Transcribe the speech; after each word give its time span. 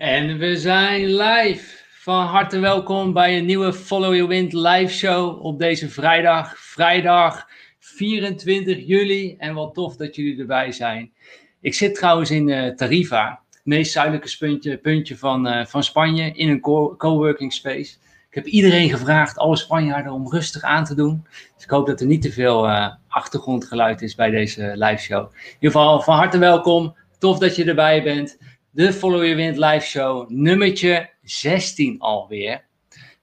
En 0.00 0.38
we 0.38 0.56
zijn 0.56 1.16
live. 1.16 1.84
Van 1.90 2.24
harte 2.24 2.58
welkom 2.58 3.12
bij 3.12 3.38
een 3.38 3.44
nieuwe 3.44 3.72
Follow 3.72 4.14
Your 4.14 4.28
Wind 4.28 4.52
live 4.52 4.92
show 4.92 5.44
op 5.44 5.58
deze 5.58 5.88
vrijdag. 5.88 6.58
Vrijdag 6.58 7.48
24 7.78 8.86
juli. 8.86 9.34
En 9.38 9.54
wat 9.54 9.74
tof 9.74 9.96
dat 9.96 10.16
jullie 10.16 10.38
erbij 10.38 10.72
zijn. 10.72 11.12
Ik 11.60 11.74
zit 11.74 11.94
trouwens 11.94 12.30
in 12.30 12.48
uh, 12.48 12.74
Tarifa, 12.74 13.42
het 13.50 13.60
meest 13.64 13.92
zuidelijke 13.92 14.36
puntje, 14.38 14.76
puntje 14.78 15.16
van, 15.16 15.46
uh, 15.46 15.66
van 15.66 15.82
Spanje, 15.82 16.32
in 16.32 16.48
een 16.48 16.60
coworking 16.96 17.52
space. 17.52 17.96
Ik 18.28 18.34
heb 18.34 18.46
iedereen 18.46 18.90
gevraagd, 18.90 19.38
alle 19.38 19.56
Spanjaarden, 19.56 20.12
om 20.12 20.30
rustig 20.30 20.62
aan 20.62 20.84
te 20.84 20.94
doen. 20.94 21.26
Dus 21.54 21.64
ik 21.64 21.70
hoop 21.70 21.86
dat 21.86 22.00
er 22.00 22.06
niet 22.06 22.22
te 22.22 22.32
veel 22.32 22.66
uh, 22.66 22.88
achtergrondgeluid 23.08 24.02
is 24.02 24.14
bij 24.14 24.30
deze 24.30 24.72
live 24.74 25.02
show. 25.02 25.32
In 25.32 25.54
ieder 25.54 25.70
geval 25.70 26.00
van 26.00 26.16
harte 26.16 26.38
welkom. 26.38 26.94
Tof 27.18 27.38
dat 27.38 27.56
je 27.56 27.64
erbij 27.64 28.02
bent 28.02 28.38
de 28.72 28.92
Follow 28.92 29.22
Your 29.22 29.36
Wind 29.36 29.56
live 29.56 29.86
show, 29.86 30.28
nummertje 30.28 31.10
16 31.22 32.00
alweer. 32.00 32.64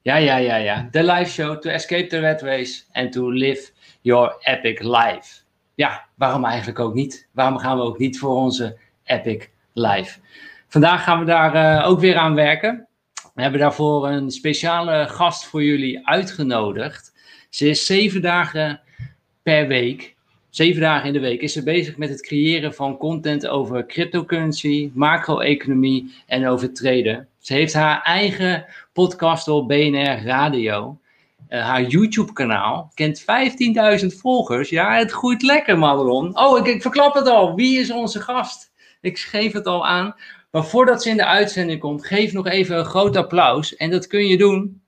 Ja, 0.02 0.16
ja, 0.16 0.38
ja, 0.38 0.55
ja. 0.55 0.88
De 0.91 1.03
live 1.03 1.31
show 1.31 1.59
to 1.59 1.70
escape 1.70 2.08
the 2.08 2.20
red 2.20 2.41
race 2.41 2.84
and 2.91 3.12
to 3.12 3.30
live 3.30 3.72
your 4.02 4.36
epic 4.39 4.80
life. 4.80 5.41
Ja, 5.75 6.05
waarom 6.16 6.45
eigenlijk 6.45 6.80
ook 6.80 6.94
niet? 6.94 7.27
Waarom 7.31 7.58
gaan 7.58 7.77
we 7.77 7.84
ook 7.84 7.98
niet 7.98 8.20
voor 8.20 8.36
onze 8.36 8.77
epic 9.03 9.48
life? 9.73 10.20
Vandaag 10.67 11.03
gaan 11.03 11.20
we 11.20 11.25
daar 11.25 11.55
uh, 11.55 11.88
ook 11.88 12.00
weer 12.00 12.16
aan 12.16 12.36
werken. 12.36 12.88
We 13.34 13.41
hebben 13.41 13.59
daarvoor 13.59 14.08
een 14.08 14.31
speciale 14.31 15.08
gast 15.08 15.45
voor 15.45 15.64
jullie 15.64 16.08
uitgenodigd. 16.08 17.14
Ze 17.50 17.70
is 17.70 17.86
zeven 17.86 18.22
dagen 18.22 18.81
per 19.44 19.67
week 19.67 20.16
zeven 20.57 20.81
dagen 20.81 21.07
in 21.07 21.13
de 21.13 21.20
week 21.20 21.41
is 21.41 21.53
ze 21.53 21.63
bezig 21.63 21.97
met 21.97 22.09
het 22.09 22.21
creëren 22.21 22.73
van 22.73 22.97
content 22.97 23.47
over 23.47 23.85
cryptocurrency, 23.85 24.91
macro-economie 24.93 26.13
en 26.27 26.47
over 26.47 26.73
traden. 26.73 27.27
Ze 27.39 27.53
heeft 27.53 27.73
haar 27.73 28.02
eigen 28.02 28.66
podcast 28.93 29.47
op 29.47 29.67
BNR 29.67 30.23
Radio. 30.25 30.99
Uh, 31.49 31.66
haar 31.66 31.83
YouTube-kanaal 31.83 32.91
kent 32.94 33.22
15.000 33.22 33.25
volgers. 34.08 34.69
Ja, 34.69 34.97
het 34.97 35.11
groeit 35.11 35.41
lekker, 35.41 35.77
Madelon. 35.77 36.39
Oh, 36.39 36.58
ik, 36.58 36.66
ik 36.66 36.81
verklap 36.81 37.14
het 37.14 37.27
al. 37.27 37.55
Wie 37.55 37.80
is 37.80 37.92
onze 37.92 38.21
gast? 38.21 38.71
Ik 39.02 39.19
geef 39.19 39.53
het 39.53 39.66
al 39.66 39.88
aan. 39.88 40.16
Maar 40.52 40.66
voordat 40.66 41.03
ze 41.03 41.09
in 41.09 41.17
de 41.17 41.25
uitzending 41.25 41.80
komt, 41.80 42.05
geef 42.05 42.33
nog 42.33 42.47
even 42.47 42.77
een 42.77 42.86
groot 42.86 43.16
applaus. 43.16 43.75
En 43.75 43.89
dat 43.89 44.08
kun 44.08 44.27
je 44.27 44.38
doen 44.38 44.81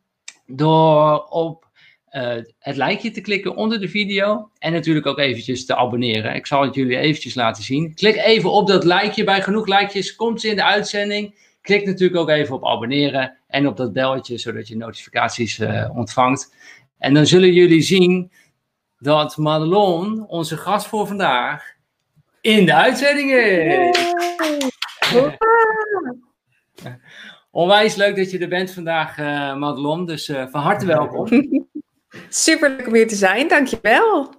door 0.46 1.24
op 1.24 1.69
uh, 2.12 2.36
het 2.60 2.76
likeje 2.76 3.12
te 3.12 3.22
klikken 3.22 3.56
onder 3.56 3.80
de 3.80 3.90
video. 3.90 4.50
En 4.58 4.72
natuurlijk 4.72 5.06
ook 5.06 5.20
eventjes 5.20 5.66
te 5.66 5.76
abonneren. 5.76 6.36
Ik 6.36 6.46
zal 6.46 6.62
het 6.62 6.76
jullie 6.76 6.98
eventjes 6.98 7.36
laten 7.36 7.64
zien. 7.64 7.94
Klik 7.94 8.16
even 8.16 8.52
op 8.52 8.68
dat 8.68 8.84
likeje. 8.84 9.24
Bij 9.24 9.42
genoeg 9.42 9.68
likejes 9.68 10.16
komt 10.16 10.42
ze 10.42 10.48
in 10.48 10.56
de 10.56 10.64
uitzending. 10.64 11.36
Klik 11.62 11.86
natuurlijk 11.86 12.20
ook 12.20 12.30
even 12.30 12.56
op 12.56 12.66
abonneren. 12.66 13.38
En 13.48 13.68
op 13.68 13.78
dat 13.78 13.94
belletje, 13.94 14.38
zodat 14.38 14.68
je 14.68 14.78
notificaties 14.78 15.60
uh, 15.60 15.90
ontvangt. 15.98 16.56
En 16.98 17.14
dan 17.14 17.26
zullen 17.26 17.54
jullie 17.54 17.82
zien 17.82 18.32
dat 18.98 19.38
Madelon, 19.38 20.28
onze 20.28 20.58
gast 20.58 20.88
voor 20.88 21.08
vandaag, 21.08 21.74
in 22.42 22.66
de 22.66 22.74
uitzending 22.74 23.32
is. 23.32 24.14
Onwijs 27.52 27.96
leuk 27.96 28.16
dat 28.16 28.32
je 28.32 28.40
er 28.40 28.48
bent 28.48 28.72
vandaag, 28.72 29.18
uh, 29.18 29.56
Madelon. 29.56 30.06
Dus 30.06 30.26
van 30.26 30.62
harte 30.62 30.86
welkom. 30.86 31.28
Super 32.30 32.70
leuk 32.70 32.88
om 32.88 32.94
hier 32.94 33.08
te 33.08 33.16
zijn, 33.16 33.48
dankjewel. 33.48 34.38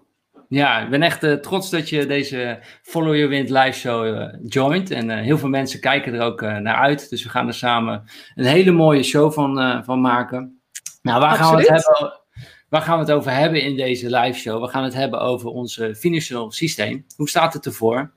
Ja, 0.51 0.81
ik 0.81 0.91
ben 0.91 1.03
echt 1.03 1.25
uh, 1.25 1.33
trots 1.33 1.71
dat 1.71 1.89
je 1.89 2.07
deze 2.07 2.59
Follow 2.83 3.15
Your 3.15 3.29
Wind 3.29 3.51
live 3.51 3.79
show 3.79 4.07
uh, 4.07 4.29
joint. 4.47 4.91
En 4.91 5.11
uh, 5.11 5.17
heel 5.17 5.39
veel 5.39 5.49
mensen 5.49 5.81
kijken 5.81 6.15
er 6.15 6.21
ook 6.21 6.41
naar 6.41 6.75
uit. 6.75 7.11
Dus 7.11 7.23
we 7.23 7.29
gaan 7.29 7.47
er 7.47 7.55
samen 7.55 8.05
een 8.35 8.45
hele 8.45 8.71
mooie 8.71 9.03
show 9.03 9.33
van, 9.33 9.85
van 9.85 10.01
maken. 10.01 10.61
Nou, 11.03 11.21
waar 11.21 11.37
gaan, 11.37 11.57
we 11.57 11.61
het 11.61 11.69
hebben, 11.69 12.21
waar 12.69 12.83
gaan 12.83 12.99
we 12.99 13.05
het 13.05 13.13
over 13.13 13.33
hebben 13.33 13.63
in 13.63 13.77
deze 13.77 14.19
live 14.19 14.39
show? 14.39 14.63
We 14.63 14.69
gaan 14.69 14.85
het 14.85 14.95
hebben 14.95 15.21
over 15.21 15.49
ons 15.49 15.81
financieel 15.97 16.51
systeem. 16.51 17.07
Hoe 17.17 17.29
staat 17.29 17.53
het 17.53 17.67
ervoor? 17.67 18.13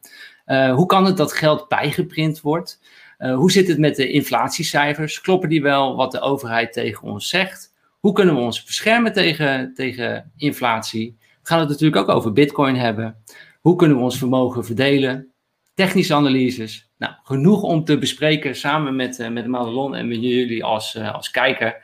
hoe 0.45 0.85
kan 0.85 1.05
het 1.05 1.17
dat 1.17 1.33
geld 1.33 1.67
bijgeprint 1.67 2.41
wordt? 2.41 2.79
hoe 3.17 3.51
zit 3.51 3.67
het 3.67 3.77
met 3.77 3.95
de 3.95 4.09
inflatiecijfers? 4.09 5.21
Kloppen 5.21 5.49
die 5.49 5.61
wel 5.61 5.95
wat 5.95 6.11
de 6.11 6.19
overheid 6.19 6.73
tegen 6.73 7.07
ons 7.07 7.29
zegt? 7.29 7.72
Hoe 8.03 8.13
kunnen 8.13 8.35
we 8.35 8.41
ons 8.41 8.63
beschermen 8.63 9.13
tegen, 9.13 9.73
tegen 9.73 10.31
inflatie? 10.37 11.17
We 11.19 11.47
gaan 11.47 11.59
het 11.59 11.69
natuurlijk 11.69 12.01
ook 12.01 12.15
over 12.15 12.33
Bitcoin 12.33 12.75
hebben. 12.75 13.15
Hoe 13.61 13.75
kunnen 13.75 13.97
we 13.97 14.03
ons 14.03 14.17
vermogen 14.17 14.65
verdelen? 14.65 15.33
Technische 15.73 16.13
analyses. 16.13 16.89
Nou, 16.97 17.13
genoeg 17.23 17.61
om 17.61 17.83
te 17.83 17.97
bespreken 17.97 18.55
samen 18.55 18.95
met, 18.95 19.19
uh, 19.19 19.29
met 19.29 19.47
Madelon 19.47 19.95
en 19.95 20.07
met 20.07 20.21
jullie 20.21 20.63
als, 20.63 20.95
uh, 20.95 21.13
als 21.13 21.31
kijker. 21.31 21.81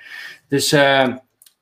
Dus 0.48 0.74
uh, 0.74 1.08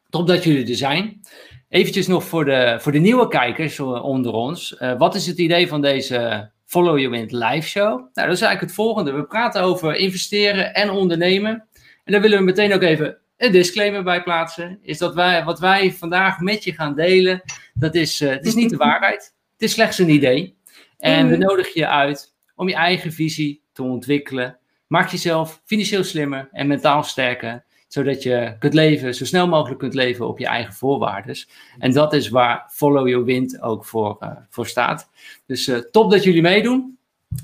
top 0.09 0.28
dat 0.28 0.44
jullie 0.44 0.69
er 0.69 0.75
zijn. 0.75 1.22
Eventjes 1.69 2.07
nog 2.07 2.24
voor 2.24 2.45
de, 2.45 2.78
voor 2.79 2.91
de 2.91 3.00
nieuwe 3.00 3.28
kijkers 3.28 3.79
onder 3.79 4.34
ons. 4.34 4.75
wat 4.97 5.16
is 5.16 5.28
het 5.28 5.38
idee 5.38 5.68
van 5.68 5.81
deze 5.81 6.50
Follow 6.66 6.97
Your 6.97 7.09
Wind 7.09 7.31
live 7.31 7.68
show? 7.68 7.89
Nou, 7.89 8.28
dat 8.28 8.35
is 8.35 8.41
eigenlijk 8.41 8.62
het 8.62 8.74
volgende. 8.74 9.12
We 9.12 9.24
praten 9.24 9.62
over 9.62 9.95
investeren 9.95 10.74
en 10.74 10.89
ondernemen. 10.89 11.68
En 12.03 12.12
daar 12.12 12.22
willen 12.22 12.38
we 12.38 12.44
meteen 12.44 12.74
ook 12.74 12.81
even 12.81 13.18
een 13.38 13.52
disclaimer 13.52 14.03
bij 14.03 14.24
plaatsen. 14.24 14.80
Is 14.81 14.98
dat 14.98 15.16
wij, 15.16 15.44
wat 15.44 15.59
wij 15.59 15.94
vandaag 15.94 16.40
met 16.40 16.64
je 16.64 16.74
gaan 16.74 16.96
delen, 16.96 17.42
dat 17.74 17.96
is, 17.96 18.22
uh, 18.22 18.30
het 18.30 18.46
is 18.46 18.56
niet 18.56 18.70
de 18.70 18.78
waarheid. 18.78 19.36
Het 19.53 19.62
is 19.62 19.72
slechts 19.72 20.00
een 20.00 20.09
idee. 20.09 20.56
En 20.98 21.28
we 21.28 21.36
mm. 21.36 21.42
nodigen 21.42 21.80
je 21.80 21.88
uit 21.88 22.36
om 22.56 22.68
je 22.68 22.75
eigen 22.75 23.14
visie 23.14 23.62
te 23.74 23.84
ontwikkelen. 23.84 24.58
Maak 24.88 25.09
jezelf 25.09 25.62
financieel 25.66 26.03
slimmer 26.03 26.50
en 26.52 26.68
mentaal 26.68 27.03
sterker. 27.03 27.66
Zodat 27.88 28.24
je 28.24 28.56
kunt 28.59 28.74
leven, 28.74 29.16
zo 29.16 29.25
snel 29.25 29.48
mogelijk 29.48 29.80
kunt 29.80 29.94
leven 29.94 30.28
op 30.28 30.40
je 30.40 30.46
eigen 30.46 30.74
voorwaarden. 30.74 31.36
En 31.80 31.92
dat 31.92 32.14
is 32.14 32.30
waar 32.30 32.69
Follow 32.74 33.08
Your 33.08 33.25
Wind 33.25 33.62
ook 33.62 33.86
voor, 33.86 34.18
uh, 34.24 34.30
voor 34.50 34.68
staat. 34.68 35.09
Dus 35.46 35.68
uh, 35.68 35.78
top 35.78 36.12
dat 36.12 36.24
jullie 36.24 36.42
meedoen. 36.42 36.98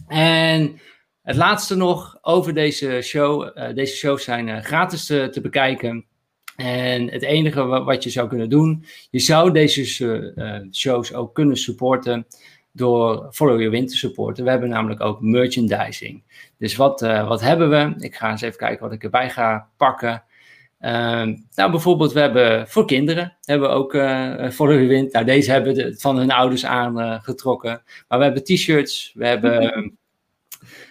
En 0.08 0.80
het 1.24 1.36
laatste 1.36 1.76
nog 1.76 2.18
over 2.22 2.54
deze 2.54 3.02
show. 3.02 3.58
Uh, 3.58 3.74
deze 3.74 3.96
shows 3.96 4.24
zijn 4.24 4.48
uh, 4.48 4.60
gratis 4.60 5.06
te, 5.06 5.40
bekijken. 5.42 6.06
En 6.56 7.12
het 7.12 7.22
enige 7.22 7.64
wat 7.64 8.04
je 8.04 8.10
zou 8.10 8.28
kunnen 8.28 8.50
doen, 8.50 8.86
je 9.10 9.20
zou 9.20 9.52
deze 9.52 10.34
uh, 10.36 10.72
shows 10.72 11.14
ook 11.14 11.36
kunnen 11.36 11.58
supporten 11.58 12.28
door 12.72 13.28
Follow 13.32 13.56
Your 13.56 13.72
Wind 13.72 13.90
te 13.90 13.96
supporten. 13.96 14.44
We 14.44 14.50
hebben 14.50 14.70
namelijk 14.70 15.02
ook 15.02 15.22
merchandising. 15.22 16.24
Dus 16.58 16.76
wat, 16.76 17.02
wat 17.02 17.42
hebben 17.42 17.70
we? 17.70 17.94
Ik 17.98 18.16
ga 18.16 18.32
eens 18.32 18.42
even 18.42 18.58
kijken 18.58 18.84
wat 18.84 18.94
ik 18.94 19.04
erbij 19.04 19.30
ga 19.30 19.68
pakken. 19.78 20.24
Ehm, 20.80 21.36
nou, 21.56 21.72
bijvoorbeeld, 21.72 22.14
we 22.14 22.20
hebben 22.20 22.68
voor 22.68 22.86
kinderen 22.86 23.38
hebben 23.42 23.70
we 23.70 23.76
ook 23.76 23.92
Follow 24.54 24.74
Your 24.74 24.88
Wind. 24.88 25.14
Nou, 25.14 25.26
deze 25.26 25.52
hebben 25.52 25.96
van 26.00 26.18
hun 26.18 26.32
ouders 26.32 26.66
aangetrokken. 26.66 27.84
maar 28.08 28.18
we 28.18 28.24
hebben 28.24 28.44
t-shirts, 28.44 29.12
we 29.16 29.28
hebben 29.28 29.98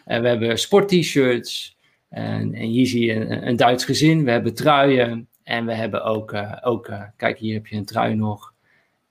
we 0.04 0.28
hebben 0.28 0.58
sport-t-shirts. 0.58 1.76
En, 2.08 2.54
en, 2.54 2.66
hier 2.66 2.86
zie 2.86 3.06
je 3.06 3.14
een, 3.14 3.46
een, 3.46 3.56
Duits 3.56 3.84
gezin. 3.84 4.24
We 4.24 4.30
hebben 4.30 4.54
truien. 4.54 5.28
En 5.42 5.66
we 5.66 5.74
hebben 5.74 6.04
ook, 6.04 6.32
uh, 6.32 6.56
ook 6.62 6.88
uh, 6.88 7.02
kijk 7.16 7.38
hier 7.38 7.54
heb 7.54 7.66
je 7.66 7.76
een 7.76 7.84
trui 7.84 8.14
nog. 8.14 8.52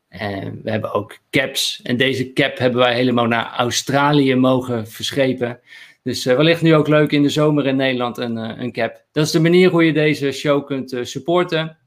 En 0.08 0.62
we 0.64 0.72
hebben 0.72 0.94
ook 0.94 1.18
caps. 1.30 1.82
En 1.82 1.98
deze 1.98 2.34
cap 2.34 2.58
hebben 2.58 2.80
wij 2.80 2.94
helemaal 2.94 3.26
naar 3.26 3.54
Australië 3.58 4.36
mogen 4.36 4.88
verschepen. 4.88 5.60
Dus 6.04 6.24
wellicht 6.24 6.62
nu 6.62 6.76
ook 6.76 6.88
leuk 6.88 7.12
in 7.12 7.22
de 7.22 7.30
zomer 7.30 7.68
in 7.68 7.76
Nederland 7.76 8.18
een, 8.18 8.36
een 8.36 8.72
cap. 8.72 9.04
Dat 9.12 9.26
is 9.26 9.32
de 9.32 9.40
manier 9.40 9.70
hoe 9.70 9.86
je 9.86 9.94
deze 9.94 10.32
show 10.32 10.66
kunt 10.66 10.98
supporten. 11.02 11.78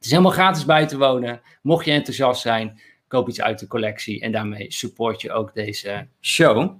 Het 0.00 0.04
is 0.04 0.10
helemaal 0.10 0.32
gratis 0.32 0.64
bij 0.64 0.86
te 0.86 0.98
wonen. 0.98 1.40
Mocht 1.62 1.84
je 1.84 1.90
enthousiast 1.90 2.40
zijn, 2.40 2.80
koop 3.08 3.28
iets 3.28 3.40
uit 3.40 3.58
de 3.58 3.66
collectie. 3.66 4.20
En 4.20 4.32
daarmee 4.32 4.72
support 4.72 5.20
je 5.20 5.32
ook 5.32 5.54
deze 5.54 6.06
show. 6.20 6.78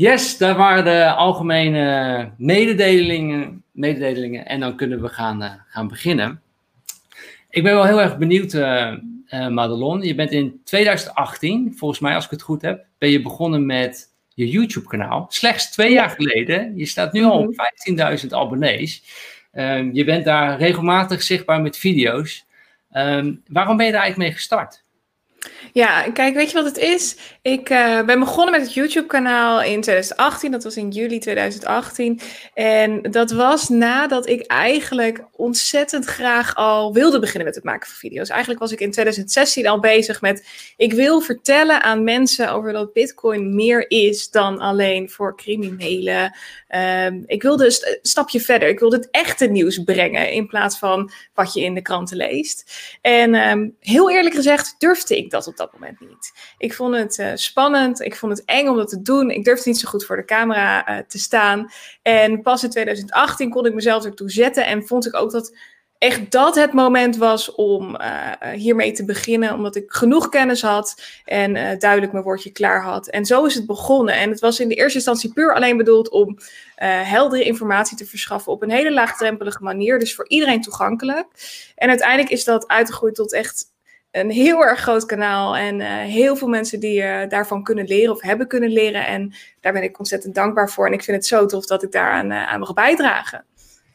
Yes, 0.00 0.36
daar 0.36 0.56
waren 0.56 0.84
de 0.84 1.14
algemene 1.14 2.32
mededelingen, 2.36 3.64
mededelingen 3.72 4.46
en 4.46 4.60
dan 4.60 4.76
kunnen 4.76 5.02
we 5.02 5.08
gaan, 5.08 5.42
uh, 5.42 5.52
gaan 5.68 5.88
beginnen. 5.88 6.42
Ik 7.50 7.62
ben 7.62 7.74
wel 7.74 7.84
heel 7.84 8.00
erg 8.00 8.18
benieuwd, 8.18 8.52
uh, 8.52 8.92
uh, 9.30 9.48
Madelon. 9.48 10.02
Je 10.02 10.14
bent 10.14 10.30
in 10.30 10.60
2018, 10.64 11.74
volgens 11.76 12.00
mij 12.00 12.14
als 12.14 12.24
ik 12.24 12.30
het 12.30 12.42
goed 12.42 12.62
heb, 12.62 12.84
ben 12.98 13.10
je 13.10 13.22
begonnen 13.22 13.66
met 13.66 14.14
je 14.34 14.48
YouTube-kanaal. 14.48 15.26
Slechts 15.28 15.70
twee 15.70 15.92
jaar 15.92 16.10
geleden. 16.10 16.76
Je 16.76 16.86
staat 16.86 17.12
nu 17.12 17.24
al 17.24 17.38
op 17.38 17.52
15.000 17.52 17.94
mhm. 17.94 18.34
abonnees. 18.34 19.02
Ehm, 19.52 19.90
je 19.92 20.04
bent 20.04 20.24
daar 20.24 20.58
regelmatig 20.58 21.22
zichtbaar 21.22 21.60
met 21.60 21.76
video's. 21.76 22.46
Um, 22.92 23.42
waarom 23.46 23.76
ben 23.76 23.86
je 23.86 23.92
daar 23.92 24.00
eigenlijk 24.00 24.30
mee 24.30 24.38
gestart? 24.38 24.84
Ja, 25.72 26.02
kijk, 26.02 26.34
weet 26.34 26.50
je 26.50 26.56
wat 26.56 26.64
het 26.64 26.78
is? 26.78 27.16
Ik 27.42 27.70
uh, 27.70 28.02
ben 28.02 28.18
begonnen 28.18 28.50
met 28.52 28.60
het 28.62 28.74
YouTube-kanaal 28.74 29.62
in 29.62 29.80
2018. 29.80 30.50
Dat 30.50 30.64
was 30.64 30.76
in 30.76 30.88
juli 30.88 31.18
2018. 31.18 32.20
En 32.54 33.02
dat 33.02 33.30
was 33.30 33.68
nadat 33.68 34.28
ik 34.28 34.46
eigenlijk 34.46 35.24
ontzettend 35.32 36.04
graag 36.04 36.54
al 36.54 36.92
wilde 36.92 37.18
beginnen 37.18 37.44
met 37.44 37.54
het 37.54 37.64
maken 37.64 37.88
van 37.88 37.98
video's. 37.98 38.28
Eigenlijk 38.28 38.60
was 38.60 38.72
ik 38.72 38.80
in 38.80 38.90
2016 38.90 39.66
al 39.66 39.80
bezig 39.80 40.20
met... 40.20 40.46
Ik 40.76 40.92
wil 40.92 41.20
vertellen 41.20 41.82
aan 41.82 42.04
mensen 42.04 42.52
over 42.52 42.72
dat 42.72 42.92
Bitcoin 42.92 43.54
meer 43.54 43.90
is 43.90 44.30
dan 44.30 44.58
alleen 44.58 45.10
voor 45.10 45.36
criminelen. 45.36 46.36
Um, 46.76 47.24
ik 47.26 47.42
wilde 47.42 47.64
een 47.64 47.98
stapje 48.02 48.40
verder. 48.40 48.68
Ik 48.68 48.78
wilde 48.78 48.96
het 48.96 49.08
echte 49.10 49.46
nieuws 49.46 49.78
brengen 49.78 50.32
in 50.32 50.46
plaats 50.46 50.78
van 50.78 51.10
wat 51.34 51.52
je 51.52 51.60
in 51.60 51.74
de 51.74 51.82
kranten 51.82 52.16
leest. 52.16 52.72
En 53.00 53.34
um, 53.34 53.76
heel 53.80 54.10
eerlijk 54.10 54.34
gezegd 54.34 54.74
durfde 54.78 55.16
ik 55.16 55.30
dat 55.30 55.46
op 55.46 55.56
dat 55.56 55.72
moment 55.72 56.00
niet. 56.00 56.32
Ik 56.58 56.74
vond 56.74 56.94
het 56.94 57.18
uh, 57.18 57.30
spannend, 57.34 58.00
ik 58.00 58.16
vond 58.16 58.38
het 58.38 58.46
eng 58.46 58.68
om 58.68 58.76
dat 58.76 58.88
te 58.88 59.02
doen. 59.02 59.30
Ik 59.30 59.44
durfde 59.44 59.68
niet 59.68 59.78
zo 59.78 59.88
goed 59.88 60.04
voor 60.04 60.16
de 60.16 60.24
camera 60.24 60.90
uh, 60.90 60.98
te 61.06 61.18
staan. 61.18 61.70
En 62.02 62.42
pas 62.42 62.64
in 62.64 62.70
2018 62.70 63.50
kon 63.50 63.66
ik 63.66 63.74
mezelf 63.74 64.04
ertoe 64.04 64.30
zetten 64.30 64.66
en 64.66 64.86
vond 64.86 65.06
ik 65.06 65.16
ook 65.16 65.30
dat 65.30 65.56
echt 65.98 66.30
dat 66.30 66.54
het 66.54 66.72
moment 66.72 67.16
was 67.16 67.54
om 67.54 67.96
uh, 68.00 68.32
hiermee 68.52 68.92
te 68.92 69.04
beginnen, 69.04 69.54
omdat 69.54 69.76
ik 69.76 69.84
genoeg 69.92 70.28
kennis 70.28 70.62
had 70.62 71.02
en 71.24 71.54
uh, 71.54 71.78
duidelijk 71.78 72.12
mijn 72.12 72.24
woordje 72.24 72.50
klaar 72.50 72.82
had. 72.82 73.08
En 73.08 73.24
zo 73.24 73.44
is 73.44 73.54
het 73.54 73.66
begonnen. 73.66 74.14
En 74.14 74.30
het 74.30 74.40
was 74.40 74.60
in 74.60 74.68
de 74.68 74.74
eerste 74.74 74.94
instantie 74.94 75.32
puur 75.32 75.54
alleen 75.54 75.76
bedoeld 75.76 76.08
om 76.08 76.28
uh, 76.28 76.38
heldere 77.10 77.44
informatie 77.44 77.96
te 77.96 78.06
verschaffen 78.06 78.52
op 78.52 78.62
een 78.62 78.70
hele 78.70 78.92
laagdrempelige 78.92 79.62
manier, 79.62 79.98
dus 79.98 80.14
voor 80.14 80.28
iedereen 80.28 80.62
toegankelijk. 80.62 81.26
En 81.74 81.88
uiteindelijk 81.88 82.30
is 82.30 82.44
dat 82.44 82.68
uitgegroeid 82.68 83.14
tot 83.14 83.32
echt 83.32 83.64
een 84.10 84.30
heel 84.30 84.64
erg 84.64 84.80
groot 84.80 85.06
kanaal 85.06 85.56
en 85.56 85.80
heel 86.04 86.36
veel 86.36 86.48
mensen 86.48 86.80
die 86.80 87.26
daarvan 87.26 87.62
kunnen 87.62 87.86
leren 87.86 88.12
of 88.12 88.22
hebben 88.22 88.46
kunnen 88.46 88.70
leren. 88.70 89.06
En 89.06 89.34
daar 89.60 89.72
ben 89.72 89.82
ik 89.82 89.98
ontzettend 89.98 90.34
dankbaar 90.34 90.70
voor. 90.70 90.86
En 90.86 90.92
ik 90.92 91.02
vind 91.02 91.16
het 91.16 91.26
zo 91.26 91.46
tof 91.46 91.66
dat 91.66 91.82
ik 91.82 91.92
daaraan 91.92 92.32
aan 92.32 92.60
mag 92.60 92.74
bijdragen. 92.74 93.44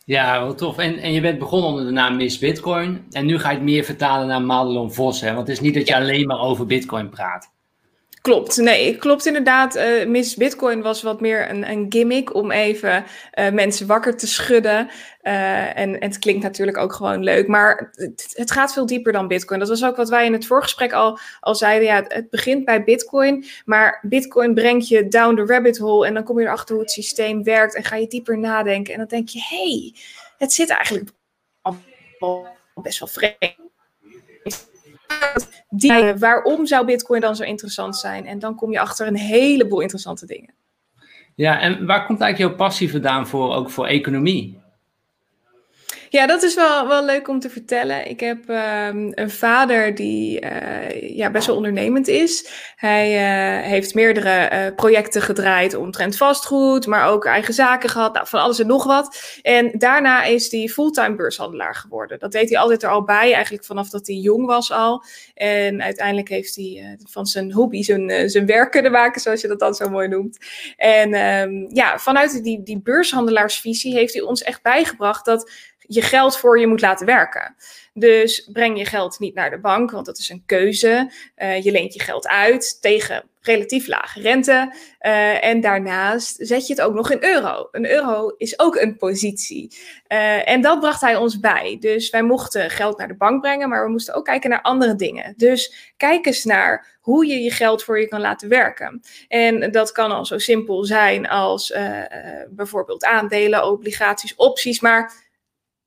Ja, 0.06 0.40
wel 0.40 0.56
tof. 0.56 0.78
En, 0.78 0.98
en 0.98 1.12
je 1.12 1.22
bent 1.22 1.40
begonnen 1.40 1.70
onder 1.70 1.86
de 1.86 1.92
naam 1.92 2.16
Miss 2.16 2.40
Bitcoin. 2.40 3.06
En 3.12 3.26
nu 3.26 3.40
ga 3.40 3.50
je 3.50 3.56
het 3.56 3.64
meer 3.64 3.84
vertalen 3.84 4.28
naar 4.28 4.42
Madelon 4.42 4.94
Vos. 4.94 5.22
Hè? 5.22 5.34
Want 5.34 5.48
het 5.48 5.58
is 5.58 5.64
niet 5.64 5.74
dat 5.74 5.88
je 5.88 5.96
alleen 5.96 6.28
maar 6.28 6.40
over 6.40 6.66
Bitcoin 6.66 7.10
praat. 7.10 7.53
Klopt, 8.24 8.58
nee, 8.58 8.98
klopt 8.98 9.26
inderdaad. 9.26 9.76
Uh, 9.76 10.06
Miss 10.06 10.36
Bitcoin 10.36 10.82
was 10.82 11.02
wat 11.02 11.22
meer 11.22 11.50
een, 11.50 11.70
een 11.70 11.86
gimmick 11.90 12.34
om 12.36 12.52
even 12.52 13.06
uh, 13.40 13.50
mensen 13.50 13.88
wakker 13.88 14.18
te 14.18 14.28
schudden. 14.28 14.90
Uh, 15.22 15.78
en, 15.78 16.00
en 16.00 16.10
het 16.10 16.20
klinkt 16.20 16.44
natuurlijk 16.44 16.78
ook 16.78 16.94
gewoon 16.94 17.24
leuk, 17.24 17.48
maar 17.48 17.92
het, 18.34 18.52
gaat 18.52 18.74
veel 18.74 18.86
dieper 18.86 19.12
dan 19.12 19.28
Bitcoin. 19.28 19.60
Dat 19.60 19.70
was 19.70 19.86
ook 19.86 19.96
wat 19.96 20.10
wij 20.10 20.26
in 20.26 20.34
het 20.34 20.46
voorgesprek 20.46 20.94
al, 20.94 21.20
al 21.40 21.56
zeiden. 21.56 21.88
Ja, 21.88 22.04
het, 22.08 22.30
begint 22.30 22.66
bij 22.66 22.84
Bitcoin, 22.84 23.46
maar 23.66 24.00
Bitcoin 24.02 24.54
brengt 24.54 24.88
je 24.88 25.08
down 25.08 25.36
the 25.36 25.46
rabbit 25.46 25.78
hole 25.78 26.08
en 26.08 26.14
dan 26.14 26.24
kom 26.24 26.40
je 26.40 26.46
erachter 26.46 26.76
hoe 26.76 26.84
het 26.84 26.94
systeem 26.94 27.44
werkt 27.44 27.76
en 27.76 27.84
ga 27.84 27.96
je 27.96 28.08
dieper 28.08 28.38
nadenken. 28.38 28.94
En 28.94 29.00
dan 29.00 29.08
denk 29.08 29.30
je, 29.30 29.40
hey, 29.42 29.94
het 30.38 30.54
zit 30.54 30.70
eigenlijk 30.70 31.10
best 32.74 33.00
wel 33.00 33.08
vreemd 33.08 33.72
die, 35.70 36.14
waarom 36.14 36.66
zou 36.66 36.86
Bitcoin 36.86 37.22
dan 37.22 37.36
zo 37.36 37.44
interessant 37.44 37.96
zijn? 37.96 38.26
En 38.26 38.40
dan 38.40 38.56
kom 38.56 38.72
je 38.72 38.80
achter 38.80 39.08
een 39.08 39.18
heleboel 39.18 39.80
interessante 39.80 40.26
dingen. 40.26 40.54
Ja, 41.36 41.60
en 41.60 41.86
waar 41.86 42.06
komt 42.06 42.22
eigenlijk 42.22 42.52
jouw 42.52 42.68
passie 42.68 42.92
vandaan 42.92 43.28
voor, 43.28 43.54
ook 43.54 43.70
voor 43.70 43.86
economie? 43.86 44.63
Ja, 46.14 46.28
dat 46.28 46.44
is 46.44 46.56
wel, 46.56 46.88
wel 46.88 47.06
leuk 47.06 47.28
om 47.28 47.40
te 47.40 47.50
vertellen. 47.50 48.10
Ik 48.10 48.20
heb 48.20 48.50
um, 48.50 49.12
een 49.16 49.30
vader 49.30 49.96
die 49.96 50.42
uh, 50.42 51.16
ja, 51.16 51.32
best 51.32 51.48
wel 51.48 51.56
ondernemend 51.56 52.08
is. 52.08 52.50
Hij 52.76 53.14
uh, 53.14 53.68
heeft 53.68 53.94
meerdere 53.94 54.50
uh, 54.52 54.76
projecten 54.76 55.22
gedraaid 55.22 55.76
omtrent 55.76 56.18
vastgoed, 56.18 56.88
maar 56.88 57.08
ook 57.08 57.26
eigen 57.26 57.54
zaken 57.54 57.90
gehad, 57.90 58.14
nou, 58.14 58.28
van 58.28 58.40
alles 58.40 58.60
en 58.60 58.68
nog 58.68 58.84
wat. 58.84 59.40
En 59.42 59.72
daarna 59.78 60.24
is 60.24 60.52
hij 60.52 60.68
fulltime 60.68 61.16
beurshandelaar 61.16 61.76
geworden. 61.76 62.20
Dat 62.20 62.32
deed 62.32 62.50
hij 62.50 62.60
altijd 62.60 62.84
er 62.84 62.90
al 62.90 63.04
bij, 63.04 63.34
eigenlijk 63.34 63.66
vanaf 63.66 63.90
dat 63.90 64.08
hij 64.08 64.16
jong 64.16 64.46
was 64.46 64.72
al. 64.72 65.04
En 65.34 65.82
uiteindelijk 65.82 66.30
heeft 66.30 66.56
hij 66.56 66.98
van 67.10 67.26
zijn 67.26 67.52
hobby 67.52 67.82
zijn, 67.82 68.30
zijn 68.30 68.46
werk 68.46 68.72
kunnen 68.72 68.92
maken, 68.92 69.22
zoals 69.22 69.42
je 69.42 69.48
dat 69.48 69.60
dan 69.60 69.74
zo 69.74 69.90
mooi 69.90 70.08
noemt. 70.08 70.38
En 70.78 71.14
um, 71.14 71.70
ja, 71.72 71.98
vanuit 72.00 72.44
die, 72.44 72.64
die 72.64 72.82
beurshandelaarsvisie 72.82 73.94
heeft 73.94 74.14
hij 74.14 74.22
ons 74.22 74.44
echt 74.44 74.62
bijgebracht 74.62 75.26
dat 75.26 75.72
je 75.88 76.02
geld 76.02 76.38
voor 76.38 76.60
je 76.60 76.68
moet 76.68 76.82
laten 76.82 77.06
werken. 77.06 77.56
Dus 77.94 78.50
breng 78.54 78.78
je 78.78 78.86
geld 78.86 79.20
niet 79.20 79.36
naar 79.36 79.50
de 79.50 79.60
bank, 79.60 79.92
want 79.92 80.06
dat 80.06 80.18
is 80.18 80.30
een 80.30 80.44
keuze. 80.46 81.12
Uh, 81.38 81.64
je 81.64 81.72
leent 81.72 81.94
je 81.94 82.00
geld 82.00 82.28
uit 82.28 82.82
tegen 82.82 83.24
relatief 83.42 83.88
lage 83.88 84.22
rente. 84.22 84.74
Uh, 85.02 85.46
en 85.46 85.62
daarnaast 85.62 86.36
zet 86.40 86.68
je 86.68 86.74
het 86.74 86.82
ook 86.82 86.94
nog 86.94 87.12
in 87.12 87.24
euro. 87.24 87.68
Een 87.72 87.90
euro 87.90 88.28
is 88.38 88.60
ook 88.60 88.76
een 88.76 88.98
positie. 88.98 89.78
Uh, 90.08 90.50
en 90.50 90.62
dat 90.62 90.80
bracht 90.80 91.02
hij 91.02 91.16
ons 91.16 91.40
bij. 91.40 91.78
Dus 91.80 92.10
wij 92.10 92.24
mochten 92.24 92.70
geld 92.70 92.98
naar 92.98 93.08
de 93.08 93.16
bank 93.16 93.42
brengen, 93.42 93.70
maar 93.70 93.86
we 93.86 93.92
moesten 93.92 94.14
ook 94.14 94.26
kijken 94.26 94.50
naar 94.50 94.62
andere 94.62 94.96
dingen. 94.96 95.34
Dus 95.38 95.94
kijk 95.98 96.26
eens 96.26 96.44
naar 96.44 96.98
hoe 97.02 97.26
je 97.26 97.40
je 97.40 97.52
geld 97.52 97.84
voor 97.84 98.00
je 98.00 98.08
kan 98.08 98.22
laten 98.22 98.50
werken. 98.50 99.02
En 99.28 99.72
dat 99.72 99.92
kan 99.92 100.12
al 100.12 100.26
zo 100.26 100.38
simpel 100.38 100.84
zijn 100.84 101.28
als 101.28 101.74
bijvoorbeeld 102.50 103.06
aandelen, 103.06 103.68
obligaties, 103.68 104.36
opties. 104.36 104.80
Maar 104.80 105.23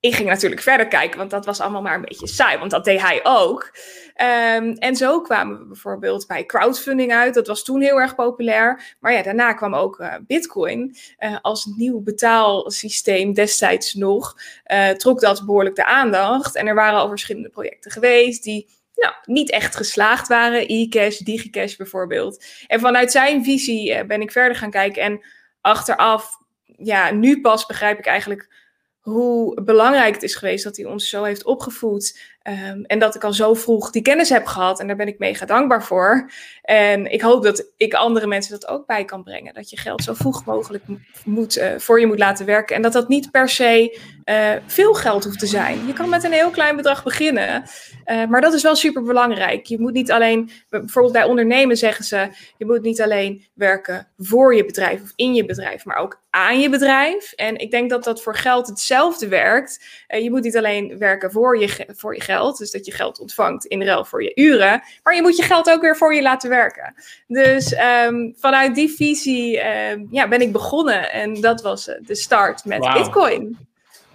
ik 0.07 0.15
ging 0.15 0.29
natuurlijk 0.29 0.63
verder 0.63 0.89
kijken, 0.89 1.19
want 1.19 1.31
dat 1.31 1.47
was 1.47 1.61
allemaal 1.61 1.83
maar 1.83 1.95
een 1.95 2.05
beetje 2.09 2.27
saai, 2.27 2.59
want 2.59 2.71
dat 2.71 2.85
deed 2.85 3.01
hij 3.01 3.21
ook. 3.23 3.73
Um, 4.21 4.73
en 4.73 4.97
zo 4.97 5.21
kwamen 5.21 5.59
we 5.59 5.65
bijvoorbeeld 5.65 6.27
bij 6.27 6.45
crowdfunding 6.45 7.13
uit. 7.13 7.35
Dat 7.35 7.47
was 7.47 7.63
toen 7.63 7.81
heel 7.81 8.01
erg 8.01 8.15
populair. 8.15 8.97
Maar 9.01 9.13
ja, 9.13 9.23
daarna 9.23 9.53
kwam 9.53 9.75
ook 9.75 10.01
uh, 10.01 10.15
Bitcoin 10.27 10.97
uh, 11.19 11.37
als 11.43 11.65
nieuw 11.65 12.01
betaalsysteem 12.01 13.33
destijds 13.33 13.95
nog. 13.95 14.37
Uh, 14.73 14.89
trok 14.89 15.21
dat 15.21 15.47
behoorlijk 15.47 15.77
de 15.77 15.85
aandacht. 15.85 16.57
En 16.57 16.67
er 16.67 16.75
waren 16.75 16.99
al 16.99 17.09
verschillende 17.09 17.49
projecten 17.49 17.91
geweest 17.91 18.45
die 18.45 18.69
nou, 18.95 19.15
niet 19.25 19.51
echt 19.51 19.77
geslaagd 19.77 20.29
waren. 20.29 20.67
e-cash, 20.67 21.19
DigiCash 21.19 21.77
bijvoorbeeld. 21.77 22.45
En 22.67 22.81
vanuit 22.81 23.13
zijn 23.13 23.45
visie 23.45 24.05
ben 24.05 24.21
ik 24.21 24.33
verder 24.33 24.57
gaan 24.57 24.71
kijken. 24.71 25.03
En 25.03 25.25
achteraf, 25.61 26.31
ja, 26.65 27.11
nu 27.11 27.41
pas 27.41 27.67
begrijp 27.67 27.99
ik 27.99 28.07
eigenlijk 28.07 28.66
hoe 29.07 29.63
belangrijk 29.63 30.15
het 30.15 30.23
is 30.23 30.35
geweest 30.35 30.65
dat 30.65 30.77
hij 30.77 30.87
ons 30.87 31.09
zo 31.09 31.23
heeft 31.23 31.45
opgevoed. 31.45 32.21
Um, 32.43 32.85
en 32.85 32.99
dat 32.99 33.15
ik 33.15 33.25
al 33.25 33.33
zo 33.33 33.55
vroeg 33.55 33.91
die 33.91 34.03
kennis 34.03 34.29
heb 34.29 34.47
gehad. 34.47 34.81
En 34.81 34.87
daar 34.87 34.97
ben 34.97 35.07
ik 35.07 35.19
mega 35.19 35.47
dankbaar 35.47 35.85
voor. 35.85 36.31
En 36.63 37.13
ik 37.13 37.21
hoop 37.21 37.43
dat 37.43 37.71
ik 37.77 37.95
andere 37.95 38.27
mensen 38.27 38.53
dat 38.53 38.69
ook 38.69 38.87
bij 38.87 39.05
kan 39.05 39.23
brengen. 39.23 39.55
Dat 39.55 39.71
je 39.71 39.77
geld 39.77 40.03
zo 40.03 40.15
vroeg 40.15 40.45
mogelijk 40.45 40.85
moet, 41.25 41.57
uh, 41.57 41.71
voor 41.77 42.01
je 42.01 42.07
moet 42.07 42.19
laten 42.19 42.47
werken. 42.47 42.77
En 42.77 42.83
dat 42.83 42.93
dat 42.93 43.09
niet 43.09 43.31
per 43.31 43.49
se 43.49 44.01
uh, 44.27 44.53
veel 44.67 44.95
geld 44.95 45.25
hoeft 45.25 45.39
te 45.39 45.47
zijn. 45.47 45.87
Je 45.87 45.93
kan 45.93 46.09
met 46.09 46.25
een 46.25 46.33
heel 46.33 46.51
klein 46.51 46.77
bedrag 46.77 47.03
beginnen. 47.03 47.65
Uh, 48.07 48.25
maar 48.27 48.41
dat 48.41 48.55
is 48.55 48.63
wel 48.63 48.77
super 48.77 49.03
belangrijk. 49.03 49.67
Je 49.67 49.81
moet 49.81 49.93
niet 49.93 50.13
alleen, 50.13 50.51
bijvoorbeeld 50.69 51.15
bij 51.15 51.25
ondernemen 51.25 51.77
zeggen 51.77 52.05
ze, 52.05 52.29
je 52.57 52.67
moet 52.67 52.83
niet 52.83 53.03
alleen 53.03 53.45
werken 53.55 54.09
voor 54.19 54.55
je 54.55 54.65
bedrijf 54.65 55.03
of 55.03 55.13
in 55.17 55.35
je 55.35 55.45
bedrijf, 55.45 55.85
maar 55.85 55.97
ook 55.97 56.21
aan 56.31 56.61
je 56.61 56.71
bedrijf. 56.71 57.33
En 57.33 57.57
ik 57.57 57.71
denk 57.71 57.91
dat 57.91 58.05
dat 58.05 58.23
voor 58.23 58.37
geld 58.37 58.67
hetzelfde 58.67 59.29
werkt. 59.29 59.85
je 60.09 60.31
moet 60.31 60.43
niet 60.43 60.57
alleen 60.57 60.99
werken 60.99 61.31
voor 61.31 61.59
je, 61.59 61.87
voor 61.97 62.15
je 62.15 62.21
geld. 62.21 62.59
Dus 62.59 62.71
dat 62.71 62.87
je 62.87 62.93
geld 62.93 63.21
ontvangt 63.21 63.65
in 63.65 63.83
ruil 63.83 64.05
voor 64.05 64.23
je 64.23 64.33
uren. 64.35 64.83
Maar 65.03 65.15
je 65.15 65.23
moet 65.23 65.37
je 65.37 65.43
geld 65.43 65.71
ook 65.71 65.81
weer 65.81 65.97
voor 65.97 66.15
je 66.15 66.23
laten 66.23 66.51
werken. 66.51 66.95
Dus 67.27 67.77
um, 68.07 68.35
vanuit 68.39 68.75
die 68.75 68.91
visie 68.91 69.67
um, 69.91 70.07
ja, 70.11 70.29
ben 70.29 70.41
ik 70.41 70.53
begonnen. 70.53 71.13
En 71.13 71.41
dat 71.41 71.63
was 71.63 71.85
de 72.01 72.15
start 72.15 72.65
met 72.65 72.79
wow. 72.79 72.93
Bitcoin. 72.93 73.67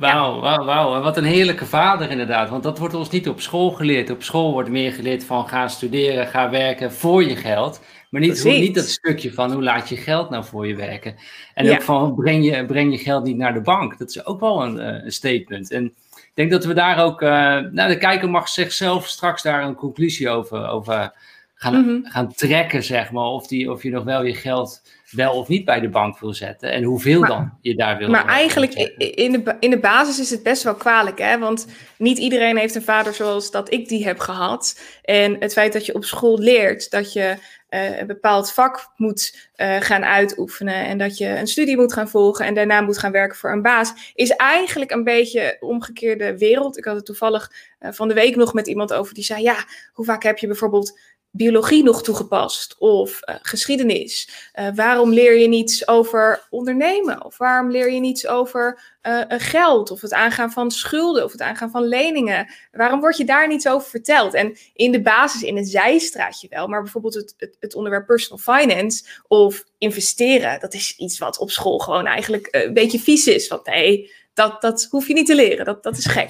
Wauw, 0.02 0.40
wauw, 0.40 0.66
wauw. 0.66 1.02
Wat 1.02 1.18
een 1.18 1.24
heerlijke 1.24 1.66
vader 1.66 2.10
inderdaad. 2.10 2.50
Want 2.50 2.64
dat 2.64 2.78
wordt 2.78 2.94
ons 2.94 3.10
niet 3.10 3.30
op 3.30 3.42
school 3.42 3.72
geleerd. 3.72 4.10
Op 4.10 4.24
school 4.24 4.52
wordt 4.52 4.70
meer 4.70 4.92
geleerd 4.92 5.24
van 5.24 5.48
ga 5.48 5.68
studeren, 5.68 6.28
ga 6.28 6.50
werken 6.50 6.92
voor 6.92 7.24
je 7.24 7.36
geld. 7.36 7.82
Maar 8.10 8.22
niet, 8.22 8.42
hoe, 8.42 8.52
niet 8.52 8.76
dat 8.76 8.86
stukje 8.86 9.34
van 9.34 9.52
hoe 9.52 9.64
laat 9.64 9.90
je 9.90 9.98
geld 9.98 10.30
nou 10.30 10.46
voor 10.46 10.68
je 10.68 10.76
werken. 10.76 11.16
En 11.54 11.66
ja. 11.66 11.74
ook 11.74 11.82
van 11.82 12.16
breng 12.16 12.46
je, 12.46 12.66
breng 12.66 12.92
je 12.92 12.98
geld 12.98 13.24
niet 13.24 13.38
naar 13.38 13.54
de 13.54 13.62
bank. 13.62 13.98
Dat 13.98 14.10
is 14.10 14.26
ook 14.26 14.40
wel 14.40 14.64
een, 14.64 14.76
uh, 14.78 15.04
een 15.04 15.12
statement. 15.12 15.72
En 15.72 15.86
ik 16.16 16.32
denk 16.34 16.52
dat 16.52 16.66
we 16.66 16.74
daar 16.74 17.04
ook, 17.04 17.22
uh, 17.22 17.30
nou 17.58 17.88
de 17.88 17.98
kijker 17.98 18.30
mag 18.30 18.50
zichzelf 18.50 19.08
straks 19.08 19.42
daar 19.42 19.64
een 19.64 19.76
conclusie 19.76 20.30
over, 20.30 20.68
over 20.68 21.14
gaan, 21.56 21.76
mm 21.76 21.84
-hmm. 21.84 22.06
gaan 22.06 22.34
trekken, 22.34 22.84
zeg 22.84 23.12
maar. 23.12 23.24
Of, 23.24 23.48
die, 23.48 23.72
of 23.72 23.84
je 23.84 23.90
nog 23.90 24.04
wel 24.04 24.24
je 24.24 24.36
geld 24.36 24.82
wel 25.12 25.34
of 25.34 25.48
niet 25.48 25.66
bij 25.66 25.80
de 25.80 25.90
bank 25.90 26.20
wil 26.20 26.34
zetten 26.34 26.72
en 26.72 26.84
hoeveel 26.84 27.20
maar, 27.20 27.30
dan 27.30 27.58
je 27.62 27.76
daar 27.76 27.98
wil 27.98 28.10
Maar 28.10 28.26
eigenlijk 28.26 28.74
in 28.98 29.32
de, 29.32 29.56
in 29.60 29.70
de 29.70 29.80
basis 29.80 30.20
is 30.20 30.30
het 30.30 30.44
best 30.44 30.64
wel 30.64 30.76
kwalijk, 30.76 31.20
hè? 31.20 31.40
Want 31.40 31.68
niet 31.98 32.18
iedereen 32.18 32.58
heeft 32.58 32.76
een 32.76 32.82
vader 32.82 33.14
zoals 33.14 33.52
dat 33.52 33.74
ik 33.74 33.88
die 33.88 34.06
heb 34.06 34.20
gehad. 34.20 34.82
En 35.04 35.36
het 35.40 35.54
feit 35.54 35.74
dat 35.74 35.86
je 35.86 35.96
op 35.96 36.06
school 36.06 36.40
leert 36.40 36.92
dat 36.92 37.14
je 37.14 37.36
uh, 37.72 38.00
een 38.00 38.08
bepaald 38.08 38.52
vak 38.52 38.92
moet 38.96 39.50
uh, 39.56 39.76
gaan 39.80 40.04
uitoefenen 40.04 40.86
en 40.86 40.98
dat 40.98 41.18
je 41.18 41.28
een 41.28 41.48
studie 41.48 41.78
moet 41.78 41.94
gaan 41.94 42.10
volgen 42.10 42.46
en 42.46 42.54
daarna 42.54 42.82
moet 42.82 42.98
gaan 42.98 43.12
werken 43.12 43.38
voor 43.38 43.52
een 43.52 43.62
baas, 43.62 44.12
is 44.16 44.30
eigenlijk 44.30 44.92
een 44.92 45.04
beetje 45.04 45.58
omgekeerde 45.60 46.38
wereld. 46.38 46.78
Ik 46.78 46.86
had 46.86 46.96
het 46.96 47.06
toevallig 47.06 47.52
uh, 47.80 47.92
van 47.92 48.08
de 48.08 48.14
week 48.14 48.36
nog 48.36 48.54
met 48.54 48.68
iemand 48.68 48.94
over 48.94 49.14
die 49.14 49.24
zei: 49.24 49.42
Ja, 49.44 49.56
hoe 49.94 50.06
vaak 50.06 50.24
heb 50.24 50.38
je 50.38 50.48
bijvoorbeeld 50.48 51.00
biologie 51.32 51.84
nog 51.84 52.04
toegepast 52.04 52.76
of 52.78 53.20
uh, 53.30 53.36
geschiedenis? 53.42 54.30
Uh, 54.60 54.68
waarom 54.76 55.14
leer 55.14 55.38
je 55.38 55.48
niets 55.48 55.88
over 55.88 56.48
ondernemen? 56.50 57.26
Of 57.26 57.38
waarom 57.38 57.72
leer 57.72 57.92
je 57.92 58.00
niets 58.00 58.28
over 58.28 58.82
uh, 59.04 59.22
geld 59.28 59.92
of 59.92 60.02
het 60.02 60.14
aangaan 60.14 60.52
van 60.52 60.72
schulden 60.72 61.24
of 61.24 61.32
het 61.32 61.42
aangaan 61.42 61.72
van 61.72 61.88
leningen? 61.88 62.54
Waarom 62.72 63.00
word 63.00 63.18
je 63.18 63.26
daar 63.26 63.48
niets 63.48 63.68
over 63.68 63.90
verteld? 63.90 64.34
En 64.34 64.58
in 64.74 64.92
de 64.92 65.02
basis, 65.02 65.44
in 65.44 65.58
een 65.58 65.66
zijstraatje 65.66 66.48
wel, 66.50 66.68
maar 66.68 66.82
bijvoorbeeld 66.82 67.14
het, 67.14 67.34
het, 67.38 67.58
het 67.60 67.76
onderwerp 67.76 68.06
personal 68.06 68.58
finance 68.58 69.04
of 69.28 69.64
investeren, 69.78 70.60
dat 70.60 70.74
is 70.74 70.96
iets 70.98 71.20
wat 71.20 71.38
op 71.38 71.52
school 71.52 71.80
gewoon 71.80 72.06
eigenlijk 72.06 72.48
een 72.52 72.74
beetje 72.74 73.00
vies 73.00 73.28
is. 73.28 73.48
Want 73.48 73.66
nee, 73.66 74.12
dat, 74.34 74.62
dat 74.62 74.88
hoef 74.90 75.08
je 75.08 75.14
niet 75.14 75.26
te 75.26 75.36
leren, 75.36 75.66
dat, 75.66 75.84
dat 75.84 75.98
is 75.98 76.06
gek. 76.06 76.30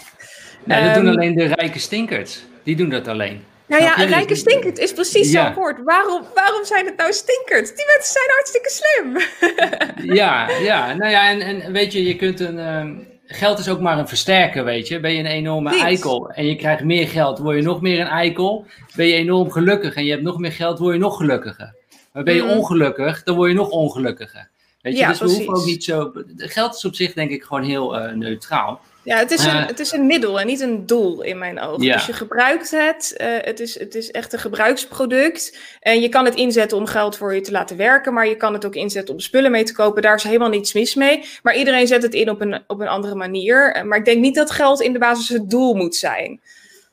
Nee, 0.64 0.84
dat 0.84 0.94
doen 0.94 1.06
ehm, 1.06 1.18
alleen 1.18 1.36
de 1.36 1.46
rijke 1.46 1.80
stinkers. 1.80 2.40
Die 2.64 2.76
doen 2.76 2.90
dat 2.90 3.08
alleen. 3.08 3.44
Nou 3.72 3.84
ja, 3.84 4.00
een 4.00 4.08
rijke 4.08 4.36
stinkert 4.36 4.78
is 4.78 4.94
precies 4.94 5.32
zo'n 5.32 5.54
woord. 5.54 5.84
Waarom, 5.84 6.26
waarom 6.36 6.66
zijn 6.66 6.86
het 6.86 6.98
nou 6.98 7.14
stinkert? 7.14 7.76
Die 7.76 7.86
mensen 7.86 8.14
zijn 8.14 8.30
hartstikke 8.30 8.70
slim. 8.70 9.18
ja, 10.18 10.50
ja, 10.50 10.94
nou 10.94 11.12
ja, 11.12 11.30
en, 11.30 11.42
en 11.42 11.72
weet 11.72 11.92
je, 11.92 12.04
je 12.04 12.16
kunt 12.16 12.40
een. 12.40 12.58
Uh, 12.58 13.06
geld 13.26 13.60
is 13.60 13.70
ook 13.70 13.80
maar 13.80 13.98
een 13.98 14.08
versterker, 14.08 14.64
weet 14.64 14.88
je. 14.88 15.00
Ben 15.00 15.14
je 15.14 15.20
een 15.20 15.26
enorme 15.26 15.80
eikel 15.80 16.30
en 16.30 16.46
je 16.46 16.56
krijgt 16.56 16.84
meer 16.84 17.08
geld, 17.08 17.40
word 17.40 17.56
je 17.56 17.62
nog 17.62 17.82
meer 17.82 18.00
een 18.00 18.08
eikel. 18.08 18.66
Ben 18.96 19.06
je 19.06 19.14
enorm 19.14 19.52
gelukkig 19.52 19.96
en 19.96 20.06
je 20.06 20.12
hebt 20.12 20.24
nog 20.24 20.38
meer 20.38 20.52
geld, 20.52 20.80
word 20.80 20.94
je 20.94 21.00
nog 21.00 21.18
gelukkiger. 21.18 21.76
Maar 22.14 22.24
ben 22.24 22.36
je 22.36 22.42
mm. 22.42 22.50
ongelukkig, 22.50 23.24
dan 23.24 23.36
word 23.36 23.50
je 23.50 23.56
nog 23.56 23.70
ongelukkiger. 23.70 24.50
Weet 24.82 24.94
je, 24.94 25.00
ja, 25.00 25.08
dus 25.08 25.20
we 25.20 25.30
hoeven 25.30 25.56
ook 25.56 25.66
niet 25.66 25.84
zo. 25.84 26.12
Geld 26.38 26.76
is 26.76 26.86
op 26.86 26.96
zich, 26.96 27.14
denk 27.14 27.32
ik, 27.32 27.44
gewoon 27.44 27.64
heel 27.64 28.00
uh, 28.00 28.12
neutraal. 28.14 28.82
Ja, 29.04 29.18
het 29.18 29.32
is, 29.32 29.46
een, 29.46 29.66
het 29.66 29.80
is 29.80 29.92
een 29.92 30.06
middel 30.06 30.40
en 30.40 30.48
niet 30.48 30.60
een 30.60 30.86
doel 30.86 31.22
in 31.22 31.38
mijn 31.38 31.60
ogen. 31.60 31.80
Dus 31.80 32.06
je 32.06 32.14
gebruikt 32.14 32.72
het, 32.72 33.18
uh, 33.22 33.28
het, 33.42 33.60
is, 33.60 33.80
het 33.80 33.96
is 33.96 34.12
echt 34.12 34.34
een 34.34 34.40
gebruiksproduct. 34.40 35.58
En 35.80 36.02
je 36.02 36.10
kan 36.10 36.26
het 36.26 36.36
inzetten 36.36 36.78
om 36.78 36.86
geld 36.86 37.18
voor 37.18 37.36
je 37.36 37.42
te 37.42 37.52
laten 37.52 37.78
werken, 37.78 38.14
maar 38.14 38.28
je 38.28 38.36
kan 38.36 38.54
het 38.54 38.66
ook 38.66 38.76
inzetten 38.76 39.14
om 39.14 39.20
spullen 39.20 39.52
mee 39.52 39.64
te 39.64 39.74
kopen. 39.74 40.02
Daar 40.02 40.16
is 40.16 40.24
helemaal 40.24 40.50
niets 40.50 40.74
mis 40.74 40.96
mee. 40.96 41.26
Maar 41.44 41.56
iedereen 41.56 41.88
zet 41.88 42.04
het 42.04 42.14
in 42.14 42.30
op 42.30 42.42
een, 42.42 42.64
op 42.68 42.80
een 42.80 42.88
andere 42.88 43.16
manier. 43.16 43.74
Eh, 43.74 43.84
maar 43.84 43.98
ik 43.98 44.06
denk 44.06 44.22
niet 44.22 44.36
dat 44.36 44.52
geld 44.52 44.82
in 44.82 44.94
de 44.94 45.00
basis 45.00 45.30
het 45.30 45.50
doel 45.50 45.74
moet 45.74 45.96
zijn. 45.96 46.42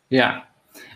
Ja, 0.06 0.47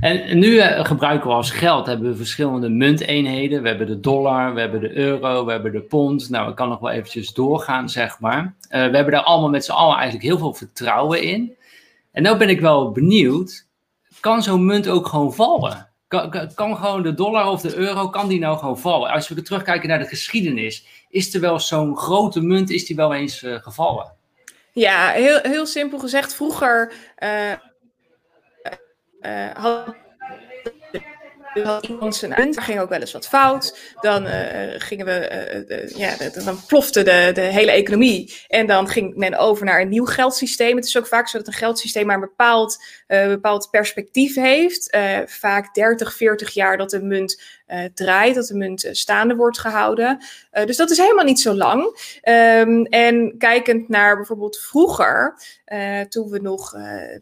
en 0.03 0.39
nu 0.39 0.47
uh, 0.47 0.85
gebruiken 0.85 1.29
we 1.29 1.35
als 1.35 1.51
geld 1.51 1.87
hebben 1.87 2.11
we 2.11 2.17
verschillende 2.17 2.69
munteenheden. 2.69 3.63
We 3.63 3.69
hebben 3.69 3.87
de 3.87 4.01
dollar, 4.01 4.55
we 4.55 4.61
hebben 4.61 4.81
de 4.81 4.97
euro, 4.97 5.45
we 5.45 5.53
hebben 5.53 5.73
de 5.73 5.81
pond. 5.81 6.31
Nou, 6.31 6.51
ik 6.51 6.57
kan 6.57 6.69
nog 6.69 6.81
wel 6.81 6.91
eventjes 6.91 7.33
doorgaan, 7.33 7.89
zeg 7.89 8.21
maar. 8.21 8.43
Uh, 8.43 8.71
we 8.71 8.77
hebben 8.79 9.11
daar 9.11 9.23
allemaal 9.23 9.51
met 9.51 9.65
z'n 9.65 9.73
allen 9.73 9.95
eigenlijk 9.95 10.25
heel 10.25 10.39
veel 10.39 10.55
vertrouwen 10.55 11.23
in. 11.23 11.57
En 12.13 12.23
nu 12.23 12.37
ben 12.37 12.49
ik 12.49 12.61
wel 12.61 12.91
benieuwd, 12.91 13.67
kan 14.21 14.43
zo'n 14.43 14.67
munt 14.67 14.89
ook 14.89 15.07
gewoon 15.07 15.35
vallen? 15.35 15.89
Kan, 16.09 16.51
kan, 16.55 16.77
gewoon 16.77 17.03
de 17.03 17.15
dollar 17.15 17.49
of 17.49 17.61
de 17.61 17.77
euro, 17.77 18.09
kan 18.09 18.29
die 18.29 18.39
nou 18.39 18.59
gewoon 18.59 18.79
vallen? 18.79 19.11
Als 19.11 19.29
we 19.29 19.43
terugkijken 19.43 19.89
naar 19.89 19.99
de 19.99 20.05
geschiedenis, 20.05 20.87
is 21.09 21.35
er 21.35 21.41
wel 21.41 21.61
zo'n 21.61 21.97
grote 21.97 22.41
munt, 22.41 22.71
is 22.71 22.87
die 22.87 22.97
wel 22.97 23.15
eens 23.15 23.43
uh, 23.43 23.55
gevallen? 23.55 24.13
Ja, 24.73 25.09
heel, 25.09 25.39
heel 25.43 25.67
simpel 25.67 25.99
gezegd, 25.99 26.35
vroeger 26.35 26.93
had 29.55 29.95
had 31.61 31.87
iemand 31.87 32.17
zijn 32.17 32.55
ging 32.63 32.81
ook 32.81 32.89
wel 32.89 33.01
eens 33.01 33.13
wat 33.13 33.29
fout. 33.29 33.95
Dan 34.01 34.27
uh, 34.27 34.33
gingen 34.77 35.07
we, 35.07 35.67
uh, 35.69 35.97
ja, 35.97 36.17
dan 36.45 36.61
plofte 36.67 37.03
de, 37.03 37.31
de 37.35 37.41
hele 37.41 37.71
economie. 37.71 38.35
En 38.49 38.67
dan 38.67 38.89
ging 38.89 39.17
men 39.17 39.39
over 39.39 39.65
naar 39.65 39.81
een 39.81 39.89
nieuw 39.89 40.05
geldsysteem. 40.05 40.77
Het 40.77 40.85
is 40.85 40.99
ook 40.99 41.07
vaak 41.07 41.29
zo 41.29 41.39
dat 41.39 41.47
een 41.47 41.53
geldsysteem 41.53 42.07
maar 42.07 42.15
een 42.15 42.21
bepaald, 42.21 42.85
uh, 43.09 43.27
bepaald 43.27 43.69
perspectief 43.71 44.35
heeft. 44.35 44.97
vaak 45.27 45.75
30, 45.75 46.15
40 46.15 46.51
jaar 46.51 46.77
dat 46.77 46.91
de 46.91 47.03
munt 47.03 47.43
draait, 47.95 48.35
dat 48.35 48.47
de 48.47 48.55
munt 48.55 48.89
staande 48.91 49.35
wordt 49.35 49.59
gehouden. 49.59 50.25
dus 50.65 50.77
dat 50.77 50.91
is 50.91 50.97
helemaal 50.97 51.25
niet 51.25 51.41
zo 51.41 51.55
lang. 51.55 51.83
Um, 52.29 52.85
en 52.85 53.35
kijkend 53.39 53.89
naar 53.89 54.17
bijvoorbeeld 54.17 54.59
vroeger, 54.59 55.39
toen 56.09 56.31
we 56.31 56.39
nog, 56.39 56.73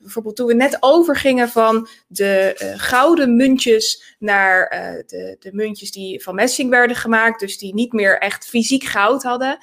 bijvoorbeeld 0.00 0.36
toen 0.36 0.46
we 0.46 0.54
net 0.54 0.76
overgingen 0.80 1.48
van 1.48 1.88
de 2.06 2.54
gouden 2.76 3.36
muntjes 3.36 4.16
naar 4.18 4.68
de, 5.06 5.36
de 5.40 5.50
muntjes 5.52 5.90
die 5.90 6.22
van 6.22 6.34
messing 6.34 6.70
werden 6.70 6.96
gemaakt, 6.96 7.40
dus 7.40 7.58
die 7.58 7.74
niet 7.74 7.92
meer 7.92 8.18
echt 8.18 8.48
fysiek 8.48 8.84
goud 8.84 9.22
hadden. 9.22 9.58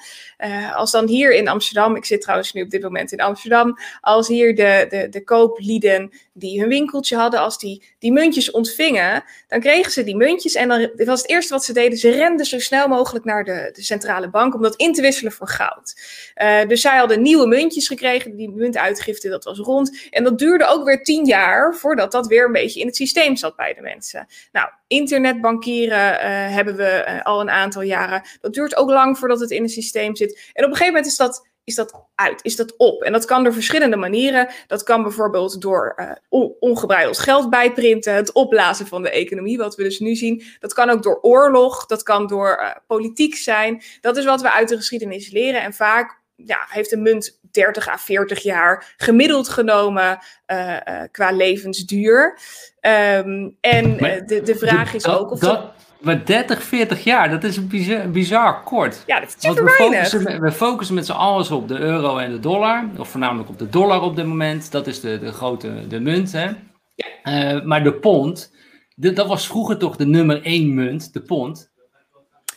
Als 0.74 0.90
dan 0.90 1.06
hier 1.06 1.34
in 1.34 1.48
Amsterdam, 1.48 1.96
ik 1.96 2.04
zit 2.04 2.20
trouwens 2.20 2.52
nu 2.52 2.62
op 2.62 2.70
dit 2.70 2.82
moment 2.82 3.12
in 3.12 3.20
Amsterdam, 3.20 3.78
als 4.00 4.28
hier 4.28 4.54
de, 4.54 4.86
de, 4.88 5.08
de 5.08 5.24
kooplieden 5.24 6.10
die 6.32 6.60
hun 6.60 6.68
winkeltje 6.68 7.16
hadden, 7.16 7.40
als 7.40 7.58
die 7.58 7.82
die 7.98 8.12
muntjes 8.12 8.50
ontvingen, 8.50 9.24
dan 9.48 9.60
kregen 9.60 9.92
ze 9.92 10.04
die 10.04 10.16
muntjes 10.16 10.54
en 10.54 10.68
dan 10.68 10.77
dit 10.78 11.06
was 11.06 11.20
het 11.20 11.30
eerste 11.30 11.52
wat 11.52 11.64
ze 11.64 11.72
deden, 11.72 11.98
ze 11.98 12.10
renden 12.10 12.46
zo 12.46 12.58
snel 12.58 12.88
mogelijk 12.88 13.24
naar 13.24 13.44
de, 13.44 13.70
de 13.72 13.82
centrale 13.82 14.30
bank 14.30 14.54
om 14.54 14.62
dat 14.62 14.76
in 14.76 14.92
te 14.92 15.02
wisselen 15.02 15.32
voor 15.32 15.48
goud. 15.48 16.00
Uh, 16.42 16.66
dus 16.66 16.80
zij 16.80 16.98
hadden 16.98 17.22
nieuwe 17.22 17.46
muntjes 17.46 17.86
gekregen, 17.86 18.36
die 18.36 18.50
muntuitgifte, 18.50 19.28
dat 19.28 19.44
was 19.44 19.58
rond. 19.58 20.08
En 20.10 20.24
dat 20.24 20.38
duurde 20.38 20.66
ook 20.66 20.84
weer 20.84 21.02
tien 21.02 21.24
jaar 21.24 21.74
voordat 21.74 22.12
dat 22.12 22.26
weer 22.26 22.44
een 22.44 22.52
beetje 22.52 22.80
in 22.80 22.86
het 22.86 22.96
systeem 22.96 23.36
zat 23.36 23.56
bij 23.56 23.74
de 23.74 23.80
mensen. 23.80 24.26
Nou, 24.52 24.68
internetbankieren 24.86 26.12
uh, 26.12 26.20
hebben 26.54 26.76
we 26.76 27.04
uh, 27.08 27.22
al 27.22 27.40
een 27.40 27.50
aantal 27.50 27.82
jaren. 27.82 28.22
Dat 28.40 28.52
duurt 28.52 28.76
ook 28.76 28.90
lang 28.90 29.18
voordat 29.18 29.40
het 29.40 29.50
in 29.50 29.62
het 29.62 29.72
systeem 29.72 30.16
zit. 30.16 30.50
En 30.52 30.64
op 30.64 30.70
een 30.70 30.76
gegeven 30.76 30.86
moment 30.86 31.06
is 31.06 31.16
dat 31.16 31.46
is 31.68 31.74
dat 31.74 32.06
uit, 32.14 32.44
is 32.44 32.56
dat 32.56 32.76
op. 32.76 33.02
En 33.02 33.12
dat 33.12 33.24
kan 33.24 33.44
door 33.44 33.52
verschillende 33.52 33.96
manieren. 33.96 34.48
Dat 34.66 34.82
kan 34.82 35.02
bijvoorbeeld 35.02 35.60
door 35.60 35.94
uh, 36.30 36.46
ongebreideld 36.60 37.18
geld 37.18 37.50
bijprinten, 37.50 38.14
het 38.14 38.32
opblazen 38.32 38.86
van 38.86 39.02
de 39.02 39.10
economie, 39.10 39.58
wat 39.58 39.76
we 39.76 39.82
dus 39.82 39.98
nu 39.98 40.14
zien. 40.14 40.42
Dat 40.58 40.72
kan 40.72 40.90
ook 40.90 41.02
door 41.02 41.18
oorlog, 41.22 41.86
dat 41.86 42.02
kan 42.02 42.26
door 42.26 42.58
uh, 42.60 42.70
politiek 42.86 43.34
zijn. 43.34 43.82
Dat 44.00 44.16
is 44.16 44.24
wat 44.24 44.40
we 44.40 44.52
uit 44.52 44.68
de 44.68 44.76
geschiedenis 44.76 45.30
leren. 45.30 45.62
En 45.62 45.72
vaak 45.72 46.20
ja, 46.34 46.66
heeft 46.68 46.92
een 46.92 47.02
munt 47.02 47.38
30 47.50 47.88
à 47.88 47.96
40 47.96 48.42
jaar 48.42 48.94
gemiddeld 48.96 49.48
genomen 49.48 50.18
uh, 50.46 50.76
qua 51.10 51.30
levensduur. 51.30 52.38
Um, 52.80 53.56
en 53.60 53.96
de, 54.26 54.40
de 54.44 54.56
vraag 54.56 54.94
is 54.94 55.06
ook 55.06 55.30
of. 55.30 55.38
Dat, 55.38 55.72
maar 56.00 56.24
30, 56.24 56.62
40 56.62 57.04
jaar, 57.04 57.30
dat 57.30 57.44
is 57.44 57.56
een 57.56 57.68
bizar, 57.68 58.10
bizar 58.10 58.62
kort. 58.62 59.02
Ja, 59.06 59.20
dat 59.20 59.28
is 59.28 59.34
super 59.38 59.64
we 59.64 59.70
focussen, 59.70 60.40
we 60.40 60.52
focussen 60.52 60.94
met 60.94 61.06
z'n 61.06 61.12
allen 61.12 61.50
op 61.50 61.68
de 61.68 61.78
euro 61.78 62.18
en 62.18 62.30
de 62.30 62.40
dollar. 62.40 62.84
Of 62.98 63.08
voornamelijk 63.08 63.48
op 63.48 63.58
de 63.58 63.68
dollar 63.68 64.02
op 64.02 64.16
dit 64.16 64.26
moment. 64.26 64.70
Dat 64.70 64.86
is 64.86 65.00
de, 65.00 65.18
de 65.18 65.32
grote 65.32 65.86
de 65.88 66.00
munt. 66.00 66.32
Hè? 66.32 66.50
Ja. 66.94 67.54
Uh, 67.54 67.64
maar 67.64 67.82
de 67.82 67.94
pond, 67.94 68.54
de, 68.94 69.12
dat 69.12 69.26
was 69.26 69.46
vroeger 69.46 69.78
toch 69.78 69.96
de 69.96 70.06
nummer 70.06 70.42
1 70.42 70.74
munt, 70.74 71.12
de 71.12 71.20
pond. 71.20 71.67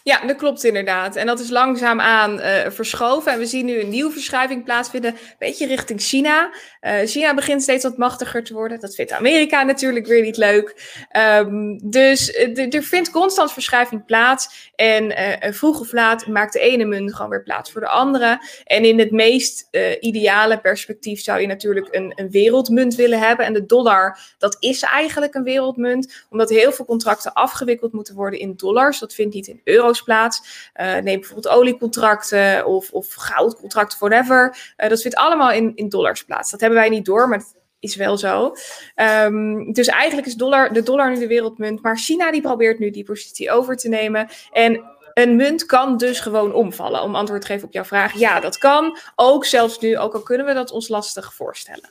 Ja, 0.03 0.25
dat 0.25 0.35
klopt 0.35 0.63
inderdaad. 0.63 1.15
En 1.15 1.25
dat 1.25 1.39
is 1.39 1.49
langzaamaan 1.49 2.39
uh, 2.39 2.45
verschoven. 2.67 3.31
En 3.31 3.39
we 3.39 3.45
zien 3.45 3.65
nu 3.65 3.79
een 3.79 3.89
nieuwe 3.89 4.11
verschuiving 4.11 4.63
plaatsvinden, 4.63 5.11
een 5.11 5.35
beetje 5.39 5.67
richting 5.67 6.01
China. 6.01 6.53
Uh, 6.81 6.93
China 7.05 7.33
begint 7.33 7.61
steeds 7.61 7.83
wat 7.83 7.97
machtiger 7.97 8.43
te 8.43 8.53
worden. 8.53 8.79
Dat 8.79 8.95
vindt 8.95 9.11
Amerika 9.11 9.63
natuurlijk 9.63 10.07
weer 10.07 10.21
niet 10.21 10.37
leuk. 10.37 10.99
Um, 11.37 11.79
dus 11.89 12.29
uh, 12.29 12.73
er 12.73 12.83
vindt 12.83 13.11
constant 13.11 13.51
verschuiving 13.51 14.05
plaats. 14.05 14.71
En 14.75 15.13
vroeg 15.53 15.79
of 15.79 15.91
laat 15.91 16.27
maakt 16.27 16.53
de 16.53 16.59
ene 16.59 16.85
munt 16.85 17.15
gewoon 17.15 17.31
weer 17.31 17.43
plaats 17.43 17.71
voor 17.71 17.81
de 17.81 17.87
andere. 17.87 18.39
En 18.63 18.85
in 18.85 18.99
het 18.99 19.11
meest 19.11 19.67
ideale 19.99 20.59
perspectief 20.59 21.21
zou 21.21 21.41
je 21.41 21.47
natuurlijk 21.47 21.87
een, 21.91 22.13
een 22.15 22.29
wereldmunt 22.29 22.95
willen 22.95 23.19
hebben. 23.19 23.45
En 23.45 23.53
de 23.53 23.65
dollar, 23.65 24.19
dat 24.37 24.57
is 24.59 24.81
eigenlijk 24.81 25.35
een 25.35 25.43
wereldmunt. 25.43 26.25
Omdat 26.29 26.49
heel 26.49 26.71
veel 26.71 26.85
contracten 26.85 27.33
afgewikkeld 27.33 27.93
moeten 27.93 28.15
worden 28.15 28.39
in 28.39 28.53
dollars. 28.55 28.99
Dat 28.99 29.13
vindt 29.13 29.33
niet 29.33 29.47
in 29.47 29.61
plaats. 29.99 30.69
Uh, 30.81 30.93
neem 30.93 31.19
bijvoorbeeld 31.19 31.55
oliecontracten 31.55 32.65
of, 32.65 32.91
of 32.91 33.13
goudcontracten, 33.13 33.99
whatever. 33.99 34.73
Uh, 34.77 34.89
dat 34.89 35.01
vindt 35.01 35.17
allemaal 35.17 35.51
in, 35.51 35.71
in 35.75 35.89
dollars 35.89 36.23
plaats. 36.23 36.51
Dat 36.51 36.59
hebben 36.59 36.79
wij 36.79 36.89
niet 36.89 37.05
door, 37.05 37.29
maar 37.29 37.43
is 37.79 37.95
wel 37.95 38.17
zo. 38.17 38.55
Um, 38.95 39.73
dus 39.73 39.87
eigenlijk 39.87 40.27
is 40.27 40.35
dollar, 40.35 40.73
de 40.73 40.83
dollar 40.83 41.09
nu 41.09 41.19
de 41.19 41.27
wereldmunt. 41.27 41.81
Maar 41.81 41.97
China 41.97 42.31
die 42.31 42.41
probeert 42.41 42.79
nu 42.79 42.89
die 42.89 43.03
positie 43.03 43.51
over 43.51 43.75
te 43.75 43.89
nemen. 43.89 44.27
En 44.51 44.83
een 45.13 45.35
munt 45.35 45.65
kan 45.65 45.97
dus 45.97 46.19
gewoon 46.19 46.53
omvallen. 46.53 47.01
Om 47.01 47.15
antwoord 47.15 47.41
te 47.41 47.47
geven 47.47 47.67
op 47.67 47.73
jouw 47.73 47.83
vraag. 47.83 48.13
Ja, 48.13 48.39
dat 48.39 48.57
kan. 48.57 48.97
Ook 49.15 49.45
zelfs 49.45 49.79
nu, 49.79 49.97
ook 49.97 50.13
al 50.13 50.21
kunnen 50.21 50.45
we 50.45 50.53
dat 50.53 50.71
ons 50.71 50.87
lastig 50.87 51.33
voorstellen. 51.33 51.89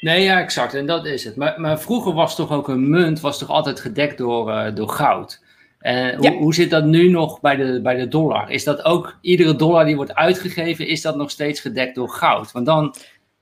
Nee, 0.00 0.22
ja, 0.22 0.40
exact. 0.40 0.74
En 0.74 0.86
dat 0.86 1.06
is 1.06 1.24
het. 1.24 1.36
Maar, 1.36 1.60
maar 1.60 1.80
vroeger 1.80 2.12
was 2.12 2.36
toch 2.36 2.52
ook 2.52 2.68
een 2.68 2.90
munt 2.90 3.20
was 3.20 3.38
toch 3.38 3.48
altijd 3.48 3.80
gedekt 3.80 4.18
door, 4.18 4.50
uh, 4.50 4.74
door 4.74 4.88
goud. 4.88 5.44
Uh, 5.86 6.16
hoe, 6.18 6.36
hoe, 6.36 6.54
zit 6.54 6.70
dat 6.70 6.84
nu 6.84 7.08
nog 7.08 7.40
bij 7.40 7.56
de, 7.56 7.80
bij 7.82 7.94
de 7.94 8.08
dollar? 8.08 8.50
Is 8.50 8.64
dat 8.64 8.84
ook 8.84 9.18
iedere 9.20 9.56
dollar 9.56 9.84
die 9.84 9.96
wordt 9.96 10.14
uitgegeven, 10.14 10.86
is 10.86 11.02
dat 11.02 11.16
nog 11.16 11.30
steeds 11.30 11.60
gedekt 11.60 11.94
door 11.94 12.08
goud? 12.08 12.52
Want 12.52 12.66
dan, 12.66 12.94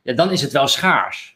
ja, 0.03 0.15
dan 0.15 0.31
is 0.31 0.43
het 0.43 0.53
wel 0.53 0.67
schaars. 0.67 1.34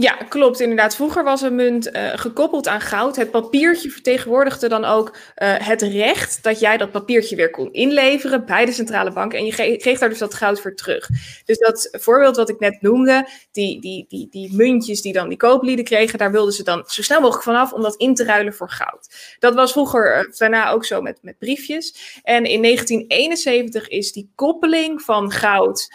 Ja, 0.00 0.12
klopt 0.12 0.60
inderdaad. 0.60 0.94
Vroeger 0.94 1.24
was 1.24 1.42
een 1.42 1.54
munt 1.54 1.96
uh, 1.96 2.10
gekoppeld 2.14 2.68
aan 2.68 2.80
goud. 2.80 3.16
Het 3.16 3.30
papiertje 3.30 3.90
vertegenwoordigde 3.90 4.68
dan 4.68 4.84
ook 4.84 5.08
uh, 5.08 5.54
het 5.56 5.82
recht 5.82 6.42
dat 6.42 6.60
jij 6.60 6.76
dat 6.76 6.90
papiertje 6.90 7.36
weer 7.36 7.50
kon 7.50 7.72
inleveren 7.72 8.46
bij 8.46 8.64
de 8.64 8.72
centrale 8.72 9.12
bank. 9.12 9.32
En 9.32 9.44
je 9.44 9.76
kreeg 9.76 9.98
daar 9.98 10.08
dus 10.08 10.18
dat 10.18 10.34
goud 10.34 10.60
voor 10.60 10.74
terug. 10.74 11.08
Dus 11.44 11.58
dat 11.58 11.88
voorbeeld 11.92 12.36
wat 12.36 12.48
ik 12.48 12.58
net 12.58 12.82
noemde, 12.82 13.28
die, 13.52 13.80
die, 13.80 14.04
die, 14.08 14.28
die 14.30 14.54
muntjes 14.54 15.02
die 15.02 15.12
dan 15.12 15.28
die 15.28 15.38
kooplieden 15.38 15.84
kregen, 15.84 16.18
daar 16.18 16.32
wilden 16.32 16.52
ze 16.52 16.62
dan 16.62 16.84
zo 16.86 17.02
snel 17.02 17.20
mogelijk 17.20 17.44
vanaf 17.44 17.72
om 17.72 17.82
dat 17.82 17.96
in 17.96 18.14
te 18.14 18.24
ruilen 18.24 18.54
voor 18.54 18.70
goud. 18.70 19.36
Dat 19.38 19.54
was 19.54 19.72
vroeger 19.72 20.18
uh, 20.18 20.32
daarna 20.38 20.70
ook 20.70 20.84
zo 20.84 21.00
met, 21.02 21.18
met 21.22 21.38
briefjes. 21.38 22.20
En 22.22 22.44
in 22.44 22.62
1971 22.62 23.88
is 23.88 24.12
die 24.12 24.30
koppeling 24.34 25.02
van 25.02 25.30
goud 25.30 25.88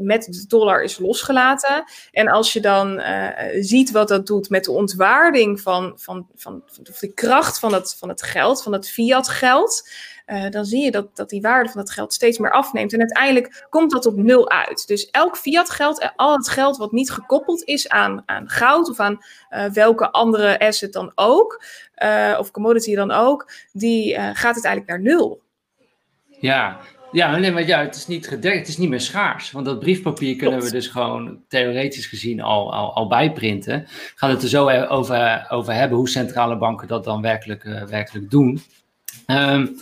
met 0.00 0.24
de 0.24 0.44
dollar 0.46 0.82
is 0.82 0.98
losgelaten. 0.98 1.84
En 2.12 2.28
als 2.28 2.52
je 2.52 2.60
dan 2.60 3.00
ziet 3.60 3.90
wat 3.90 4.08
dat 4.08 4.26
doet 4.26 4.50
met 4.50 4.64
de 4.64 4.72
ontwaarding 4.72 5.60
van, 5.60 5.92
van, 5.96 6.26
van, 6.34 6.62
van 6.66 6.84
de 7.00 7.12
kracht 7.14 7.58
van 7.58 7.72
het, 7.72 7.96
van 7.98 8.08
het 8.08 8.22
geld, 8.22 8.62
van 8.62 8.72
het 8.72 8.90
fiat 8.90 9.28
geld. 9.28 9.88
Uh, 10.26 10.50
dan 10.50 10.64
zie 10.64 10.84
je 10.84 10.90
dat, 10.90 11.16
dat 11.16 11.28
die 11.28 11.40
waarde 11.40 11.70
van 11.70 11.80
het 11.80 11.90
geld 11.90 12.12
steeds 12.12 12.38
meer 12.38 12.50
afneemt. 12.50 12.92
En 12.92 12.98
uiteindelijk 12.98 13.66
komt 13.70 13.90
dat 13.90 14.06
op 14.06 14.16
nul 14.16 14.50
uit. 14.50 14.86
Dus 14.86 15.10
elk 15.10 15.36
fiat 15.36 15.70
geld, 15.70 16.00
eh, 16.00 16.08
al 16.16 16.36
het 16.36 16.48
geld 16.48 16.76
wat 16.76 16.92
niet 16.92 17.10
gekoppeld 17.10 17.64
is 17.64 17.88
aan, 17.88 18.22
aan 18.26 18.48
goud 18.48 18.90
of 18.90 19.00
aan 19.00 19.18
uh, 19.50 19.64
welke 19.64 20.10
andere 20.10 20.58
asset 20.58 20.92
dan 20.92 21.12
ook, 21.14 21.64
uh, 22.02 22.36
of 22.38 22.50
commodity 22.50 22.94
dan 22.94 23.10
ook, 23.10 23.50
die 23.72 24.14
gaat 24.14 24.54
uiteindelijk 24.54 24.86
naar 24.86 25.00
nul. 25.00 25.42
Ja, 26.40 26.80
ja, 27.16 27.36
nee, 27.36 27.52
maar 27.52 27.66
ja, 27.66 27.80
het 27.80 27.96
is 27.96 28.06
niet 28.06 28.28
gedekt, 28.28 28.58
het 28.58 28.68
is 28.68 28.76
niet 28.76 28.88
meer 28.88 29.00
schaars. 29.00 29.50
Want 29.50 29.66
dat 29.66 29.78
briefpapier 29.78 30.36
kunnen 30.36 30.60
we 30.60 30.70
dus 30.70 30.86
gewoon 30.86 31.40
theoretisch 31.48 32.06
gezien 32.06 32.40
al, 32.40 32.72
al, 32.72 32.94
al 32.94 33.08
bijprinten. 33.08 33.80
We 33.80 34.12
gaan 34.14 34.30
het 34.30 34.42
er 34.42 34.48
zo 34.48 34.68
over, 34.70 35.46
over 35.48 35.72
hebben 35.72 35.98
hoe 35.98 36.08
centrale 36.08 36.58
banken 36.58 36.88
dat 36.88 37.04
dan 37.04 37.22
werkelijk, 37.22 37.64
uh, 37.64 37.82
werkelijk 37.82 38.30
doen. 38.30 38.60
Um, 39.26 39.76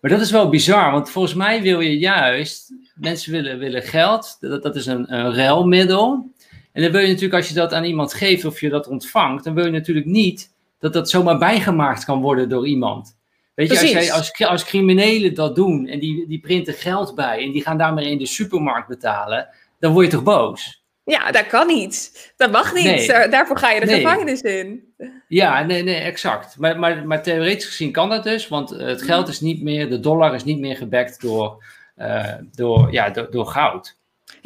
maar 0.00 0.10
dat 0.10 0.20
is 0.20 0.30
wel 0.30 0.48
bizar, 0.48 0.90
want 0.90 1.10
volgens 1.10 1.34
mij 1.34 1.62
wil 1.62 1.80
je 1.80 1.98
juist, 1.98 2.72
mensen 2.94 3.32
willen, 3.32 3.58
willen 3.58 3.82
geld, 3.82 4.36
dat, 4.40 4.62
dat 4.62 4.76
is 4.76 4.86
een, 4.86 5.14
een 5.14 5.34
ruilmiddel. 5.34 6.30
En 6.72 6.82
dan 6.82 6.92
wil 6.92 7.00
je 7.00 7.06
natuurlijk, 7.06 7.34
als 7.34 7.48
je 7.48 7.54
dat 7.54 7.72
aan 7.72 7.84
iemand 7.84 8.14
geeft 8.14 8.44
of 8.44 8.60
je 8.60 8.68
dat 8.68 8.88
ontvangt, 8.88 9.44
dan 9.44 9.54
wil 9.54 9.64
je 9.64 9.70
natuurlijk 9.70 10.06
niet 10.06 10.54
dat 10.78 10.92
dat 10.92 11.10
zomaar 11.10 11.38
bijgemaakt 11.38 12.04
kan 12.04 12.20
worden 12.20 12.48
door 12.48 12.66
iemand. 12.66 13.16
Weet 13.56 13.72
je, 13.72 13.80
als, 13.80 13.90
jij, 13.90 14.12
als, 14.12 14.44
als 14.44 14.64
criminelen 14.64 15.34
dat 15.34 15.54
doen 15.54 15.86
en 15.86 15.98
die, 15.98 16.26
die 16.28 16.40
printen 16.40 16.74
geld 16.74 17.14
bij 17.14 17.44
en 17.44 17.52
die 17.52 17.62
gaan 17.62 17.78
daarmee 17.78 18.10
in 18.10 18.18
de 18.18 18.26
supermarkt 18.26 18.88
betalen, 18.88 19.48
dan 19.78 19.92
word 19.92 20.04
je 20.04 20.12
toch 20.12 20.22
boos? 20.22 20.84
Ja, 21.04 21.30
dat 21.30 21.46
kan 21.46 21.66
niet. 21.66 22.32
Dat 22.36 22.50
mag 22.50 22.74
niet. 22.74 22.84
Nee. 22.84 23.28
Daarvoor 23.28 23.58
ga 23.58 23.70
je 23.70 23.80
de 23.80 23.86
gevangenis 23.86 24.40
in. 24.40 24.94
Ja, 25.28 25.62
nee, 25.62 25.82
nee, 25.82 26.00
exact. 26.00 26.58
Maar, 26.58 26.78
maar, 26.78 27.06
maar 27.06 27.22
theoretisch 27.22 27.66
gezien 27.66 27.92
kan 27.92 28.08
dat 28.08 28.24
dus, 28.24 28.48
want 28.48 28.70
het 28.70 29.02
geld 29.02 29.28
is 29.28 29.40
niet 29.40 29.62
meer, 29.62 29.88
de 29.88 30.00
dollar 30.00 30.34
is 30.34 30.44
niet 30.44 30.58
meer 30.58 30.76
gebackt 30.76 31.20
door, 31.20 31.64
uh, 31.96 32.34
door, 32.52 32.92
ja, 32.92 33.10
door, 33.10 33.30
door 33.30 33.46
goud. 33.46 33.96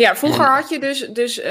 Ja, 0.01 0.17
vroeger 0.17 0.45
had 0.45 0.69
je 0.69 0.79
dus, 0.79 1.09
dus 1.09 1.39
uh, 1.39 1.45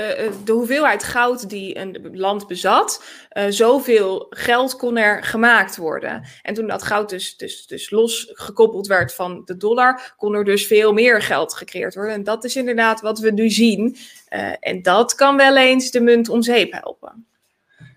de 0.46 0.52
hoeveelheid 0.52 1.04
goud 1.04 1.50
die 1.50 1.78
een 1.78 2.10
land 2.14 2.48
bezat, 2.48 3.04
uh, 3.34 3.44
zoveel 3.50 4.26
geld 4.30 4.76
kon 4.76 4.98
er 4.98 5.24
gemaakt 5.24 5.78
worden. 5.78 6.24
En 6.42 6.54
toen 6.54 6.68
dat 6.68 6.84
goud 6.84 7.10
dus, 7.10 7.38
dus, 7.38 7.68
dus 7.68 7.90
losgekoppeld 7.90 8.88
werd 8.88 9.14
van 9.14 9.42
de 9.46 9.58
dollar, 9.58 10.14
kon 10.18 10.34
er 10.34 10.44
dus 10.44 10.68
veel 10.68 10.94
meer 10.94 11.22
geld 11.22 11.54
gecreëerd 11.54 11.96
worden. 11.96 12.14
En 12.14 12.24
dat 12.24 12.44
is 12.44 12.56
inderdaad 12.56 13.02
wat 13.02 13.20
we 13.20 13.32
nu 13.32 13.50
zien. 13.50 13.96
Uh, 14.30 14.52
en 14.60 14.82
dat 14.82 15.16
kan 15.16 15.38
wel 15.38 15.58
eens 15.58 15.92
de 15.92 16.02
munt 16.02 16.30
om 16.30 16.42
zeep 16.42 16.72
helpen. 16.72 17.26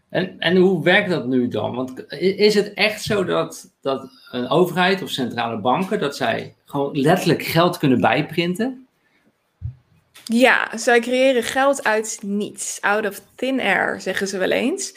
En, 0.09 0.39
en 0.39 0.57
hoe 0.57 0.85
werkt 0.85 1.11
dat 1.11 1.27
nu 1.27 1.49
dan? 1.49 1.75
Want 1.75 2.13
is 2.21 2.55
het 2.55 2.75
echt 2.75 3.03
zo 3.03 3.25
dat, 3.25 3.71
dat 3.81 4.09
een 4.31 4.49
overheid 4.49 5.03
of 5.03 5.11
centrale 5.11 5.61
banken, 5.61 6.01
dat 6.01 6.17
zij 6.17 6.55
gewoon 6.65 7.01
letterlijk 7.01 7.43
geld 7.43 7.79
kunnen 7.79 8.01
bijprinten? 8.01 8.82
Ja, 10.25 10.69
zij 10.77 11.01
creëren 11.01 11.43
geld 11.43 11.85
uit 11.85 12.19
niets. 12.23 12.79
Out 12.81 13.07
of 13.07 13.21
thin 13.43 13.61
air, 13.61 14.01
zeggen 14.01 14.29
ze 14.29 14.39
wel 14.39 14.51
eens. 14.51 14.95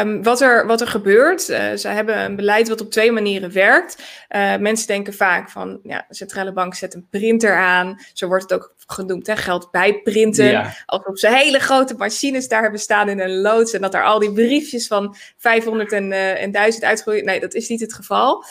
Um, 0.00 0.22
wat, 0.22 0.40
er, 0.40 0.66
wat 0.66 0.80
er 0.80 0.86
gebeurt, 0.86 1.48
uh, 1.48 1.70
zij 1.74 1.94
hebben 1.94 2.24
een 2.24 2.36
beleid 2.36 2.68
wat 2.68 2.80
op 2.80 2.90
twee 2.90 3.12
manieren 3.12 3.52
werkt. 3.52 4.02
Uh, 4.30 4.56
mensen 4.56 4.86
denken 4.86 5.14
vaak 5.14 5.50
van, 5.50 5.80
ja, 5.82 6.04
de 6.08 6.14
centrale 6.14 6.52
bank 6.52 6.74
zet 6.74 6.94
een 6.94 7.06
printer 7.10 7.56
aan. 7.56 7.98
Zo 8.12 8.26
wordt 8.26 8.42
het 8.42 8.52
ook 8.52 8.74
genoemd, 8.86 9.26
hè, 9.26 9.36
geld 9.36 9.70
bijprinten. 9.70 10.44
Ja. 10.44 10.74
Alsof 10.86 11.18
ze 11.18 11.28
hele 11.28 11.58
grote 11.58 11.94
machines 11.94 12.48
daar 12.48 12.62
hebben 12.62 12.80
staan 12.80 13.08
in 13.08 13.20
een 13.20 13.40
loods. 13.40 13.72
En 13.72 13.80
dat 13.80 13.92
daar 13.92 14.04
al 14.04 14.18
die 14.18 14.32
briefjes 14.32 14.86
van 14.86 15.16
500 15.36 15.92
en, 15.92 16.10
uh, 16.10 16.42
en 16.42 16.52
1000 16.52 16.84
uitgroeien. 16.84 17.24
Nee, 17.24 17.40
dat 17.40 17.54
is 17.54 17.68
niet 17.68 17.80
het 17.80 17.94
geval. 17.94 18.44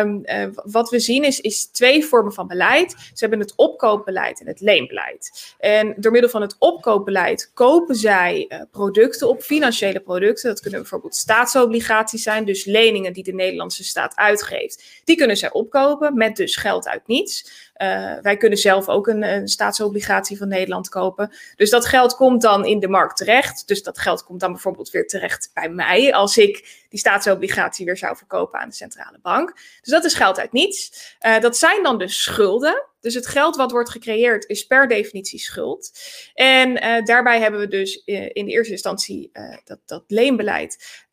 Um, 0.00 0.22
uh, 0.24 0.46
wat 0.64 0.90
we 0.90 1.00
zien 1.00 1.24
is, 1.24 1.40
is 1.40 1.66
twee 1.66 2.04
vormen 2.04 2.32
van 2.32 2.46
beleid. 2.46 2.90
Ze 2.90 3.14
hebben 3.14 3.38
het 3.38 3.52
opkoopbeleid 3.56 4.40
en 4.40 4.46
het 4.46 4.60
leenbeleid. 4.60 5.54
En 5.58 5.94
door 5.96 6.12
middel 6.12 6.30
van 6.30 6.40
het 6.40 6.56
opkoopbeleid 6.58 7.50
kopen 7.54 7.94
zij 7.94 8.53
producten 8.70 9.28
op, 9.28 9.42
financiële 9.42 10.00
producten. 10.00 10.48
Dat 10.48 10.60
kunnen 10.60 10.80
bijvoorbeeld 10.80 11.14
staatsobligaties 11.14 12.22
zijn, 12.22 12.44
dus 12.44 12.64
leningen 12.64 13.12
die 13.12 13.22
de 13.22 13.32
Nederlandse 13.32 13.84
staat 13.84 14.16
uitgeeft. 14.16 14.84
Die 15.04 15.16
kunnen 15.16 15.36
zij 15.36 15.52
opkopen 15.52 16.16
met 16.16 16.36
dus 16.36 16.56
geld 16.56 16.88
uit 16.88 17.06
niets. 17.06 17.70
Uh, 17.82 18.14
wij 18.22 18.36
kunnen 18.36 18.58
zelf 18.58 18.88
ook 18.88 19.06
een, 19.06 19.48
staatsobligatie 19.48 20.38
van 20.38 20.48
Nederland 20.48 20.88
kopen. 20.88 21.32
Dus 21.56 21.70
dat 21.70 21.86
geld 21.86 22.16
komt 22.16 22.42
dan 22.42 22.64
in 22.64 22.80
de 22.80 22.88
markt 22.88 23.16
terecht. 23.16 23.68
Dus 23.68 23.82
dat 23.82 23.98
geld 23.98 24.24
komt 24.24 24.40
dan 24.40 24.52
bijvoorbeeld 24.52 24.90
weer 24.90 25.06
terecht 25.06 25.50
bij 25.54 25.68
mij 25.68 26.14
als 26.14 26.36
ik 26.36 26.84
die 26.88 26.98
staatsobligatie 26.98 27.86
weer 27.86 27.96
zou 27.96 28.16
verkopen 28.16 28.60
aan 28.60 28.68
de 28.68 28.74
centrale 28.74 29.18
bank. 29.22 29.52
Dus 29.54 29.92
dat 29.92 30.04
is 30.04 30.14
geld 30.14 30.38
uit 30.38 30.52
niets. 30.52 31.14
Uh, 31.26 31.40
dat 31.40 31.56
zijn 31.56 31.82
dan 31.82 31.98
dus 31.98 32.22
schulden. 32.22 32.86
Dus 33.00 33.14
het 33.14 33.26
geld 33.26 33.56
wat 33.56 33.70
wordt 33.70 33.90
gecreëerd 33.90 34.48
is 34.48 34.66
per 34.66 34.88
definitie 34.88 35.38
schuld. 35.38 35.98
En 36.34 36.84
uh, 36.84 37.04
daarbij 37.04 37.40
hebben 37.40 37.60
we 37.60 37.68
dus 37.68 38.04
in 38.04 38.44
de 38.44 38.52
eerste 38.52 38.72
instantie 38.72 39.30
dat, 39.64 39.78
dat 39.86 40.04
leenbeleid, 40.06 41.04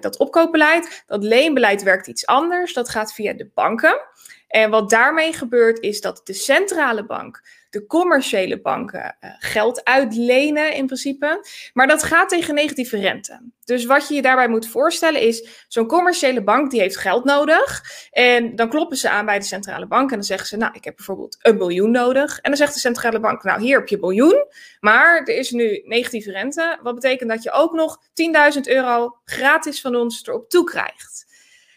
dat 0.00 0.18
opkoopbeleid. 0.18 1.04
Dat 1.06 1.22
leenbeleid 1.22 1.82
werkt 1.82 2.06
iets 2.06 2.26
anders. 2.26 2.72
Dat 2.72 2.88
gaat 2.88 3.14
via 3.14 3.32
de 3.32 3.50
banken. 3.54 4.00
En 4.56 4.70
wat 4.70 4.90
daarmee 4.90 5.32
gebeurt 5.32 5.80
is 5.80 6.00
dat 6.00 6.20
de 6.24 6.32
centrale 6.32 7.06
bank 7.06 7.42
de 7.70 7.86
commerciële 7.86 8.60
banken 8.60 9.16
uh, 9.20 9.30
geld 9.38 9.84
uitlenen 9.84 10.74
in 10.74 10.86
principe. 10.86 11.46
Maar 11.72 11.86
dat 11.86 12.02
gaat 12.02 12.28
tegen 12.28 12.54
negatieve 12.54 12.98
rente. 12.98 13.50
Dus 13.64 13.84
wat 13.84 14.08
je 14.08 14.14
je 14.14 14.22
daarbij 14.22 14.48
moet 14.48 14.68
voorstellen 14.68 15.20
is, 15.20 15.64
zo'n 15.68 15.86
commerciële 15.86 16.42
bank 16.42 16.70
die 16.70 16.80
heeft 16.80 16.96
geld 16.96 17.24
nodig. 17.24 17.82
En 18.10 18.56
dan 18.56 18.68
kloppen 18.68 18.96
ze 18.96 19.10
aan 19.10 19.26
bij 19.26 19.38
de 19.38 19.44
centrale 19.44 19.86
bank 19.86 20.10
en 20.10 20.16
dan 20.16 20.24
zeggen 20.24 20.48
ze, 20.48 20.56
nou 20.56 20.72
ik 20.74 20.84
heb 20.84 20.96
bijvoorbeeld 20.96 21.38
een 21.40 21.58
biljoen 21.58 21.90
nodig. 21.90 22.38
En 22.38 22.50
dan 22.50 22.56
zegt 22.56 22.74
de 22.74 22.80
centrale 22.80 23.20
bank, 23.20 23.42
nou 23.42 23.60
hier 23.60 23.78
heb 23.78 23.88
je 23.88 23.94
een 23.94 24.00
biljoen, 24.00 24.44
maar 24.80 25.22
er 25.22 25.36
is 25.36 25.50
nu 25.50 25.82
negatieve 25.84 26.30
rente. 26.30 26.78
Wat 26.82 26.94
betekent 26.94 27.30
dat 27.30 27.42
je 27.42 27.52
ook 27.52 27.72
nog 27.72 27.98
10.000 28.54 28.60
euro 28.62 29.16
gratis 29.24 29.80
van 29.80 29.96
ons 29.96 30.26
erop 30.26 30.48
toe 30.48 30.64
krijgt. 30.64 31.26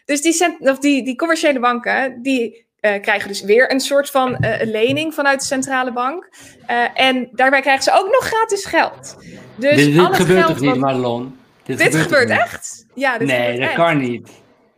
Dus 0.05 0.21
die, 0.21 0.57
of 0.59 0.79
die, 0.79 1.03
die 1.03 1.15
commerciële 1.15 1.59
banken, 1.59 2.21
die 2.21 2.67
uh, 2.81 3.01
krijgen 3.01 3.27
dus 3.27 3.41
weer 3.41 3.71
een 3.71 3.79
soort 3.79 4.09
van 4.09 4.37
uh, 4.39 4.55
lening 4.61 5.13
vanuit 5.13 5.39
de 5.39 5.45
centrale 5.45 5.93
bank. 5.93 6.29
Uh, 6.69 6.85
en 6.93 7.29
daarbij 7.31 7.61
krijgen 7.61 7.83
ze 7.83 7.91
ook 7.91 8.11
nog 8.11 8.23
gratis 8.23 8.65
geld. 8.65 9.15
Dus 9.55 9.75
dit, 9.75 9.93
dit 9.93 10.15
gebeurt 10.15 10.47
toch 10.47 10.59
niet, 10.59 10.75
Marlon? 10.75 11.37
Dit, 11.63 11.77
dit 11.77 11.87
gebeurt, 11.87 12.03
gebeurt 12.03 12.29
echt? 12.29 12.85
Ja, 12.93 13.17
dit 13.17 13.27
nee, 13.27 13.51
dat 13.51 13.67
echt. 13.67 13.75
kan 13.75 13.97
niet. 13.97 14.29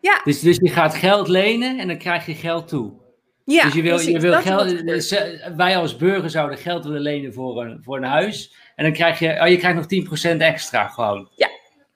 Ja. 0.01 0.21
Dus, 0.23 0.39
dus 0.39 0.57
je 0.61 0.69
gaat 0.69 0.95
geld 0.95 1.27
lenen 1.27 1.79
en 1.79 1.87
dan 1.87 1.97
krijg 1.97 2.25
je 2.25 2.35
geld 2.35 2.67
toe. 2.67 2.99
Ja, 3.45 3.63
dus 3.63 3.73
je 3.73 3.81
wil, 3.81 3.95
precies, 3.95 4.11
je 4.11 4.19
wil 4.19 4.41
geld, 4.41 4.81
wij 5.55 5.77
als 5.77 5.95
burger 5.95 6.29
zouden 6.29 6.57
geld 6.57 6.83
willen 6.83 7.01
lenen 7.01 7.33
voor 7.33 7.61
een, 7.61 7.79
voor 7.83 7.97
een 7.97 8.03
huis. 8.03 8.55
En 8.75 8.83
dan 8.83 8.93
krijg 8.93 9.19
je, 9.19 9.39
oh, 9.41 9.47
je 9.47 9.57
krijgt 9.57 9.91
nog 9.91 10.33
10% 10.35 10.37
extra 10.37 10.87
gewoon. 10.87 11.29
Ja, 11.35 11.49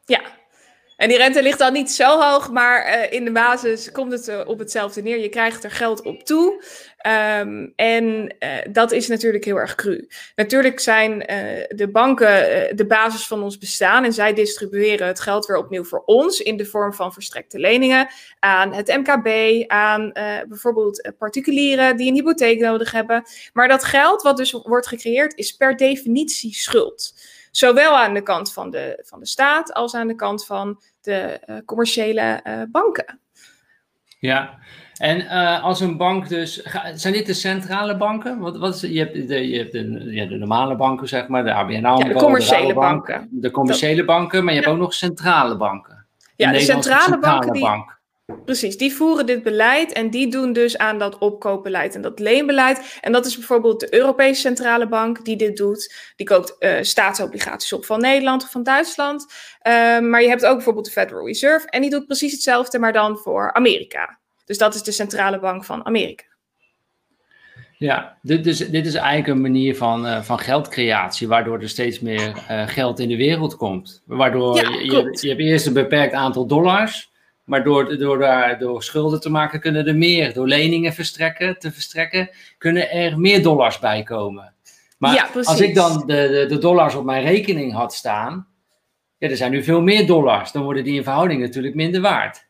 ja. 0.06 0.22
En 0.96 1.08
die 1.08 1.18
rente 1.18 1.44
ligt 1.44 1.60
dan 1.60 1.74
niet 1.74 1.92
zo 1.92 2.20
hoog, 2.20 2.52
maar 2.52 2.88
uh, 2.88 3.12
in 3.12 3.26
de 3.26 3.32
basis 3.32 3.92
komt 3.92 4.12
het 4.12 4.28
uh, 4.28 4.42
op 4.46 4.60
hetzelfde 4.60 5.02
neer. 5.02 5.20
Je 5.20 5.30
krijgt 5.30 5.64
er 5.64 5.72
geld 5.72 6.02
op 6.02 6.24
toe. 6.24 6.64
Um, 7.40 7.74
en 7.76 8.36
uh, 8.40 8.50
dat 8.72 8.92
is 8.92 9.08
natuurlijk 9.08 9.46
heel 9.46 9.56
erg 9.56 9.76
cru. 9.76 10.08
Natuurlijk 10.36 10.80
zijn 10.80 11.20
de 11.68 11.90
banken 11.92 12.28
de 12.76 12.86
basis 12.88 13.28
van 13.28 13.44
ons 13.44 13.58
bestaan 13.58 14.04
en 14.04 14.14
zij 14.14 14.34
distribueren 14.34 15.08
het 15.08 15.20
geld 15.20 15.46
weer 15.46 15.58
opnieuw 15.58 15.84
voor 15.84 16.04
ons 16.06 16.40
in 16.40 16.58
de 16.58 16.66
vorm 16.66 16.94
van 16.94 17.14
verstrekte 17.14 17.60
leningen 17.60 18.08
aan 18.40 18.74
het 18.74 18.88
MKB, 18.88 19.64
aan 19.68 20.12
bijvoorbeeld 20.48 21.12
particulieren 21.18 21.98
die 21.98 22.08
een 22.08 22.16
hypotheek 22.16 22.60
nodig 22.60 22.92
hebben. 22.92 23.24
Maar 23.54 23.68
dat 23.68 23.84
geld 23.84 24.22
wat 24.22 24.38
dus 24.38 24.52
wordt 24.52 24.88
gecreëerd 24.88 25.38
is 25.38 25.52
per 25.52 25.76
definitie 25.76 26.54
schuld. 26.54 27.14
Zowel 27.58 27.98
aan 27.98 28.14
de 28.14 28.22
kant 28.22 28.54
van 28.54 28.70
de, 28.70 29.04
van 29.06 29.20
de 29.20 29.26
staat 29.26 29.74
als 29.74 29.96
aan 29.96 30.08
de 30.08 30.16
kant 30.16 30.46
van 30.46 30.82
de 31.02 31.40
uh, 31.50 31.56
commerciële 31.66 32.42
uh, 32.44 32.62
banken. 32.72 33.20
Ja, 34.20 34.58
en 34.98 35.22
uh, 35.22 35.64
als 35.64 35.80
een 35.80 35.98
bank 35.98 36.30
dus, 36.30 36.64
zijn 36.94 37.14
dit 37.14 37.26
de 37.26 37.34
centrale 37.34 37.98
banken? 37.98 38.40
Wat, 38.40 38.58
wat 38.58 38.76
is, 38.76 38.82
je 38.82 39.00
hebt, 39.00 39.28
de, 39.28 39.50
je 39.50 39.58
hebt 39.58 39.72
de, 39.72 40.06
ja, 40.12 40.26
de 40.26 40.36
normale 40.36 40.76
banken, 40.76 41.08
zeg 41.08 41.28
maar, 41.28 41.44
de 41.44 41.54
ABN 41.54 41.86
AMRO, 41.86 42.08
ja, 42.08 42.14
de 42.14 42.20
commerciële 42.20 42.68
de 42.68 42.74
banken. 42.74 43.28
De 43.32 43.52
commerciële 43.52 44.06
banken, 44.06 44.44
maar 44.44 44.54
je 44.54 44.60
hebt 44.60 44.72
ook 44.72 44.80
nog 44.80 44.94
centrale 44.94 45.58
banken. 45.58 46.06
Ja, 46.36 46.52
de 46.52 46.60
centrale, 46.60 47.02
centrale 47.02 47.20
banken 47.20 47.54
die, 47.54 47.62
bank. 47.62 47.95
Precies, 48.46 48.78
die 48.78 48.94
voeren 48.94 49.26
dit 49.26 49.44
beleid 49.44 49.92
en 49.92 50.10
die 50.10 50.28
doen 50.28 50.54
dus 50.54 50.78
aan 50.78 51.00
dat 51.00 51.18
opkoopbeleid 51.18 51.96
en 51.96 52.02
dat 52.02 52.20
leenbeleid. 52.20 53.00
En 53.02 53.12
dat 53.12 53.26
is 53.26 53.36
bijvoorbeeld 53.36 53.80
de 53.80 53.94
Europese 53.94 54.42
Centrale 54.42 54.88
Bank 54.88 55.26
die 55.26 55.36
dit 55.36 55.58
doet. 55.58 55.94
Die 56.16 56.26
koopt 56.26 56.56
uh, 56.60 56.78
staatsobligaties 56.82 57.74
op 57.74 57.86
van 57.86 58.02
Nederland 58.02 58.44
of 58.44 58.52
van 58.52 58.64
Duitsland. 58.64 59.22
Uh, 59.24 60.00
maar 60.00 60.22
je 60.22 60.28
hebt 60.28 60.46
ook 60.46 60.56
bijvoorbeeld 60.56 60.86
de 60.86 60.92
Federal 60.92 61.26
Reserve 61.26 61.70
en 61.70 61.82
die 61.82 61.90
doet 61.90 62.06
precies 62.06 62.32
hetzelfde, 62.32 62.80
maar 62.80 62.94
dan 62.94 63.18
voor 63.18 63.54
Amerika. 63.54 64.20
Dus 64.46 64.58
dat 64.58 64.76
is 64.76 64.84
de 64.84 64.92
Centrale 64.92 65.40
Bank 65.40 65.66
van 65.66 65.86
Amerika. 65.86 66.26
Ja, 67.78 68.18
dit, 68.22 68.44
dus, 68.44 68.58
dit 68.58 68.86
is 68.86 68.96
eigenlijk 68.96 69.28
een 69.28 69.42
manier 69.42 69.76
van, 69.76 70.06
uh, 70.06 70.22
van 70.22 70.40
geldcreatie, 70.40 71.28
waardoor 71.28 71.60
er 71.60 71.70
steeds 71.70 72.00
meer 72.00 72.36
geld 72.68 73.00
in 73.00 73.10
de 73.10 73.18
wereld 73.18 73.56
komt. 73.56 74.04
Waardoor 74.06 74.56
ja, 74.56 74.70
je, 74.70 74.86
je, 74.86 75.18
je 75.22 75.28
hebt 75.28 75.40
eerst 75.40 75.66
een 75.66 75.74
beperkt 75.74 76.14
aantal 76.14 76.48
dollars. 76.48 77.14
Maar 77.46 77.64
door, 77.64 77.98
door, 77.98 78.20
daar, 78.20 78.60
door 78.60 78.84
schulden 78.84 79.20
te 79.20 79.30
maken 79.30 79.60
kunnen 79.60 79.88
er 79.88 79.96
meer, 79.96 80.34
door 80.34 80.48
leningen 80.48 80.94
verstrekken, 80.94 81.60
te 81.60 81.72
verstrekken, 81.72 82.30
kunnen 82.58 82.92
er 82.92 83.20
meer 83.20 83.44
dollars 83.44 83.80
bij 83.80 84.04
komen. 84.04 84.54
Maar 84.98 85.14
ja, 85.14 85.30
als 85.44 85.60
ik 85.60 85.76
dan 85.76 85.98
de, 86.00 86.06
de, 86.06 86.46
de, 86.48 86.58
dollars 86.58 86.96
op 86.96 87.06
mijn 87.06 87.24
rekening 87.24 87.74
had 87.74 87.94
staan, 87.94 88.48
ja, 89.18 89.30
er 89.30 89.38
zijn 89.38 89.52
nu 89.52 89.64
veel 89.64 89.82
meer 89.82 90.08
dollars, 90.08 90.52
dan 90.52 90.64
worden 90.64 90.84
die 90.84 90.96
in 90.96 91.04
verhouding 91.04 91.42
natuurlijk 91.42 91.76
minder 91.76 92.02
waard. 92.02 92.45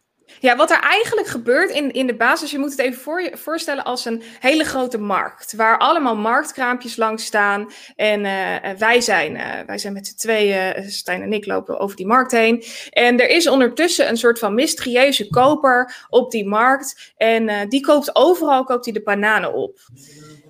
Ja, 0.45 0.55
wat 0.55 0.71
er 0.71 0.79
eigenlijk 0.79 1.27
gebeurt 1.27 1.71
in, 1.71 1.91
in 1.91 2.07
de 2.07 2.15
basis, 2.15 2.51
je 2.51 2.59
moet 2.59 2.71
het 2.71 2.79
even 2.79 3.01
voor 3.01 3.21
je, 3.21 3.37
voorstellen 3.37 3.83
als 3.83 4.05
een 4.05 4.21
hele 4.39 4.63
grote 4.63 4.97
markt, 4.97 5.53
waar 5.55 5.77
allemaal 5.77 6.15
marktkraampjes 6.15 6.95
langs 6.95 7.25
staan. 7.25 7.71
En 7.95 8.19
uh, 8.25 8.71
wij, 8.77 9.01
zijn, 9.01 9.35
uh, 9.35 9.59
wij 9.65 9.77
zijn 9.77 9.93
met 9.93 10.07
z'n 10.07 10.15
tweeën, 10.15 10.91
Stijn 10.91 11.21
en 11.21 11.33
ik 11.33 11.45
lopen 11.45 11.79
over 11.79 11.95
die 11.95 12.07
markt 12.07 12.31
heen. 12.31 12.63
En 12.89 13.19
er 13.19 13.29
is 13.29 13.47
ondertussen 13.47 14.09
een 14.09 14.17
soort 14.17 14.39
van 14.39 14.53
mysterieuze 14.53 15.29
koper 15.29 16.05
op 16.09 16.31
die 16.31 16.47
markt. 16.47 17.13
En 17.17 17.69
die 17.69 17.81
koopt 17.81 18.15
overal 18.15 18.63
koopt 18.63 18.85
hij 18.85 18.93
de 18.93 19.03
bananen 19.03 19.53
op. 19.53 19.79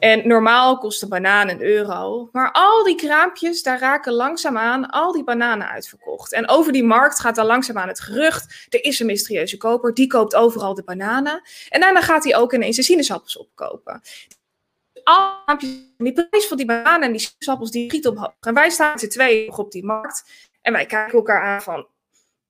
En 0.06 0.28
normaal 0.28 0.78
kost 0.78 1.02
een 1.02 1.10
banaan 1.10 1.50
een 1.50 1.62
euro. 1.62 2.30
Maar 2.32 2.52
al 2.52 2.84
die 2.84 2.96
kraampjes, 2.96 3.64
daar 3.64 3.80
raken 3.80 4.14
langzaamaan 4.14 4.90
al 4.90 5.12
die 5.12 5.24
bananen 5.24 5.70
uitverkocht. 5.70 6.34
En 6.34 6.50
over 6.50 6.72
die 6.72 6.84
markt 6.84 7.20
gaat 7.20 7.36
dan 7.36 7.46
langzaamaan 7.46 7.88
het 7.88 8.00
gerucht. 8.00 8.68
Er 8.70 8.84
is 8.84 9.00
een 9.00 9.06
mysterieuze 9.06 9.58
koper, 9.58 9.94
die 9.94 10.08
koopt 10.08 10.36
overal 10.36 10.74
de 10.74 10.84
bananen. 10.84 11.42
En 11.70 11.80
daarna 11.80 12.02
gaat 12.02 12.24
hij 12.24 12.36
ook 12.36 12.54
ineens 12.54 12.76
de 12.76 12.84
sinaasappels 12.84 13.38
opkopen. 13.38 14.02
Al 15.04 15.58
die 15.98 16.14
prijs 16.14 16.48
van 16.48 16.58
die 16.58 16.66
bananen 16.66 17.02
en 17.02 17.12
die 17.12 17.22
sinaasappels, 17.22 17.72
die 17.72 17.90
giet 17.90 18.08
omhoog. 18.08 18.34
En 18.40 18.54
wij 18.54 18.70
staan 18.70 19.00
z'n 19.00 19.08
tweeën 19.08 19.58
op 19.58 19.72
die 19.72 19.86
markt. 19.86 20.24
En 20.62 20.74
wij 20.74 20.86
kijken 20.86 21.14
elkaar 21.18 21.42
aan 21.42 21.62
van, 21.62 21.88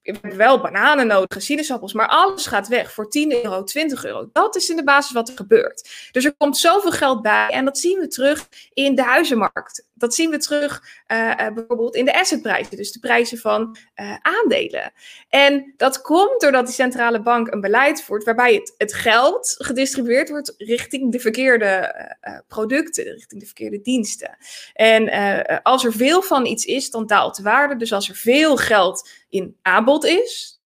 we 0.06 0.18
hebben 0.22 0.38
wel 0.38 0.62
bananen 0.62 1.08
nodig, 1.08 1.42
sinaasappels, 1.42 1.94
maar 1.94 2.08
alles 2.08 2.46
gaat 2.46 2.68
weg 2.68 2.92
voor 2.92 3.10
10 3.10 3.44
euro, 3.44 3.64
20 3.64 4.06
euro. 4.06 4.30
Dat 4.34 4.56
is 4.56 4.70
in 4.70 4.76
de 4.76 4.84
basis 4.84 5.12
wat 5.12 5.30
er 5.30 5.36
gebeurt. 5.36 6.10
Dus 6.12 6.26
er 6.26 6.36
komt 6.38 6.58
zoveel 6.58 6.92
geld 6.92 7.22
bij 7.22 7.50
en 7.50 7.66
dat 7.66 7.78
zien 7.78 8.00
we 8.00 8.08
terug 8.08 8.48
in 8.74 8.96
de 8.96 9.04
huizenmarkt. 9.04 9.88
Dat 9.94 10.16
zien 10.16 10.30
we 10.30 10.38
terug 10.38 10.84
uh, 11.08 11.18
uh, 11.18 11.36
bijvoorbeeld 11.36 11.96
in 11.96 12.06
de 12.06 12.20
assetprijzen, 12.20 12.78
dus 12.78 12.92
de 12.92 13.00
prijzen 13.00 13.38
van 13.38 13.78
uh, 13.96 14.16
aandelen. 14.22 14.92
En 15.30 15.74
dat 15.78 16.02
komt 16.02 16.42
doordat 16.42 16.66
die 16.66 16.76
centrale 16.76 17.22
bank 17.22 17.54
een 17.54 17.62
beleid 17.62 18.04
voert 18.04 18.24
waarbij 18.24 18.54
het, 18.54 18.74
het 18.78 18.94
geld 18.94 19.56
gedistribueerd 19.58 20.30
wordt 20.30 20.54
richting 20.58 21.12
de 21.12 21.20
verkeerde 21.20 21.94
producten, 22.48 23.04
richting 23.04 23.40
de 23.40 23.46
verkeerde 23.46 23.82
diensten. 23.82 24.38
En 24.74 25.10
als 25.64 25.86
er 25.86 25.94
veel 25.94 26.22
van 26.22 26.46
iets 26.46 26.66
is, 26.66 26.90
dan 26.90 27.08
daalt 27.08 27.36
de 27.36 27.44
waarde. 27.44 27.76
Dus 27.76 27.94
als 27.94 28.10
er 28.10 28.16
veel 28.16 28.58
geld 28.58 29.10
in 29.36 29.58
aanbod 29.62 30.04
is, 30.04 30.60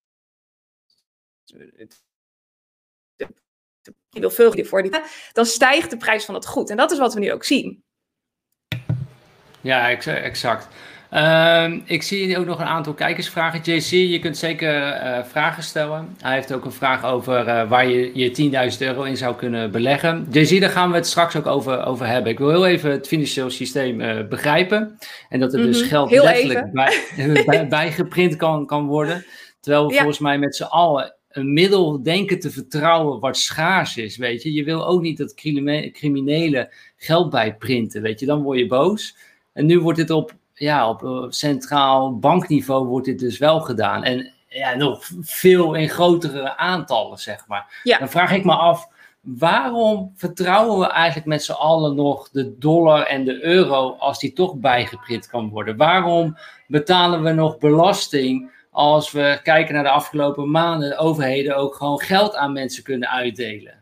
je 4.10 4.20
wil 4.20 4.32
veel 4.32 4.66
voor 4.66 4.82
die, 4.82 5.02
dan 5.34 5.46
stijgt 5.46 5.90
de 5.90 5.98
prijs 5.98 6.26
van 6.26 6.36
het 6.36 6.46
goed. 6.46 6.70
En 6.70 6.78
dat 6.78 6.92
is 6.92 6.98
wat 6.98 7.14
we 7.14 7.20
nu 7.20 7.32
ook 7.32 7.44
zien. 7.44 7.84
Ja, 9.62 9.90
exact. 9.90 10.68
Uh, 11.13 11.74
ik 11.86 12.04
zie 12.04 12.38
ook 12.38 12.45
nog 12.45 12.60
een 12.60 12.65
aantal 12.65 12.93
kijkersvragen. 12.93 13.60
JC, 13.63 13.89
je 13.89 14.19
kunt 14.19 14.38
zeker 14.38 14.76
uh, 15.04 15.24
vragen 15.24 15.63
stellen. 15.63 16.15
Hij 16.22 16.34
heeft 16.34 16.54
ook 16.54 16.65
een 16.65 16.72
vraag 16.72 17.06
over 17.06 17.48
uh, 17.48 17.69
waar 17.69 17.88
je 17.88 18.12
je 18.13 18.72
10.000 18.74 18.78
euro 18.88 19.04
in 19.04 19.17
zou 19.17 19.36
kunnen 19.36 19.72
beleggen. 19.72 20.28
JC, 20.32 20.60
daar 20.62 20.69
gaan 20.69 20.89
we 20.89 20.95
het 20.95 21.08
straks 21.08 21.36
ook 21.36 21.45
over, 21.45 21.86
over 21.86 22.08
hebben. 22.08 22.32
Ik 22.32 22.38
wil 22.38 22.50
heel 22.50 22.65
even 22.67 22.91
het 22.91 23.08
financieel 23.08 23.50
systeem 23.50 24.02
uh, 24.02 24.28
begrijpen. 24.28 24.98
En 25.30 25.39
dat 25.39 25.54
er 25.54 25.62
dus 25.62 25.80
Mhm, 25.80 25.89
geld 25.89 26.10
heel 26.10 26.24
letterlijk 26.24 26.72
bij, 26.72 27.02
bij, 27.45 27.67
bijgeprint 27.67 28.36
kan, 28.36 28.65
kan 28.65 28.86
worden. 28.86 29.26
Terwijl 29.60 29.88
we 29.88 29.93
Ja. 29.93 29.98
volgens 30.00 30.19
mij 30.19 30.38
met 30.39 30.56
z'n 30.56 30.63
allen 30.63 31.15
een 31.30 31.54
middel 31.54 32.04
denken 32.04 32.39
te 32.39 32.52
vertrouwen 32.52 33.19
wat 33.19 33.38
schaars 33.38 33.98
is, 33.98 34.17
weet 34.17 34.43
je. 34.43 34.54
Je 34.54 34.63
wil 34.63 34.88
ook 34.88 35.02
niet 35.02 35.17
dat 35.17 35.34
criminelen 35.91 36.69
geld 36.98 37.30
bijprinten, 37.30 38.02
weet 38.02 38.19
je. 38.19 38.26
Dan 38.26 38.41
word 38.41 38.60
je 38.60 38.67
boos. 38.67 39.17
En 39.54 39.65
nu 39.65 39.80
wordt 39.80 39.98
dit 39.98 40.10
op, 40.10 40.34
ja, 40.60 40.89
op 40.89 41.04
eh, 41.04 41.26
centraal 41.30 42.17
bankniveau 42.17 42.86
wordt 42.86 43.06
dit 43.06 43.19
dus 43.19 43.38
wel 43.38 43.60
gedaan. 43.60 44.04
En 44.04 44.32
ja, 44.48 44.76
nog 44.76 45.10
veel 45.22 45.74
in 45.74 45.89
grotere 45.89 46.58
aantallen, 46.58 47.17
zeg 47.17 47.48
maar. 47.48 47.82
Ja. 47.84 47.98
Dan 47.98 48.10
vraag 48.10 48.32
ik 48.32 48.45
me 48.45 48.54
af, 48.54 48.88
waarom 49.22 50.13
vertrouwen 50.15 50.80
we 50.80 50.86
eigenlijk 50.86 51.28
met 51.28 51.43
z'n 51.43 51.52
allen 51.52 51.95
nog 51.95 52.30
de 52.30 52.58
dollar 52.58 53.04
en 53.04 53.26
de 53.26 53.43
euro 53.43 53.95
als 54.00 54.19
die 54.19 54.34
toch 54.34 54.56
bijgeprint 54.56 55.28
kan 55.28 55.50
worden? 55.50 55.78
Waarom 55.78 56.38
betalen 56.67 57.24
we 57.24 57.32
nog 57.32 57.58
belasting 57.58 58.52
als 58.72 59.12
we 59.12 59.39
kijken 59.43 59.74
naar 59.74 59.84
de 59.84 59.89
afgelopen 59.89 60.52
maanden, 60.52 60.89
de 60.89 60.98
overheden 60.98 61.58
ook 61.58 61.76
gewoon 61.76 62.00
geld 62.00 62.36
aan 62.36 62.54
mensen 62.54 62.84
kunnen 62.84 63.10
uitdelen? 63.10 63.80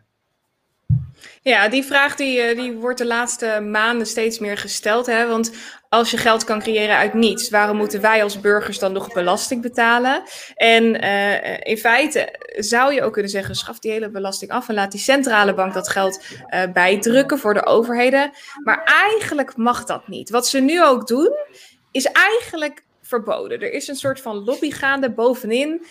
Ja, 1.47 1.69
die 1.69 1.83
vraag 1.83 2.15
die, 2.15 2.41
eh, 2.41 2.57
die 2.57 2.73
wordt 2.73 2.97
de 2.97 3.05
laatste 3.05 3.59
maanden 3.71 4.07
steeds 4.07 4.39
meer 4.39 4.57
gesteld. 4.57 5.05
Hè? 5.05 5.27
Want 5.27 5.51
als 5.89 6.11
je 6.11 6.17
geld 6.17 6.43
kan 6.43 6.59
creëren 6.59 6.97
uit 6.97 7.13
niets, 7.13 7.49
waarom 7.49 7.77
moeten 7.77 8.01
wij 8.01 8.23
als 8.23 8.39
burgers 8.39 8.79
dan 8.79 8.91
nog 8.91 9.13
belasting 9.13 9.61
betalen? 9.61 10.23
En 10.55 11.03
uh, 11.03 11.57
in 11.59 11.77
feite 11.77 12.35
zou 12.57 12.93
je 12.93 13.03
ook 13.03 13.13
kunnen 13.13 13.31
zeggen, 13.31 13.55
schaf 13.55 13.79
die 13.79 13.91
hele 13.91 14.09
belasting 14.09 14.51
af 14.51 14.69
en 14.69 14.75
laat 14.75 14.91
die 14.91 14.99
centrale 14.99 15.53
bank 15.53 15.73
dat 15.73 15.89
geld 15.89 16.23
uh, 16.49 16.63
bijdrukken 16.73 17.39
voor 17.39 17.53
de 17.53 17.65
overheden. 17.65 18.31
Maar 18.63 18.83
eigenlijk 18.83 19.57
mag 19.57 19.83
dat 19.83 20.07
niet. 20.07 20.29
Wat 20.29 20.47
ze 20.47 20.59
nu 20.59 20.83
ook 20.83 21.07
doen, 21.07 21.33
is 21.91 22.05
eigenlijk 22.05 22.85
verboden. 23.07 23.61
Er 23.61 23.71
is 23.71 23.87
een 23.87 23.95
soort 23.95 24.21
van 24.21 24.43
lobby 24.43 24.71
gaande 24.71 25.11
bovenin, 25.11 25.85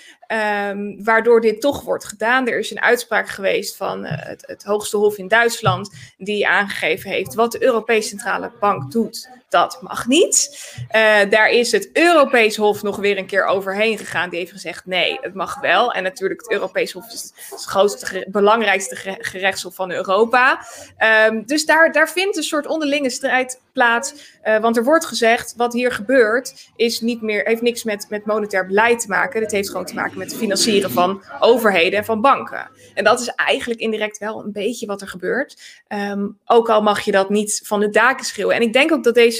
um, 0.69 1.05
waardoor 1.05 1.41
dit 1.41 1.61
toch 1.61 1.83
wordt 1.83 2.05
gedaan. 2.05 2.49
Er 2.49 2.59
is 2.59 2.71
een 2.71 2.81
uitspraak 2.81 3.29
geweest 3.29 3.77
van 3.77 4.05
uh, 4.05 4.11
het, 4.15 4.45
het, 4.47 4.65
hoogste 4.65 4.97
hof 4.97 5.19
in 5.19 5.29
Duitsland, 5.29 6.15
die 6.19 6.49
aangegeven 6.49 7.11
heeft 7.11 7.35
wat 7.35 7.53
de 7.53 7.63
Europese 7.63 8.09
Centrale 8.09 8.53
Bank 8.61 8.93
doet. 8.93 9.29
Dat 9.49 9.79
mag 9.83 10.07
niet. 10.07 10.59
Uh, 10.97 11.31
daar 11.31 11.51
is 11.51 11.73
het 11.73 11.91
Europees 11.93 12.57
Hof 12.57 12.83
nog 12.83 12.97
weer 12.97 13.19
een 13.19 13.27
keer 13.27 13.45
overheen 13.45 13.99
gegaan. 13.99 14.31
Die 14.31 14.39
heeft 14.39 14.53
gezegd: 14.53 14.87
nee, 14.87 15.19
het 15.21 15.35
mag 15.35 15.61
wel. 15.61 15.93
En 15.93 16.03
natuurlijk, 16.03 16.41
het 16.41 16.51
Europees 16.51 16.93
Hof 16.93 17.07
is 17.13 17.33
het 17.51 17.65
grootste, 17.65 18.27
belangrijkste 18.29 19.17
gerechtshof 19.21 19.75
van 19.75 19.91
Europa. 19.91 20.67
Um, 21.29 21.47
dus 21.47 21.67
daar, 21.67 21.93
daar 21.93 22.11
vindt 22.11 22.37
een 22.37 22.43
soort 22.43 22.67
onderlinge 22.67 23.11
strijd 23.11 23.61
plaats. 23.73 24.15
Uh, 24.45 24.59
want 24.59 24.77
er 24.77 24.85
wordt 24.85 25.05
gezegd: 25.05 25.55
wat 25.57 25.73
hier 25.73 25.93
gebeurt, 25.93 26.71
is 26.77 27.01
niet 27.01 27.23
meer, 27.23 27.45
heeft 27.45 27.63
niks 27.63 27.85
met, 27.85 28.07
met 28.09 28.27
monetair 28.27 28.67
beleid 28.67 29.01
te 29.01 29.09
maken. 29.09 29.41
Dit 29.41 29.53
heeft 29.53 29.71
gewoon 29.71 29.87
te 29.87 29.95
maken 29.95 30.19
met 30.19 30.31
het 30.31 30.41
financieren 30.41 30.91
van 30.91 31.23
overheden 31.41 31.99
en 31.99 32.05
van 32.05 32.21
banken. 32.21 32.71
En 32.95 33.05
dat 33.05 33.21
is 33.21 33.29
eigenlijk 33.29 33.81
indirect 33.81 34.19
wel 34.19 34.45
een 34.45 34.53
beetje 34.53 34.87
wat 34.87 35.01
er 35.01 35.09
gebeurt. 35.09 35.83
Um, 35.89 36.39
ook 36.45 36.71
al 36.71 36.83
mag 36.83 37.01
je 37.01 37.13
dat 37.13 37.31
niet 37.31 37.61
van 37.65 37.81
de 37.81 37.91
daken 37.91 38.25
schreeuwen. 38.25 38.57
En 38.57 38.63
ik 38.63 38.73
denk 38.73 38.93
ook 38.93 39.05
dat 39.05 39.15
deze 39.15 39.36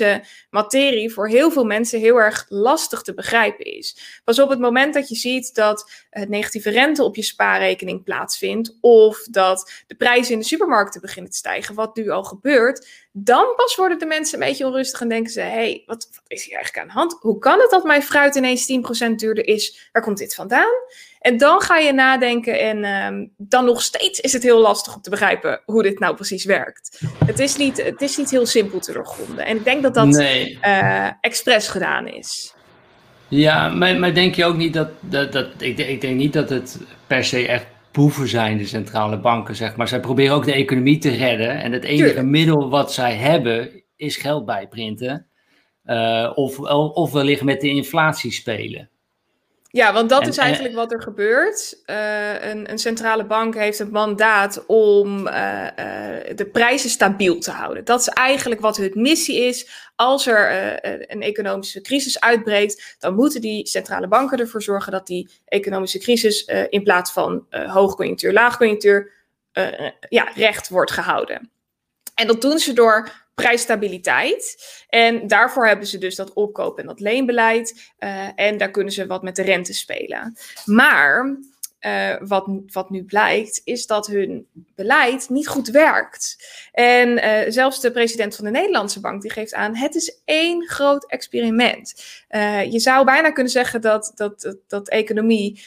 materie 0.51 1.13
voor 1.13 1.29
heel 1.29 1.51
veel 1.51 1.65
mensen 1.65 2.01
heel 2.01 2.17
erg 2.17 2.47
lastig 2.49 3.03
te 3.03 3.15
begrijpen 3.15 3.65
is. 3.65 4.21
Pas 4.25 4.39
op 4.39 4.49
het 4.49 4.59
moment 4.59 4.95
dat 4.95 5.09
je 5.09 5.15
ziet 5.15 5.55
dat 5.55 5.91
het 6.11 6.29
negatieve 6.29 6.71
rente 6.71 7.03
op 7.03 7.17
je 7.17 7.23
spaarrekening 7.23 8.05
plaatsvindt, 8.05 8.77
of 8.81 9.23
dat 9.31 9.85
de 9.87 9.95
prijzen 9.95 10.33
in 10.33 10.39
de 10.39 10.45
supermarkten 10.45 11.01
beginnen 11.01 11.31
te 11.31 11.37
stijgen, 11.37 11.75
wat 11.75 11.97
nu 11.97 12.11
al 12.11 12.25
gebeurt, 12.25 13.07
dan 13.13 13.53
pas 13.57 13.77
worden 13.77 13.99
de 13.99 14.07
mensen 14.07 14.41
een 14.41 14.47
beetje 14.47 14.67
onrustig 14.67 15.01
en 15.01 15.09
denken 15.09 15.33
ze: 15.33 15.41
hé, 15.41 15.49
hey, 15.49 15.83
wat, 15.87 16.09
wat 16.13 16.25
is 16.27 16.45
hier 16.45 16.55
eigenlijk 16.55 16.85
aan 16.85 16.93
de 16.95 17.01
hand? 17.01 17.17
Hoe 17.21 17.39
kan 17.39 17.61
het 17.61 17.71
dat 17.71 17.85
mijn 17.85 18.03
fruit 18.03 18.35
ineens 18.35 18.73
10% 19.09 19.11
duurder 19.15 19.47
is? 19.47 19.89
Waar 19.93 20.03
komt 20.03 20.19
dit 20.19 20.35
vandaan? 20.35 20.75
En 21.27 21.37
dan 21.37 21.61
ga 21.61 21.77
je 21.79 21.93
nadenken 21.93 22.61
en 22.61 22.85
um, 22.85 23.33
dan 23.37 23.65
nog 23.65 23.83
steeds 23.83 24.21
is 24.21 24.33
het 24.33 24.43
heel 24.43 24.61
lastig 24.61 24.95
om 24.95 25.01
te 25.01 25.11
begrijpen 25.11 25.61
hoe 25.65 25.83
dit 25.83 25.99
nou 25.99 26.15
precies 26.15 26.45
werkt. 26.45 27.01
Het 27.27 27.39
is 27.39 27.57
niet, 27.57 27.85
het 27.85 28.03
is 28.03 28.17
niet 28.17 28.31
heel 28.31 28.47
simpel 28.47 28.79
te 28.79 28.93
doorgronden. 28.93 29.47
En 29.47 29.57
ik 29.57 29.65
denk 29.65 29.83
dat 29.83 29.95
dat 29.95 30.07
nee. 30.07 30.59
uh, 30.63 31.11
expres 31.21 31.69
gedaan 31.69 32.09
is. 32.09 32.55
Ja, 33.29 33.69
maar, 33.69 33.99
maar 33.99 34.15
denk 34.15 34.35
je 34.35 34.45
ook 34.45 34.57
niet 34.57 34.73
dat, 34.73 34.89
dat, 35.01 35.33
dat 35.33 35.47
ik, 35.59 35.79
ik 35.79 36.01
denk 36.01 36.17
niet 36.17 36.33
dat 36.33 36.51
het 36.51 36.81
per 37.07 37.25
se 37.25 37.47
echt 37.47 37.67
boeven 37.93 38.29
zijn, 38.29 38.59
de 38.59 38.67
centrale 38.67 39.21
banken, 39.21 39.57
zeg 39.57 39.77
maar. 39.77 39.89
Zij 39.89 40.01
proberen 40.01 40.35
ook 40.35 40.45
de 40.45 40.55
economie 40.55 40.99
te 40.99 41.11
redden. 41.11 41.63
En 41.63 41.73
het 41.73 41.85
enige 41.85 42.23
middel 42.23 42.71
wat 42.71 42.93
zij 42.93 43.15
hebben 43.15 43.83
is 43.97 44.17
geld 44.17 44.45
bijprinten. 44.45 45.27
Uh, 45.85 46.33
of, 46.35 46.59
of 46.95 47.13
wellicht 47.13 47.43
met 47.43 47.61
de 47.61 47.69
inflatie 47.69 48.33
spelen. 48.33 48.91
Ja, 49.77 49.93
want 49.93 50.09
dat 50.09 50.27
is 50.27 50.37
eigenlijk 50.37 50.75
wat 50.75 50.93
er 50.93 51.03
gebeurt. 51.03 51.83
Uh, 51.87 52.49
een, 52.49 52.71
een, 52.71 52.79
centrale 52.79 53.25
bank 53.25 53.55
heeft 53.55 53.79
het 53.79 53.91
mandaat 53.91 54.67
om 54.67 55.27
uh, 55.27 55.63
uh, 55.63 55.71
de 56.35 56.49
prijzen 56.53 56.91
stabiel 56.91 57.39
te 57.39 57.51
houden. 57.51 57.85
Dat 57.85 58.01
is 58.01 58.09
eigenlijk 58.09 58.61
wat 58.61 58.77
hun 58.77 58.93
missie 58.95 59.41
is. 59.41 59.69
Als 59.97 60.27
er 60.27 60.79
een 61.13 61.23
economische 61.23 61.81
crisis 61.81 62.21
uitbreekt, 62.21 62.97
dan 62.99 63.15
moeten 63.15 63.41
die 63.41 63.67
centrale 63.67 64.09
banken 64.09 64.39
ervoor 64.39 64.63
zorgen 64.63 64.93
dat 64.93 65.07
die 65.07 65.31
economische 65.45 65.99
crisis 65.99 66.45
in 66.69 66.83
plaats 66.83 67.13
van 67.13 67.47
hoogconjunctuur, 67.51 68.33
laagconjunctuur, 68.33 69.13
ja, 70.09 70.31
recht 70.35 70.69
wordt 70.69 70.91
gehouden. 70.91 71.51
En 72.15 72.27
dat 72.27 72.41
doen 72.41 72.59
ze 72.59 72.73
door 72.73 73.26
prijsstabiliteit. 73.43 74.57
En 74.89 75.27
daarvoor 75.27 75.67
hebben 75.67 75.87
ze 75.87 75.99
dus 75.99 76.15
dat 76.15 76.33
opkoop- 76.33 76.79
en 76.79 76.87
dat 76.87 77.01
leenbeleid. 77.01 77.93
Uh, 77.99 78.29
en 78.35 78.59
daar 78.59 78.71
kunnen 78.71 78.93
ze 78.93 79.07
wat 79.07 79.23
met 79.23 79.37
de 79.37 79.43
rente 79.43 79.73
spelen. 79.73 80.37
Maar 80.65 81.39
uh, 81.81 82.17
wat, 82.21 82.49
wat 82.73 82.91
nu 82.91 83.05
blijkt, 83.05 83.61
is 83.65 83.87
dat 83.87 84.07
hun 84.07 84.47
beleid 84.75 85.29
niet 85.29 85.49
goed 85.49 85.69
werkt. 85.69 86.37
En 86.73 87.09
uh, 87.09 87.41
zelfs 87.49 87.81
de 87.81 87.91
president 87.91 88.37
van 88.37 88.45
de 88.45 88.51
Nederlandse 88.51 89.01
Bank 89.01 89.23
die 89.23 89.31
geeft 89.31 89.55
aan: 89.55 89.77
het 89.77 89.95
is 89.95 90.21
één 90.25 90.69
groot 90.69 91.07
experiment. 91.07 91.95
je 92.69 92.81
zou 92.81 93.05
bijna 93.05 93.31
kunnen 93.31 93.53
zeggen 93.53 93.81
dat, 93.81 94.13
dat, 94.15 94.41
dat, 94.41 94.57
dat 94.67 94.89
economie 94.89 95.65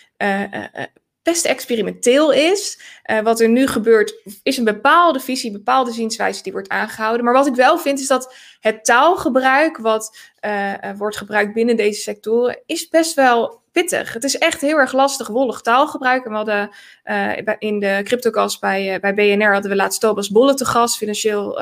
best 1.30 1.46
experimenteel 1.46 2.32
is. 2.32 2.80
Uh, 3.06 3.20
wat 3.20 3.40
er 3.40 3.50
nu 3.50 3.68
gebeurt, 3.68 4.14
is 4.44 4.58
een 4.58 4.64
bepaalde 4.64 5.20
visie, 5.20 5.52
bepaalde 5.52 5.92
zienswijze 5.92 6.44
die 6.44 6.52
wordt 6.52 6.70
aangehouden. 6.70 7.26
Maar 7.26 7.34
wat 7.34 7.48
ik 7.48 7.56
wel 7.56 7.78
vind, 7.78 8.00
is 8.00 8.08
dat 8.08 8.36
het 8.60 8.86
taalgebruik 8.86 9.78
wat 9.78 10.18
uh, 10.46 10.74
wordt 10.98 11.18
gebruikt 11.18 11.54
binnen 11.54 11.76
deze 11.76 12.02
sectoren, 12.02 12.60
is 12.66 12.88
best 12.88 13.14
wel 13.14 13.62
pittig. 13.72 14.14
Het 14.14 14.24
is 14.24 14.38
echt 14.38 14.62
heel 14.62 14.78
erg 14.78 14.94
lastig, 14.94 15.28
wollig 15.28 15.62
taalgebruik. 15.62 16.26
En 16.26 16.30
we 16.30 16.36
hadden 16.36 16.70
uh, 17.06 17.56
in 17.60 17.80
de 17.80 18.02
CryptoCast 18.04 18.60
bij, 18.60 19.00
bij 19.00 19.14
BNR 19.14 19.54
hadden 19.54 19.72
we 19.72 19.78
laatst 19.78 20.00
Thomas 20.00 20.30
Bolle 20.30 20.54
te 20.54 20.66
gast, 20.66 20.98
financieel 20.98 21.62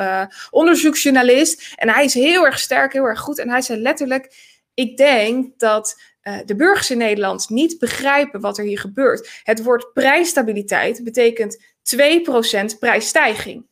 onderzoeksjournalist. 0.50 1.74
En 1.76 1.90
hij 1.90 2.06
is 2.06 2.14
heel 2.14 2.46
erg 2.46 2.60
sterk, 2.60 2.94
heel 2.94 3.06
erg 3.06 3.20
goed. 3.20 3.40
En 3.40 3.50
hij 3.50 3.62
zei 3.62 3.82
letterlijk, 3.82 4.36
ik 4.74 4.98
denk 4.98 5.60
dat 5.60 6.02
uh, 6.28 6.38
de 6.46 6.56
burgers 6.56 6.92
in 6.92 6.98
Nederland 6.98 7.50
niet 7.50 7.80
begrijpen 7.80 8.42
wat 8.42 8.58
er 8.58 8.66
hier 8.66 8.80
gebeurt. 8.80 9.42
Het 9.44 9.64
woord 9.64 9.94
prijsstabiliteit 9.94 11.04
betekent 11.04 11.58
2% 11.96 12.80
prijsstijging. 12.80 13.66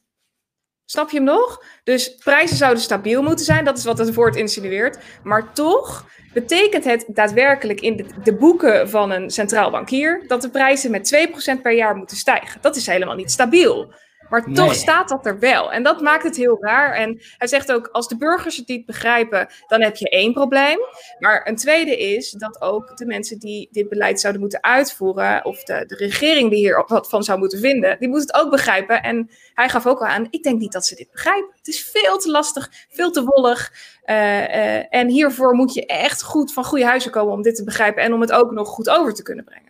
Snap 0.86 1.10
je 1.10 1.16
hem 1.16 1.26
nog? 1.26 1.64
Dus 1.84 2.16
prijzen 2.16 2.58
zouden 2.58 2.84
stabiel 2.84 3.24
moeten 3.24 3.46
zijn, 3.46 3.66
dat 3.66 3.78
is 3.78 3.84
wat 3.84 3.98
het 3.98 4.14
woord 4.14 4.36
insinueert. 4.36 4.98
Maar 5.24 5.54
toch 5.54 6.06
betekent 6.34 6.84
het 6.84 7.06
daadwerkelijk 7.08 7.82
in 7.82 8.08
de 8.24 8.36
boeken 8.36 8.90
van 8.90 9.12
een 9.12 9.30
centraal 9.30 9.72
bankier 9.72 10.24
dat 10.28 10.42
de 10.42 10.50
prijzen 10.50 10.92
met 10.92 11.30
2% 11.58 11.62
per 11.62 11.74
jaar 11.74 11.96
moeten 11.96 12.18
stijgen. 12.18 12.62
Dat 12.62 12.76
is 12.76 12.86
helemaal 12.86 13.16
niet 13.16 13.32
stabiel. 13.32 13.94
Maar 14.30 14.54
toch 14.54 14.74
staat 14.74 15.10
dat 15.10 15.26
er 15.26 15.40
wel. 15.40 15.72
En 15.72 15.84
dat 15.84 16.02
maakt 16.02 16.24
het 16.24 16.36
heel 16.36 16.58
raar. 16.60 16.94
En 16.94 17.22
hij 17.38 17.48
zegt 17.48 17.72
ook, 17.72 17.88
als 17.88 18.08
de 18.08 18.18
burgers 18.18 18.58
het 18.58 18.68
niet 18.68 18.86
begrijpen, 18.86 19.48
dan 19.68 19.82
heb 19.82 19.96
je 19.96 20.10
één 20.10 20.34
probleem. 20.34 20.78
Maar 21.20 21.48
een 21.48 21.56
tweede 21.56 21.98
is 21.98 22.32
dat 22.32 22.62
ook 22.62 22.98
de 22.98 23.06
mensen 23.06 23.40
die 23.40 23.68
dit 23.72 23.90
beleid 23.90 24.20
zouden 24.20 24.42
moeten 24.42 24.64
uitvoeren, 24.64 25.46
of 25.46 25.64
de, 25.64 25.84
de 25.88 25.96
regering 25.96 26.50
die 26.50 26.60
hier 26.60 26.84
wat 26.88 27.10
van 27.10 27.24
zou 27.24 27.40
moeten 27.40 27.60
vinden, 27.60 28.00
die 28.00 28.10
moet 28.10 28.22
het 28.22 28.34
ook 28.34 28.50
begrijpen. 28.50 29.04
En 29.04 29.30
hij 29.54 29.70
gaf 29.70 29.88
ook 29.88 30.00
al 30.00 30.08
aan, 30.08 30.28
ik 30.30 30.44
denk 30.44 30.60
niet 30.60 30.72
dat 30.72 30.86
ze 30.86 30.96
dit 30.96 31.12
begrijpen. 31.12 31.54
Het 31.58 31.68
is 31.68 31.84
veel 31.84 32.18
te 32.18 32.32
lastig, 32.32 32.72
veel 32.90 33.12
te 33.12 33.24
wollig. 33.24 33.72
Uh, 34.06 34.16
uh, 34.16 34.94
en 34.94 35.10
hiervoor 35.10 35.54
moet 35.54 35.74
je 35.74 35.86
echt 35.86 36.24
goed 36.24 36.54
van 36.54 36.64
goede 36.64 36.86
huizen 36.86 37.12
komen 37.12 37.34
om 37.34 37.42
dit 37.42 37.56
te 37.56 37.64
begrijpen 37.64 38.04
en 38.04 38.14
om 38.14 38.22
het 38.22 38.32
ook 38.32 38.52
nog 38.52 38.68
goed 38.68 38.90
over 38.90 39.14
te 39.14 39.24
kunnen 39.24 39.46
brengen. 39.46 39.65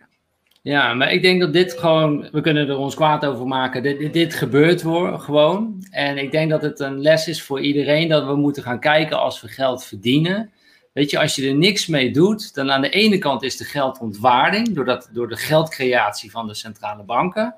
Ja, 0.66 0.94
maar 0.94 1.12
ik 1.12 1.22
denk 1.22 1.40
dat 1.40 1.52
dit 1.52 1.78
gewoon, 1.78 2.28
we 2.32 2.40
kunnen 2.40 2.68
er 2.68 2.76
ons 2.76 2.94
kwaad 2.94 3.24
over 3.24 3.46
maken. 3.46 3.82
Dit, 3.82 4.12
dit, 4.12 4.34
gebeurt 4.34 4.80
gewoon. 5.20 5.86
En 5.90 6.18
ik 6.18 6.30
denk 6.30 6.50
dat 6.50 6.62
het 6.62 6.80
een 6.80 7.00
les 7.00 7.28
is 7.28 7.42
voor 7.42 7.60
iedereen 7.60 8.08
dat 8.08 8.26
we 8.26 8.36
moeten 8.36 8.62
gaan 8.62 8.80
kijken 8.80 9.18
als 9.18 9.40
we 9.40 9.48
geld 9.48 9.84
verdienen. 9.84 10.50
Weet 10.92 11.10
je, 11.10 11.18
als 11.18 11.36
je 11.36 11.48
er 11.48 11.54
niks 11.54 11.86
mee 11.86 12.10
doet, 12.10 12.54
dan 12.54 12.70
aan 12.70 12.80
de 12.80 12.90
ene 12.90 13.18
kant 13.18 13.42
is 13.42 13.56
de 13.56 13.64
geldontwaarding, 13.64 14.74
doordat, 14.74 15.10
door 15.12 15.28
de 15.28 15.36
geldcreatie 15.36 16.30
van 16.30 16.46
de 16.46 16.54
centrale 16.54 17.02
banken. 17.02 17.54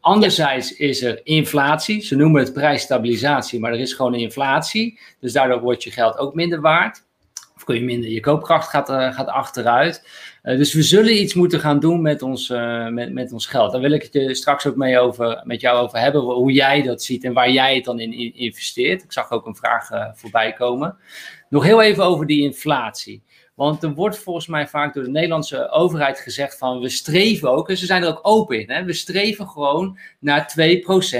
Anderzijds 0.00 0.76
is 0.76 1.02
er 1.02 1.20
inflatie, 1.24 2.00
ze 2.00 2.16
noemen 2.16 2.42
het 2.42 2.52
prijsstabilisatie, 2.52 3.60
maar 3.60 3.72
er 3.72 3.80
is 3.80 3.92
gewoon 3.92 4.14
inflatie. 4.14 4.98
Dus 5.20 5.32
daardoor 5.32 5.60
wordt 5.60 5.82
je 5.82 5.90
geld 5.90 6.18
ook 6.18 6.34
minder 6.34 6.60
waard. 6.60 7.08
Of 7.60 7.66
kun 7.66 7.74
je 7.74 7.84
minder, 7.84 8.10
je 8.10 8.20
koopkracht 8.20 8.68
gaat, 8.68 8.90
uh, 8.90 9.12
gaat 9.12 9.26
achteruit. 9.26 10.08
Uh, 10.42 10.56
dus 10.56 10.74
we 10.74 10.82
zullen 10.82 11.20
iets 11.20 11.34
moeten 11.34 11.60
gaan 11.60 11.80
doen 11.80 12.02
met 12.02 12.22
ons, 12.22 12.50
uh, 12.50 12.88
met, 12.88 13.12
met 13.12 13.32
ons 13.32 13.46
geld. 13.46 13.72
Daar 13.72 13.80
wil 13.80 13.90
ik 13.90 14.02
het 14.02 14.12
je 14.12 14.34
straks 14.34 14.66
ook 14.66 14.76
mee 14.76 14.98
over, 14.98 15.40
met 15.44 15.60
jou 15.60 15.78
over 15.78 15.98
hebben, 15.98 16.20
hoe 16.20 16.52
jij 16.52 16.82
dat 16.82 17.02
ziet 17.02 17.24
en 17.24 17.32
waar 17.32 17.50
jij 17.50 17.74
het 17.74 17.84
dan 17.84 18.00
in, 18.00 18.12
in 18.12 18.34
investeert. 18.34 19.02
Ik 19.02 19.12
zag 19.12 19.30
ook 19.30 19.46
een 19.46 19.56
vraag 19.56 19.88
voorbij 20.14 20.52
komen. 20.52 20.96
Nog 21.48 21.64
heel 21.64 21.82
even 21.82 22.04
over 22.04 22.26
die 22.26 22.42
inflatie. 22.42 23.22
Want 23.54 23.82
er 23.82 23.94
wordt 23.94 24.18
volgens 24.18 24.46
mij 24.46 24.68
vaak 24.68 24.94
door 24.94 25.04
de 25.04 25.10
Nederlandse 25.10 25.70
overheid 25.70 26.20
gezegd 26.20 26.58
van 26.58 26.80
we 26.80 26.88
streven 26.88 27.50
ook, 27.50 27.68
en 27.68 27.76
ze 27.76 27.86
zijn 27.86 28.02
er 28.02 28.08
ook 28.08 28.20
open 28.22 28.60
in, 28.60 28.70
hè, 28.70 28.84
we 28.84 28.92
streven 28.92 29.48
gewoon 29.48 29.98
naar 30.18 30.54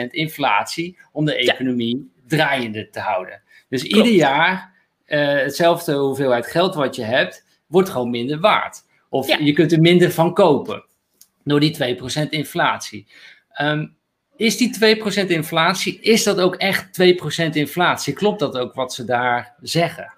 2% 0.04 0.06
inflatie 0.10 0.98
om 1.12 1.24
de 1.24 1.36
economie 1.36 1.96
ja. 1.96 2.22
draaiende 2.26 2.90
te 2.90 3.00
houden. 3.00 3.42
Dus 3.68 3.82
Klopt. 3.82 3.96
ieder 3.96 4.12
jaar 4.12 4.79
hetzelfde 5.18 5.94
hoeveelheid 5.94 6.46
geld 6.46 6.74
wat 6.74 6.96
je 6.96 7.02
hebt, 7.02 7.44
wordt 7.66 7.88
gewoon 7.88 8.10
minder 8.10 8.40
waard. 8.40 8.82
Of 9.08 9.28
ja. 9.28 9.38
je 9.38 9.52
kunt 9.52 9.72
er 9.72 9.80
minder 9.80 10.10
van 10.10 10.34
kopen 10.34 10.84
door 11.44 11.60
die 11.60 11.98
2% 12.26 12.28
inflatie. 12.28 13.06
Um, 13.60 13.98
is 14.36 14.56
die 14.56 14.98
2% 15.24 15.26
inflatie, 15.26 16.00
is 16.00 16.22
dat 16.22 16.40
ook 16.40 16.54
echt 16.54 17.00
2% 17.02 17.50
inflatie? 17.52 18.12
Klopt 18.12 18.38
dat 18.38 18.58
ook 18.58 18.74
wat 18.74 18.94
ze 18.94 19.04
daar 19.04 19.54
zeggen? 19.60 20.14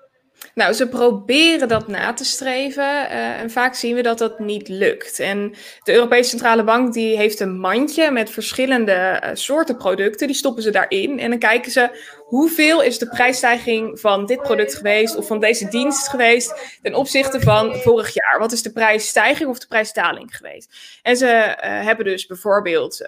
Nou, 0.55 0.73
ze 0.73 0.89
proberen 0.89 1.69
dat 1.69 1.89
na 1.89 2.13
te 2.13 2.25
streven 2.25 2.85
uh, 2.85 3.41
en 3.41 3.51
vaak 3.51 3.75
zien 3.75 3.95
we 3.95 4.03
dat 4.03 4.19
dat 4.19 4.39
niet 4.39 4.69
lukt. 4.69 5.19
En 5.19 5.55
de 5.83 5.93
Europese 5.93 6.31
Centrale 6.31 6.65
Bank 6.65 6.93
die 6.93 7.17
heeft 7.17 7.41
een 7.41 7.59
mandje 7.59 8.11
met 8.11 8.31
verschillende 8.31 9.23
uh, 9.25 9.31
soorten 9.33 9.77
producten, 9.77 10.27
die 10.27 10.37
stoppen 10.37 10.63
ze 10.63 10.71
daarin 10.71 11.19
en 11.19 11.31
dan 11.31 11.39
kijken 11.39 11.73
ze 11.73 11.91
hoeveel 12.33 12.83
is 12.83 12.99
de 12.99 13.09
prijsstijging 13.09 14.01
van 14.01 14.27
dit 14.27 14.43
product 14.43 14.75
geweest 14.75 15.17
of 15.17 15.27
van 15.27 15.41
deze 15.41 15.69
dienst 15.69 16.09
geweest 16.09 16.79
ten 16.83 16.95
opzichte 16.95 17.41
van 17.41 17.75
vorig 17.75 18.15
jaar. 18.15 18.39
Wat 18.39 18.53
is 18.53 18.63
de 18.63 18.73
prijsstijging 18.73 19.49
of 19.49 19.59
de 19.59 19.67
prijsdaling 19.67 20.37
geweest? 20.37 20.99
En 21.03 21.17
ze 21.17 21.27
uh, 21.27 21.55
hebben 21.61 22.05
dus 22.05 22.27
bijvoorbeeld 22.27 23.05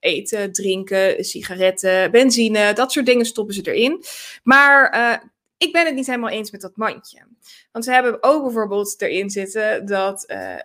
eten, 0.00 0.52
drinken, 0.52 1.24
sigaretten, 1.24 2.10
benzine, 2.10 2.72
dat 2.72 2.92
soort 2.92 3.06
dingen 3.06 3.26
stoppen 3.26 3.54
ze 3.54 3.62
erin. 3.62 4.04
Maar 4.42 4.90
ik 5.58 5.72
ben 5.72 5.86
het 5.86 5.94
niet 5.94 6.06
helemaal 6.06 6.30
eens 6.30 6.50
met 6.50 6.60
dat 6.60 6.76
mandje. 6.76 7.18
Want 7.72 7.84
ze 7.84 7.92
hebben 7.92 8.18
ook 8.20 8.42
bijvoorbeeld 8.42 9.02
erin 9.02 9.30
zitten 9.30 9.86
dat 9.86 10.24
uh, 10.30 10.50
uh, 10.50 10.58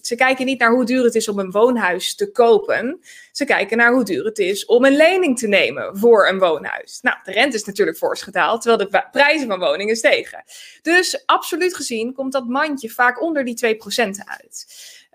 ze 0.00 0.14
kijken 0.14 0.46
niet 0.46 0.58
naar 0.58 0.70
hoe 0.70 0.84
duur 0.84 1.04
het 1.04 1.14
is 1.14 1.28
om 1.28 1.38
een 1.38 1.50
woonhuis 1.50 2.14
te 2.14 2.30
kopen. 2.30 3.00
Ze 3.32 3.44
kijken 3.44 3.76
naar 3.76 3.92
hoe 3.92 4.04
duur 4.04 4.24
het 4.24 4.38
is 4.38 4.64
om 4.64 4.84
een 4.84 4.96
lening 4.96 5.38
te 5.38 5.48
nemen 5.48 5.98
voor 5.98 6.28
een 6.28 6.38
woonhuis. 6.38 7.00
Nou, 7.00 7.16
de 7.24 7.32
rente 7.32 7.56
is 7.56 7.64
natuurlijk 7.64 7.98
fors 7.98 8.22
gedaald, 8.22 8.62
terwijl 8.62 8.90
de 8.90 9.06
prijzen 9.10 9.48
van 9.48 9.58
woningen 9.58 9.96
stegen. 9.96 10.44
Dus 10.82 11.26
absoluut 11.26 11.74
gezien 11.74 12.12
komt 12.12 12.32
dat 12.32 12.46
mandje 12.46 12.90
vaak 12.90 13.22
onder 13.22 13.44
die 13.44 13.76
2% 13.76 13.78
uit. 14.24 14.66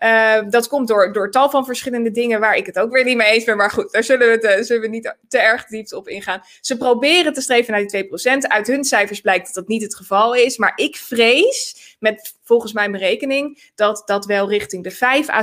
Uh, 0.03 0.37
dat 0.49 0.67
komt 0.67 0.87
door, 0.87 1.13
door 1.13 1.31
tal 1.31 1.49
van 1.49 1.65
verschillende 1.65 2.11
dingen 2.11 2.39
waar 2.39 2.55
ik 2.55 2.65
het 2.65 2.79
ook 2.79 2.91
weer 2.91 3.03
niet 3.03 3.17
mee 3.17 3.31
eens 3.31 3.43
ben. 3.43 3.57
Maar 3.57 3.71
goed, 3.71 3.91
daar 3.91 4.03
zullen 4.03 4.29
we, 4.29 4.37
te, 4.37 4.63
zullen 4.63 4.81
we 4.81 4.87
niet 4.87 5.15
te 5.27 5.37
erg 5.37 5.65
diep 5.65 5.93
op 5.93 6.07
ingaan. 6.07 6.41
Ze 6.61 6.77
proberen 6.77 7.33
te 7.33 7.41
streven 7.41 7.73
naar 7.73 7.87
die 7.87 8.05
2%. 8.05 8.37
Uit 8.47 8.67
hun 8.67 8.83
cijfers 8.83 9.21
blijkt 9.21 9.45
dat 9.45 9.55
dat 9.55 9.67
niet 9.67 9.81
het 9.81 9.95
geval 9.95 10.35
is. 10.35 10.57
Maar 10.57 10.71
ik 10.75 10.95
vrees, 10.95 11.95
met 11.99 12.35
volgens 12.43 12.73
mijn 12.73 12.91
berekening, 12.91 13.71
dat 13.75 14.03
dat 14.05 14.25
wel 14.25 14.49
richting 14.49 14.83
de 14.83 14.91
5 14.91 15.29
à 15.29 15.41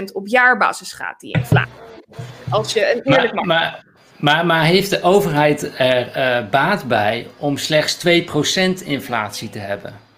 6% 0.00 0.04
op 0.12 0.26
jaarbasis 0.26 0.92
gaat, 0.92 1.20
die 1.20 1.34
inflatie. 1.34 1.72
Als 2.50 2.72
je 2.72 2.92
een 2.94 3.02
eerlijk 3.02 3.34
maar, 3.34 3.46
maar, 3.46 3.84
maar, 4.16 4.46
maar, 4.46 4.64
heeft 4.64 4.90
de 4.90 5.02
overheid 5.02 5.72
er 5.78 6.16
uh, 6.16 6.50
baat 6.50 6.84
bij 6.88 7.26
om 7.38 7.56
slechts 7.56 8.06
2% 8.06 8.84
inflatie 8.84 9.50
te 9.50 9.58
hebben? 9.58 10.08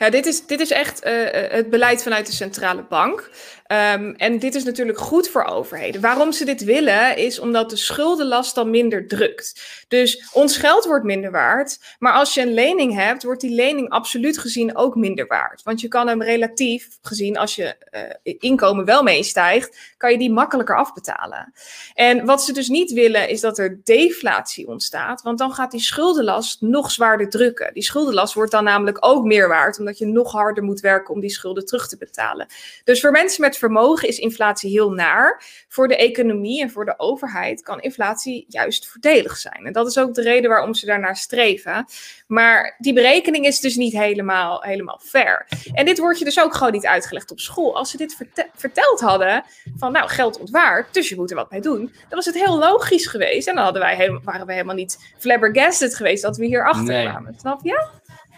Ja, 0.00 0.10
dit 0.10 0.26
is, 0.26 0.46
dit 0.46 0.60
is 0.60 0.70
echt 0.70 1.06
uh, 1.06 1.12
het 1.30 1.70
beleid 1.70 2.02
vanuit 2.02 2.26
de 2.26 2.32
centrale 2.32 2.82
bank. 2.82 3.30
Um, 3.72 4.14
en 4.16 4.38
dit 4.38 4.54
is 4.54 4.64
natuurlijk 4.64 4.98
goed 4.98 5.28
voor 5.28 5.44
overheden. 5.44 6.00
Waarom 6.00 6.32
ze 6.32 6.44
dit 6.44 6.64
willen, 6.64 7.16
is 7.16 7.38
omdat 7.38 7.70
de 7.70 7.76
schuldenlast 7.76 8.54
dan 8.54 8.70
minder 8.70 9.08
drukt. 9.08 9.60
Dus 9.88 10.28
ons 10.32 10.56
geld 10.56 10.84
wordt 10.84 11.04
minder 11.04 11.30
waard. 11.30 11.78
Maar 11.98 12.12
als 12.12 12.34
je 12.34 12.40
een 12.40 12.54
lening 12.54 12.94
hebt, 12.94 13.22
wordt 13.22 13.40
die 13.40 13.54
lening 13.54 13.88
absoluut 13.88 14.38
gezien 14.38 14.76
ook 14.76 14.94
minder 14.94 15.26
waard. 15.26 15.62
Want 15.62 15.80
je 15.80 15.88
kan 15.88 16.08
hem 16.08 16.22
relatief 16.22 16.88
gezien, 17.02 17.38
als 17.38 17.54
je 17.54 17.74
uh, 18.24 18.34
inkomen 18.38 18.84
wel 18.84 19.02
meestijgt, 19.02 19.94
kan 19.96 20.12
je 20.12 20.18
die 20.18 20.30
makkelijker 20.32 20.76
afbetalen. 20.76 21.52
En 21.94 22.24
wat 22.24 22.42
ze 22.42 22.52
dus 22.52 22.68
niet 22.68 22.92
willen, 22.92 23.28
is 23.28 23.40
dat 23.40 23.58
er 23.58 23.80
deflatie 23.84 24.68
ontstaat. 24.68 25.22
Want 25.22 25.38
dan 25.38 25.52
gaat 25.52 25.70
die 25.70 25.80
schuldenlast 25.80 26.60
nog 26.60 26.90
zwaarder 26.90 27.28
drukken. 27.28 27.74
Die 27.74 27.82
schuldenlast 27.82 28.34
wordt 28.34 28.52
dan 28.52 28.64
namelijk 28.64 28.98
ook 29.00 29.24
meer 29.24 29.48
waard, 29.48 29.78
omdat 29.78 29.98
je 29.98 30.06
nog 30.06 30.32
harder 30.32 30.62
moet 30.64 30.80
werken 30.80 31.14
om 31.14 31.20
die 31.20 31.30
schulden 31.30 31.66
terug 31.66 31.88
te 31.88 31.96
betalen. 31.96 32.46
Dus 32.84 33.00
voor 33.00 33.10
mensen 33.10 33.40
met 33.40 33.58
vermogen 33.60 34.08
is 34.08 34.18
inflatie 34.18 34.70
heel 34.70 34.90
naar. 34.90 35.42
Voor 35.68 35.88
de 35.88 35.96
economie 35.96 36.62
en 36.62 36.70
voor 36.70 36.84
de 36.84 36.94
overheid 36.96 37.62
kan 37.62 37.80
inflatie 37.80 38.44
juist 38.48 38.86
voordelig 38.86 39.36
zijn. 39.36 39.66
En 39.66 39.72
dat 39.72 39.86
is 39.86 39.98
ook 39.98 40.14
de 40.14 40.22
reden 40.22 40.50
waarom 40.50 40.74
ze 40.74 40.86
daarnaar 40.86 41.16
streven. 41.16 41.84
Maar 42.26 42.76
die 42.78 42.92
berekening 42.92 43.46
is 43.46 43.60
dus 43.60 43.76
niet 43.76 43.92
helemaal, 43.92 44.62
helemaal 44.62 45.00
fair. 45.02 45.46
En 45.72 45.84
dit 45.84 45.98
wordt 45.98 46.18
je 46.18 46.24
dus 46.24 46.40
ook 46.40 46.54
gewoon 46.54 46.72
niet 46.72 46.86
uitgelegd 46.86 47.30
op 47.30 47.40
school. 47.40 47.76
Als 47.76 47.90
ze 47.90 47.96
dit 47.96 48.16
verteld 48.54 49.00
hadden, 49.00 49.44
van 49.76 49.92
nou, 49.92 50.08
geld 50.08 50.38
ontwaart, 50.38 50.94
dus 50.94 51.08
je 51.08 51.16
moet 51.16 51.30
er 51.30 51.36
wat 51.36 51.50
mee 51.50 51.60
doen. 51.60 51.80
Dan 51.80 51.92
was 52.08 52.26
het 52.26 52.34
heel 52.34 52.58
logisch 52.58 53.06
geweest. 53.06 53.48
En 53.48 53.54
dan 53.54 53.64
hadden 53.64 53.82
wij 53.82 54.20
waren 54.24 54.46
we 54.46 54.52
helemaal 54.52 54.74
niet 54.74 55.12
flabbergasted 55.18 55.94
geweest 55.94 56.22
dat 56.22 56.36
we 56.36 56.46
hier 56.46 56.66
achter 56.66 56.84
nee. 56.84 57.08
kwamen. 57.08 57.34
Snap 57.38 57.60
je? 57.62 57.88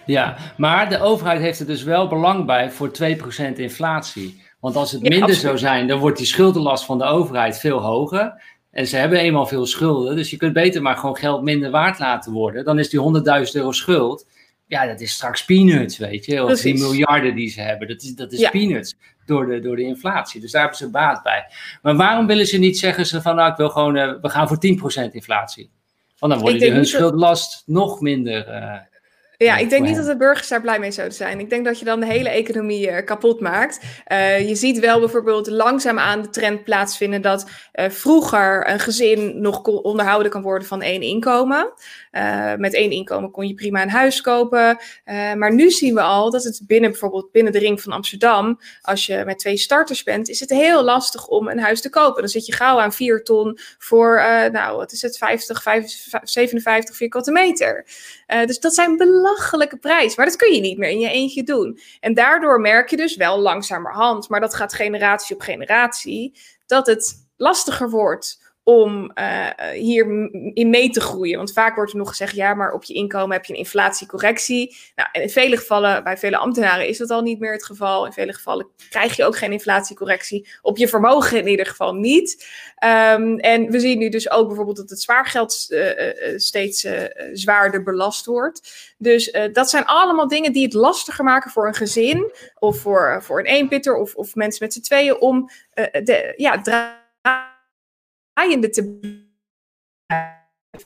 Ja, 0.06 0.36
maar 0.56 0.88
de 0.88 1.00
overheid 1.00 1.40
heeft 1.40 1.60
er 1.60 1.66
dus 1.66 1.82
wel 1.82 2.08
belang 2.08 2.46
bij 2.46 2.70
voor 2.70 2.90
2% 3.02 3.52
inflatie. 3.56 4.41
Want 4.62 4.76
als 4.76 4.92
het 4.92 5.02
minder 5.02 5.34
zou 5.34 5.58
zijn, 5.58 5.86
dan 5.86 5.98
wordt 5.98 6.18
die 6.18 6.26
schuldenlast 6.26 6.84
van 6.84 6.98
de 6.98 7.04
overheid 7.04 7.58
veel 7.58 7.80
hoger. 7.80 8.42
En 8.70 8.86
ze 8.86 8.96
hebben 8.96 9.18
eenmaal 9.18 9.46
veel 9.46 9.66
schulden, 9.66 10.16
dus 10.16 10.30
je 10.30 10.36
kunt 10.36 10.52
beter 10.52 10.82
maar 10.82 10.96
gewoon 10.96 11.16
geld 11.16 11.42
minder 11.42 11.70
waard 11.70 11.98
laten 11.98 12.32
worden. 12.32 12.64
Dan 12.64 12.78
is 12.78 12.88
die 12.88 13.00
100.000 13.00 13.52
euro 13.52 13.72
schuld, 13.72 14.26
ja, 14.66 14.86
dat 14.86 15.00
is 15.00 15.12
straks 15.12 15.44
peanuts, 15.44 15.98
weet 15.98 16.24
je. 16.24 16.44
Of 16.44 16.60
die 16.60 16.78
miljarden 16.78 17.34
die 17.34 17.48
ze 17.48 17.60
hebben, 17.60 17.88
dat 17.88 18.02
is, 18.02 18.14
dat 18.14 18.32
is 18.32 18.50
peanuts 18.50 18.94
door 19.26 19.46
de, 19.46 19.60
door 19.60 19.76
de 19.76 19.82
inflatie. 19.82 20.40
Dus 20.40 20.50
daar 20.50 20.60
hebben 20.60 20.78
ze 20.78 20.90
baat 20.90 21.22
bij. 21.22 21.46
Maar 21.82 21.96
waarom 21.96 22.26
willen 22.26 22.46
ze 22.46 22.58
niet 22.58 22.78
zeggen 22.78 23.06
ze 23.06 23.22
van, 23.22 23.36
nou, 23.36 23.50
ik 23.50 23.56
wil 23.56 23.68
gewoon, 23.68 23.96
uh, 23.96 24.12
we 24.20 24.28
gaan 24.28 24.48
voor 24.48 24.58
10% 25.08 25.10
inflatie? 25.10 25.70
Want 26.18 26.32
dan 26.32 26.42
wordt 26.42 26.62
hun 26.62 26.86
schuldenlast 26.86 27.62
nog 27.66 28.00
minder... 28.00 28.48
Uh, 28.48 28.74
ja, 29.42 29.56
ik 29.56 29.70
denk 29.70 29.86
niet 29.86 29.96
dat 29.96 30.06
de 30.06 30.16
burgers 30.16 30.48
daar 30.48 30.60
blij 30.60 30.78
mee 30.78 30.90
zouden 30.90 31.16
zijn. 31.16 31.40
Ik 31.40 31.50
denk 31.50 31.64
dat 31.64 31.78
je 31.78 31.84
dan 31.84 32.00
de 32.00 32.06
hele 32.06 32.28
economie 32.28 32.90
uh, 32.90 33.04
kapot 33.04 33.40
maakt. 33.40 33.80
Uh, 34.12 34.48
je 34.48 34.54
ziet 34.54 34.78
wel 34.78 35.00
bijvoorbeeld 35.00 35.46
langzaamaan 35.46 36.22
de 36.22 36.30
trend 36.30 36.64
plaatsvinden 36.64 37.22
dat 37.22 37.50
uh, 37.74 37.90
vroeger 37.90 38.70
een 38.70 38.80
gezin 38.80 39.40
nog 39.40 39.62
onderhouden 39.62 40.30
kan 40.30 40.42
worden 40.42 40.68
van 40.68 40.82
één 40.82 41.02
inkomen. 41.02 41.72
Met 42.56 42.74
één 42.74 42.90
inkomen 42.90 43.30
kon 43.30 43.48
je 43.48 43.54
prima 43.54 43.82
een 43.82 43.90
huis 43.90 44.20
kopen. 44.20 44.78
maar 45.36 45.54
nu 45.54 45.70
zien 45.70 45.94
we 45.94 46.00
al 46.00 46.30
dat 46.30 46.44
het 46.44 46.60
binnen 46.66 46.90
bijvoorbeeld 46.90 47.30
binnen 47.32 47.52
de 47.52 47.58
ring 47.58 47.82
van 47.82 47.92
Amsterdam, 47.92 48.60
als 48.82 49.06
je 49.06 49.22
met 49.24 49.38
twee 49.38 49.56
starters 49.56 50.02
bent, 50.02 50.28
is 50.28 50.40
het 50.40 50.50
heel 50.50 50.82
lastig 50.82 51.26
om 51.26 51.48
een 51.48 51.58
huis 51.58 51.80
te 51.80 51.90
kopen. 51.90 52.20
Dan 52.20 52.30
zit 52.30 52.46
je 52.46 52.52
gauw 52.52 52.80
aan 52.80 52.92
4 52.92 53.22
ton 53.24 53.58
voor, 53.78 54.16
nou 54.52 54.76
wat 54.76 54.92
is 54.92 55.02
het, 55.02 55.18
50, 55.18 55.62
55, 55.62 56.20
57 56.28 56.96
vierkante 56.96 57.32
meter. 57.32 57.86
dus 58.26 58.60
dat 58.60 58.74
zijn 58.74 58.96
belachelijke 58.96 59.76
prijs. 59.76 60.16
Maar 60.16 60.26
dat 60.26 60.36
kun 60.36 60.52
je 60.54 60.60
niet 60.60 60.78
meer 60.78 60.90
in 60.90 61.00
je 61.00 61.10
eentje 61.10 61.42
doen. 61.42 61.78
En 62.00 62.14
daardoor 62.14 62.60
merk 62.60 62.90
je 62.90 62.96
dus 62.96 63.16
wel 63.16 63.38
langzamerhand, 63.38 64.28
maar 64.28 64.40
dat 64.40 64.54
gaat 64.54 64.74
generatie 64.74 65.34
op 65.34 65.42
generatie, 65.42 66.38
dat 66.66 66.86
het 66.86 67.28
lastiger 67.36 67.90
wordt 67.90 68.41
om 68.64 69.10
uh, 69.14 69.48
hier 69.72 70.30
in 70.54 70.70
mee 70.70 70.90
te 70.90 71.00
groeien. 71.00 71.36
Want 71.36 71.52
vaak 71.52 71.74
wordt 71.74 71.92
er 71.92 71.98
nog 71.98 72.08
gezegd, 72.08 72.34
ja, 72.34 72.54
maar 72.54 72.72
op 72.72 72.84
je 72.84 72.94
inkomen 72.94 73.36
heb 73.36 73.44
je 73.44 73.52
een 73.52 73.58
inflatiecorrectie. 73.58 74.76
Nou, 74.94 75.08
in 75.12 75.30
vele 75.30 75.56
gevallen, 75.56 76.04
bij 76.04 76.18
vele 76.18 76.36
ambtenaren 76.36 76.88
is 76.88 76.98
dat 76.98 77.10
al 77.10 77.22
niet 77.22 77.38
meer 77.38 77.52
het 77.52 77.64
geval. 77.64 78.06
In 78.06 78.12
vele 78.12 78.32
gevallen 78.32 78.66
krijg 78.90 79.16
je 79.16 79.24
ook 79.24 79.36
geen 79.36 79.52
inflatiecorrectie. 79.52 80.48
Op 80.62 80.76
je 80.76 80.88
vermogen 80.88 81.38
in 81.38 81.48
ieder 81.48 81.66
geval 81.66 81.94
niet. 81.94 82.46
Um, 82.84 83.38
en 83.38 83.70
we 83.70 83.80
zien 83.80 83.98
nu 83.98 84.08
dus 84.08 84.30
ook 84.30 84.46
bijvoorbeeld 84.46 84.76
dat 84.76 84.90
het 84.90 85.00
zwaargeld 85.00 85.66
uh, 85.68 85.88
uh, 85.88 86.38
steeds 86.38 86.86
zwaarder 87.32 87.82
belast 87.82 88.26
wordt. 88.26 88.94
Dus 88.98 89.36
dat 89.52 89.70
zijn 89.70 89.84
allemaal 89.84 90.28
dingen 90.28 90.52
die 90.52 90.64
het 90.64 90.74
lastiger 90.74 91.24
maken 91.24 91.50
voor 91.50 91.66
een 91.66 91.74
gezin 91.74 92.32
of 92.58 92.78
voor, 92.78 93.22
voor 93.22 93.38
een 93.38 93.46
eenpitter 93.46 93.94
of, 93.94 94.14
of 94.14 94.34
mensen 94.34 94.64
met 94.64 94.72
z'n 94.72 94.80
tweeën 94.80 95.20
om 95.20 95.50
de, 95.74 96.32
ja, 96.36 96.56
draaiende 98.34 98.68
te 98.68 99.00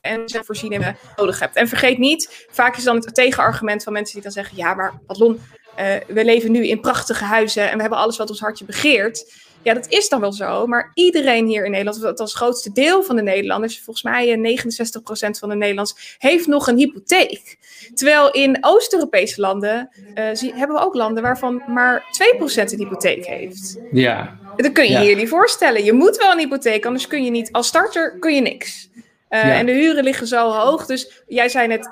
en 0.01 0.45
voorzieningen 0.45 0.97
nodig 1.17 1.39
hebt. 1.39 1.57
En 1.57 1.69
vergeet 1.69 1.99
niet, 1.99 2.47
vaak 2.51 2.77
is 2.77 2.85
dan 2.85 2.97
het 2.97 3.15
tegenargument 3.15 3.83
van 3.83 3.93
mensen 3.93 4.15
die 4.15 4.23
dan 4.23 4.33
zeggen: 4.33 4.57
ja, 4.57 4.75
maar 4.75 5.01
Padlon, 5.07 5.41
uh, 5.79 5.95
we 6.07 6.25
leven 6.25 6.53
nu 6.53 6.67
in 6.67 6.81
prachtige 6.81 7.25
huizen 7.25 7.71
en 7.71 7.75
we 7.75 7.81
hebben 7.81 7.99
alles 7.99 8.17
wat 8.17 8.31
ons 8.31 8.41
hartje 8.41 8.65
begeert. 8.65 9.33
Ja, 9.66 9.74
dat 9.74 9.88
is 9.88 10.09
dan 10.09 10.20
wel 10.20 10.33
zo, 10.33 10.66
maar 10.66 10.90
iedereen 10.94 11.46
hier 11.46 11.64
in 11.64 11.70
Nederland, 11.70 12.20
als 12.20 12.35
grootste 12.35 12.72
deel 12.72 13.02
van 13.02 13.16
de 13.16 13.22
Nederlanders, 13.22 13.81
volgens 13.81 14.05
mij 14.05 14.59
69% 14.59 15.38
van 15.38 15.48
de 15.48 15.55
Nederlanders, 15.55 16.16
heeft 16.18 16.46
nog 16.46 16.66
een 16.66 16.76
hypotheek. 16.76 17.59
Terwijl 17.94 18.31
in 18.31 18.59
Oost-Europese 18.61 19.40
landen 19.40 19.88
uh, 19.94 20.14
hebben 20.55 20.76
we 20.76 20.83
ook 20.83 20.94
landen 20.94 21.22
waarvan 21.22 21.62
maar 21.66 22.05
2% 22.38 22.55
een 22.55 22.79
hypotheek 22.79 23.26
heeft. 23.26 23.79
Ja. 23.92 24.38
Dat 24.57 24.72
kun 24.72 24.90
je 24.90 24.98
je 24.98 25.16
niet 25.16 25.29
voorstellen. 25.29 25.85
Je 25.85 25.92
moet 25.92 26.16
wel 26.16 26.33
een 26.33 26.38
hypotheek, 26.38 26.87
anders 26.87 27.07
kun 27.07 27.24
je 27.24 27.31
niet, 27.31 27.52
als 27.52 27.66
starter 27.66 28.18
kun 28.18 28.35
je 28.35 28.40
niks. 28.40 28.88
Uh, 29.31 29.59
En 29.59 29.66
de 29.66 29.72
huren 29.72 30.05
liggen 30.05 30.26
zo 30.26 30.50
hoog. 30.50 30.87
Dus 30.87 31.22
jij 31.26 31.48
zei 31.48 31.66
net 31.66 31.88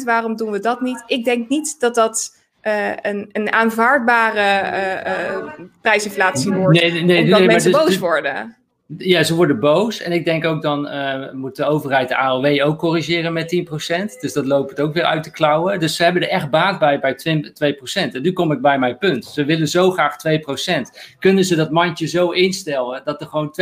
10%, 0.00 0.04
waarom 0.04 0.36
doen 0.36 0.50
we 0.50 0.60
dat 0.60 0.80
niet? 0.80 1.02
Ik 1.06 1.24
denk 1.24 1.48
niet 1.48 1.80
dat 1.80 1.94
dat 1.94 2.37
uh, 2.62 2.90
een, 3.02 3.28
een 3.32 3.52
aanvaardbare 3.52 4.76
uh, 5.06 5.66
prijsinflatie 5.80 6.52
wordt. 6.52 6.80
Nee, 6.80 6.92
nee, 6.92 7.02
nee, 7.02 7.24
omdat 7.24 7.44
mensen 7.44 7.72
dus, 7.72 7.80
boos 7.80 7.98
worden. 7.98 8.56
Ja, 8.98 9.22
ze 9.22 9.34
worden 9.34 9.60
boos. 9.60 10.00
En 10.02 10.12
ik 10.12 10.24
denk 10.24 10.44
ook 10.44 10.62
dan 10.62 10.88
moet 11.32 11.56
de 11.56 11.64
overheid 11.64 12.08
de 12.08 12.16
AOW 12.16 12.66
ook 12.66 12.78
corrigeren 12.78 13.32
met 13.32 13.54
10%. 13.54 14.20
Dus 14.20 14.32
dat 14.32 14.46
loopt 14.46 14.70
het 14.70 14.80
ook 14.80 14.94
weer 14.94 15.04
uit 15.04 15.24
de 15.24 15.30
klauwen. 15.30 15.80
Dus 15.80 15.96
ze 15.96 16.04
hebben 16.04 16.22
er 16.22 16.28
echt 16.28 16.50
baat 16.50 16.78
bij 16.78 17.00
bij 17.00 17.14
2%. 17.14 18.12
En 18.12 18.22
nu 18.22 18.32
kom 18.32 18.52
ik 18.52 18.60
bij 18.60 18.78
mijn 18.78 18.98
punt. 18.98 19.24
Ze 19.24 19.44
willen 19.44 19.68
zo 19.68 19.90
graag 19.90 20.16
2%. 20.16 21.16
Kunnen 21.18 21.44
ze 21.44 21.56
dat 21.56 21.70
mandje 21.70 22.06
zo 22.06 22.30
instellen 22.30 23.00
dat 23.04 23.20
er 23.20 23.26
gewoon 23.26 23.54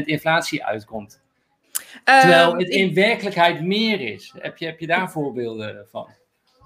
2% 0.00 0.04
inflatie 0.04 0.64
uitkomt? 0.64 1.20
Terwijl 2.04 2.50
ehm, 2.50 2.58
het 2.58 2.68
in 2.68 2.94
werkelijkheid 2.94 3.62
meer 3.62 4.00
is. 4.00 4.34
Heb 4.38 4.56
je, 4.56 4.66
heb 4.66 4.80
je 4.80 4.86
daar 4.86 5.10
voorbeelden 5.10 5.86
van? 5.90 6.08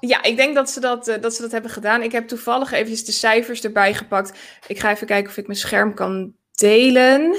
Ja, 0.00 0.22
ik 0.22 0.36
denk 0.36 0.54
dat 0.54 0.70
ze 0.70 0.80
dat, 0.80 1.08
uh, 1.08 1.20
dat 1.20 1.34
ze 1.34 1.42
dat 1.42 1.52
hebben 1.52 1.70
gedaan. 1.70 2.02
Ik 2.02 2.12
heb 2.12 2.28
toevallig 2.28 2.72
eventjes 2.72 3.04
de 3.04 3.12
cijfers 3.12 3.64
erbij 3.64 3.94
gepakt. 3.94 4.38
Ik 4.66 4.78
ga 4.78 4.90
even 4.90 5.06
kijken 5.06 5.30
of 5.30 5.36
ik 5.36 5.46
mijn 5.46 5.58
scherm 5.58 5.94
kan 5.94 6.34
delen. 6.52 7.36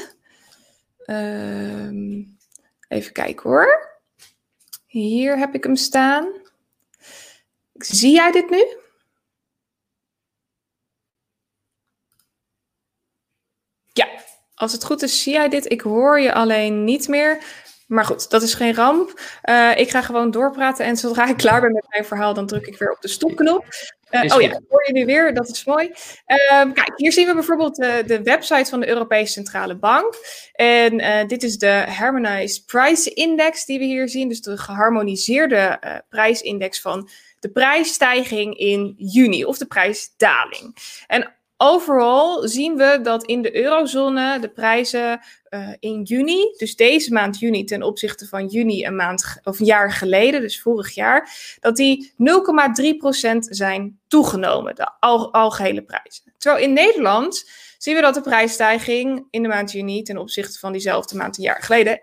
Uh, 1.05 1.89
even 2.87 3.13
kijken 3.13 3.49
hoor. 3.49 3.99
Hier 4.85 5.37
heb 5.37 5.55
ik 5.55 5.63
hem 5.63 5.75
staan. 5.75 6.31
Zie 7.73 8.13
jij 8.13 8.31
dit 8.31 8.49
nu? 8.49 8.65
Ja, 13.93 14.07
als 14.55 14.71
het 14.71 14.83
goed 14.83 15.01
is, 15.01 15.23
zie 15.23 15.33
jij 15.33 15.49
dit. 15.49 15.71
Ik 15.71 15.81
hoor 15.81 16.19
je 16.19 16.33
alleen 16.33 16.83
niet 16.83 17.07
meer. 17.07 17.43
Maar 17.87 18.05
goed, 18.05 18.29
dat 18.29 18.41
is 18.41 18.53
geen 18.53 18.75
ramp. 18.75 19.21
Uh, 19.49 19.77
ik 19.77 19.89
ga 19.89 20.01
gewoon 20.01 20.31
doorpraten 20.31 20.85
en 20.85 20.97
zodra 20.97 21.27
ik 21.27 21.37
klaar 21.37 21.61
ben 21.61 21.71
met 21.71 21.85
mijn 21.89 22.05
verhaal, 22.05 22.33
dan 22.33 22.47
druk 22.47 22.65
ik 22.65 22.77
weer 22.77 22.91
op 22.91 23.01
de 23.01 23.07
stopknop. 23.07 23.65
Uh, 24.11 24.35
oh 24.35 24.41
ja, 24.41 24.59
hoor 24.69 24.83
je 24.87 24.93
nu 24.93 25.05
weer, 25.05 25.33
dat 25.33 25.49
is 25.49 25.65
mooi. 25.65 25.87
Uh, 25.87 26.73
kijk, 26.73 26.91
hier 26.95 27.11
zien 27.11 27.27
we 27.27 27.33
bijvoorbeeld 27.33 27.75
de 27.75 28.19
website 28.23 28.69
van 28.69 28.79
de 28.79 28.87
Europese 28.87 29.31
Centrale 29.31 29.75
Bank. 29.75 30.15
En 30.53 30.99
uh, 30.99 31.27
dit 31.27 31.43
is 31.43 31.57
de 31.57 31.85
Harmonized 31.87 32.65
Price 32.65 33.13
Index 33.13 33.65
die 33.65 33.79
we 33.79 33.85
hier 33.85 34.09
zien. 34.09 34.29
Dus 34.29 34.41
de 34.41 34.57
geharmoniseerde 34.57 35.79
prijsindex 36.09 36.81
van 36.81 37.09
de 37.39 37.49
prijsstijging 37.49 38.57
in 38.57 38.93
juni 38.97 39.45
of 39.45 39.57
de 39.57 39.65
prijsdaling. 39.65 40.75
En 41.07 41.36
Overal 41.57 42.47
zien 42.47 42.75
we 42.75 42.99
dat 43.03 43.25
in 43.25 43.41
de 43.41 43.55
eurozone 43.55 44.39
de 44.39 44.49
prijzen 44.49 45.19
uh, 45.49 45.69
in 45.79 46.01
juni, 46.01 46.53
dus 46.57 46.75
deze 46.75 47.13
maand 47.13 47.39
juni 47.39 47.63
ten 47.63 47.83
opzichte 47.83 48.27
van 48.27 48.47
juni 48.47 48.85
een 48.85 48.95
maand 48.95 49.39
of 49.43 49.59
een 49.59 49.65
jaar 49.65 49.91
geleden, 49.91 50.41
dus 50.41 50.61
vorig 50.61 50.95
jaar, 50.95 51.29
dat 51.59 51.75
die 51.75 52.13
0,3% 52.13 53.37
zijn 53.39 53.99
toegenomen, 54.07 54.75
de 54.75 54.91
al, 54.99 55.33
algehele 55.33 55.83
prijzen. 55.83 56.33
Terwijl 56.37 56.63
in 56.63 56.73
Nederland 56.73 57.49
zien 57.77 57.95
we 57.95 58.01
dat 58.01 58.13
de 58.13 58.21
prijsstijging 58.21 59.27
in 59.29 59.41
de 59.41 59.47
maand 59.47 59.71
juni 59.71 60.03
ten 60.03 60.17
opzichte 60.17 60.59
van 60.59 60.71
diezelfde 60.71 61.17
maand 61.17 61.37
een 61.37 61.43
jaar 61.43 61.61
geleden 61.61 61.99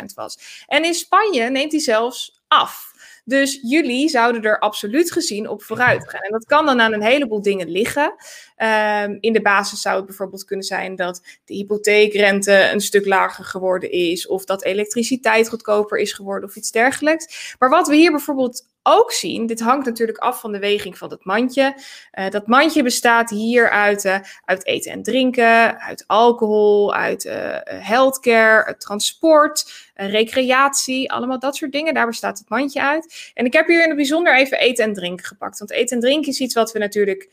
1,7% 0.00 0.04
was. 0.14 0.64
En 0.66 0.84
in 0.84 0.94
Spanje 0.94 1.50
neemt 1.50 1.70
die 1.70 1.80
zelfs 1.80 2.42
af. 2.48 2.94
Dus 3.28 3.58
jullie 3.62 4.08
zouden 4.08 4.42
er 4.42 4.58
absoluut 4.58 5.12
gezien 5.12 5.48
op 5.48 5.62
vooruit 5.62 6.08
gaan. 6.08 6.20
En 6.20 6.30
dat 6.30 6.44
kan 6.44 6.66
dan 6.66 6.80
aan 6.80 6.92
een 6.92 7.02
heleboel 7.02 7.42
dingen 7.42 7.68
liggen. 7.68 8.14
Ehm, 8.56 9.16
in 9.20 9.32
de 9.32 9.42
basis 9.42 9.80
zou 9.80 9.96
het 9.96 10.06
bijvoorbeeld 10.06 10.44
kunnen 10.44 10.66
zijn 10.66 10.96
dat 10.96 11.22
de 11.44 11.54
hypotheekrente 11.54 12.70
een 12.72 12.80
stuk 12.80 13.06
lager 13.06 13.44
geworden 13.44 13.90
is, 13.90 14.26
of 14.26 14.44
dat 14.44 14.64
elektriciteit 14.64 15.48
goedkoper 15.48 15.98
is 15.98 16.12
geworden 16.12 16.48
of 16.48 16.56
iets 16.56 16.70
dergelijks. 16.70 17.54
Maar 17.58 17.70
wat 17.70 17.88
we 17.88 17.96
hier 17.96 18.10
bijvoorbeeld 18.10 18.66
ook 18.86 19.12
zien, 19.12 19.46
dit 19.46 19.60
hangt 19.60 19.86
natuurlijk 19.86 20.18
af 20.18 20.40
van 20.40 20.52
de 20.52 20.58
weging 20.58 20.98
van 20.98 21.10
het 21.10 21.24
mandje. 21.24 21.74
Uh, 22.18 22.30
dat 22.30 22.46
mandje 22.46 22.82
bestaat 22.82 23.30
hier 23.30 23.70
uit, 23.70 24.04
uh, 24.04 24.18
uit 24.44 24.66
eten 24.66 24.92
en 24.92 25.02
drinken, 25.02 25.80
uit 25.80 26.04
alcohol, 26.06 26.94
uit 26.94 27.24
uh, 27.24 27.56
healthcare, 27.64 28.76
transport, 28.76 29.72
recreatie, 29.94 31.12
allemaal 31.12 31.38
dat 31.38 31.56
soort 31.56 31.72
dingen. 31.72 31.94
Daar 31.94 32.06
bestaat 32.06 32.38
het 32.38 32.48
mandje 32.48 32.82
uit. 32.82 33.30
En 33.34 33.44
ik 33.44 33.52
heb 33.52 33.66
hier 33.66 33.82
in 33.82 33.88
het 33.88 33.96
bijzonder 33.96 34.36
even 34.36 34.58
eten 34.58 34.84
en 34.84 34.94
drinken 34.94 35.26
gepakt. 35.26 35.58
Want 35.58 35.70
eten 35.70 35.96
en 35.96 36.02
drinken 36.02 36.32
is 36.32 36.40
iets 36.40 36.54
wat 36.54 36.72
we 36.72 36.78
natuurlijk 36.78 37.30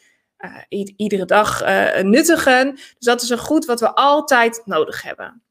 iedere 0.95 1.25
dag 1.25 1.61
nuttigen. 2.03 2.71
Dus 2.71 2.95
dat 2.99 3.21
is 3.21 3.29
een 3.29 3.37
goed 3.37 3.65
wat 3.65 3.79
we 3.79 3.95
altijd 3.95 4.61
nodig 4.65 5.01
hebben. 5.01 5.42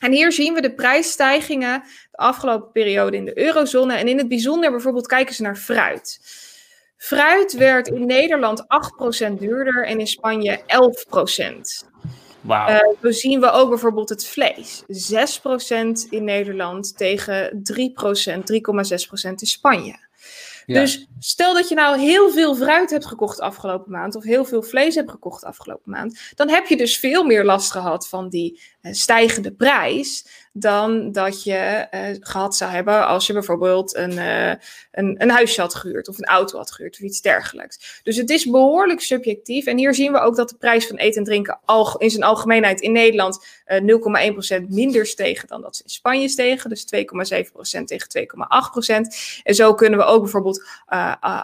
En 0.00 0.12
hier 0.12 0.32
zien 0.32 0.54
we 0.54 0.60
de 0.60 0.74
prijsstijgingen 0.74 1.82
de 2.10 2.16
afgelopen 2.16 2.72
periode 2.72 3.16
in 3.16 3.24
de 3.24 3.38
eurozone. 3.38 3.94
En 3.94 4.08
in 4.08 4.18
het 4.18 4.28
bijzonder 4.28 4.70
bijvoorbeeld 4.70 5.06
kijken 5.06 5.34
ze 5.34 5.42
naar 5.42 5.56
fruit. 5.56 6.20
Fruit 6.96 7.52
werd 7.52 7.88
in 7.88 8.06
Nederland 8.06 8.62
8% 9.30 9.32
duurder 9.38 9.86
en 9.86 10.00
in 10.00 10.06
Spanje 10.06 10.60
11%. 10.60 11.88
Wow. 12.40 12.68
Uh, 12.68 12.78
zo 13.02 13.10
zien 13.10 13.40
we 13.40 13.50
ook 13.50 13.68
bijvoorbeeld 13.68 14.08
het 14.08 14.26
vlees. 14.26 14.82
6% 14.82 16.08
in 16.10 16.24
Nederland 16.24 16.96
tegen 16.96 17.50
3%, 17.52 17.52
3,6% 17.54 19.30
in 19.36 19.46
Spanje. 19.46 20.08
Dus 20.74 21.06
stel 21.18 21.54
dat 21.54 21.68
je 21.68 21.74
nou 21.74 21.98
heel 21.98 22.30
veel 22.30 22.54
fruit 22.54 22.90
hebt 22.90 23.06
gekocht 23.06 23.40
afgelopen 23.40 23.92
maand, 23.92 24.16
of 24.16 24.22
heel 24.22 24.44
veel 24.44 24.62
vlees 24.62 24.94
hebt 24.94 25.10
gekocht 25.10 25.44
afgelopen 25.44 25.90
maand, 25.90 26.18
dan 26.34 26.48
heb 26.48 26.66
je 26.66 26.76
dus 26.76 26.98
veel 26.98 27.24
meer 27.24 27.44
last 27.44 27.70
gehad 27.70 28.08
van 28.08 28.28
die 28.28 28.60
uh, 28.82 28.92
stijgende 28.92 29.52
prijs 29.52 30.26
dan 30.52 31.12
dat 31.12 31.42
je 31.42 31.86
uh, 31.90 32.00
gehad 32.20 32.56
zou 32.56 32.70
hebben 32.70 33.06
als 33.06 33.26
je 33.26 33.32
bijvoorbeeld 33.32 33.96
een, 33.96 34.12
uh, 34.12 34.50
een, 34.90 35.14
een 35.18 35.30
huisje 35.30 35.60
had 35.60 35.74
gehuurd 35.74 36.08
of 36.08 36.18
een 36.18 36.24
auto 36.24 36.56
had 36.58 36.70
gehuurd 36.70 36.94
of 36.94 37.00
iets 37.00 37.20
dergelijks. 37.20 38.00
Dus 38.02 38.16
het 38.16 38.30
is 38.30 38.44
behoorlijk 38.44 39.00
subjectief. 39.00 39.66
En 39.66 39.76
hier 39.76 39.94
zien 39.94 40.12
we 40.12 40.18
ook 40.18 40.36
dat 40.36 40.48
de 40.48 40.56
prijs 40.56 40.86
van 40.86 40.96
eten 40.96 41.18
en 41.18 41.24
drinken 41.24 41.60
al, 41.64 41.98
in 41.98 42.10
zijn 42.10 42.22
algemeenheid 42.22 42.80
in 42.80 42.92
Nederland 42.92 43.46
uh, 43.66 44.60
0,1% 44.62 44.68
minder 44.68 45.06
stegen 45.06 45.48
dan 45.48 45.60
dat 45.60 45.76
ze 45.76 45.82
in 45.82 45.90
Spanje 45.90 46.28
stegen. 46.28 46.70
Dus 46.70 46.86
2,7% 47.78 47.84
tegen 47.84 48.28
2,8%. 49.08 49.40
En 49.42 49.54
zo 49.54 49.74
kunnen 49.74 49.98
we 49.98 50.04
ook 50.04 50.22
bijvoorbeeld 50.22 50.64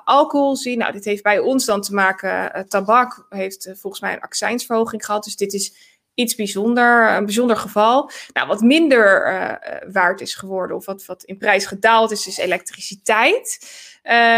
alcohol 0.05 0.57
zien. 0.57 0.79
Nou, 0.79 0.93
dit 0.93 1.05
heeft 1.05 1.23
bij 1.23 1.39
ons 1.39 1.65
dan 1.65 1.81
te 1.81 1.95
maken, 1.95 2.67
tabak 2.69 3.27
heeft 3.29 3.71
volgens 3.75 4.03
mij 4.03 4.13
een 4.13 4.21
accijnsverhoging 4.21 5.05
gehad. 5.05 5.25
Dus 5.25 5.37
dit 5.37 5.53
is 5.53 5.96
iets 6.17 6.35
bijzonder, 6.35 7.11
een 7.17 7.25
bijzonder 7.25 7.57
geval. 7.57 8.11
Nou, 8.33 8.47
wat 8.47 8.61
minder 8.61 9.33
uh, 9.33 9.53
waard 9.93 10.21
is 10.21 10.35
geworden 10.35 10.77
of 10.77 10.87
wat, 10.87 11.05
wat 11.05 11.25
in 11.25 11.39
prijs 11.39 11.67
gedaald 11.67 12.11
is, 12.11 12.27
is 12.27 12.37
elektriciteit. 12.37 13.59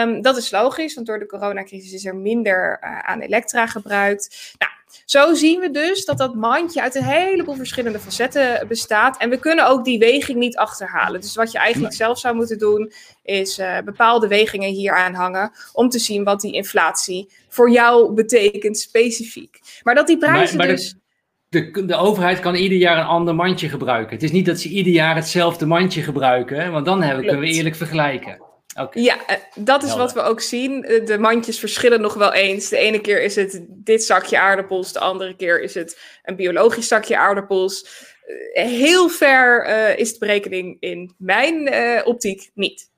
Um, 0.03 0.23
dat 0.23 0.37
is 0.37 0.51
logisch, 0.51 0.95
want 0.95 1.07
door 1.07 1.19
de 1.19 1.27
coronacrisis 1.27 1.93
is 1.93 2.05
er 2.05 2.17
minder 2.17 2.79
uh, 2.81 2.99
aan 2.99 3.21
elektra 3.21 3.67
gebruikt. 3.67 4.55
Nou, 4.59 4.73
zo 5.05 5.35
zien 5.35 5.61
we 5.61 5.71
dus 5.71 6.05
dat 6.05 6.19
dat 6.19 6.35
mandje 6.35 6.83
uit 6.83 6.95
een 6.95 7.05
heleboel 7.05 7.55
verschillende 7.55 7.99
facetten 7.99 8.69
bestaat. 8.69 9.19
En 9.19 9.31
we 9.31 9.39
kunnen 9.39 9.67
ook 9.67 9.85
die 9.85 9.99
weging 9.99 10.39
niet 10.39 10.57
achterhalen. 10.57 11.21
Dus 11.21 11.35
wat 11.35 11.53
je 11.53 11.59
eigenlijk 11.59 11.95
zelf 11.95 12.19
zou 12.19 12.35
moeten 12.35 12.59
doen, 12.59 12.93
is 13.23 13.59
uh, 13.59 13.79
bepaalde 13.85 14.29
wegingen 14.29 14.69
hier 14.69 14.95
aanhangen. 14.95 15.53
Om 15.73 15.89
te 15.89 15.99
zien 15.99 16.25
wat 16.25 16.41
die 16.41 16.53
inflatie 16.53 17.29
voor 17.49 17.71
jou 17.71 18.13
betekent 18.13 18.79
specifiek. 18.79 19.61
Maar 19.83 19.95
dat 19.95 20.07
die 20.07 20.19
prijzen 20.19 20.57
maar, 20.57 20.67
maar 20.67 20.77
dus 20.77 20.97
de, 21.49 21.85
de 21.87 21.97
overheid 21.97 22.41
kan 22.41 22.55
ieder 22.55 22.79
jaar 22.79 22.99
een 22.99 23.05
ander 23.05 23.35
mandje 23.35 23.69
gebruiken. 23.69 24.15
Het 24.15 24.23
is 24.23 24.33
niet 24.33 24.47
dat 24.47 24.61
ze 24.61 24.69
ieder 24.69 24.93
jaar 24.93 25.15
hetzelfde 25.15 25.67
mandje 25.67 26.03
gebruiken, 26.03 26.73
want 26.73 26.85
dan 26.85 27.03
hebben, 27.03 27.25
kunnen 27.25 27.43
we 27.43 27.53
eerlijk 27.53 27.77
vergelijken. 27.77 28.47
Okay. 28.81 29.03
Ja, 29.03 29.27
eh, 29.27 29.37
dat 29.55 29.83
is 29.83 29.97
wat 29.97 30.13
we 30.13 30.21
ook 30.21 30.41
zien. 30.41 30.85
Eh, 30.85 31.07
de 31.07 31.19
mandjes 31.19 31.59
verschillen 31.59 32.01
nog 32.01 32.15
wel 32.15 32.33
eens. 32.33 32.69
De 32.69 32.77
ene 32.77 33.01
keer 33.01 33.23
is 33.23 33.37
het 33.37 33.65
dit 33.69 34.05
zakje 34.05 34.39
aardappels, 34.39 34.93
de 34.93 34.99
andere 34.99 35.37
keer 35.37 35.63
is 35.63 35.75
het 35.75 36.21
een 36.23 36.37
biologisch 36.37 36.89
zakje 36.89 37.19
aardappels. 37.19 38.07
Eh, 38.53 38.65
heel 38.65 39.09
ver 39.09 39.69
uh, 39.69 39.99
is 39.99 40.13
de 40.13 40.19
berekening 40.19 40.77
in 40.81 41.15
mijn 41.19 41.73
uh, 41.73 42.01
optiek 42.05 42.51
niet. 42.55 42.91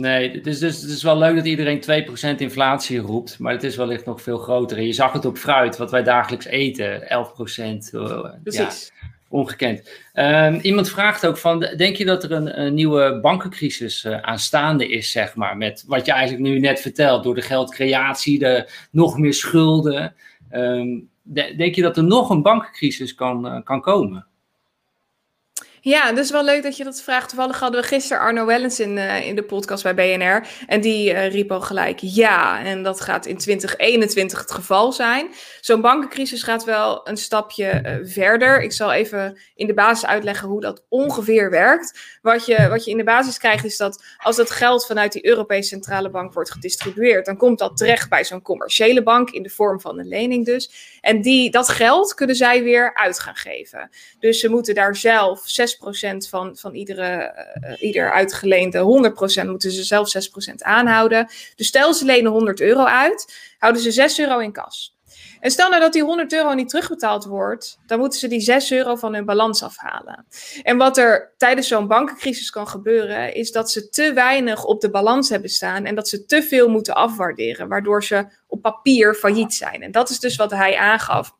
Nee, 0.00 0.40
dus, 0.40 0.58
dus 0.58 0.80
het 0.80 0.90
is 0.90 1.02
wel 1.02 1.18
leuk 1.18 1.36
dat 1.36 1.46
iedereen 1.46 2.06
2% 2.34 2.36
inflatie 2.36 2.98
roept, 2.98 3.38
maar 3.38 3.52
het 3.52 3.62
is 3.62 3.76
wellicht 3.76 4.06
nog 4.06 4.22
veel 4.22 4.38
groter. 4.38 4.76
En 4.76 4.86
je 4.86 4.92
zag 4.92 5.12
het 5.12 5.24
op 5.24 5.38
fruit, 5.38 5.76
wat 5.76 5.90
wij 5.90 6.02
dagelijks 6.02 6.46
eten, 6.46 7.02
11%. 7.02 7.04
Uh, 7.94 8.24
Precies. 8.42 8.92
Ja, 9.00 9.08
ongekend. 9.28 9.90
Um, 10.14 10.54
iemand 10.54 10.90
vraagt 10.90 11.26
ook 11.26 11.36
van, 11.36 11.58
denk 11.76 11.96
je 11.96 12.04
dat 12.04 12.24
er 12.24 12.32
een, 12.32 12.60
een 12.60 12.74
nieuwe 12.74 13.18
bankencrisis 13.20 14.04
uh, 14.04 14.20
aanstaande 14.20 14.88
is, 14.88 15.10
zeg 15.10 15.34
maar, 15.34 15.56
met 15.56 15.84
wat 15.86 16.06
je 16.06 16.12
eigenlijk 16.12 16.42
nu 16.42 16.58
net 16.58 16.80
vertelt, 16.80 17.24
door 17.24 17.34
de 17.34 17.42
geldcreatie, 17.42 18.38
de 18.38 18.68
nog 18.90 19.18
meer 19.18 19.34
schulden. 19.34 20.14
De, 21.22 21.54
denk 21.56 21.74
je 21.74 21.82
dat 21.82 21.96
er 21.96 22.04
nog 22.04 22.30
een 22.30 22.42
bankencrisis 22.42 23.14
kan, 23.14 23.46
uh, 23.46 23.62
kan 23.64 23.80
komen? 23.80 24.26
Ja, 25.82 26.12
dus 26.12 26.30
wel 26.30 26.44
leuk 26.44 26.62
dat 26.62 26.76
je 26.76 26.84
dat 26.84 27.02
vraagt. 27.02 27.28
Toevallig 27.28 27.58
hadden 27.60 27.80
we 27.80 27.86
gisteren 27.86 28.22
Arno 28.22 28.46
Wellens 28.46 28.80
in, 28.80 28.96
uh, 28.96 29.26
in 29.26 29.34
de 29.34 29.42
podcast 29.42 29.82
bij 29.82 29.94
BNR. 29.94 30.46
En 30.66 30.80
die 30.80 31.12
uh, 31.12 31.30
riep 31.30 31.52
al 31.52 31.60
gelijk 31.60 31.98
ja. 32.00 32.64
En 32.64 32.82
dat 32.82 33.00
gaat 33.00 33.26
in 33.26 33.36
2021 33.36 34.38
het 34.38 34.50
geval 34.50 34.92
zijn. 34.92 35.28
Zo'n 35.60 35.80
bankencrisis 35.80 36.42
gaat 36.42 36.64
wel 36.64 37.08
een 37.08 37.16
stapje 37.16 37.82
uh, 37.84 38.12
verder. 38.12 38.62
Ik 38.62 38.72
zal 38.72 38.92
even 38.92 39.38
in 39.54 39.66
de 39.66 39.74
basis 39.74 40.08
uitleggen 40.08 40.48
hoe 40.48 40.60
dat 40.60 40.84
ongeveer 40.88 41.50
werkt. 41.50 42.18
Wat 42.20 42.46
je, 42.46 42.68
wat 42.68 42.84
je 42.84 42.90
in 42.90 42.96
de 42.96 43.04
basis 43.04 43.38
krijgt 43.38 43.64
is 43.64 43.76
dat 43.76 44.04
als 44.18 44.36
dat 44.36 44.50
geld 44.50 44.86
vanuit 44.86 45.12
die 45.12 45.26
Europese 45.26 45.68
Centrale 45.68 46.10
Bank 46.10 46.34
wordt 46.34 46.50
gedistribueerd, 46.50 47.26
dan 47.26 47.36
komt 47.36 47.58
dat 47.58 47.76
terecht 47.76 48.08
bij 48.08 48.24
zo'n 48.24 48.42
commerciële 48.42 49.02
bank 49.02 49.30
in 49.30 49.42
de 49.42 49.50
vorm 49.50 49.80
van 49.80 49.98
een 49.98 50.08
lening 50.08 50.44
dus. 50.44 50.98
En 51.00 51.20
die, 51.20 51.50
dat 51.50 51.68
geld 51.68 52.14
kunnen 52.14 52.36
zij 52.36 52.62
weer 52.62 52.94
uit 52.94 53.20
gaan 53.20 53.36
geven. 53.36 53.90
Dus 54.18 54.40
ze 54.40 54.48
moeten 54.48 54.74
daar 54.74 54.96
zelf 54.96 55.40
6% 55.40 56.28
van, 56.28 56.56
van 56.56 56.74
iedere, 56.74 57.34
uh, 57.62 57.82
ieder 57.82 58.12
uitgeleende 58.12 59.12
100% 59.44 59.46
moeten 59.46 59.70
ze 59.70 59.84
zelf 59.84 60.08
6% 60.50 60.54
aanhouden. 60.54 61.30
Dus 61.56 61.66
stel 61.66 61.94
ze 61.94 62.04
lenen 62.04 62.32
100 62.32 62.60
euro 62.60 62.84
uit, 62.84 63.34
houden 63.58 63.82
ze 63.82 63.90
6 63.90 64.18
euro 64.18 64.38
in 64.38 64.52
kas. 64.52 64.98
En 65.40 65.50
stel 65.50 65.68
nou 65.68 65.80
dat 65.80 65.92
die 65.92 66.02
100 66.02 66.32
euro 66.32 66.54
niet 66.54 66.68
terugbetaald 66.68 67.24
wordt, 67.24 67.78
dan 67.86 67.98
moeten 67.98 68.18
ze 68.18 68.28
die 68.28 68.40
6 68.40 68.72
euro 68.72 68.96
van 68.96 69.14
hun 69.14 69.24
balans 69.24 69.62
afhalen. 69.62 70.26
En 70.62 70.76
wat 70.76 70.98
er 70.98 71.34
tijdens 71.36 71.68
zo'n 71.68 71.86
bankencrisis 71.86 72.50
kan 72.50 72.68
gebeuren, 72.68 73.34
is 73.34 73.52
dat 73.52 73.70
ze 73.70 73.88
te 73.88 74.12
weinig 74.12 74.64
op 74.64 74.80
de 74.80 74.90
balans 74.90 75.28
hebben 75.28 75.50
staan 75.50 75.84
en 75.84 75.94
dat 75.94 76.08
ze 76.08 76.24
te 76.24 76.42
veel 76.42 76.68
moeten 76.68 76.94
afwaarderen, 76.94 77.68
waardoor 77.68 78.04
ze 78.04 78.26
op 78.46 78.62
papier 78.62 79.14
failliet 79.14 79.54
zijn. 79.54 79.82
En 79.82 79.92
dat 79.92 80.10
is 80.10 80.18
dus 80.18 80.36
wat 80.36 80.50
hij 80.50 80.76
aangaf. 80.76 81.38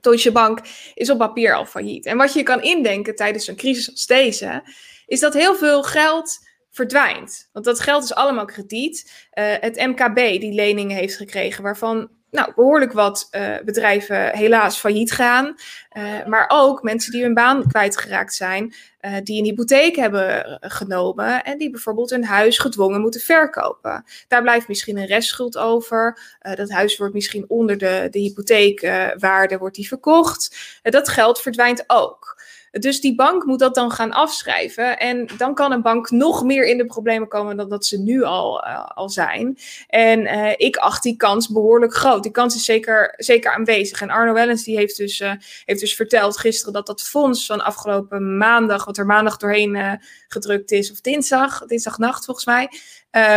Deutsche 0.00 0.32
Bank 0.32 0.60
is 0.94 1.10
op 1.10 1.18
papier 1.18 1.54
al 1.54 1.66
failliet. 1.66 2.06
En 2.06 2.16
wat 2.16 2.32
je 2.32 2.42
kan 2.42 2.62
indenken 2.62 3.16
tijdens 3.16 3.46
een 3.46 3.56
crisis 3.56 3.90
als 3.90 4.06
deze, 4.06 4.62
is 5.06 5.20
dat 5.20 5.34
heel 5.34 5.54
veel 5.54 5.82
geld 5.82 6.38
verdwijnt. 6.70 7.48
Want 7.52 7.64
dat 7.64 7.80
geld 7.80 8.02
is 8.04 8.14
allemaal 8.14 8.44
krediet. 8.44 9.28
Uh, 9.34 9.54
het 9.60 9.76
MKB 9.76 10.16
die 10.16 10.52
leningen 10.52 10.96
heeft 10.96 11.16
gekregen, 11.16 11.62
waarvan 11.62 12.10
nou, 12.30 12.52
behoorlijk 12.54 12.92
wat 12.92 13.28
uh, 13.30 13.56
bedrijven 13.64 14.36
helaas 14.36 14.76
failliet 14.76 15.12
gaan. 15.12 15.54
Uh, 15.96 16.26
maar 16.26 16.44
ook 16.48 16.82
mensen 16.82 17.12
die 17.12 17.22
hun 17.22 17.34
baan 17.34 17.68
kwijtgeraakt 17.68 18.34
zijn, 18.34 18.74
uh, 19.00 19.16
die 19.22 19.38
een 19.38 19.44
hypotheek 19.44 19.96
hebben 19.96 20.58
genomen 20.60 21.44
en 21.44 21.58
die 21.58 21.70
bijvoorbeeld 21.70 22.10
hun 22.10 22.24
huis 22.24 22.58
gedwongen 22.58 23.00
moeten 23.00 23.20
verkopen. 23.20 24.04
Daar 24.28 24.42
blijft 24.42 24.68
misschien 24.68 24.96
een 24.96 25.06
restschuld 25.06 25.58
over. 25.58 26.18
dat 26.54 26.70
huis 26.70 26.96
wordt 26.96 27.14
misschien 27.14 27.44
onder 27.48 27.78
de, 27.78 28.08
de 28.10 28.18
hypotheekwaarde 28.18 29.58
wordt 29.58 29.76
die 29.76 29.88
verkocht. 29.88 30.56
dat 30.82 31.08
geld 31.08 31.40
verdwijnt 31.40 31.84
ook. 31.86 32.42
Dus 32.70 33.00
die 33.00 33.14
bank 33.14 33.44
moet 33.44 33.58
dat 33.58 33.74
dan 33.74 33.90
gaan 33.90 34.12
afschrijven. 34.12 34.98
En 34.98 35.28
dan 35.36 35.54
kan 35.54 35.72
een 35.72 35.82
bank 35.82 36.10
nog 36.10 36.44
meer 36.44 36.66
in 36.66 36.78
de 36.78 36.86
problemen 36.86 37.28
komen 37.28 37.56
dan 37.56 37.68
dat 37.68 37.86
ze 37.86 37.98
nu 37.98 38.22
al, 38.22 38.64
uh, 38.64 38.86
al 38.86 39.08
zijn. 39.08 39.58
En 39.86 40.20
uh, 40.20 40.52
ik 40.56 40.76
acht 40.76 41.02
die 41.02 41.16
kans 41.16 41.48
behoorlijk 41.48 41.94
groot. 41.94 42.22
Die 42.22 42.32
kans 42.32 42.54
is 42.54 42.64
zeker, 42.64 43.14
zeker 43.16 43.52
aanwezig. 43.52 44.00
En 44.00 44.10
Arno 44.10 44.32
Wellens 44.32 44.64
die 44.64 44.76
heeft, 44.76 44.96
dus, 44.96 45.20
uh, 45.20 45.32
heeft 45.64 45.80
dus 45.80 45.94
verteld 45.94 46.38
gisteren 46.38 46.72
dat 46.72 46.86
dat 46.86 47.02
fonds 47.02 47.46
van 47.46 47.64
afgelopen 47.64 48.36
maandag, 48.36 48.84
wat 48.84 48.98
er 48.98 49.06
maandag 49.06 49.36
doorheen 49.36 50.00
gedrukt 50.28 50.70
is, 50.70 50.90
of 50.90 51.00
dinsdag, 51.00 51.66
dinsdagnacht 51.66 52.24
volgens 52.24 52.46
mij, 52.46 52.68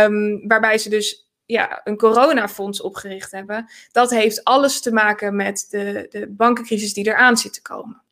um, 0.04 0.48
waarbij 0.48 0.78
ze 0.78 0.88
dus 0.88 1.28
ja, 1.46 1.80
een 1.84 1.96
coronafonds 1.96 2.80
opgericht 2.80 3.30
hebben. 3.30 3.70
Dat 3.92 4.10
heeft 4.10 4.44
alles 4.44 4.80
te 4.80 4.92
maken 4.92 5.36
met 5.36 5.66
de, 5.70 6.06
de 6.10 6.28
bankencrisis 6.28 6.94
die 6.94 7.06
eraan 7.06 7.36
zit 7.36 7.52
te 7.54 7.62
komen 7.62 8.03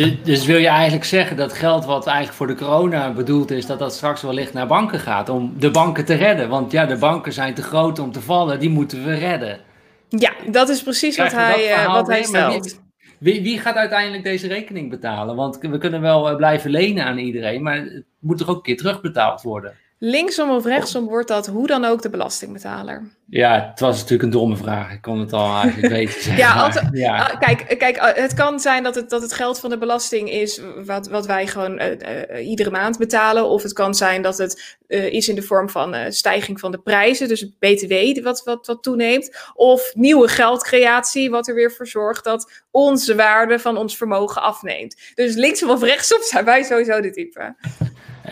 Dus, 0.00 0.14
dus, 0.22 0.46
wil 0.46 0.58
je 0.58 0.68
eigenlijk 0.68 1.04
zeggen 1.04 1.36
dat 1.36 1.52
geld 1.52 1.84
wat 1.84 2.06
eigenlijk 2.06 2.36
voor 2.36 2.46
de 2.46 2.54
corona 2.54 3.12
bedoeld 3.12 3.50
is, 3.50 3.66
dat 3.66 3.78
dat 3.78 3.94
straks 3.94 4.22
wellicht 4.22 4.52
naar 4.52 4.66
banken 4.66 5.00
gaat 5.00 5.28
om 5.28 5.54
de 5.58 5.70
banken 5.70 6.04
te 6.04 6.14
redden? 6.14 6.48
Want 6.48 6.72
ja, 6.72 6.86
de 6.86 6.96
banken 6.96 7.32
zijn 7.32 7.54
te 7.54 7.62
groot 7.62 7.98
om 7.98 8.12
te 8.12 8.20
vallen, 8.20 8.60
die 8.60 8.70
moeten 8.70 9.04
we 9.04 9.14
redden. 9.14 9.60
Ja, 10.08 10.32
dat 10.50 10.68
is 10.68 10.82
precies 10.82 11.16
wat 11.16 11.32
hij, 11.32 11.84
uh, 11.84 11.92
wat 11.92 12.06
hij 12.06 12.22
stelt. 12.22 12.80
Wie, 13.18 13.42
wie, 13.42 13.58
gaat 13.58 13.74
uiteindelijk 13.74 14.22
deze 14.22 14.46
rekening 14.46 14.90
betalen? 14.90 15.36
Want 15.36 15.58
we 15.60 15.78
kunnen 15.78 16.00
wel 16.00 16.30
eh, 16.30 16.36
blijven 16.36 16.70
lenen 16.70 17.04
aan 17.04 17.18
iedereen, 17.18 17.62
maar 17.62 17.76
het 17.76 18.04
moet 18.18 18.38
toch 18.38 18.48
ook 18.48 18.56
een 18.56 18.62
keer 18.62 18.76
terugbetaald 18.76 19.42
worden? 19.42 19.74
Linksom 20.02 20.50
of 20.50 20.64
rechtsom 20.64 21.04
wordt 21.04 21.28
dat 21.28 21.46
hoe 21.46 21.66
dan 21.66 21.84
ook 21.84 22.02
de 22.02 22.10
belastingbetaler. 22.10 23.10
Ja, 23.26 23.68
het 23.70 23.80
was 23.80 23.96
natuurlijk 23.96 24.22
een 24.22 24.30
domme 24.30 24.56
vraag. 24.56 24.92
Ik 24.92 25.02
kon 25.02 25.18
het 25.18 25.32
al 25.32 25.62
eigenlijk 25.62 25.92
weten. 25.98 26.36
ja, 26.36 26.52
altijd, 26.52 26.88
ja. 26.92 27.26
Ah, 27.26 27.40
kijk, 27.40 27.78
kijk, 27.78 27.98
ah, 27.98 28.16
het 28.16 28.34
kan 28.34 28.60
zijn 28.60 28.82
dat 28.82 28.94
het, 28.94 29.10
dat 29.10 29.22
het 29.22 29.32
geld 29.32 29.60
van 29.60 29.70
de 29.70 29.78
belasting 29.78 30.30
is 30.30 30.60
wat, 30.84 31.08
wat 31.08 31.26
wij 31.26 31.46
gewoon 31.46 31.80
uh, 31.82 32.48
iedere 32.48 32.70
maand 32.70 32.98
betalen. 32.98 33.48
Of 33.48 33.62
het 33.62 33.72
kan 33.72 33.94
zijn 33.94 34.22
dat 34.22 34.38
het 34.38 34.78
uh, 34.88 35.12
is 35.12 35.28
in 35.28 35.34
de 35.34 35.42
vorm 35.42 35.68
van 35.68 36.12
stijging 36.12 36.60
van 36.60 36.70
de 36.70 36.80
prijzen. 36.80 37.28
Dus 37.28 37.48
BTW 37.58 38.22
wat, 38.22 38.42
wat, 38.44 38.66
wat 38.66 38.82
toeneemt. 38.82 39.36
Of 39.54 39.92
nieuwe 39.94 40.28
geldcreatie, 40.28 41.30
wat 41.30 41.48
er 41.48 41.54
weer 41.54 41.72
voor 41.72 41.86
zorgt 41.86 42.24
dat 42.24 42.62
onze 42.70 43.14
waarde 43.14 43.58
van 43.58 43.76
ons 43.76 43.96
vermogen 43.96 44.42
afneemt. 44.42 44.96
Dus 45.14 45.34
linksom 45.34 45.70
of 45.70 45.82
rechtsom 45.82 46.22
zijn 46.22 46.44
wij 46.44 46.62
sowieso 46.62 47.00
de 47.00 47.10
type. 47.10 47.54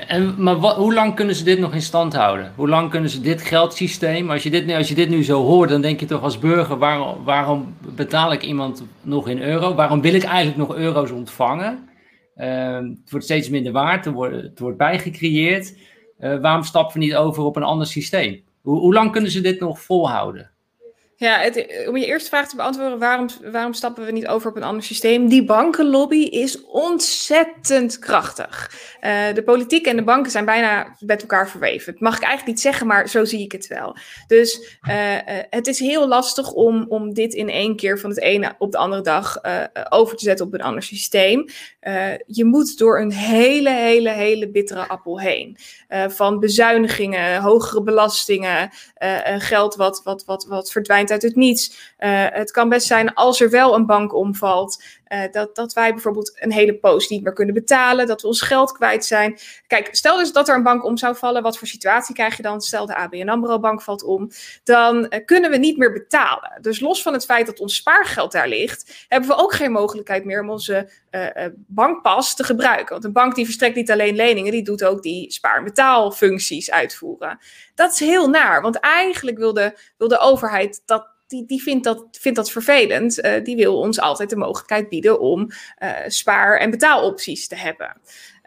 En, 0.07 0.43
maar 0.43 0.55
hoe 0.55 0.95
lang 0.95 1.15
kunnen 1.15 1.35
ze 1.35 1.45
dit 1.45 1.59
nog 1.59 1.75
in 1.75 1.83
stand 1.83 2.15
houden? 2.15 2.53
Hoe 2.57 2.69
lang 2.69 2.91
kunnen 2.91 3.11
ze 3.11 3.21
dit 3.21 3.43
geldsysteem, 3.43 4.31
als 4.31 4.43
je 4.43 4.51
dit, 4.51 4.73
als 4.73 4.89
je 4.89 4.95
dit 4.95 5.09
nu 5.09 5.25
zo 5.25 5.43
hoort, 5.43 5.69
dan 5.69 5.81
denk 5.81 6.01
je 6.01 6.07
toch 6.07 6.23
als 6.23 6.39
burger, 6.39 6.79
waarom, 6.79 7.25
waarom 7.25 7.75
betaal 7.95 8.33
ik 8.33 8.43
iemand 8.43 8.85
nog 9.03 9.29
in 9.29 9.43
euro? 9.43 9.75
Waarom 9.75 10.01
wil 10.01 10.15
ik 10.15 10.23
eigenlijk 10.23 10.57
nog 10.57 10.77
euro's 10.77 11.11
ontvangen? 11.11 11.89
Uh, 12.37 12.75
het 12.75 13.11
wordt 13.11 13.25
steeds 13.25 13.49
minder 13.49 13.73
waard, 13.73 14.07
er 14.07 14.13
wordt, 14.13 14.35
het 14.35 14.59
wordt 14.59 14.77
bijgecreëerd. 14.77 15.79
Uh, 16.19 16.41
waarom 16.41 16.63
stappen 16.63 16.99
we 16.99 17.05
niet 17.05 17.17
over 17.17 17.43
op 17.43 17.57
een 17.57 17.63
ander 17.63 17.87
systeem? 17.87 18.43
Hoe, 18.61 18.79
hoe 18.79 18.95
lang 18.95 19.13
kunnen 19.13 19.31
ze 19.31 19.41
dit 19.41 19.61
nog 19.61 19.81
volhouden? 19.81 20.51
Ja, 21.21 21.39
het, 21.39 21.85
om 21.89 21.97
je 21.97 22.07
eerste 22.07 22.29
vraag 22.29 22.49
te 22.49 22.57
beantwoorden, 22.57 22.99
waarom, 22.99 23.29
waarom 23.53 23.73
stappen 23.73 24.05
we 24.05 24.11
niet 24.11 24.27
over 24.27 24.51
op 24.51 24.57
een 24.57 24.63
ander 24.63 24.83
systeem? 24.83 25.29
Die 25.29 25.45
bankenlobby 25.45 26.23
is 26.23 26.63
ontzettend 26.63 27.99
krachtig. 27.99 28.71
Uh, 29.01 29.35
de 29.35 29.43
politiek 29.43 29.87
en 29.87 29.97
de 29.97 30.05
banken 30.05 30.31
zijn 30.31 30.45
bijna 30.45 30.97
met 30.99 31.21
elkaar 31.21 31.49
verweven. 31.49 31.93
Dat 31.93 32.01
mag 32.01 32.17
ik 32.17 32.23
eigenlijk 32.23 32.53
niet 32.53 32.61
zeggen, 32.61 32.87
maar 32.87 33.09
zo 33.09 33.25
zie 33.25 33.41
ik 33.41 33.53
het 33.53 33.67
wel. 33.67 33.97
Dus 34.27 34.79
uh, 34.89 35.17
het 35.51 35.67
is 35.67 35.79
heel 35.79 36.09
lastig 36.09 36.53
om, 36.53 36.87
om 36.89 37.15
dit 37.15 37.35
in 37.35 37.49
één 37.49 37.77
keer 37.77 37.99
van 37.99 38.11
het 38.11 38.21
ene 38.21 38.55
op 38.59 38.73
de 38.73 38.79
andere 38.79 39.03
dag 39.03 39.37
over 39.89 40.17
te 40.17 40.25
zetten 40.25 40.47
op 40.47 40.55
een 40.55 40.63
ander 40.63 40.83
systeem. 40.83 41.49
je 42.27 42.45
moet 42.45 42.79
door 42.79 43.01
een 43.01 43.13
hele, 43.13 43.71
hele, 43.71 44.11
hele 44.11 44.51
bittere 44.51 44.89
appel 44.89 45.21
heen. 45.21 45.57
van 46.09 46.41
bezuinigingen, 46.41 47.41
hogere 47.41 47.83
belastingen, 47.83 48.71
geld 49.39 49.75
wat, 49.75 50.01
wat, 50.05 50.25
wat, 50.25 50.45
wat 50.45 50.71
verdwijnt 50.71 51.08
uit 51.11 51.23
het 51.23 51.37
niets. 51.37 51.88
Uh, 51.99 52.27
het 52.29 52.51
kan 52.51 52.69
best 52.69 52.87
zijn 52.87 53.15
als 53.15 53.41
er 53.41 53.51
wel 53.51 53.75
een 53.75 53.87
bank 53.87 54.15
omvalt, 54.15 54.83
uh, 55.09 55.23
dat, 55.31 55.57
dat 55.57 55.73
wij 55.73 55.93
bijvoorbeeld 55.93 56.33
een 56.35 56.53
hele 56.53 56.75
post 56.75 57.11
niet 57.11 57.23
meer 57.23 57.33
kunnen 57.33 57.55
betalen, 57.55 58.07
dat 58.07 58.23
we 58.23 58.27
ons 58.27 58.41
geld 58.41 58.73
kwijt 58.73 59.05
zijn. 59.05 59.39
Kijk, 59.67 59.89
stel 59.91 60.17
dus 60.17 60.33
dat 60.33 60.49
er 60.49 60.55
een 60.55 60.63
bank 60.63 60.85
om 60.85 60.97
zou 60.97 61.17
vallen, 61.17 61.43
wat 61.43 61.59
voor 61.59 61.67
situatie 61.67 62.15
krijg 62.15 62.37
je 62.37 62.43
dan? 62.43 62.61
Stel 62.61 62.87
de 62.87 62.95
ABN 62.95 63.29
AMRO 63.29 63.59
bank 63.59 63.83
valt 63.83 64.03
om, 64.03 64.31
dan 64.65 64.97
uh, 64.97 65.25
kunnen 65.25 65.51
we 65.51 65.57
niet 65.57 65.77
meer 65.77 65.93
betalen. 65.93 66.59
Dus 66.61 66.81
los 66.81 67.03
van 67.03 67.13
het 67.13 67.25
feit 67.25 67.47
dat 67.47 67.61
ons 67.61 67.75
spaargeld 67.75 68.33
daar 68.33 68.49
ligt, 68.49 69.07
hebben 69.09 69.29
we 69.29 69.37
ook 69.37 69.53
geen 69.55 69.73
mogelijkheid 69.73 70.25
meer 70.25 70.41
om 70.41 70.51
onze 70.51 70.91
bankpas 71.67 72.35
te 72.35 72.45
gebruiken. 72.45 72.89
Want 72.89 73.05
een 73.05 73.13
bank 73.13 73.35
die 73.35 73.45
verstrekt 73.45 73.77
niet 73.77 73.91
alleen 73.91 74.17
leningen, 74.17 74.53
die 74.53 74.65
doet 74.65 74.85
ook 74.85 75.03
die 75.03 75.33
spaar- 75.33 75.57
en 75.57 75.65
betaalfuncties 75.65 76.71
uitvoeren. 76.71 77.39
Dat 77.75 77.93
is 77.93 77.99
heel 77.99 78.29
naar, 78.29 78.63
want 78.63 78.77
eigenlijk 78.77 79.39
wil 79.39 79.55
wil 79.97 80.09
de 80.09 80.19
overheid 80.19 80.83
dat 80.87 81.17
die, 81.29 81.47
die 81.47 81.63
vindt, 81.63 81.85
dat, 81.85 82.07
vindt 82.11 82.39
dat 82.39 82.51
vervelend. 82.51 83.25
Uh, 83.25 83.45
die 83.45 83.57
wil 83.57 83.79
ons 83.79 84.01
altijd 84.01 84.31
de 84.31 84.37
mogelijkheid 84.37 84.89
bieden 84.89 85.21
om 85.21 85.51
uh, 85.83 85.91
spaar- 86.07 86.59
en 86.59 86.71
betaalopties 86.71 87.49
te 87.49 87.57
hebben. 87.57 88.01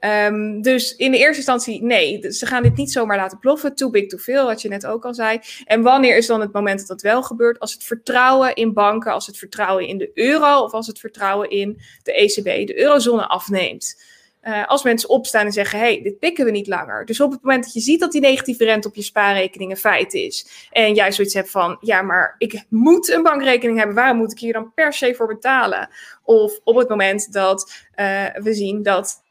Um, 0.06 0.62
dus 0.62 0.96
in 0.96 1.12
de 1.12 1.18
eerste 1.18 1.36
instantie, 1.36 1.84
nee, 1.84 2.32
ze 2.32 2.46
gaan 2.46 2.64
dit 2.64 2.76
niet 2.76 2.92
zomaar 2.92 3.18
laten 3.18 3.40
ploffen. 3.40 3.76
Too 3.76 3.90
big, 3.90 4.08
too 4.08 4.20
veel, 4.20 4.46
wat 4.46 4.62
je 4.62 4.70
net 4.70 4.86
ook 4.86 5.06
al 5.06 5.14
zei. 5.14 5.40
En 5.66 5.82
wanneer 5.82 6.18
is 6.18 6.28
dan 6.28 6.42
het 6.42 6.54
moment 6.54 6.80
dat 6.80 6.88
dat 6.88 7.02
wel 7.02 7.24
gebeurt? 7.24 7.60
Als 7.60 7.74
het 7.74 7.84
vertrouwen 7.84 8.56
in 8.56 8.74
banken, 8.74 9.12
als 9.12 9.28
het 9.28 9.38
vertrouwen 9.38 9.88
in 9.88 9.98
de 9.98 10.12
euro 10.14 10.60
of 10.60 10.72
als 10.72 10.88
het 10.88 11.00
vertrouwen 11.00 11.50
in 11.50 11.82
de 12.04 12.14
ECB, 12.14 12.68
de 12.68 12.80
eurozone 12.80 13.28
afneemt. 13.28 14.04
Uh, 14.44 14.68
als 14.68 14.84
mensen 14.84 15.10
opstaan 15.10 15.46
en 15.46 15.52
zeggen: 15.52 15.80
hey, 15.80 16.02
dit 16.02 16.20
pikken 16.20 16.46
we 16.46 16.52
niet 16.52 16.68
langer. 16.68 17.06
Dus 17.06 17.20
op 17.22 17.32
het 17.32 17.42
moment 17.42 17.64
dat 17.64 17.74
je 17.74 17.80
ziet 17.80 18.00
dat 18.00 18.12
die 18.12 18.22
negatieve 18.22 18.64
rente 18.64 18.88
op 18.88 18.96
je 18.96 19.02
spaarrekening 19.02 19.72
een 19.72 19.78
feit 19.78 20.14
is. 20.14 20.68
En 20.72 20.94
jij 20.94 21.12
zoiets 21.12 21.34
hebt 21.34 21.50
van: 21.50 21.78
ja, 21.80 22.02
maar 22.02 22.36
ik 22.38 22.66
moet 22.70 23.10
een 23.10 23.24
bankrekening 23.24 23.78
hebben. 23.78 23.96
Waarom 23.96 24.18
moet 24.18 24.32
ik 24.32 24.40
hier 24.40 24.54
dan 24.54 24.74
per 24.74 24.94
se 24.94 25.16
voor 25.16 25.28
betalen? 25.28 25.90
Of 26.24 26.60
op 26.64 26.76
het 26.76 26.90
moment 26.90 27.34
dat 27.34 27.88
uh, 27.96 28.26
we 28.34 28.54
zien 28.54 28.84
dat 28.84 29.24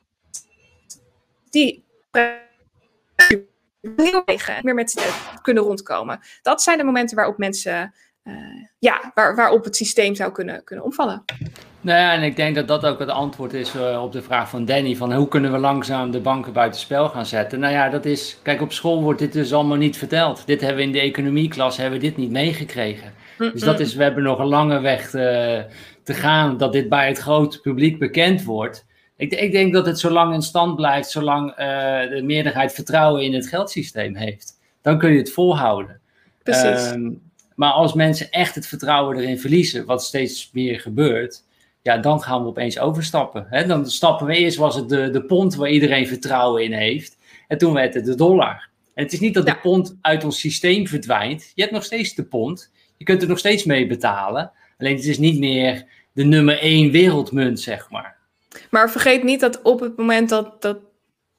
die 1.51 1.85
meer 4.63 4.75
met 4.75 5.13
kunnen 5.43 5.63
rondkomen. 5.63 6.21
Dat 6.43 6.63
zijn 6.63 6.79
de 6.79 6.85
momenten 6.85 7.17
waarop 7.17 7.39
mensen, 7.39 7.95
uh, 8.25 8.35
ja, 8.79 9.11
waar, 9.15 9.37
waarop 9.37 9.65
het 9.65 9.77
systeem 9.77 10.15
zou 10.15 10.33
kunnen, 10.33 10.65
kunnen 10.65 10.85
omvallen. 10.85 11.25
Nou 11.81 11.99
ja, 11.99 12.15
en 12.15 12.23
ik 12.23 12.37
denk 12.37 12.55
dat 12.55 12.69
dat 12.69 12.87
ook 12.87 12.99
het 12.99 13.09
antwoord 13.09 13.53
is 13.53 13.75
uh, 13.75 14.03
op 14.03 14.13
de 14.13 14.23
vraag 14.23 14.51
van 14.51 14.65
Danny: 14.65 14.97
van 14.97 15.13
hoe 15.13 15.29
kunnen 15.29 15.53
we 15.53 15.59
langzaam 15.59 16.11
de 16.11 16.21
banken 16.21 16.53
buitenspel 16.53 17.09
gaan 17.09 17.27
zetten? 17.27 17.61
Nou 17.61 17.73
ja, 17.73 17.89
dat 17.89 18.05
is, 18.05 18.39
kijk, 18.43 18.61
op 18.61 18.73
school 18.73 19.03
wordt 19.03 19.19
dit 19.19 19.33
dus 19.33 19.53
allemaal 19.53 19.77
niet 19.77 19.97
verteld. 19.97 20.47
Dit 20.47 20.61
hebben 20.61 20.79
we 20.79 20.83
in 20.83 20.93
de 20.93 21.01
economieklas 21.01 21.77
hebben 21.77 22.01
we 22.01 22.07
dit 22.07 22.17
niet 22.17 22.31
meegekregen. 22.31 23.13
Dus 23.39 23.61
dat 23.61 23.81
is, 23.81 23.95
we 23.95 24.03
hebben 24.03 24.23
nog 24.23 24.39
een 24.39 24.47
lange 24.47 24.81
weg 24.81 25.11
te, 25.11 25.67
te 26.03 26.15
gaan 26.15 26.57
dat 26.57 26.73
dit 26.73 26.89
bij 26.89 27.09
het 27.09 27.19
grote 27.19 27.61
publiek 27.61 27.99
bekend 27.99 28.45
wordt. 28.45 28.87
Ik, 29.17 29.33
ik, 29.33 29.53
denk 29.53 29.73
dat 29.73 29.87
het 29.87 29.99
zo 29.99 30.11
lang 30.11 30.35
in 30.35 30.43
stand 30.43 30.77
blijft, 30.77 31.11
zolang 31.11 31.51
uh, 31.51 31.57
de 32.11 32.23
meerderheid 32.25 32.73
vertrouwen 32.73 33.23
in 33.23 33.35
het 33.35 33.49
geldsysteem 33.49 34.15
heeft. 34.15 34.59
Dan 34.83 34.99
kun 34.99 35.13
je 35.13 35.19
het 35.19 35.33
volhouden. 35.33 36.01
Precies. 36.43 36.91
Um, 36.91 37.21
maar 37.55 37.73
als 37.73 37.95
mensen 37.95 38.31
echt 38.31 38.55
het 38.55 38.67
vertrouwen 38.67 39.17
erin 39.17 39.41
verliezen, 39.41 39.87
wat 39.87 40.05
steeds 40.05 40.51
meer 40.53 40.81
gebeurt, 40.81 41.43
ja, 41.83 41.99
dan 41.99 42.23
gaan 42.23 42.43
we 42.43 42.49
opeens 42.49 42.79
overstappen. 42.79 43.47
Hè? 43.51 43.67
Dan 43.67 43.91
stappen 43.91 44.27
we 44.27 44.37
eerst, 44.37 44.57
was 44.57 44.77
het 44.77 44.89
de, 44.89 45.11
de 45.11 45.25
pond 45.25 45.55
waar 45.55 45.71
iedereen 45.71 46.07
vertrouwen 46.07 46.65
in 46.65 46.73
heeft. 46.73 47.17
En 47.49 47.59
toen 47.59 47.73
werd 47.73 47.95
het 47.95 48.05
de 48.05 48.15
dollar. 48.15 48.69
En 48.95 49.05
het 49.05 49.13
is 49.13 49.21
niet 49.21 49.35
dat 49.35 49.47
de 49.47 49.59
pond 49.63 49.97
uit 50.01 50.25
ons 50.25 50.41
systeem 50.41 50.87
verdwijnt. 50.87 51.53
Je 51.55 51.63
hebt 51.63 51.75
nog 51.75 51.85
steeds 51.85 52.15
de 52.15 52.25
pond. 52.25 52.71
Je 52.97 53.05
kunt 53.05 53.23
er 53.23 53.29
nog 53.29 53.39
steeds 53.39 53.65
mee 53.65 53.87
betalen. 53.87 54.53
Alleen 54.79 54.97
het 54.97 55.05
is 55.05 55.19
niet 55.19 55.39
meer 55.39 55.85
de 56.13 56.25
nummer 56.25 56.59
één 56.59 56.91
wereldmunt, 56.91 57.61
zeg 57.61 57.91
maar. 57.91 58.17
Maar 58.71 58.91
vergeet 58.91 59.23
niet 59.23 59.41
dat 59.41 59.63
op 59.63 59.81
het 59.81 59.97
moment 59.97 60.29
dat, 60.29 60.63
dat 60.63 60.79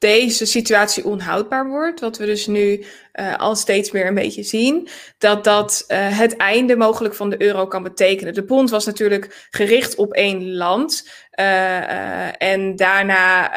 deze 0.02 0.46
situatie 0.46 1.04
onhoudbaar 1.04 1.68
wordt, 1.68 2.00
wat 2.00 2.18
we 2.18 2.26
dus 2.26 2.46
nu 2.46 2.84
uh, 3.14 3.36
al 3.36 3.56
steeds 3.56 3.90
meer 3.90 4.06
een 4.06 4.14
beetje 4.14 4.42
zien, 4.42 4.88
dat 5.18 5.44
dat 5.44 5.84
uh, 5.88 6.18
het 6.18 6.36
einde 6.36 6.76
mogelijk 6.76 7.14
van 7.14 7.30
de 7.30 7.42
euro 7.42 7.66
kan 7.66 7.82
betekenen. 7.82 8.34
De 8.34 8.44
pond 8.44 8.70
was 8.70 8.86
natuurlijk 8.86 9.46
gericht 9.50 9.94
op 9.94 10.12
één 10.12 10.54
land. 10.54 11.08
Uh, 11.38 12.42
en 12.42 12.76
daarna, 12.76 13.50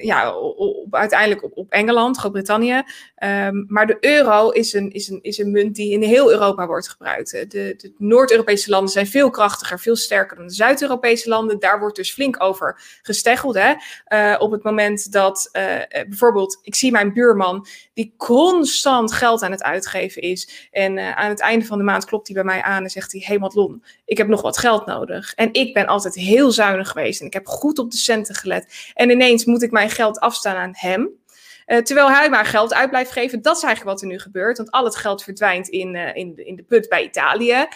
ja, 0.00 0.36
op, 0.36 0.94
uiteindelijk 0.94 1.42
op, 1.42 1.56
op 1.56 1.70
Engeland, 1.70 2.18
Groot-Brittannië. 2.18 2.82
Um, 3.24 3.64
maar 3.68 3.86
de 3.86 3.96
euro 4.00 4.50
is 4.50 4.72
een, 4.72 4.90
is, 4.90 5.08
een, 5.08 5.18
is 5.22 5.38
een 5.38 5.50
munt 5.50 5.74
die 5.74 5.92
in 5.92 6.02
heel 6.02 6.30
Europa 6.30 6.66
wordt 6.66 6.88
gebruikt. 6.88 7.30
De, 7.30 7.46
de 7.48 7.92
Noord-Europese 7.98 8.70
landen 8.70 8.92
zijn 8.92 9.06
veel 9.06 9.30
krachtiger, 9.30 9.80
veel 9.80 9.96
sterker 9.96 10.36
dan 10.36 10.46
de 10.46 10.52
Zuid-Europese 10.52 11.28
landen. 11.28 11.58
Daar 11.58 11.78
wordt 11.80 11.96
dus 11.96 12.12
flink 12.12 12.42
over 12.42 12.80
gesteggeld. 13.02 13.58
Hè? 13.58 13.72
op 14.36 14.50
het 14.50 14.62
moment 14.62 15.12
dat 15.12 15.50
bijvoorbeeld, 16.08 16.58
ik 16.62 16.74
zie 16.74 16.90
mijn 16.90 17.12
buurman, 17.12 17.66
die 17.94 18.14
constant 18.16 19.12
geld 19.12 19.42
aan 19.42 19.50
het 19.50 19.62
uitgeven 19.62 20.22
is. 20.22 20.68
En 20.70 21.16
aan 21.16 21.28
het 21.28 21.40
einde 21.40 21.64
van 21.64 21.78
de 21.78 21.84
maand 21.84 22.04
klopt 22.04 22.26
hij 22.26 22.36
bij 22.36 22.44
mij 22.44 22.62
aan 22.62 22.82
en 22.82 22.90
zegt 22.90 23.12
hij: 23.12 23.22
Hey 23.24 23.38
Madelon, 23.38 23.84
ik 24.04 24.18
heb 24.18 24.28
nog 24.28 24.42
wat 24.42 24.58
geld 24.58 24.86
nodig. 24.86 25.34
En 25.34 25.48
ik 25.52 25.74
ben 25.74 25.86
altijd 25.86 26.14
heel 26.14 26.50
zuinig 26.50 26.71
geweest 26.80 27.20
en 27.20 27.26
ik 27.26 27.32
heb 27.32 27.46
goed 27.46 27.78
op 27.78 27.90
de 27.90 27.96
centen 27.96 28.34
gelet. 28.34 28.92
En 28.94 29.10
ineens 29.10 29.44
moet 29.44 29.62
ik 29.62 29.70
mijn 29.70 29.90
geld 29.90 30.20
afstaan 30.20 30.56
aan 30.56 30.72
hem. 30.74 31.10
Uh, 31.66 31.78
terwijl 31.78 32.10
hij 32.10 32.30
maar 32.30 32.46
geld 32.46 32.74
uit 32.74 32.90
blijft 32.90 33.10
geven. 33.10 33.42
Dat 33.42 33.56
is 33.56 33.62
eigenlijk 33.62 33.94
wat 33.94 34.02
er 34.02 34.08
nu 34.08 34.18
gebeurt. 34.18 34.56
Want 34.56 34.70
al 34.70 34.84
het 34.84 34.96
geld 34.96 35.22
verdwijnt 35.22 35.68
in, 35.68 35.94
uh, 35.94 36.16
in, 36.16 36.32
in 36.36 36.56
de 36.56 36.62
put 36.62 36.88
bij 36.88 37.04
Italië. 37.04 37.66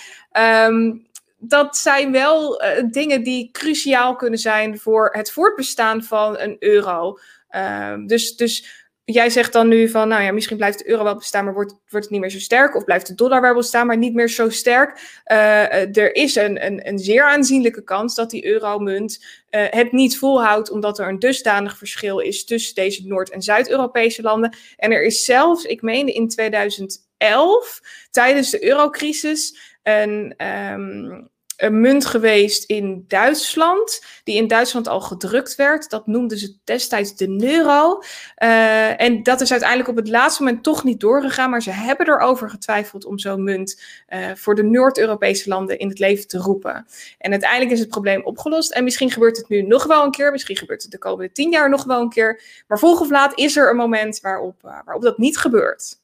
Um, 0.67 1.07
dat 1.39 1.77
zijn 1.77 2.13
wel 2.13 2.65
uh, 2.65 2.69
dingen 2.91 3.23
die 3.23 3.51
cruciaal 3.51 4.17
kunnen 4.17 4.39
zijn 4.39 4.79
voor 4.79 5.09
het 5.13 5.33
voortbestaan 5.33 6.03
van 6.03 6.39
een 6.39 6.57
euro. 6.59 7.19
Um, 7.51 8.07
dus, 8.07 8.37
dus 8.37 8.86
jij 9.13 9.31
zegt 9.31 9.53
dan 9.53 9.69
nu 9.69 9.89
van, 9.89 10.09
nou 10.09 10.23
ja, 10.23 10.33
misschien 10.33 10.57
blijft 10.57 10.79
de 10.79 10.89
euro 10.89 11.05
wel 11.05 11.17
bestaan, 11.17 11.45
maar 11.45 11.55
wordt, 11.55 11.73
wordt 11.89 12.07
het 12.07 12.11
niet 12.11 12.21
meer 12.21 12.31
zo 12.31 12.39
sterk? 12.39 12.77
Of 12.77 12.85
blijft 12.85 13.07
de 13.07 13.15
dollar 13.15 13.41
wel 13.41 13.55
bestaan, 13.55 13.87
maar 13.87 13.97
niet 13.97 14.15
meer 14.15 14.29
zo 14.29 14.51
sterk? 14.51 15.21
Uh, 15.27 15.97
er 15.97 16.15
is 16.15 16.35
een, 16.35 16.67
een, 16.67 16.89
een 16.89 16.99
zeer 16.99 17.25
aanzienlijke 17.25 17.85
kans 17.85 18.15
dat 18.15 18.31
die 18.31 18.47
euromunt 18.47 19.25
uh, 19.51 19.65
het 19.71 19.93
niet 19.93 20.19
volhoudt, 20.19 20.71
omdat 20.71 20.99
er 20.99 21.09
een 21.09 21.19
dusdanig 21.19 21.79
verschil 21.79 22.19
is 22.19 22.45
tussen 22.45 22.75
deze 22.75 23.07
Noord- 23.07 23.31
en 23.31 23.43
Zuid-Europese 23.43 24.23
landen. 24.23 24.57
En 24.77 24.93
er 24.93 25.05
is 25.05 25.25
zelfs, 25.25 25.65
ik 25.65 25.83
meende 25.83 26.13
in 26.13 26.29
2011, 26.29 27.81
tijdens 28.11 28.51
de 28.51 28.65
eurocrisis, 28.65 29.59
een, 29.83 30.35
um, 30.73 31.31
een 31.57 31.81
munt 31.81 32.05
geweest 32.05 32.65
in 32.65 33.05
Duitsland, 33.09 34.05
die 34.25 34.37
in 34.37 34.47
Duitsland 34.47 34.89
al 34.89 35.01
gedrukt 35.01 35.55
werd. 35.55 35.91
Dat 35.91 36.07
noemden 36.07 36.39
ze 36.39 36.57
destijds 36.65 37.17
de 37.17 37.45
euro. 37.45 38.03
Uh, 38.43 39.01
en 39.01 39.23
dat 39.23 39.41
is 39.41 39.51
uiteindelijk 39.51 39.89
op 39.91 39.97
het 39.97 40.09
laatste 40.09 40.43
moment 40.43 40.63
toch 40.63 40.85
niet 40.85 41.01
doorgegaan, 41.01 41.51
maar 41.51 41.63
ze 41.63 41.71
hebben 41.71 42.09
erover 42.09 42.51
getwijfeld 42.51 43.05
om 43.05 43.19
zo'n 43.19 43.45
munt 43.45 43.83
uh, 44.09 44.31
voor 44.35 44.55
de 44.55 44.63
Noord-Europese 44.63 45.49
landen 45.49 45.79
in 45.79 45.89
het 45.89 45.99
leven 45.99 46.29
te 46.29 46.39
roepen. 46.39 46.87
En 47.19 47.31
uiteindelijk 47.31 47.71
is 47.71 47.81
het 47.81 47.89
probleem 47.89 48.25
opgelost. 48.25 48.73
En 48.73 48.85
misschien 48.85 49.11
gebeurt 49.11 49.37
het 49.37 49.49
nu 49.49 49.63
nog 49.63 49.85
wel 49.85 50.05
een 50.05 50.11
keer, 50.11 50.31
misschien 50.31 50.57
gebeurt 50.57 50.83
het 50.83 50.91
de 50.91 50.99
komende 50.99 51.33
tien 51.33 51.51
jaar 51.51 51.71
nog 51.71 51.85
wel 51.85 52.01
een 52.01 52.09
keer. 52.09 52.43
Maar 52.67 52.79
vroeg 52.79 53.01
of 53.01 53.11
laat 53.11 53.39
is 53.39 53.57
er 53.57 53.71
een 53.71 53.77
moment 53.77 54.21
waarop, 54.21 54.63
uh, 54.65 54.79
waarop 54.85 55.03
dat 55.03 55.19
niet 55.19 55.39
gebeurt. 55.39 55.99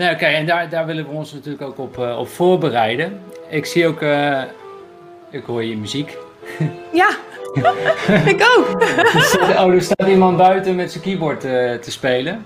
Nee, 0.00 0.10
oké, 0.10 0.24
en 0.24 0.46
daar, 0.46 0.68
daar 0.68 0.86
willen 0.86 1.04
we 1.04 1.10
ons 1.10 1.32
natuurlijk 1.32 1.62
ook 1.62 1.78
op, 1.78 1.98
uh, 1.98 2.18
op 2.18 2.28
voorbereiden. 2.28 3.20
Ik 3.48 3.66
zie 3.66 3.86
ook, 3.86 4.02
uh, 4.02 4.42
ik 5.30 5.44
hoor 5.44 5.64
je 5.64 5.76
muziek. 5.76 6.16
Ja, 6.92 7.16
ik 8.26 8.42
ook. 8.56 8.82
oh, 9.60 9.74
er 9.74 9.82
staat 9.82 10.08
iemand 10.08 10.36
buiten 10.36 10.74
met 10.74 10.92
zijn 10.92 11.04
keyboard 11.04 11.44
uh, 11.44 11.74
te 11.74 11.90
spelen. 11.90 12.44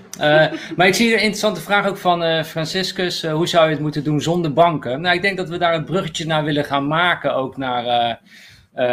maar 0.75 0.87
ik 0.87 0.93
zie 0.93 1.07
een 1.07 1.19
interessante 1.19 1.61
vraag 1.61 1.87
ook 1.87 1.97
van 1.97 2.43
Franciscus. 2.43 3.25
hoe 3.25 3.47
zou 3.47 3.65
je 3.65 3.71
het 3.71 3.81
moeten 3.81 4.03
doen 4.03 4.21
zonder 4.21 4.53
banken? 4.53 5.01
Nou, 5.01 5.15
ik 5.15 5.21
denk 5.21 5.37
dat 5.37 5.49
we 5.49 5.57
daar 5.57 5.73
een 5.73 5.85
bruggetje 5.85 6.25
naar 6.25 6.43
willen 6.43 6.65
gaan 6.65 6.87
maken, 6.87 7.35
ook 7.35 7.57
naar... 7.57 8.19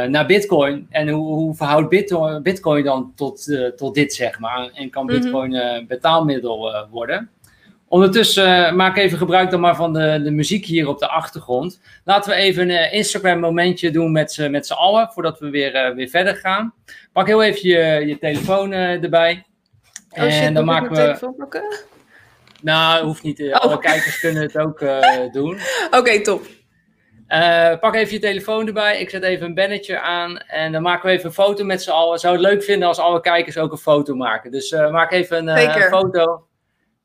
naar 0.09 0.27
Bitcoin. 0.27 0.87
En 0.91 1.09
hoe, 1.09 1.35
hoe 1.35 1.55
verhoudt 1.55 1.89
Bitcoin, 1.89 2.43
Bitcoin 2.43 2.85
dan 2.85 3.13
tot, 3.17 3.57
tot 3.77 3.95
dit, 3.95 4.15
zeg 4.15 4.39
maar? 4.39 4.71
En 4.75 4.91
kan 4.91 5.05
mhm. 5.05 5.21
Bitcoin 5.21 5.85
betaalmiddel 5.89 6.87
worden? 6.91 7.31
Ondertussen 7.93 8.67
uh, 8.67 8.73
maak 8.73 8.97
even 8.97 9.19
gebruik 9.19 9.51
dan 9.51 9.61
maar 9.61 9.77
van 9.77 9.93
de, 9.93 10.21
de 10.23 10.31
muziek 10.31 10.65
hier 10.65 10.89
op 10.89 10.99
de 10.99 11.09
achtergrond. 11.09 11.81
Laten 12.05 12.31
we 12.31 12.37
even 12.37 12.63
een 12.63 12.71
uh, 12.71 12.93
Instagram 12.93 13.41
momentje 13.41 13.91
doen 13.91 14.13
met, 14.13 14.37
uh, 14.37 14.49
met 14.49 14.67
z'n 14.67 14.73
allen, 14.73 15.11
voordat 15.13 15.39
we 15.39 15.51
weer, 15.51 15.95
weer 15.95 16.09
verder 16.09 16.37
gaan. 16.37 16.75
Pak 17.13 17.27
heel 17.27 17.43
even 17.43 17.69
je, 17.69 18.07
je 18.07 18.19
telefoon 18.19 18.73
erbij. 18.73 19.45
Oh, 20.11 20.23
shit, 20.23 20.33
en 20.33 20.55
dan 20.55 20.65
maken 20.65 20.89
we. 20.89 20.95
telefoon 20.95 21.35
pakken? 21.37 21.63
Nou, 22.63 23.05
hoeft 23.05 23.23
niet. 23.23 23.41
Oh. 23.41 23.53
Alle 23.53 23.79
kijkers 23.79 24.21
kunnen 24.21 24.43
het 24.43 24.59
ook 24.59 24.79
doen. 25.39 25.59
Oké, 25.87 25.99
okay, 25.99 26.21
top. 26.21 26.47
pak 27.81 27.95
even 27.95 28.13
je 28.13 28.21
telefoon 28.21 28.67
erbij. 28.67 29.01
Ik 29.01 29.11
zet 29.11 29.23
even 29.23 29.47
een 29.47 29.55
bannetje 29.55 30.01
aan. 30.01 30.39
En 30.39 30.73
dan 30.73 30.83
maken 30.83 31.09
we 31.09 31.15
even 31.15 31.27
een 31.27 31.33
foto 31.35 31.65
met 31.65 31.83
z'n 31.83 31.91
allen. 31.91 32.19
Zou 32.19 32.33
het 32.33 32.43
leuk 32.43 32.63
vinden 32.63 32.89
als 32.89 32.99
alle 32.99 33.21
kijkers 33.21 33.59
ook 33.59 33.73
een 33.73 33.79
foto 33.79 34.15
maken. 34.15 34.51
Dus 34.51 34.71
maak 34.71 35.13
even 35.13 35.49
een, 35.49 35.77
een 35.77 35.83
foto. 35.83 36.47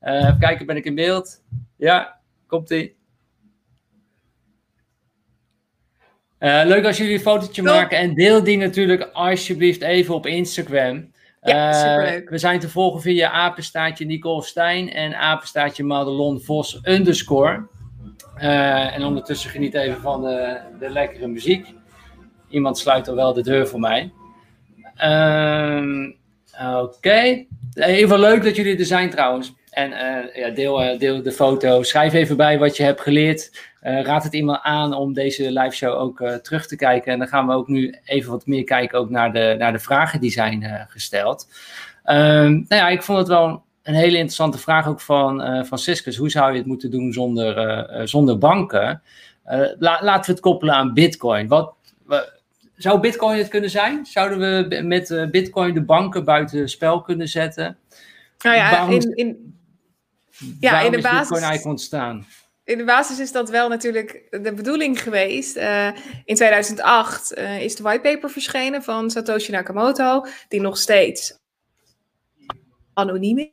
Uh, 0.02 0.14
even 0.14 0.38
kijken, 0.38 0.66
ben 0.66 0.76
ik 0.76 0.84
in 0.84 0.94
beeld? 0.94 1.42
Ja, 1.76 2.20
komt-ie. 2.46 2.96
Uh, 6.38 6.62
leuk 6.64 6.84
als 6.84 6.96
jullie 6.96 7.14
een 7.14 7.20
fotootje 7.20 7.62
Top. 7.62 7.74
maken 7.74 7.98
en 7.98 8.14
deel 8.14 8.42
die 8.42 8.56
natuurlijk 8.56 9.10
alsjeblieft 9.12 9.82
even 9.82 10.14
op 10.14 10.26
Instagram. 10.26 11.12
Ja, 11.42 11.68
uh, 11.68 11.74
superleuk. 11.74 12.30
We 12.30 12.38
zijn 12.38 12.60
te 12.60 12.68
volgen 12.68 13.00
via 13.00 13.30
apenstaatje 13.30 14.04
Nicole 14.04 14.42
Stijn 14.42 14.92
en 14.92 15.14
apenstaatje 15.14 15.84
Madelon 15.84 16.40
Vos 16.40 16.80
underscore. 16.82 17.66
Uh, 18.36 18.94
en 18.94 19.04
ondertussen 19.04 19.50
geniet 19.50 19.74
even 19.74 20.00
van 20.00 20.22
de, 20.22 20.60
de, 20.78 20.90
lekkere 20.90 21.26
muziek. 21.26 21.66
Iemand 22.48 22.78
sluit 22.78 23.08
al 23.08 23.14
wel 23.14 23.32
de 23.32 23.42
deur 23.42 23.68
voor 23.68 23.80
mij. 23.80 24.12
Oké. 26.52 26.96
Okay. 26.96 27.48
Even 27.74 28.18
leuk 28.18 28.42
dat 28.42 28.56
jullie 28.56 28.78
er 28.78 28.84
zijn 28.84 29.10
trouwens. 29.10 29.54
En 29.78 29.90
uh, 29.90 30.34
ja, 30.34 30.50
deel, 30.50 30.82
uh, 30.82 30.98
deel 30.98 31.22
de 31.22 31.32
foto. 31.32 31.82
Schrijf 31.82 32.12
even 32.12 32.36
bij 32.36 32.58
wat 32.58 32.76
je 32.76 32.82
hebt 32.82 33.00
geleerd. 33.00 33.50
Uh, 33.82 34.02
raad 34.02 34.24
het 34.24 34.34
iemand 34.34 34.62
aan 34.62 34.94
om 34.94 35.12
deze 35.12 35.52
live 35.52 35.76
show 35.76 36.00
ook 36.00 36.24
terug 36.42 36.66
te 36.66 36.76
kijken. 36.76 37.12
En 37.12 37.18
dan 37.18 37.28
gaan 37.28 37.46
we 37.46 37.52
ook 37.52 37.68
nu 37.68 37.94
even 38.04 38.30
wat 38.30 38.46
meer 38.46 38.64
kijken 38.64 38.98
ook 38.98 39.10
naar 39.10 39.32
de, 39.32 39.54
naar 39.58 39.72
de 39.72 39.78
vragen 39.78 40.20
die 40.20 40.30
zijn 40.30 40.86
gesteld. 40.88 41.48
Um, 42.04 42.64
nou 42.68 42.82
ja, 42.82 42.88
ik 42.88 43.02
vond 43.02 43.18
het 43.18 43.28
wel 43.28 43.62
een 43.82 43.94
hele 43.94 44.16
interessante 44.16 44.58
vraag 44.58 44.88
ook 44.88 45.00
van 45.00 45.64
Franciscus. 45.66 46.16
Hoe 46.16 46.30
zou 46.30 46.52
je 46.52 46.58
het 46.58 46.66
moeten 46.66 46.90
doen 46.90 47.12
zonder, 47.12 48.08
zonder 48.08 48.38
banken? 48.38 49.02
La, 49.78 49.98
laten 50.02 50.24
we 50.24 50.30
het 50.30 50.40
koppelen 50.40 50.74
aan 50.74 50.94
Bitcoin. 50.94 51.48
Wat, 51.48 51.74
zou 52.76 53.00
Bitcoin 53.00 53.38
het 53.38 53.48
kunnen 53.48 53.70
zijn? 53.70 54.06
Zouden 54.06 54.38
we 54.38 54.82
met 54.82 55.28
Bitcoin 55.30 55.74
de 55.74 55.82
banken 55.84 56.24
buiten 56.24 56.68
spel 56.68 57.00
kunnen 57.00 57.28
zetten? 57.28 57.76
Nou 58.38 58.56
ja, 58.56 58.88
in, 58.88 59.16
in, 59.16 59.57
ja, 60.60 60.80
in 60.80 60.92
de 60.92 61.00
basis. 61.00 61.18
Bitcoin 61.18 61.42
eigenlijk 61.42 61.66
ontstaan? 61.66 62.26
In 62.64 62.78
de 62.78 62.84
basis 62.84 63.18
is 63.18 63.32
dat 63.32 63.50
wel 63.50 63.68
natuurlijk 63.68 64.26
de 64.30 64.52
bedoeling 64.54 65.02
geweest. 65.02 65.56
Uh, 65.56 65.86
in 66.24 66.34
2008 66.34 67.38
uh, 67.38 67.62
is 67.62 67.76
de 67.76 67.82
whitepaper 67.82 68.30
verschenen 68.30 68.82
van 68.82 69.10
Satoshi 69.10 69.52
Nakamoto, 69.52 70.26
die 70.48 70.60
nog 70.60 70.78
steeds 70.78 71.38
anoniem 72.94 73.50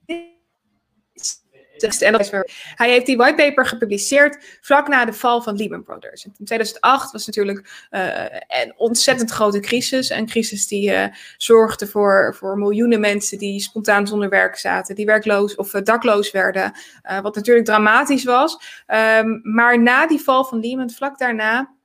hij 2.76 2.90
heeft 2.90 3.06
die 3.06 3.18
whitepaper 3.18 3.66
gepubliceerd 3.66 4.58
vlak 4.62 4.88
na 4.88 5.06
de 5.06 5.14
val 5.14 5.42
van 5.42 5.56
Lehman 5.56 5.84
Brothers. 5.84 6.26
In 6.26 6.46
2008 6.46 7.12
was 7.12 7.26
natuurlijk 7.26 7.88
uh, 7.92 8.24
een 8.48 8.74
ontzettend 8.78 9.32
grote 9.32 9.60
crisis. 9.60 10.10
Een 10.10 10.26
crisis 10.26 10.68
die 10.68 10.92
uh, 10.92 11.06
zorgde 11.38 11.88
voor, 11.88 12.36
voor 12.38 12.58
miljoenen 12.58 13.00
mensen 13.00 13.38
die 13.38 13.60
spontaan 13.60 14.08
zonder 14.08 14.30
werk 14.30 14.58
zaten, 14.58 14.96
die 14.96 15.06
werkloos 15.06 15.56
of 15.56 15.74
uh, 15.74 15.82
dakloos 15.82 16.32
werden. 16.32 16.74
wat 17.22 17.36
natuurlijk 17.36 17.66
dramatisch 17.66 18.24
was. 18.24 18.84
Um, 18.88 19.40
maar 19.44 19.82
na 19.82 20.08
die 20.08 20.22
val 20.22 20.46
van 20.46 20.60
Lehman, 20.60 20.90
vlak 20.90 21.18
daarna 21.18 21.76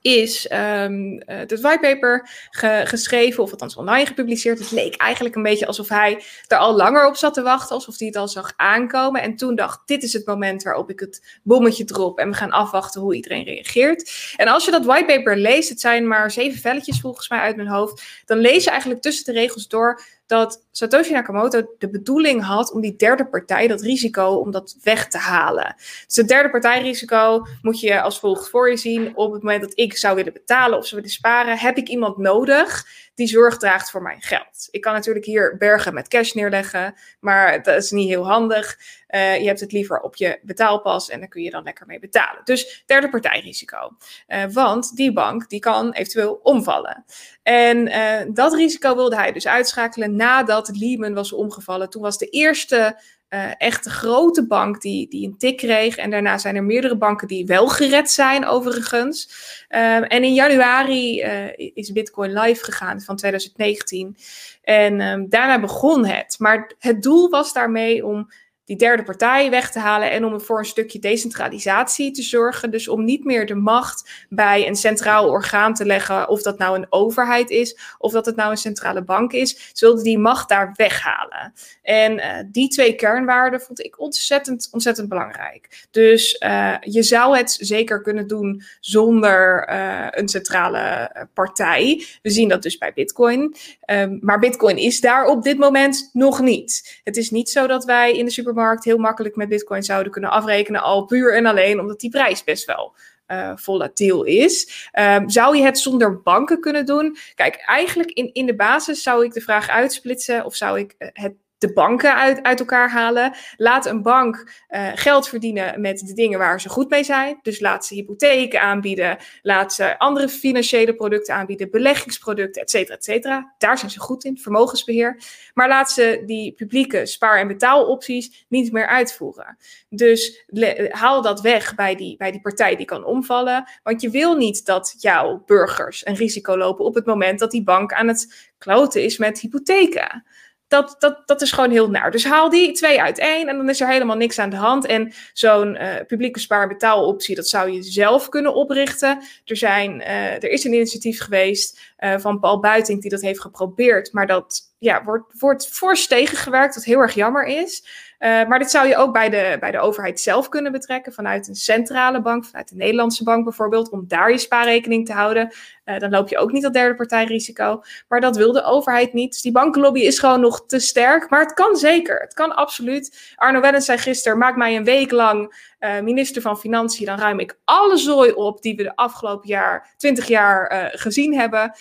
is 0.00 0.50
um, 0.52 1.22
het 1.24 1.60
whitepaper 1.60 2.28
ge 2.50 2.82
geschreven, 2.84 3.42
of 3.42 3.50
althans 3.50 3.76
online 3.76 4.06
gepubliceerd. 4.06 4.58
Het 4.58 4.70
leek 4.70 4.96
eigenlijk 4.96 5.34
een 5.34 5.42
beetje 5.42 5.66
alsof 5.66 5.88
hij 5.88 6.22
er 6.46 6.58
al 6.58 6.76
langer 6.76 7.06
op 7.06 7.16
zat 7.16 7.34
te 7.34 7.42
wachten, 7.42 7.74
alsof 7.74 7.98
hij 7.98 8.06
het 8.06 8.16
al 8.16 8.28
zag 8.28 8.52
aankomen. 8.56 9.22
En 9.22 9.36
toen 9.36 9.54
dacht, 9.54 9.80
dit 9.86 10.02
is 10.02 10.12
het 10.12 10.26
moment 10.26 10.62
waarop 10.62 10.90
ik 10.90 11.00
het 11.00 11.38
bommetje 11.42 11.84
drop 11.84 12.18
en 12.18 12.30
we 12.30 12.36
gaan 12.36 12.50
afwachten 12.50 13.00
hoe 13.00 13.14
iedereen 13.14 13.44
reageert. 13.44 14.34
En 14.36 14.48
als 14.48 14.64
je 14.64 14.70
dat 14.70 14.84
whitepaper 14.84 15.36
leest, 15.36 15.68
het 15.68 15.80
zijn 15.80 16.08
maar 16.08 16.30
zeven 16.30 16.60
velletjes 16.60 17.00
volgens 17.00 17.28
mij 17.28 17.38
uit 17.38 17.56
mijn 17.56 17.68
hoofd, 17.68 18.02
dan 18.24 18.38
lees 18.38 18.64
je 18.64 18.70
eigenlijk 18.70 19.02
tussen 19.02 19.24
de 19.24 19.40
regels 19.40 19.68
door 19.68 20.02
dat 20.30 20.66
Satoshi 20.70 21.12
Nakamoto 21.12 21.62
de 21.78 21.90
bedoeling 21.90 22.42
had 22.42 22.72
om 22.72 22.80
die 22.80 22.96
derde 22.96 23.26
partij, 23.26 23.68
dat 23.68 23.80
risico, 23.80 24.34
om 24.34 24.50
dat 24.50 24.76
weg 24.82 25.08
te 25.08 25.18
halen. 25.18 25.74
Dus 26.06 26.16
het 26.16 26.28
derde 26.28 26.50
partijrisico 26.50 27.46
moet 27.62 27.80
je 27.80 28.00
als 28.00 28.18
volgt 28.18 28.48
voor 28.48 28.70
je 28.70 28.76
zien. 28.76 29.16
Op 29.16 29.32
het 29.32 29.42
moment 29.42 29.62
dat 29.62 29.72
ik 29.74 29.96
zou 29.96 30.16
willen 30.16 30.32
betalen 30.32 30.78
of 30.78 30.86
zou 30.86 31.00
willen 31.00 31.16
sparen, 31.16 31.58
heb 31.58 31.76
ik 31.76 31.88
iemand 31.88 32.16
nodig 32.16 32.86
die 33.14 33.26
zorg 33.26 33.56
draagt 33.56 33.90
voor 33.90 34.02
mijn 34.02 34.22
geld. 34.22 34.68
Ik 34.70 34.80
kan 34.80 34.92
natuurlijk 34.92 35.24
hier 35.24 35.56
bergen 35.56 35.94
met 35.94 36.08
cash 36.08 36.32
neerleggen, 36.32 36.94
maar 37.20 37.62
dat 37.62 37.82
is 37.82 37.90
niet 37.90 38.08
heel 38.08 38.26
handig. 38.26 38.78
Uh, 39.08 39.38
je 39.38 39.46
hebt 39.46 39.60
het 39.60 39.72
liever 39.72 40.00
op 40.00 40.16
je 40.16 40.38
betaalpas 40.42 41.08
en 41.08 41.18
daar 41.18 41.28
kun 41.28 41.42
je 41.42 41.50
dan 41.50 41.62
lekker 41.62 41.86
mee 41.86 41.98
betalen. 41.98 42.44
Dus 42.44 42.82
derde 42.86 43.08
partijrisico. 43.08 43.96
Uh, 44.28 44.44
want 44.52 44.96
die 44.96 45.12
bank 45.12 45.48
die 45.48 45.60
kan 45.60 45.92
eventueel 45.92 46.40
omvallen. 46.42 47.04
En 47.42 47.88
uh, 47.88 48.34
dat 48.34 48.54
risico 48.54 48.94
wilde 48.94 49.16
hij 49.16 49.32
dus 49.32 49.46
uitschakelen 49.46 50.16
nadat 50.16 50.76
Lehman 50.76 51.14
was 51.14 51.32
omgevallen. 51.32 51.90
Toen 51.90 52.02
was 52.02 52.18
de 52.18 52.28
eerste 52.28 53.00
uh, 53.30 53.50
echt 53.58 53.86
een 53.86 53.92
grote 53.92 54.46
bank 54.46 54.80
die, 54.80 55.08
die 55.08 55.26
een 55.26 55.38
tik 55.38 55.56
kreeg. 55.56 55.96
En 55.96 56.10
daarna 56.10 56.38
zijn 56.38 56.56
er 56.56 56.64
meerdere 56.64 56.96
banken 56.96 57.28
die 57.28 57.46
wel 57.46 57.68
gered 57.68 58.10
zijn, 58.10 58.46
overigens. 58.46 59.28
Um, 59.68 60.02
en 60.02 60.24
in 60.24 60.34
januari 60.34 61.22
uh, 61.22 61.72
is 61.74 61.92
Bitcoin 61.92 62.32
live 62.32 62.64
gegaan 62.64 63.00
van 63.00 63.16
2019. 63.16 64.16
En 64.62 65.00
um, 65.00 65.28
daarna 65.28 65.60
begon 65.60 66.06
het. 66.06 66.36
Maar 66.38 66.72
het 66.78 67.02
doel 67.02 67.28
was 67.28 67.52
daarmee 67.52 68.06
om 68.06 68.30
die 68.70 68.78
derde 68.78 69.02
partij 69.02 69.50
weg 69.50 69.70
te 69.70 69.78
halen 69.78 70.10
en 70.10 70.24
om 70.24 70.40
voor 70.40 70.58
een 70.58 70.64
stukje 70.64 70.98
decentralisatie 70.98 72.10
te 72.10 72.22
zorgen. 72.22 72.70
Dus 72.70 72.88
om 72.88 73.04
niet 73.04 73.24
meer 73.24 73.46
de 73.46 73.54
macht 73.54 74.26
bij 74.28 74.66
een 74.66 74.76
centraal 74.76 75.28
orgaan 75.28 75.74
te 75.74 75.84
leggen, 75.84 76.28
of 76.28 76.42
dat 76.42 76.58
nou 76.58 76.76
een 76.76 76.86
overheid 76.90 77.50
is 77.50 77.78
of 77.98 78.12
dat 78.12 78.26
het 78.26 78.36
nou 78.36 78.50
een 78.50 78.56
centrale 78.56 79.02
bank 79.02 79.32
is. 79.32 79.70
Ze 79.72 79.84
wilden 79.84 80.04
die 80.04 80.18
macht 80.18 80.48
daar 80.48 80.72
weghalen. 80.76 81.52
En 81.82 82.18
uh, 82.18 82.24
die 82.46 82.68
twee 82.68 82.94
kernwaarden 82.94 83.60
vond 83.60 83.84
ik 83.84 84.00
ontzettend, 84.00 84.68
ontzettend 84.72 85.08
belangrijk. 85.08 85.86
Dus 85.90 86.42
uh, 86.44 86.74
je 86.80 87.02
zou 87.02 87.36
het 87.36 87.56
zeker 87.60 88.02
kunnen 88.02 88.26
doen 88.26 88.62
zonder 88.80 89.68
uh, 89.70 90.06
een 90.10 90.28
centrale 90.28 91.10
partij. 91.34 92.04
We 92.22 92.30
zien 92.30 92.48
dat 92.48 92.62
dus 92.62 92.78
bij 92.78 92.92
Bitcoin. 92.92 93.56
Um, 93.86 94.18
maar 94.20 94.38
Bitcoin 94.38 94.76
is 94.76 95.00
daar 95.00 95.26
op 95.26 95.42
dit 95.42 95.58
moment 95.58 96.10
nog 96.12 96.40
niet. 96.40 97.00
Het 97.04 97.16
is 97.16 97.30
niet 97.30 97.50
zo 97.50 97.66
dat 97.66 97.84
wij 97.84 98.16
in 98.16 98.24
de 98.24 98.30
supermarkt 98.30 98.58
heel 98.84 98.98
makkelijk 98.98 99.36
met 99.36 99.48
Bitcoin 99.48 99.82
zouden 99.82 100.12
kunnen 100.12 100.30
afrekenen, 100.30 100.82
al 100.82 101.04
puur 101.04 101.34
en 101.34 101.46
alleen 101.46 101.80
omdat 101.80 102.00
die 102.00 102.10
prijs 102.10 102.44
best 102.44 102.64
wel 102.64 102.94
uh, 103.28 103.52
volatiel 103.54 104.24
is. 104.24 104.88
Um, 104.98 105.30
zou 105.30 105.56
je 105.56 105.62
het 105.62 105.78
zonder 105.78 106.20
banken 106.22 106.60
kunnen 106.60 106.86
doen? 106.86 107.16
Kijk, 107.34 107.56
eigenlijk 107.56 108.10
in, 108.10 108.30
in 108.32 108.46
de 108.46 108.56
basis 108.56 109.02
zou 109.02 109.24
ik 109.24 109.32
de 109.32 109.40
vraag 109.40 109.68
uitsplitsen 109.68 110.44
of 110.44 110.54
zou 110.54 110.78
ik 110.78 110.94
het 110.98 111.34
de 111.60 111.72
banken 111.72 112.14
uit, 112.14 112.42
uit 112.42 112.58
elkaar 112.58 112.90
halen. 112.90 113.32
Laat 113.56 113.86
een 113.86 114.02
bank 114.02 114.52
uh, 114.70 114.88
geld 114.94 115.28
verdienen 115.28 115.80
met 115.80 115.98
de 115.98 116.12
dingen 116.12 116.38
waar 116.38 116.60
ze 116.60 116.68
goed 116.68 116.90
mee 116.90 117.04
zijn. 117.04 117.38
Dus 117.42 117.60
laat 117.60 117.86
ze 117.86 117.94
hypotheken 117.94 118.60
aanbieden. 118.60 119.16
Laat 119.42 119.72
ze 119.72 119.98
andere 119.98 120.28
financiële 120.28 120.94
producten 120.94 121.34
aanbieden. 121.34 121.70
Beleggingsproducten, 121.70 122.62
et 122.62 122.70
cetera, 122.70 122.94
et 122.96 123.04
cetera. 123.04 123.54
Daar 123.58 123.78
zijn 123.78 123.90
ze 123.90 124.00
goed 124.00 124.24
in, 124.24 124.38
vermogensbeheer. 124.38 125.22
Maar 125.54 125.68
laat 125.68 125.90
ze 125.90 126.22
die 126.26 126.52
publieke 126.52 127.06
spaar- 127.06 127.38
en 127.38 127.48
betaalopties 127.48 128.44
niet 128.48 128.72
meer 128.72 128.86
uitvoeren. 128.86 129.56
Dus 129.88 130.44
haal 130.90 131.22
dat 131.22 131.40
weg 131.40 131.74
bij 131.74 131.94
die, 131.94 132.16
bij 132.16 132.30
die 132.30 132.40
partij 132.40 132.76
die 132.76 132.86
kan 132.86 133.04
omvallen. 133.04 133.70
Want 133.82 134.00
je 134.00 134.10
wil 134.10 134.36
niet 134.36 134.66
dat 134.66 134.94
jouw 134.98 135.42
burgers 135.46 136.06
een 136.06 136.16
risico 136.16 136.56
lopen 136.56 136.84
op 136.84 136.94
het 136.94 137.06
moment 137.06 137.38
dat 137.38 137.50
die 137.50 137.64
bank 137.64 137.92
aan 137.92 138.08
het 138.08 138.50
kloten 138.58 139.02
is 139.02 139.18
met 139.18 139.40
hypotheken 139.40 140.24
dat, 140.70 140.96
dat, 140.98 141.22
dat 141.26 141.40
is 141.40 141.52
gewoon 141.52 141.70
heel 141.70 141.90
naar. 141.90 142.10
Dus 142.10 142.24
haal 142.24 142.50
die 142.50 142.72
twee 142.72 143.02
uit 143.02 143.18
één 143.18 143.48
en 143.48 143.56
dan 143.56 143.68
is 143.68 143.80
er 143.80 143.88
helemaal 143.88 144.16
niks 144.16 144.38
aan 144.38 144.50
de 144.50 144.56
hand. 144.56 144.86
En 144.86 145.12
zo'n 145.32 145.74
uh, 145.74 145.94
publieke 146.06 146.40
spaar- 146.40 146.68
betaaloptie, 146.68 147.34
dat 147.34 147.48
zou 147.48 147.70
je 147.70 147.82
zelf 147.82 148.28
kunnen 148.28 148.54
oprichten. 148.54 149.22
Er, 149.44 149.56
zijn, 149.56 150.00
uh, 150.00 150.32
er 150.32 150.50
is 150.50 150.64
een 150.64 150.72
initiatief 150.72 151.20
geweest 151.20 151.80
uh, 151.98 152.18
van 152.18 152.40
Paul 152.40 152.60
Buiting 152.60 153.00
die 153.00 153.10
dat 153.10 153.20
heeft 153.20 153.40
geprobeerd. 153.40 154.12
Maar 154.12 154.26
dat 154.26 154.60
ja, 154.78 155.04
wordt, 155.04 155.32
wordt 155.38 155.68
fors 155.68 156.06
tegengewerkt, 156.06 156.74
wat 156.74 156.84
heel 156.84 156.98
erg 156.98 157.14
jammer 157.14 157.44
is. 157.44 157.84
Uh, 158.20 158.46
maar 158.46 158.58
dit 158.58 158.70
zou 158.70 158.88
je 158.88 158.96
ook 158.96 159.12
bij 159.12 159.30
de, 159.30 159.56
bij 159.60 159.70
de 159.70 159.78
overheid 159.78 160.20
zelf 160.20 160.48
kunnen 160.48 160.72
betrekken, 160.72 161.12
vanuit 161.12 161.48
een 161.48 161.54
centrale 161.54 162.22
bank, 162.22 162.44
vanuit 162.44 162.68
de 162.68 162.76
Nederlandse 162.76 163.24
bank 163.24 163.44
bijvoorbeeld, 163.44 163.90
om 163.90 164.04
daar 164.08 164.30
je 164.30 164.38
spaarrekening 164.38 165.06
te 165.06 165.12
houden. 165.12 165.52
Uh, 165.84 165.98
dan 165.98 166.10
loop 166.10 166.28
je 166.28 166.38
ook 166.38 166.52
niet 166.52 166.62
dat 166.62 166.72
derde 166.72 166.94
partijrisico. 166.94 167.82
Maar 168.08 168.20
dat 168.20 168.36
wil 168.36 168.52
de 168.52 168.62
overheid 168.62 169.12
niet. 169.12 169.32
Dus 169.32 169.42
die 169.42 169.52
bankenlobby 169.52 170.00
is 170.00 170.18
gewoon 170.18 170.40
nog 170.40 170.66
te 170.66 170.78
sterk. 170.78 171.30
Maar 171.30 171.40
het 171.40 171.52
kan 171.52 171.76
zeker. 171.76 172.20
Het 172.20 172.34
kan 172.34 172.56
absoluut. 172.56 173.34
Arno 173.36 173.60
Wellens 173.60 173.84
zei 173.84 173.98
gisteren: 173.98 174.38
maak 174.38 174.56
mij 174.56 174.76
een 174.76 174.84
week 174.84 175.10
lang 175.10 175.64
uh, 175.80 176.00
minister 176.00 176.42
van 176.42 176.58
Financiën. 176.58 177.06
Dan 177.06 177.18
ruim 177.18 177.38
ik 177.38 177.58
alle 177.64 177.96
zooi 177.96 178.32
op 178.32 178.62
die 178.62 178.76
we 178.76 178.82
de 178.82 178.96
afgelopen 178.96 179.48
jaar, 179.48 179.94
20 179.96 180.26
jaar 180.28 180.90
gezien 180.94 181.34
hebben. 181.34 181.74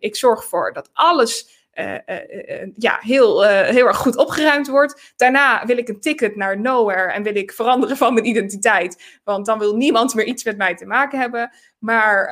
Ik, 0.00 0.16
zorg 0.16 0.40
ervoor 0.42 0.72
dat 0.72 0.90
alles 0.92 1.65
ja, 2.74 2.98
heel, 3.00 3.42
heel 3.44 3.86
erg 3.86 3.96
goed 3.96 4.16
opgeruimd 4.16 4.68
wordt. 4.68 5.12
Daarna 5.16 5.66
wil 5.66 5.78
ik 5.78 5.88
een 5.88 6.00
ticket 6.00 6.36
naar 6.36 6.60
nowhere 6.60 7.12
en 7.12 7.22
wil 7.22 7.36
ik 7.36 7.52
veranderen 7.52 7.96
van 7.96 8.14
mijn 8.14 8.26
identiteit. 8.26 9.20
Want 9.24 9.46
dan 9.46 9.58
wil 9.58 9.76
niemand 9.76 10.14
meer 10.14 10.26
iets 10.26 10.44
met 10.44 10.56
mij 10.56 10.74
te 10.74 10.86
maken 10.86 11.18
hebben. 11.18 11.50
Maar 11.78 12.30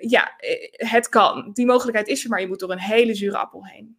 ja, 0.00 0.32
het 0.70 1.08
kan. 1.08 1.50
Die 1.52 1.66
mogelijkheid 1.66 2.08
is 2.08 2.24
er, 2.24 2.30
maar 2.30 2.40
je 2.40 2.48
moet 2.48 2.60
door 2.60 2.70
een 2.70 2.80
hele 2.80 3.14
zure 3.14 3.36
appel 3.36 3.66
heen. 3.66 3.98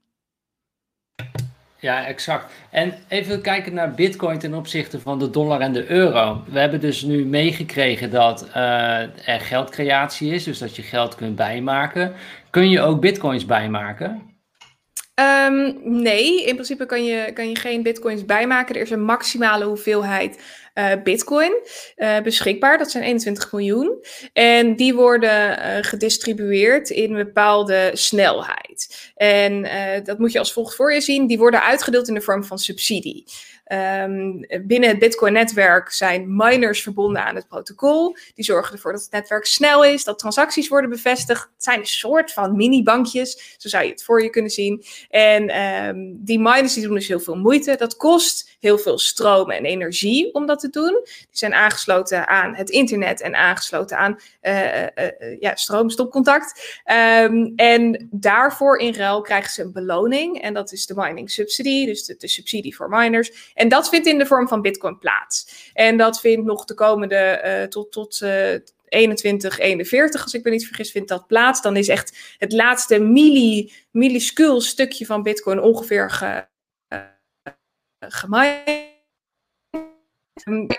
Ja, 1.79 2.05
exact. 2.05 2.53
En 2.69 2.93
even 3.07 3.41
kijken 3.41 3.73
naar 3.73 3.93
Bitcoin 3.93 4.39
ten 4.39 4.53
opzichte 4.53 4.99
van 4.99 5.19
de 5.19 5.29
dollar 5.29 5.59
en 5.59 5.73
de 5.73 5.91
euro. 5.91 6.43
We 6.47 6.59
hebben 6.59 6.79
dus 6.79 7.01
nu 7.01 7.25
meegekregen 7.25 8.11
dat 8.11 8.47
uh, 8.47 9.27
er 9.27 9.39
geldcreatie 9.39 10.33
is, 10.33 10.43
dus 10.43 10.57
dat 10.57 10.75
je 10.75 10.81
geld 10.81 11.15
kunt 11.15 11.35
bijmaken. 11.35 12.13
Kun 12.49 12.69
je 12.69 12.81
ook 12.81 13.01
Bitcoins 13.01 13.45
bijmaken? 13.45 14.30
Um, 15.15 15.79
nee, 15.83 16.45
in 16.45 16.53
principe 16.53 16.85
kan 16.85 17.03
je, 17.03 17.31
kan 17.33 17.49
je 17.49 17.55
geen 17.55 17.83
bitcoins 17.83 18.25
bijmaken. 18.25 18.75
Er 18.75 18.81
is 18.81 18.89
een 18.89 19.03
maximale 19.03 19.65
hoeveelheid 19.65 20.39
uh, 20.75 20.91
bitcoin 21.03 21.51
uh, 21.97 22.19
beschikbaar. 22.19 22.77
Dat 22.77 22.91
zijn 22.91 23.03
21 23.03 23.51
miljoen. 23.51 24.03
En 24.33 24.75
die 24.75 24.93
worden 24.93 25.59
uh, 25.59 25.77
gedistribueerd 25.81 26.89
in 26.89 27.09
een 27.11 27.25
bepaalde 27.25 27.91
snelheid. 27.93 29.11
En 29.15 29.69
dat 30.03 30.19
moet 30.19 30.31
je 30.31 30.39
als 30.39 30.53
volgt 30.53 30.75
voor 30.75 30.93
je 30.93 31.01
zien. 31.01 31.27
Die 31.27 31.37
worden 31.37 31.63
uitgedeeld 31.63 32.07
in 32.07 32.13
de 32.13 32.21
vorm 32.21 32.43
van 32.43 32.59
subsidie. 32.59 33.25
Um, 33.73 34.45
binnen 34.67 34.89
het 34.89 34.99
Bitcoin-netwerk 34.99 35.91
zijn 35.91 36.35
miners 36.35 36.81
verbonden 36.81 37.25
aan 37.25 37.35
het 37.35 37.47
protocol. 37.47 38.15
Die 38.35 38.45
zorgen 38.45 38.73
ervoor 38.73 38.91
dat 38.91 39.01
het 39.01 39.11
netwerk 39.11 39.45
snel 39.45 39.85
is, 39.85 40.03
dat 40.03 40.19
transacties 40.19 40.67
worden 40.67 40.89
bevestigd. 40.89 41.41
Het 41.41 41.63
zijn 41.63 41.79
een 41.79 41.85
soort 41.85 42.33
van 42.33 42.55
mini-bankjes, 42.55 43.55
zo 43.57 43.69
zou 43.69 43.83
je 43.83 43.89
het 43.89 44.03
voor 44.03 44.23
je 44.23 44.29
kunnen 44.29 44.51
zien. 44.51 44.83
En 45.09 45.61
um, 45.61 46.17
die 46.19 46.39
miners 46.39 46.73
die 46.73 46.83
doen 46.83 46.93
dus 46.93 47.07
heel 47.07 47.19
veel 47.19 47.35
moeite. 47.37 47.75
Dat 47.75 47.97
kost 47.97 48.49
heel 48.59 48.77
veel 48.77 48.97
stroom 48.97 49.51
en 49.51 49.65
energie 49.65 50.33
om 50.33 50.45
dat 50.45 50.59
te 50.59 50.69
doen. 50.69 50.99
Die 51.03 51.27
zijn 51.31 51.53
aangesloten 51.53 52.27
aan 52.27 52.55
het 52.55 52.69
internet 52.69 53.21
en 53.21 53.35
aangesloten 53.35 53.97
aan 53.97 54.19
uh, 54.41 54.81
uh, 54.81 54.87
uh, 54.95 55.39
ja, 55.39 55.55
stroomstopcontact. 55.55 56.81
Um, 57.23 57.53
en 57.55 58.07
daarvoor 58.11 58.77
in 58.77 58.93
ruil 58.93 59.21
krijgen 59.21 59.51
ze 59.51 59.61
een 59.61 59.71
beloning. 59.71 60.41
En 60.41 60.53
dat 60.53 60.71
is 60.71 60.85
de 60.85 60.95
mining 60.95 61.31
subsidy, 61.31 61.85
dus 61.85 62.05
de 62.05 62.27
subsidie 62.27 62.75
voor 62.75 62.89
miners. 62.89 63.51
En 63.61 63.69
dat 63.69 63.89
vindt 63.89 64.07
in 64.07 64.17
de 64.17 64.25
vorm 64.25 64.47
van 64.47 64.61
Bitcoin 64.61 64.97
plaats. 64.97 65.69
En 65.73 65.97
dat 65.97 66.19
vindt 66.19 66.45
nog 66.45 66.65
de 66.65 66.73
komende 66.73 67.41
uh, 67.45 67.67
tot, 67.67 67.91
tot 67.91 68.19
uh, 68.23 68.55
21, 68.85 69.59
41, 69.59 70.23
als 70.23 70.33
ik 70.33 70.43
me 70.43 70.49
niet 70.49 70.65
vergis, 70.65 70.91
vindt 70.91 71.09
dat 71.09 71.27
plaats. 71.27 71.61
Dan 71.61 71.75
is 71.77 71.87
echt 71.87 72.35
het 72.37 72.51
laatste 72.51 72.99
milli, 72.99 73.73
milliscuul 73.91 74.61
stukje 74.61 75.05
van 75.05 75.23
Bitcoin 75.23 75.59
ongeveer 75.59 76.11
ge, 76.11 76.47
gemined. 77.99 78.89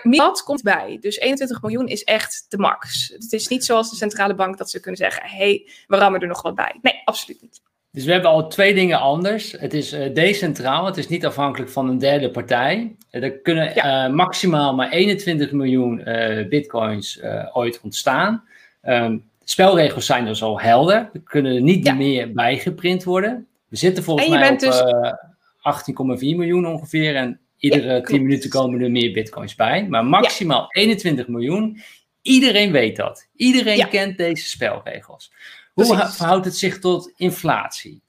Dat 0.01 0.43
komt 0.43 0.63
bij. 0.63 0.97
Dus 1.01 1.17
21 1.17 1.61
miljoen 1.61 1.87
is 1.87 2.03
echt 2.03 2.45
de 2.49 2.57
max. 2.57 3.07
Het 3.07 3.33
is 3.33 3.47
niet 3.47 3.65
zoals 3.65 3.89
de 3.89 3.95
centrale 3.95 4.35
bank 4.35 4.57
dat 4.57 4.69
ze 4.69 4.79
kunnen 4.79 4.99
zeggen: 4.99 5.23
hé, 5.23 5.37
hey, 5.37 5.69
we 5.87 5.97
rammen 5.97 6.21
er 6.21 6.27
nog 6.27 6.41
wat 6.41 6.55
bij. 6.55 6.79
Nee, 6.81 7.01
absoluut 7.05 7.41
niet. 7.41 7.61
Dus 7.93 8.05
we 8.05 8.11
hebben 8.11 8.29
al 8.29 8.47
twee 8.47 8.73
dingen 8.73 8.99
anders. 8.99 9.51
Het 9.51 9.73
is 9.73 9.93
uh, 9.93 10.13
decentraal, 10.13 10.85
het 10.85 10.97
is 10.97 11.07
niet 11.07 11.25
afhankelijk 11.25 11.71
van 11.71 11.89
een 11.89 11.97
derde 11.97 12.31
partij. 12.31 12.95
Uh, 13.11 13.23
er 13.23 13.39
kunnen 13.39 13.71
ja. 13.75 14.07
uh, 14.07 14.13
maximaal 14.13 14.75
maar 14.75 14.89
21 14.89 15.51
miljoen 15.51 16.03
bitcoins 16.49 17.21
ooit 17.53 17.79
ontstaan. 17.81 18.43
Um, 18.83 19.31
de 19.39 19.49
spelregels 19.49 20.05
zijn 20.05 20.25
dus 20.25 20.43
al 20.43 20.61
helder. 20.61 21.09
Er 21.13 21.21
kunnen 21.23 21.63
niet 21.63 21.85
ja. 21.85 21.93
meer 21.93 22.31
bijgeprint 22.31 23.03
worden. 23.03 23.47
We 23.67 23.75
zitten 23.75 24.03
volgens 24.03 24.29
mij 24.29 24.51
op 24.51 24.59
dus... 24.59 24.81
18,4 24.81 26.17
miljoen 26.19 26.67
ongeveer. 26.67 27.15
En 27.15 27.39
iedere 27.57 27.93
ja, 27.93 28.01
10 28.01 28.21
minuten 28.21 28.49
komen 28.49 28.81
er 28.81 28.91
meer 28.91 29.11
bitcoins 29.11 29.55
bij. 29.55 29.87
Maar 29.87 30.05
maximaal 30.05 30.65
21 30.69 31.27
miljoen. 31.27 31.81
Iedereen 32.21 32.71
weet 32.71 32.95
dat. 32.95 33.29
Iedereen 33.35 33.89
kent 33.89 34.17
deze 34.17 34.47
spelregels. 34.47 35.31
Hoe 35.73 35.85
Precies. 35.85 36.15
verhoudt 36.15 36.45
het 36.45 36.57
zich 36.57 36.79
tot 36.79 37.11
inflatie? 37.15 38.03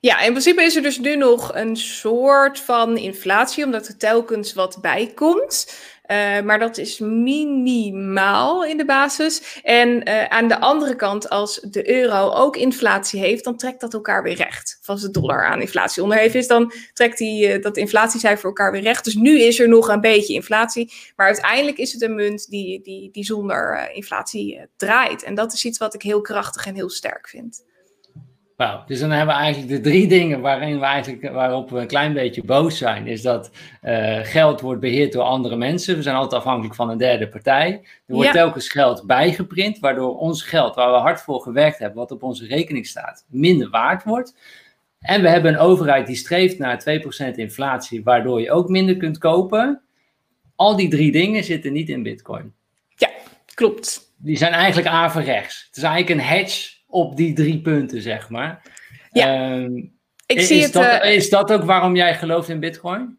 Ja, 0.00 0.20
in 0.20 0.30
principe 0.30 0.62
is 0.62 0.76
er 0.76 0.82
dus 0.82 0.98
nu 0.98 1.16
nog 1.16 1.54
een 1.54 1.76
soort 1.76 2.60
van 2.60 2.96
inflatie, 2.96 3.64
omdat 3.64 3.88
er 3.88 3.96
telkens 3.96 4.52
wat 4.52 4.78
bij 4.80 5.12
komt. 5.14 5.72
Uh, 6.10 6.40
maar 6.40 6.58
dat 6.58 6.78
is 6.78 6.98
minimaal 6.98 8.64
in 8.64 8.76
de 8.76 8.84
basis. 8.84 9.60
En 9.62 10.08
uh, 10.08 10.24
aan 10.24 10.48
de 10.48 10.60
andere 10.60 10.96
kant, 10.96 11.28
als 11.28 11.60
de 11.70 11.90
euro 11.90 12.30
ook 12.30 12.56
inflatie 12.56 13.20
heeft, 13.20 13.44
dan 13.44 13.56
trekt 13.56 13.80
dat 13.80 13.94
elkaar 13.94 14.22
weer 14.22 14.34
recht. 14.34 14.78
Als 14.84 15.02
de 15.02 15.10
dollar 15.10 15.46
aan 15.46 15.60
inflatie 15.60 16.02
onderhevig 16.02 16.34
is, 16.34 16.46
dan 16.46 16.72
trekt 16.92 17.18
die, 17.18 17.56
uh, 17.56 17.62
dat 17.62 17.76
inflatiecijfer 17.76 18.44
elkaar 18.44 18.72
weer 18.72 18.82
recht. 18.82 19.04
Dus 19.04 19.14
nu 19.14 19.40
is 19.40 19.60
er 19.60 19.68
nog 19.68 19.88
een 19.88 20.00
beetje 20.00 20.34
inflatie. 20.34 20.92
Maar 21.16 21.26
uiteindelijk 21.26 21.78
is 21.78 21.92
het 21.92 22.02
een 22.02 22.14
munt 22.14 22.50
die, 22.50 22.82
die, 22.82 23.10
die 23.10 23.24
zonder 23.24 23.90
inflatie 23.92 24.60
draait. 24.76 25.22
En 25.22 25.34
dat 25.34 25.52
is 25.52 25.64
iets 25.64 25.78
wat 25.78 25.94
ik 25.94 26.02
heel 26.02 26.20
krachtig 26.20 26.66
en 26.66 26.74
heel 26.74 26.90
sterk 26.90 27.28
vind. 27.28 27.66
Wauw, 28.58 28.84
dus 28.86 29.00
dan 29.00 29.10
hebben 29.10 29.34
we 29.34 29.40
eigenlijk 29.40 29.72
de 29.72 29.90
drie 29.90 30.08
dingen 30.08 30.40
waarin 30.40 30.78
we 30.78 30.84
eigenlijk, 30.84 31.32
waarop 31.32 31.70
we 31.70 31.78
een 31.78 31.86
klein 31.86 32.12
beetje 32.12 32.44
boos 32.44 32.78
zijn. 32.78 33.06
Is 33.06 33.22
dat 33.22 33.50
uh, 33.82 34.18
geld 34.22 34.60
wordt 34.60 34.80
beheerd 34.80 35.12
door 35.12 35.22
andere 35.22 35.56
mensen. 35.56 35.96
We 35.96 36.02
zijn 36.02 36.16
altijd 36.16 36.34
afhankelijk 36.34 36.74
van 36.74 36.90
een 36.90 36.98
derde 36.98 37.28
partij. 37.28 37.70
Er 38.06 38.14
wordt 38.14 38.26
ja. 38.26 38.32
telkens 38.32 38.68
geld 38.68 39.06
bijgeprint, 39.06 39.78
waardoor 39.78 40.18
ons 40.18 40.42
geld, 40.42 40.74
waar 40.74 40.90
we 40.90 40.98
hard 40.98 41.20
voor 41.20 41.40
gewerkt 41.40 41.78
hebben, 41.78 41.98
wat 41.98 42.10
op 42.10 42.22
onze 42.22 42.46
rekening 42.46 42.86
staat, 42.86 43.24
minder 43.28 43.70
waard 43.70 44.04
wordt. 44.04 44.36
En 45.00 45.22
we 45.22 45.28
hebben 45.28 45.52
een 45.52 45.60
overheid 45.60 46.06
die 46.06 46.16
streeft 46.16 46.58
naar 46.58 47.00
2% 47.32 47.34
inflatie, 47.34 48.02
waardoor 48.02 48.40
je 48.40 48.50
ook 48.50 48.68
minder 48.68 48.96
kunt 48.96 49.18
kopen. 49.18 49.82
Al 50.56 50.76
die 50.76 50.88
drie 50.88 51.12
dingen 51.12 51.44
zitten 51.44 51.72
niet 51.72 51.88
in 51.88 52.02
Bitcoin. 52.02 52.54
Ja, 52.88 53.10
klopt. 53.54 54.12
Die 54.16 54.36
zijn 54.36 54.52
eigenlijk 54.52 54.88
averechts. 54.88 55.64
Het 55.66 55.76
is 55.76 55.82
eigenlijk 55.82 56.20
een 56.20 56.26
hedge 56.26 56.77
op 56.88 57.16
die 57.16 57.32
drie 57.32 57.60
punten, 57.60 58.02
zeg 58.02 58.28
maar. 58.30 58.62
Ja. 59.10 59.26
Ehm, 59.34 59.76
Ik 60.26 60.36
is, 60.38 60.46
zie 60.46 60.62
het. 60.62 60.72
dat, 60.72 60.84
eh, 60.84 61.14
is 61.14 61.30
dat 61.30 61.52
ook 61.52 61.64
waarom 61.64 61.96
jij 61.96 62.14
gelooft 62.14 62.48
in 62.48 62.60
Bitcoin? 62.60 63.18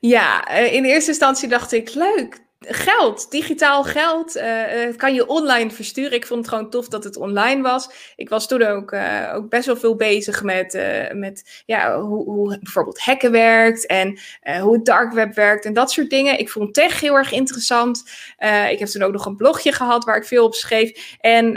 Ja, 0.00 0.46
eh, 0.46 0.72
in 0.74 0.84
eerste 0.84 1.10
instantie 1.10 1.48
dacht 1.48 1.72
ik, 1.72 1.94
leuk, 1.94 2.38
geld, 2.60 3.30
digitaal 3.30 3.84
geld. 3.84 4.36
eh, 4.36 4.82
eh, 4.84 4.96
kan 4.96 5.14
je 5.14 5.26
online 5.26 5.70
versturen. 5.70 6.12
Ik 6.12 6.26
vond 6.26 6.40
het 6.40 6.48
gewoon 6.48 6.70
tof 6.70 6.88
dat 6.88 7.04
het 7.04 7.16
online 7.16 7.62
was. 7.62 8.12
Ik 8.16 8.28
was 8.28 8.48
toen 8.48 8.62
ook, 8.62 8.92
eh, 8.92 9.32
ook 9.34 9.48
best 9.48 9.66
wel 9.66 9.76
veel 9.76 9.96
bezig 9.96 10.42
met, 10.42 10.72
met 11.12 11.62
ja, 11.66 12.00
hoe, 12.00 12.24
hoe 12.24 12.58
bijvoorbeeld 12.62 12.98
hacken 12.98 13.30
werkt 13.30 13.86
en 13.86 14.18
hoe 14.60 14.72
het 14.72 14.84
dark 14.84 15.12
web 15.12 15.34
werkt 15.34 15.64
en 15.64 15.72
dat 15.72 15.90
soort 15.90 16.10
dingen. 16.10 16.38
Ik 16.38 16.50
vond 16.50 16.74
tech 16.74 17.00
heel 17.00 17.14
erg 17.14 17.32
interessant. 17.32 18.02
Ik 18.70 18.78
heb 18.78 18.88
toen 18.88 19.02
ook 19.02 19.12
nog 19.12 19.26
een 19.26 19.36
blogje 19.36 19.72
gehad 19.72 20.04
waar 20.04 20.16
ik 20.16 20.24
veel 20.24 20.44
op 20.44 20.54
schreef. 20.54 21.16
En 21.20 21.56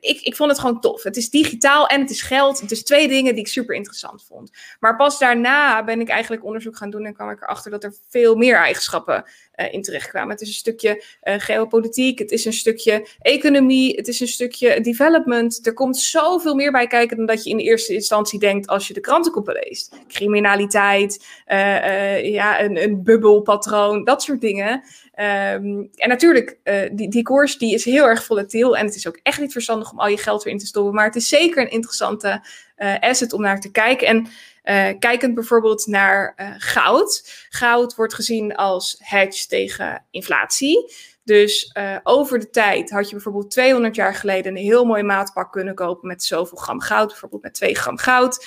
ik, 0.00 0.20
ik 0.20 0.36
vond 0.36 0.50
het 0.50 0.60
gewoon 0.60 0.80
tof. 0.80 1.02
Het 1.02 1.16
is 1.16 1.30
digitaal 1.30 1.86
en 1.86 2.00
het 2.00 2.10
is 2.10 2.22
geld. 2.22 2.60
Het 2.60 2.70
is 2.70 2.84
twee 2.84 3.08
dingen 3.08 3.32
die 3.34 3.44
ik 3.44 3.48
super 3.48 3.74
interessant 3.74 4.24
vond. 4.24 4.50
Maar 4.80 4.96
pas 4.96 5.18
daarna 5.18 5.84
ben 5.84 6.00
ik 6.00 6.08
eigenlijk 6.08 6.44
onderzoek 6.44 6.76
gaan 6.76 6.90
doen 6.90 7.04
en 7.04 7.14
kwam 7.14 7.30
ik 7.30 7.42
erachter 7.42 7.70
dat 7.70 7.84
er 7.84 7.94
veel 8.08 8.34
meer 8.34 8.56
eigenschappen 8.56 9.24
in 9.56 9.82
terechtkwamen. 9.82 10.30
Het 10.30 10.40
is 10.40 10.48
een 10.48 10.54
stukje 10.54 11.04
eh, 11.20 11.34
geopolitiek, 11.38 12.18
het 12.18 12.30
is 12.30 12.44
een 12.44 12.52
stukje 12.52 13.06
economie, 13.20 13.96
het 13.96 14.08
is 14.08 14.20
een 14.20 14.28
stukje 14.28 14.80
development. 14.80 15.66
Er 15.66 15.72
komt 15.74 15.98
zoveel 15.98 16.54
meer 16.54 16.72
bij 16.72 16.86
kijken 16.86 17.16
dan 17.16 17.26
dat 17.26 17.44
je 17.44 17.50
in 17.50 17.58
eerste 17.58 17.94
instantie 17.94 18.38
denkt 18.38 18.66
als 18.66 18.88
je 18.88 18.94
de 18.94 19.00
krantenkoppen 19.00 19.54
leest. 19.54 19.94
Criminaliteit, 20.08 21.26
eh, 21.44 22.16
eh, 22.16 22.32
ja, 22.32 22.60
een, 22.62 22.82
een 22.82 23.02
bubbelpatroon, 23.02 24.04
dat 24.04 24.22
soort 24.22 24.40
dingen. 24.40 24.82
Ehm, 25.16 25.84
en 25.94 26.08
natuurlijk, 26.08 26.58
eh, 26.62 26.90
die, 26.92 27.08
die 27.08 27.22
koers 27.22 27.58
die 27.58 27.74
is 27.74 27.84
heel 27.84 28.04
erg 28.04 28.24
volatiel 28.24 28.76
en 28.76 28.86
het 28.86 28.94
is 28.94 29.08
ook 29.08 29.20
echt 29.22 29.40
niet 29.40 29.52
verstandig 29.52 29.92
om 29.92 30.00
al 30.00 30.08
je 30.08 30.18
geld 30.18 30.44
erin 30.44 30.58
te 30.58 30.66
stoppen. 30.66 30.94
Maar 30.94 31.06
het 31.06 31.16
is 31.16 31.28
zeker 31.28 31.62
een 31.62 31.70
interessante 31.70 32.42
eh, 32.76 32.98
asset 33.00 33.32
om 33.32 33.40
naar 33.40 33.60
te 33.60 33.70
kijken. 33.70 34.06
En 34.06 34.26
uh, 34.68 34.88
kijkend 34.98 35.34
bijvoorbeeld 35.34 35.86
naar 35.86 36.34
uh, 36.36 36.54
goud. 36.56 37.46
Goud 37.48 37.94
wordt 37.94 38.14
gezien 38.14 38.54
als 38.54 38.96
hedge 38.98 39.46
tegen 39.46 40.04
inflatie. 40.10 40.94
Dus 41.24 41.74
uh, 41.78 41.96
over 42.02 42.38
de 42.38 42.50
tijd 42.50 42.90
had 42.90 43.08
je 43.08 43.14
bijvoorbeeld 43.14 43.50
200 43.50 43.94
jaar 43.94 44.14
geleden 44.14 44.56
een 44.56 44.62
heel 44.62 44.84
mooi 44.84 45.02
maatpak 45.02 45.52
kunnen 45.52 45.74
kopen 45.74 46.08
met 46.08 46.24
zoveel 46.24 46.58
gram 46.58 46.80
goud, 46.80 47.08
bijvoorbeeld 47.08 47.42
met 47.42 47.54
2 47.54 47.74
gram 47.74 47.98
goud. 47.98 48.46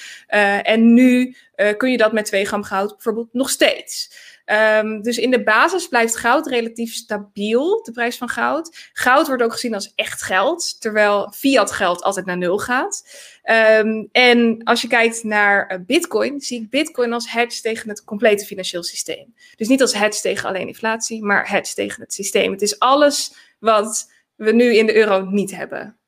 en 0.63 0.93
nu 0.93 1.35
kun 1.77 1.91
je 1.91 1.97
dat 1.97 2.11
met 2.11 2.25
2 2.25 2.45
gram 2.45 2.63
goud 2.63 2.89
bijvoorbeeld 2.89 3.33
nog 3.33 3.49
steeds. 3.49 4.11
Um, 4.51 5.01
dus 5.01 5.17
in 5.17 5.31
de 5.31 5.43
basis 5.43 5.87
blijft 5.87 6.15
goud 6.15 6.47
relatief 6.47 6.93
stabiel, 6.93 7.83
de 7.83 7.91
prijs 7.91 8.17
van 8.17 8.29
goud. 8.29 8.89
Goud 8.93 9.27
wordt 9.27 9.43
ook 9.43 9.51
gezien 9.51 9.73
als 9.73 9.91
echt 9.95 10.21
geld, 10.21 10.81
terwijl 10.81 11.33
fiat 11.35 11.71
geld 11.71 12.01
altijd 12.01 12.25
naar 12.25 12.37
nul 12.37 12.57
gaat. 12.57 13.07
Um, 13.43 14.09
en 14.11 14.63
als 14.63 14.81
je 14.81 14.87
kijkt 14.87 15.23
naar 15.23 15.71
uh, 15.71 15.85
Bitcoin, 15.85 16.41
zie 16.41 16.61
ik 16.61 16.69
Bitcoin 16.69 17.13
als 17.13 17.31
hedge 17.31 17.61
tegen 17.61 17.89
het 17.89 18.03
complete 18.03 18.45
financieel 18.45 18.83
systeem. 18.83 19.33
Dus 19.55 19.67
niet 19.67 19.81
als 19.81 19.93
hedge 19.93 20.21
tegen 20.21 20.49
alleen 20.49 20.67
inflatie, 20.67 21.23
maar 21.23 21.49
hedge 21.49 21.73
tegen 21.73 22.01
het 22.01 22.13
systeem. 22.13 22.51
Het 22.51 22.61
is 22.61 22.79
alles 22.79 23.33
wat 23.59 24.11
we 24.35 24.51
nu 24.51 24.75
in 24.75 24.85
de 24.85 24.95
euro 24.95 25.25
niet 25.25 25.55
hebben. 25.55 25.98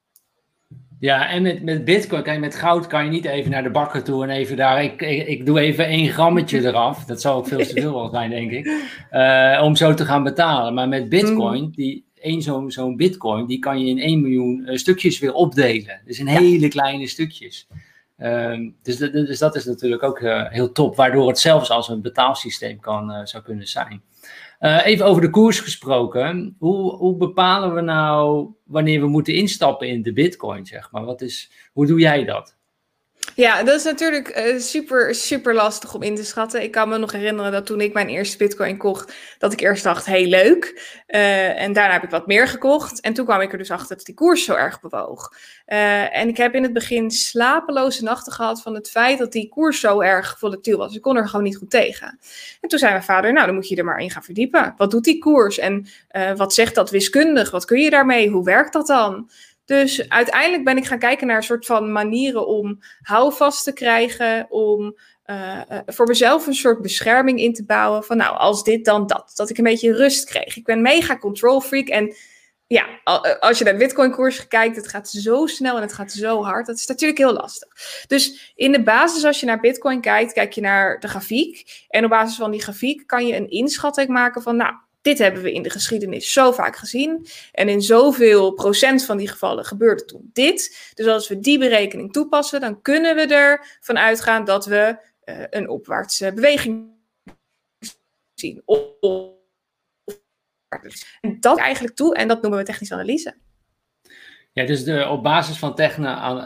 Ja, 1.02 1.30
en 1.30 1.42
met, 1.42 1.64
met 1.64 1.86
bitcoin, 1.86 2.24
kijk, 2.24 2.40
met 2.40 2.56
goud 2.56 2.88
kan 2.88 3.04
je 3.06 3.10
niet 3.10 3.26
even 3.26 3.52
naar 3.52 3.64
de 3.64 3.70
bakker 3.70 4.04
toe 4.04 4.24
en 4.24 4.30
even 4.30 4.58
daar, 4.58 4.84
ik, 4.84 5.02
ik, 5.02 5.28
ik 5.28 5.46
doe 5.46 5.60
even 5.60 5.86
één 5.86 6.10
grammetje 6.10 6.60
eraf. 6.68 7.06
Dat 7.06 7.22
zou 7.22 7.38
ook 7.38 7.48
veel 7.48 7.66
te 7.66 7.82
veel 7.82 8.10
zijn, 8.10 8.30
denk 8.30 8.52
ik. 8.52 8.66
Uh, 9.12 9.62
om 9.68 9.76
zo 9.76 9.94
te 9.94 10.06
gaan 10.06 10.24
betalen. 10.24 10.74
Maar 10.74 10.88
met 10.88 11.10
bitcoin, 11.10 11.64
mm. 11.64 11.72
die, 11.72 12.06
één 12.20 12.42
zo'n 12.42 12.72
zo'n 12.72 12.96
bitcoin, 12.96 13.46
die 13.46 13.60
kan 13.60 13.80
je 13.80 13.90
in 13.90 14.00
1 14.00 14.22
miljoen 14.22 14.64
uh, 14.66 14.76
stukjes 14.78 15.20
weer 15.20 15.34
opdelen. 15.34 16.02
Dus 16.06 16.20
in 16.20 16.26
ja. 16.26 16.40
hele 16.40 16.68
kleine 16.68 17.08
stukjes. 17.08 17.68
Uh, 18.18 18.60
dus, 18.82 18.98
dus, 18.98 19.40
dat 19.40 19.56
is 19.56 19.66
natuurlijk 19.66 20.04
ook 20.04 20.20
uh, 20.20 20.50
heel 20.50 20.72
top, 20.72 20.96
waardoor 20.96 21.28
het 21.28 21.40
zelfs 21.40 21.70
als 21.70 21.90
een 21.90 22.02
betaalsysteem 22.02 22.80
kan, 22.80 23.28
zou 23.28 23.44
kunnen 23.44 23.68
zijn. 23.68 24.02
Uh, 24.62 24.86
even 24.86 25.06
over 25.06 25.22
de 25.22 25.30
koers 25.30 25.60
gesproken. 25.60 26.56
Hoe, 26.60 26.96
hoe, 26.96 27.18
bepalen 27.18 27.76
we 27.76 27.82
nou 27.82 28.50
wanneer 28.66 29.00
we 29.00 29.08
moeten 29.08 29.34
instappen 29.34 29.88
in 29.88 30.02
de 30.02 30.14
bitcoin, 30.14 30.66
zeg 30.66 30.92
maar? 30.92 31.06
Wat 31.06 31.22
is, 31.22 31.52
hoe 31.74 31.86
doe 31.86 32.00
jij 32.00 32.26
dat? 32.26 32.58
Ja, 33.36 33.64
dat 33.64 33.76
is 33.76 33.84
natuurlijk 33.84 34.38
uh, 34.38 34.60
super, 34.60 35.16
super 35.16 35.54
lastig 35.54 35.94
om 35.94 36.02
in 36.02 36.16
te 36.16 36.24
schatten. 36.24 36.64
Ik 36.64 36.72
kan 36.72 36.90
me 36.90 36.98
nog 36.98 37.12
herinneren 37.12 37.52
dat 37.52 37.66
toen 37.66 37.82
ik 37.82 37.94
mijn 37.94 38.08
eerste 38.08 38.38
bitcoin 38.38 38.78
kocht, 38.78 39.14
dat 39.38 39.54
ik 39.54 39.60
eerst 39.60 39.84
dacht, 39.84 40.06
hey 40.06 40.28
leuk. 40.28 40.90
Uh, 41.08 41.62
en 41.62 41.74
daarna 41.74 41.94
heb 41.94 42.04
ik 42.04 42.10
wat 42.10 42.28
meer 42.28 42.48
gekocht. 42.48 43.00
En 43.00 43.14
toen 43.14 43.26
kwam 43.26 43.42
ik 43.42 43.52
er 43.52 43.58
dus 43.58 43.72
achter 43.72 43.96
dat 43.98 44.06
die 44.06 44.16
koers 44.16 44.44
zo 44.44 44.54
erg 44.54 44.80
bewoog. 44.80 45.34
Uh, 45.68 46.18
en 46.18 46.28
ik 46.28 46.38
heb 46.38 46.56
in 46.56 46.64
het 46.64 46.74
begin 46.74 47.12
slapeloze 47.12 48.04
nachten 48.04 48.34
gehad 48.34 48.62
van 48.62 48.76
het 48.76 48.90
feit 48.90 49.20
dat 49.20 49.32
die 49.32 49.50
koers 49.50 49.80
zo 49.80 50.02
erg 50.02 50.36
volatiel 50.40 50.78
was. 50.78 50.96
Ik 50.96 51.02
kon 51.02 51.18
er 51.18 51.28
gewoon 51.28 51.46
niet 51.46 51.58
goed 51.58 51.70
tegen. 51.70 52.20
En 52.62 52.70
toen 52.70 52.80
zei 52.80 52.92
mijn 52.92 53.04
vader, 53.04 53.34
nou 53.34 53.46
dan 53.46 53.56
moet 53.56 53.68
je 53.68 53.76
er 53.76 53.86
maar 53.86 54.00
in 54.00 54.12
gaan 54.12 54.24
verdiepen. 54.24 54.74
Wat 54.78 54.92
doet 54.92 55.04
die 55.04 55.20
koers? 55.20 55.58
En 55.58 55.88
wat 56.36 56.54
zegt 56.54 56.76
dat 56.76 56.90
wiskundig? 56.90 57.52
Wat 57.52 57.66
kun 57.66 57.80
je 57.80 57.90
daarmee? 57.90 58.30
Hoe 58.30 58.44
werkt 58.44 58.74
dat 58.74 58.88
dan? 58.88 59.30
Dus 59.66 60.10
uiteindelijk 60.10 60.64
ben 60.64 60.78
ik 60.78 60.86
gaan 60.86 61.00
kijken 61.00 61.28
naar 61.28 61.36
een 61.36 61.44
soort 61.44 61.66
van 61.66 61.92
manieren 61.92 62.48
om 62.48 62.80
houvast 63.02 63.64
te 63.64 63.74
krijgen, 63.74 64.46
om 64.50 64.98
uh, 65.26 65.62
uh, 65.72 65.80
voor 65.86 66.08
mezelf 66.08 66.48
een 66.48 66.54
soort 66.54 66.82
bescherming 66.82 67.40
in 67.40 67.54
te 67.54 67.66
bouwen 67.66 68.04
van 68.04 68.18
nou, 68.18 68.38
als 68.38 68.64
dit 68.64 68.86
dan 68.86 69.08
dat. 69.08 69.32
Dat 69.36 69.50
ik 69.50 69.58
een 69.58 69.64
beetje 69.64 69.96
rust 69.96 70.26
kreeg. 70.26 70.58
Ik 70.58 70.66
ben 70.66 70.82
mega 70.82 71.18
control 71.18 71.62
freak 71.62 71.88
en 71.88 72.16
ja, 72.72 72.86
als 73.40 73.58
je 73.58 73.64
naar 73.64 73.78
Bitcoin 73.78 74.12
koers 74.12 74.48
kijkt, 74.48 74.76
het 74.76 74.88
gaat 74.88 75.10
zo 75.10 75.46
snel 75.46 75.76
en 75.76 75.82
het 75.82 75.94
gaat 75.94 76.12
zo 76.12 76.44
hard. 76.44 76.66
Dat 76.66 76.76
is 76.76 76.86
natuurlijk 76.86 77.20
heel 77.20 77.34
lastig. 77.34 77.70
Dus 78.08 78.54
in 78.56 78.72
de 78.72 78.84
basis, 78.84 79.24
als 79.24 79.40
je 79.40 79.46
naar 79.46 79.60
Bitcoin 79.60 80.02
kijkt, 80.02 80.34
kijk 80.34 80.54
je 80.54 80.62
naar 80.62 81.00
de 81.00 81.08
grafiek. 81.08 81.86
En 81.88 82.04
op 82.04 82.10
basis 82.10 82.38
van 82.38 82.52
die 82.52 82.62
grafiek 82.62 83.08
kan 83.08 83.28
je 83.28 83.36
een 83.36 83.50
inschatting 83.50 84.08
maken 84.08 84.42
van 84.42 84.56
nou, 84.56 84.74
dit 85.02 85.18
hebben 85.18 85.42
we 85.42 85.52
in 85.52 85.62
de 85.62 85.70
geschiedenis 85.70 86.32
zo 86.32 86.52
vaak 86.52 86.76
gezien. 86.76 87.28
En 87.52 87.70
in 87.70 87.82
zoveel 87.82 88.52
procent 88.52 89.06
van 89.06 89.18
die 89.18 89.28
gevallen 89.28 89.66
gebeurde 89.66 90.06
toen 90.06 90.30
dit. 90.34 90.92
Dus 90.94 91.08
als 91.08 91.28
we 91.28 91.40
die 91.40 91.60
berekening 91.60 92.14
toepassen, 92.14 92.62
dan 92.62 92.82
kunnen 92.82 93.16
we 93.16 93.22
ervan 93.22 93.98
uitgaan 93.98 94.46
dat 94.46 94.66
we 94.66 94.98
uh, 95.26 95.44
een 95.50 95.70
opwaartse 95.70 96.34
beweging 96.34 96.90
zien. 98.34 98.64
En 101.22 101.40
dat 101.40 101.58
eigenlijk 101.58 101.96
toe 101.96 102.16
en 102.16 102.28
dat 102.28 102.42
noemen 102.42 102.60
we 102.60 102.66
technische 102.66 102.94
analyse. 102.94 103.36
Ja, 104.54 104.66
dus 104.66 104.84
de, 104.84 105.08
op 105.10 105.24
basis 105.24 105.58
van 105.58 105.76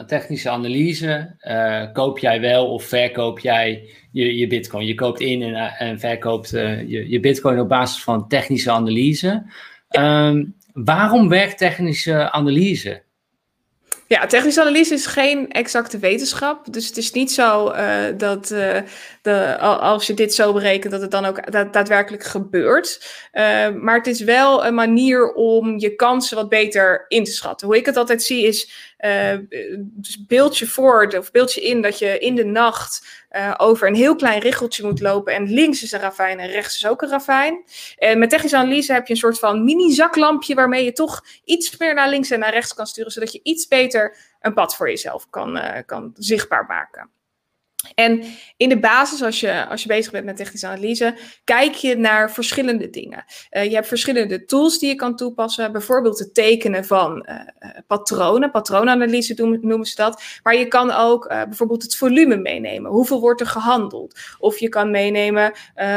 technische 0.08 0.50
analyse 0.50 1.36
uh, 1.42 1.94
koop 1.94 2.20
jij 2.20 2.42
wel 2.42 2.68
of 2.74 2.84
verkoop 2.84 3.40
jij 3.40 3.90
je, 4.12 4.36
je 4.36 4.48
bitcoin. 4.48 4.88
Je 4.88 4.96
koopt 4.96 5.20
in 5.20 5.42
en, 5.42 5.56
en 5.56 6.00
verkoopt 6.00 6.54
uh, 6.54 6.90
je, 6.90 7.10
je 7.10 7.20
bitcoin 7.20 7.60
op 7.60 7.70
basis 7.70 8.04
van 8.04 8.28
technische 8.28 8.72
analyse. 8.72 9.44
Um, 10.00 10.56
waarom 10.74 11.30
werkt 11.30 11.58
technische 11.58 12.32
analyse? 12.32 13.04
Ja, 14.08 14.26
technische 14.26 14.62
analyse 14.62 14.94
is 14.94 15.06
geen 15.06 15.52
exacte 15.52 16.00
wetenschap. 16.00 16.74
Dus 16.74 16.88
het 16.88 16.98
is 16.98 17.12
niet 17.12 17.32
zo 17.32 17.74
dat 18.18 18.56
als 19.80 20.08
je 20.08 20.14
dit 20.14 20.34
zo 20.34 20.54
berekent, 20.54 20.92
dat 20.92 21.02
het 21.02 21.12
dan 21.12 21.26
ook 21.26 21.52
da 21.52 21.64
daadwerkelijk 21.64 22.24
gebeurt. 22.24 23.06
Uh, 23.34 23.70
maar 23.70 23.98
het 23.98 24.08
is 24.08 24.22
wel 24.22 24.66
een 24.66 24.74
manier 24.74 25.34
om 25.34 25.80
je 25.80 25.96
kansen 25.96 26.38
wat 26.38 26.50
beter 26.50 27.06
in 27.08 27.24
te 27.24 27.32
schatten. 27.32 27.68
Hoe 27.68 27.78
ik 27.78 27.86
het 27.86 27.98
altijd 27.98 28.24
zie 28.24 28.46
is, 28.46 28.94
dus 29.78 30.26
beeld 30.26 30.58
je 30.58 30.68
voor, 30.68 31.16
of 31.18 31.32
beeld 31.32 31.54
je 31.54 31.62
in 31.62 31.82
dat 31.82 32.00
je 32.00 32.20
in 32.20 32.36
de 32.36 32.46
nacht 32.46 33.24
uh, 33.36 33.54
over 33.58 33.88
een 33.88 33.96
heel 33.96 34.16
klein 34.16 34.40
richeltje 34.40 34.86
moet 34.86 35.02
lopen. 35.02 35.34
En 35.34 35.54
links 35.54 35.84
is 35.84 35.92
een 35.92 36.00
ravijn 36.00 36.40
en 36.40 36.50
rechts 36.50 36.76
is 36.76 36.88
ook 36.88 37.02
een 37.02 37.10
ravijn. 37.10 37.64
En 37.98 38.20
met 38.20 38.30
technische 38.30 38.58
analyse 38.58 38.94
heb 38.94 39.08
je 39.08 39.14
een 39.14 39.20
soort 39.20 39.40
van 39.40 39.64
mini-zaklampje 39.64 40.56
waarmee 40.56 40.84
je 40.84 40.92
toch 40.92 41.26
iets 41.44 41.78
meer 41.78 41.94
naar 41.94 42.10
links 42.10 42.32
en 42.32 42.40
naar 42.40 42.54
rechts 42.54 42.74
kan 42.74 42.88
sturen, 42.88 43.12
zodat 43.12 43.32
je 43.32 43.40
iets 43.44 43.68
beter 43.68 44.18
een 44.42 44.54
pad 44.54 44.76
voor 44.76 44.90
jezelf 44.90 45.30
kan, 45.30 45.58
uh, 45.58 45.78
kan 45.86 46.12
zichtbaar 46.18 46.66
maken. 46.66 47.10
En 47.94 48.24
in 48.58 48.70
de 48.70 48.80
basis, 48.80 49.22
als 49.22 49.40
je, 49.40 49.68
als 49.68 49.82
je 49.82 49.88
bezig 49.88 50.12
bent 50.12 50.26
met 50.26 50.38
technische 50.38 50.68
analyse, 50.68 51.18
kijk 51.44 51.74
je 51.74 51.96
naar 51.98 52.32
verschillende 52.32 52.90
dingen. 52.90 53.26
Uh, 53.52 53.64
je 53.64 53.74
hebt 53.74 53.88
verschillende 53.88 54.46
tools 54.46 54.80
die 54.80 54.90
je 54.90 54.96
kan 54.96 55.16
toepassen. 55.16 55.72
Bijvoorbeeld 55.72 56.20
het 56.20 56.34
tekenen 56.34 56.86
van 56.86 57.28
uh, 57.30 57.70
patronen. 57.88 58.52
Patroonanalyse 58.52 59.60
noemen 59.62 59.86
ze 59.86 59.96
dat. 59.96 60.22
Maar 60.44 60.56
je 60.56 60.68
kan 60.68 60.92
ook 60.92 61.28
bijvoorbeeld 61.28 61.84
het 61.84 61.96
volume 61.96 62.36
meenemen. 62.36 62.92
Hoeveel 62.92 63.20
wordt 63.20 63.42
er 63.42 63.48
gehandeld? 63.48 64.20
Of 64.40 64.58
je 64.58 64.70
kan 64.70 64.92
meenemen 64.92 65.54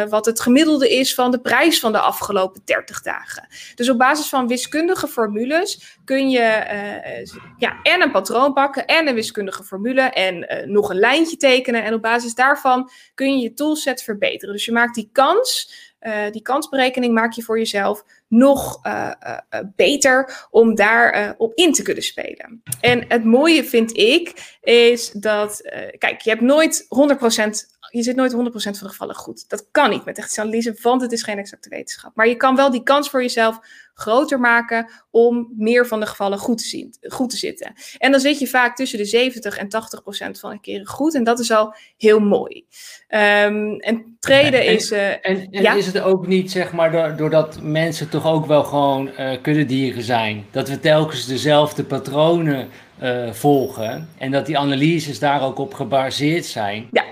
wat 0.09 0.26
het 0.26 0.41
gemiddelde 0.41 0.89
is 0.89 1.14
van 1.14 1.30
de 1.30 1.41
prijs 1.41 1.80
van 1.80 1.93
de 1.93 2.01
afgelopen 2.01 2.62
30 2.64 3.03
dagen. 3.03 3.49
Dus 3.74 3.91
op 3.91 3.99
basis 3.99 4.28
van 4.28 4.49
wiskundige 4.49 5.09
formules 5.09 5.97
kun 6.09 6.31
je 6.31 6.65
ja, 7.57 7.83
en 7.83 8.03
een 8.03 8.11
patroon 8.11 8.53
pakken 8.53 8.87
en 8.87 9.09
een 9.09 9.15
wiskundige 9.15 9.65
formule 9.65 10.01
en 10.01 10.47
nog 10.73 10.91
een 10.91 10.99
lijntje 10.99 11.37
tekenen. 11.37 11.85
En 11.85 11.95
op 11.95 12.03
basis 12.03 12.35
daarvan 12.35 12.91
kun 13.15 13.39
je 13.39 13.43
je 13.43 13.55
toolset 13.55 14.03
verbeteren. 14.03 14.55
Dus 14.55 14.65
je 14.65 14.73
maakt 14.73 14.95
die 14.95 15.09
kans, 15.13 15.73
uh, 16.01 16.31
die 16.31 16.43
kansberekening 16.43 17.15
maak 17.15 17.33
je 17.33 17.43
voor 17.43 17.59
jezelf 17.59 18.05
nog 18.29 18.81
beter 19.77 20.47
om 20.51 20.75
daar 20.75 21.35
op 21.39 21.55
in 21.55 21.73
te 21.73 21.83
kunnen 21.83 22.03
spelen. 22.03 22.63
En 22.81 23.05
het 23.09 23.25
mooie 23.25 23.65
vind 23.65 23.97
ik 23.97 24.57
is 24.63 25.11
dat, 25.11 25.61
kijk, 25.99 26.21
je 26.21 26.31
hebt 26.31 26.43
nooit 26.43 26.87
100% 26.89 27.78
je 27.91 28.03
zit 28.03 28.16
nooit 28.16 28.32
100% 28.32 28.36
van 28.36 28.72
de 28.72 28.78
gevallen 28.78 29.14
goed. 29.14 29.49
Dat 29.49 29.68
kan 29.70 29.91
niet 29.91 30.05
met 30.05 30.18
echt 30.18 30.39
analyse, 30.39 30.78
want 30.82 31.03
het 31.03 31.12
is 31.12 31.22
geen 31.22 31.39
exacte 31.39 31.68
wetenschap. 31.68 32.14
Maar 32.14 32.28
je 32.28 32.36
kan 32.36 32.57
wel 32.57 32.70
die 32.70 32.82
kans 32.82 33.11
voor 33.11 33.22
jezelf 33.22 33.61
groter 33.95 34.41
maken 34.41 34.91
om 35.11 35.53
meer 35.57 35.86
van 35.86 36.01
de 36.01 36.07
gevallen 36.07 36.39
goed 36.39 36.59
te, 36.59 36.64
zien, 36.64 36.95
goed 37.01 37.30
te 37.30 37.36
zitten. 37.36 37.72
En 37.99 38.11
dan 38.11 38.20
zit 38.20 38.39
je 38.39 38.47
vaak 38.47 38.76
tussen 38.76 38.99
de 38.99 39.05
70 39.05 39.57
en 39.57 39.66
80% 39.66 40.39
van 40.41 40.51
de 40.51 40.61
keren 40.61 40.86
goed. 40.86 41.14
En 41.14 41.24
dat 41.24 41.39
is 41.39 41.51
al 41.51 41.74
heel 41.97 42.20
mooi. 42.20 42.64
Um, 43.09 43.78
en 43.78 44.16
treden 44.20 44.66
is. 44.66 44.93
Uh, 44.93 45.09
en, 45.09 45.20
en 45.22 45.49
ja? 45.51 45.74
is 45.74 45.86
het 45.86 46.01
ook 46.01 46.26
niet, 46.26 46.51
zeg 46.51 46.72
maar, 46.72 47.16
doordat 47.16 47.59
mensen 47.62 48.09
toch 48.09 48.26
ook 48.26 48.47
wel 48.47 48.64
gewoon 48.64 49.11
uh, 49.18 49.30
kuddedieren 49.43 50.03
zijn, 50.03 50.47
dat 50.51 50.68
we 50.68 50.80
telkens 50.80 51.26
dezelfde 51.26 51.84
patronen 51.84 52.68
uh, 53.03 53.32
volgen 53.32 54.09
en 54.18 54.30
dat 54.30 54.47
die 54.47 54.59
analyses 54.59 55.18
daar 55.18 55.43
ook 55.43 55.59
op 55.59 55.74
gebaseerd 55.74 56.47
zijn? 56.47 56.89
Ja. 56.91 57.05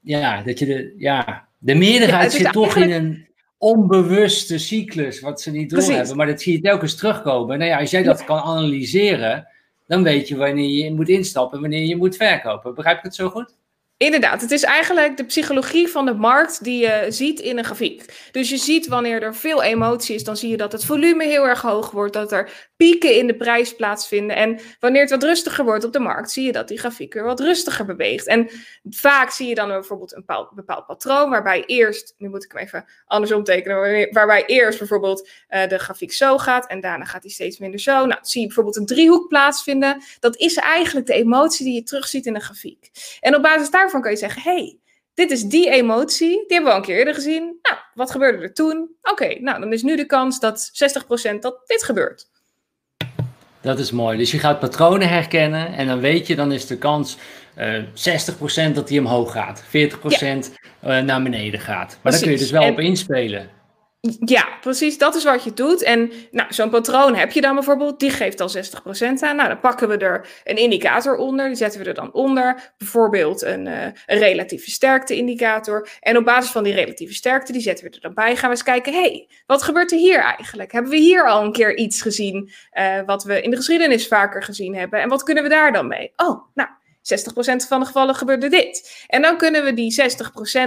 Ja, 0.00 0.42
dat 0.42 0.58
je 0.58 0.66
de, 0.66 0.94
ja, 0.96 1.48
de 1.58 1.74
meerderheid 1.74 2.32
zit 2.32 2.52
toch 2.52 2.76
in 2.76 2.90
een 2.90 3.28
onbewuste 3.58 4.58
cyclus, 4.58 5.20
wat 5.20 5.40
ze 5.40 5.50
niet 5.50 5.70
hebben, 5.70 6.16
Maar 6.16 6.26
dat 6.26 6.40
zie 6.40 6.52
je 6.52 6.60
telkens 6.60 6.96
terugkomen. 6.96 7.58
Nou 7.58 7.70
ja, 7.70 7.78
als 7.78 7.90
jij 7.90 8.02
dat 8.02 8.24
kan 8.24 8.38
analyseren, 8.38 9.48
dan 9.86 10.02
weet 10.02 10.28
je 10.28 10.36
wanneer 10.36 10.84
je 10.84 10.94
moet 10.94 11.08
instappen 11.08 11.56
en 11.56 11.60
wanneer 11.62 11.86
je 11.86 11.96
moet 11.96 12.16
verkopen. 12.16 12.74
Begrijp 12.74 12.98
ik 12.98 13.02
het 13.02 13.14
zo 13.14 13.28
goed? 13.28 13.58
Inderdaad, 13.96 14.40
het 14.40 14.50
is 14.50 14.62
eigenlijk 14.62 15.16
de 15.16 15.24
psychologie 15.24 15.88
van 15.88 16.06
de 16.06 16.14
markt 16.14 16.64
die 16.64 16.80
je 16.80 17.06
ziet 17.08 17.40
in 17.40 17.58
een 17.58 17.64
grafiek. 17.64 18.28
Dus 18.32 18.50
je 18.50 18.56
ziet 18.56 18.86
wanneer 18.86 19.22
er 19.22 19.34
veel 19.34 19.62
emotie 19.62 20.14
is, 20.14 20.24
dan 20.24 20.36
zie 20.36 20.50
je 20.50 20.56
dat 20.56 20.72
het 20.72 20.84
volume 20.84 21.24
heel 21.24 21.44
erg 21.46 21.60
hoog 21.60 21.90
wordt, 21.90 22.12
dat 22.12 22.32
er 22.32 22.69
pieken 22.80 23.16
in 23.16 23.26
de 23.26 23.36
prijs 23.36 23.76
plaatsvinden. 23.76 24.36
En 24.36 24.60
wanneer 24.78 25.00
het 25.00 25.10
wat 25.10 25.22
rustiger 25.22 25.64
wordt 25.64 25.84
op 25.84 25.92
de 25.92 25.98
markt, 25.98 26.30
zie 26.30 26.44
je 26.44 26.52
dat 26.52 26.68
die 26.68 26.78
grafiek 26.78 27.14
weer 27.14 27.24
wat 27.24 27.40
rustiger 27.40 27.84
beweegt. 27.84 28.26
En 28.26 28.48
vaak 28.90 29.30
zie 29.30 29.48
je 29.48 29.54
dan 29.54 29.68
bijvoorbeeld 29.68 30.14
een 30.14 30.24
bepaald, 30.54 30.86
patroon, 30.86 31.30
waarbij 31.30 31.64
eerst, 31.64 32.14
nu 32.18 32.28
moet 32.28 32.44
ik 32.44 32.52
hem 32.52 32.60
even 32.60 32.84
andersom 33.06 33.44
tekenen, 33.44 34.08
waarbij 34.12 34.44
eerst 34.46 34.78
bijvoorbeeld 34.78 35.28
uh, 35.50 35.68
de 35.68 35.78
grafiek 35.78 36.12
zo 36.12 36.38
gaat 36.38 36.66
en 36.66 36.80
daarna 36.80 37.04
gaat 37.04 37.22
hij 37.22 37.30
steeds 37.30 37.58
minder 37.58 37.80
zo. 37.80 38.06
Nou, 38.06 38.18
zie 38.22 38.40
je 38.40 38.46
bijvoorbeeld 38.46 38.76
een 38.76 38.86
driehoek 38.86 39.28
plaatsvinden. 39.28 40.02
Dat 40.20 40.36
is 40.36 40.56
eigenlijk 40.56 41.06
de 41.06 41.14
emotie 41.14 41.64
die 41.64 41.74
je 41.74 41.82
terugziet 41.82 42.26
in 42.26 42.34
de 42.34 42.40
grafiek. 42.40 42.90
En 43.20 43.36
op 43.36 43.42
basis 43.42 43.70
daarvan 43.70 44.00
kan 44.00 44.10
je 44.10 44.16
zeggen, 44.16 44.42
hey, 44.42 44.78
dit 45.14 45.30
is 45.30 45.42
die 45.42 45.70
emotie, 45.70 46.28
die 46.28 46.44
hebben 46.46 46.64
we 46.64 46.70
al 46.70 46.76
een 46.76 46.84
keer 46.84 46.98
eerder 46.98 47.14
gezien. 47.14 47.58
Nou, 47.62 47.76
wat 47.94 48.10
gebeurde 48.10 48.42
er 48.42 48.54
toen? 48.54 48.90
Oké, 49.02 49.40
nou, 49.40 49.60
dan 49.60 49.72
is 49.72 49.82
nu 49.82 49.96
de 49.96 50.06
kans 50.06 50.40
dat 50.40 50.70
60% 51.34 51.38
dat 51.38 51.62
dit 51.66 51.82
gebeurt. 51.82 52.28
Dat 53.60 53.78
is 53.78 53.90
mooi. 53.90 54.18
Dus 54.18 54.30
je 54.30 54.38
gaat 54.38 54.58
patronen 54.58 55.08
herkennen 55.08 55.72
en 55.72 55.86
dan 55.86 56.00
weet 56.00 56.26
je, 56.26 56.36
dan 56.36 56.52
is 56.52 56.66
de 56.66 56.78
kans 56.78 57.16
uh, 57.58 57.76
eh, 57.76 58.70
60% 58.70 58.72
dat 58.72 58.88
die 58.88 59.00
omhoog 59.00 59.32
gaat, 59.32 59.64
40% 59.64 59.68
ja. 59.70 60.34
uh, 60.84 61.04
naar 61.04 61.22
beneden 61.22 61.60
gaat. 61.60 61.98
Maar 62.02 62.12
daar 62.12 62.20
kun 62.20 62.30
je 62.30 62.38
dus 62.38 62.50
wel 62.50 62.70
op 62.70 62.80
inspelen. 62.80 63.48
Ja, 64.24 64.48
precies. 64.60 64.98
Dat 64.98 65.14
is 65.14 65.24
wat 65.24 65.44
je 65.44 65.52
doet. 65.52 65.82
En 65.82 66.12
nou, 66.30 66.52
zo'n 66.52 66.70
patroon 66.70 67.14
heb 67.14 67.32
je 67.32 67.40
dan 67.40 67.54
bijvoorbeeld. 67.54 68.00
Die 68.00 68.10
geeft 68.10 68.40
al 68.40 68.48
60% 68.48 68.58
aan. 69.20 69.36
Nou, 69.36 69.48
dan 69.48 69.60
pakken 69.60 69.88
we 69.88 69.96
er 69.96 70.28
een 70.44 70.56
indicator 70.56 71.16
onder. 71.16 71.46
Die 71.46 71.56
zetten 71.56 71.80
we 71.80 71.86
er 71.86 71.94
dan 71.94 72.12
onder. 72.12 72.72
Bijvoorbeeld 72.78 73.42
een, 73.42 73.66
uh, 73.66 73.84
een 73.84 74.18
relatieve 74.18 74.70
sterkte 74.70 75.16
indicator. 75.16 75.88
En 76.00 76.16
op 76.16 76.24
basis 76.24 76.50
van 76.50 76.64
die 76.64 76.74
relatieve 76.74 77.14
sterkte, 77.14 77.52
die 77.52 77.60
zetten 77.60 77.84
we 77.84 77.90
er 77.90 78.00
dan 78.00 78.14
bij. 78.14 78.36
Gaan 78.36 78.50
we 78.50 78.56
eens 78.56 78.64
kijken, 78.64 78.92
hey, 78.92 79.28
wat 79.46 79.62
gebeurt 79.62 79.92
er 79.92 79.98
hier 79.98 80.20
eigenlijk? 80.20 80.72
Hebben 80.72 80.90
we 80.90 80.98
hier 80.98 81.28
al 81.28 81.44
een 81.44 81.52
keer 81.52 81.76
iets 81.76 82.02
gezien 82.02 82.50
uh, 82.72 83.00
wat 83.06 83.24
we 83.24 83.42
in 83.42 83.50
de 83.50 83.56
geschiedenis 83.56 84.08
vaker 84.08 84.42
gezien 84.42 84.74
hebben? 84.74 85.00
En 85.00 85.08
wat 85.08 85.22
kunnen 85.22 85.42
we 85.42 85.48
daar 85.48 85.72
dan 85.72 85.86
mee? 85.86 86.12
Oh, 86.16 86.42
nou, 86.54 86.68
60% 87.02 87.66
van 87.68 87.80
de 87.80 87.86
gevallen 87.86 88.14
gebeurde 88.14 88.48
dit. 88.48 89.04
En 89.06 89.22
dan 89.22 89.36
kunnen 89.36 89.64
we 89.64 89.74
die 89.74 89.94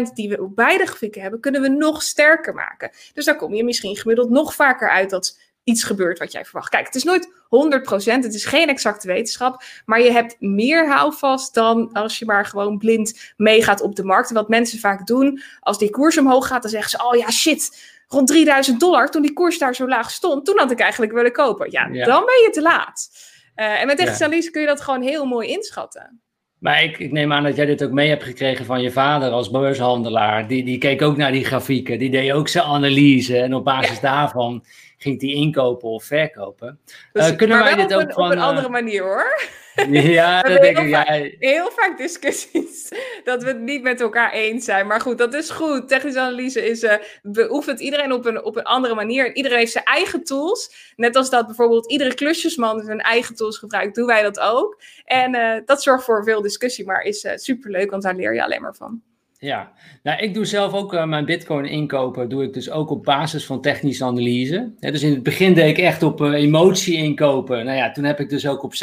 60% 0.09 0.13
die 0.13 0.29
we 0.29 0.41
op 0.41 0.55
beide 0.55 0.87
gevikken 0.87 1.21
hebben, 1.21 1.39
kunnen 1.39 1.61
we 1.61 1.67
nog 1.67 2.03
sterker 2.03 2.53
maken. 2.53 2.91
Dus 3.13 3.25
dan 3.25 3.37
kom 3.37 3.53
je 3.53 3.63
misschien 3.63 3.95
gemiddeld 3.95 4.29
nog 4.29 4.55
vaker 4.55 4.89
uit 4.89 5.09
dat 5.09 5.39
iets 5.63 5.83
gebeurt 5.83 6.19
wat 6.19 6.31
jij 6.31 6.45
verwacht. 6.45 6.69
Kijk, 6.69 6.85
het 6.85 6.95
is 6.95 7.03
nooit 7.03 7.27
100%, 7.27 8.23
het 8.23 8.33
is 8.33 8.45
geen 8.45 8.67
exacte 8.67 9.07
wetenschap, 9.07 9.63
maar 9.85 10.01
je 10.01 10.11
hebt 10.11 10.35
meer 10.39 10.89
houvast 10.89 11.53
dan 11.53 11.91
als 11.91 12.19
je 12.19 12.25
maar 12.25 12.45
gewoon 12.45 12.77
blind 12.77 13.33
meegaat 13.37 13.81
op 13.81 13.95
de 13.95 14.03
markt. 14.03 14.29
En 14.29 14.35
wat 14.35 14.49
mensen 14.49 14.79
vaak 14.79 15.07
doen, 15.07 15.41
als 15.59 15.77
die 15.77 15.89
koers 15.89 16.17
omhoog 16.17 16.47
gaat, 16.47 16.61
dan 16.61 16.71
zeggen 16.71 16.89
ze, 16.89 17.05
oh 17.05 17.15
ja, 17.15 17.31
shit, 17.31 17.91
rond 18.07 18.27
3000 18.27 18.79
dollar, 18.79 19.09
toen 19.09 19.21
die 19.21 19.33
koers 19.33 19.57
daar 19.57 19.75
zo 19.75 19.87
laag 19.87 20.11
stond, 20.11 20.45
toen 20.45 20.59
had 20.59 20.71
ik 20.71 20.79
eigenlijk 20.79 21.11
willen 21.11 21.31
kopen. 21.31 21.71
Ja, 21.71 21.83
dan 21.83 22.25
ben 22.25 22.41
je 22.43 22.49
te 22.51 22.61
laat. 22.61 23.09
Uh, 23.55 23.81
en 23.81 23.87
met 23.87 23.97
technische 23.97 24.51
kun 24.51 24.61
je 24.61 24.67
dat 24.67 24.81
gewoon 24.81 25.01
heel 25.01 25.25
mooi 25.25 25.47
inschatten. 25.47 26.22
Maar 26.63 26.83
ik, 26.83 26.99
ik, 26.99 27.11
neem 27.11 27.33
aan 27.33 27.43
dat 27.43 27.55
jij 27.55 27.65
dit 27.65 27.83
ook 27.83 27.91
mee 27.91 28.09
hebt 28.09 28.23
gekregen 28.23 28.65
van 28.65 28.81
je 28.81 28.91
vader 28.91 29.29
als 29.29 29.49
beurshandelaar. 29.49 30.47
Die, 30.47 30.63
die 30.63 30.77
keek 30.77 31.01
ook 31.01 31.17
naar 31.17 31.31
die 31.31 31.45
grafieken, 31.45 31.99
die 31.99 32.09
deed 32.09 32.31
ook 32.31 32.47
zijn 32.47 32.63
analyse. 32.63 33.37
En 33.37 33.53
op 33.53 33.63
basis 33.63 33.99
daarvan 33.99 34.65
ging 34.97 35.19
die 35.19 35.35
inkopen 35.35 35.89
of 35.89 36.03
verkopen. 36.03 36.79
Dus, 37.13 37.31
uh, 37.31 37.35
kunnen 37.35 37.59
wij 37.59 37.75
dit 37.75 37.93
ook 37.93 38.01
een, 38.01 38.13
van, 38.13 38.25
op 38.25 38.31
een 38.31 38.39
andere 38.39 38.69
manier 38.69 39.03
hoor. 39.03 39.41
Ja, 39.91 40.41
dat 40.41 40.61
denk 40.61 40.77
ik. 40.77 40.87
Ja. 40.87 41.05
Heel 41.39 41.71
vaak 41.71 41.97
discussies 41.97 42.91
dat 43.23 43.43
we 43.43 43.47
het 43.47 43.59
niet 43.59 43.83
met 43.83 44.01
elkaar 44.01 44.31
eens 44.31 44.65
zijn. 44.65 44.87
Maar 44.87 45.01
goed, 45.01 45.17
dat 45.17 45.33
is 45.33 45.49
goed. 45.49 45.87
Technische 45.87 46.19
analyse 46.19 46.65
is, 46.65 46.83
uh, 46.83 46.93
beoefent 47.21 47.79
iedereen 47.79 48.11
op 48.11 48.25
een, 48.25 48.43
op 48.43 48.55
een 48.55 48.63
andere 48.63 48.95
manier. 48.95 49.35
Iedereen 49.35 49.57
heeft 49.57 49.71
zijn 49.71 49.83
eigen 49.83 50.23
tools. 50.23 50.93
Net 50.95 51.15
als 51.15 51.29
dat 51.29 51.45
bijvoorbeeld 51.45 51.91
iedere 51.91 52.13
klusjesman 52.13 52.83
zijn 52.83 53.01
eigen 53.01 53.35
tools 53.35 53.57
gebruikt, 53.57 53.95
doen 53.95 54.05
wij 54.05 54.21
dat 54.21 54.39
ook. 54.39 54.81
En 55.05 55.35
uh, 55.35 55.57
dat 55.65 55.83
zorgt 55.83 56.03
voor 56.03 56.23
veel 56.23 56.41
discussie, 56.41 56.85
maar 56.85 57.01
is 57.01 57.23
uh, 57.23 57.31
superleuk, 57.35 57.91
want 57.91 58.03
daar 58.03 58.15
leer 58.15 58.33
je 58.33 58.43
alleen 58.43 58.61
maar 58.61 58.75
van. 58.75 59.01
Ja, 59.43 59.71
nou 60.03 60.21
ik 60.21 60.33
doe 60.33 60.45
zelf 60.45 60.73
ook 60.73 60.93
uh, 60.93 61.05
mijn 61.05 61.25
bitcoin 61.25 61.65
inkopen, 61.65 62.29
doe 62.29 62.43
ik 62.43 62.53
dus 62.53 62.71
ook 62.71 62.89
op 62.89 63.03
basis 63.03 63.45
van 63.45 63.61
technische 63.61 64.03
analyse. 64.03 64.71
dus 64.79 65.03
in 65.03 65.11
het 65.11 65.23
begin 65.23 65.53
deed 65.53 65.77
ik 65.77 65.83
echt 65.83 66.03
op 66.03 66.21
uh, 66.21 66.33
emotie 66.33 66.97
inkopen. 66.97 67.65
Nou 67.65 67.77
ja, 67.77 67.91
toen 67.91 68.03
heb 68.03 68.19
ik 68.19 68.29
dus 68.29 68.47
ook 68.47 68.63
op 68.63 68.73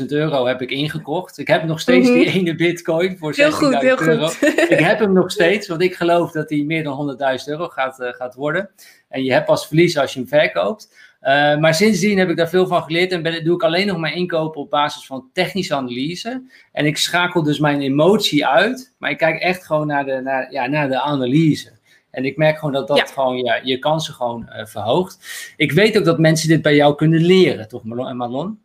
16.000 0.00 0.06
euro 0.06 0.46
heb 0.46 0.62
ik 0.62 0.70
ingekocht. 0.70 1.38
Ik 1.38 1.48
heb 1.48 1.64
nog 1.64 1.80
steeds 1.80 2.08
die 2.08 2.26
mhm. 2.26 2.38
ene 2.38 2.54
bitcoin 2.54 3.18
voor 3.18 3.34
16.000 3.34 3.40
euro. 3.80 4.26
Goed. 4.26 4.42
ik 4.76 4.78
heb 4.78 4.98
hem 4.98 5.12
nog 5.12 5.30
steeds, 5.30 5.68
want 5.68 5.82
ik 5.82 5.94
geloof 5.94 6.30
dat 6.30 6.50
hij 6.50 6.62
meer 6.62 6.82
dan 6.82 7.16
100.000 7.38 7.44
euro 7.44 7.68
gaat, 7.68 8.00
uh, 8.00 8.08
gaat 8.08 8.34
worden. 8.34 8.70
En 9.08 9.24
je 9.24 9.32
hebt 9.32 9.46
pas 9.46 9.66
verlies 9.66 9.98
als 9.98 10.12
je 10.12 10.18
hem 10.18 10.28
verkoopt. 10.28 10.88
Uh, 11.22 11.56
maar 11.56 11.74
sindsdien 11.74 12.18
heb 12.18 12.28
ik 12.28 12.36
daar 12.36 12.48
veel 12.48 12.66
van 12.66 12.82
geleerd 12.82 13.12
en 13.12 13.22
ben, 13.22 13.44
doe 13.44 13.54
ik 13.54 13.62
alleen 13.62 13.86
nog 13.86 13.98
mijn 13.98 14.14
inkopen 14.14 14.60
op 14.60 14.70
basis 14.70 15.06
van 15.06 15.30
technische 15.32 15.74
analyse. 15.74 16.42
En 16.72 16.86
ik 16.86 16.96
schakel 16.96 17.42
dus 17.42 17.58
mijn 17.58 17.80
emotie 17.80 18.46
uit, 18.46 18.94
maar 18.98 19.10
ik 19.10 19.18
kijk 19.18 19.40
echt 19.40 19.66
gewoon 19.66 19.86
naar 19.86 20.04
de, 20.04 20.20
naar, 20.20 20.52
ja, 20.52 20.66
naar 20.66 20.88
de 20.88 21.00
analyse. 21.00 21.78
En 22.10 22.24
ik 22.24 22.36
merk 22.36 22.58
gewoon 22.58 22.74
dat 22.74 22.88
dat 22.88 23.10
gewoon 23.10 23.36
ja, 23.36 23.60
je 23.62 23.78
kansen 23.78 24.14
gewoon 24.14 24.48
uh, 24.48 24.64
verhoogt. 24.64 25.18
Ik 25.56 25.72
weet 25.72 25.98
ook 25.98 26.04
dat 26.04 26.18
mensen 26.18 26.48
dit 26.48 26.62
bij 26.62 26.74
jou 26.74 26.94
kunnen 26.94 27.20
leren, 27.20 27.68
toch 27.68 27.84
Marlon? 27.84 28.60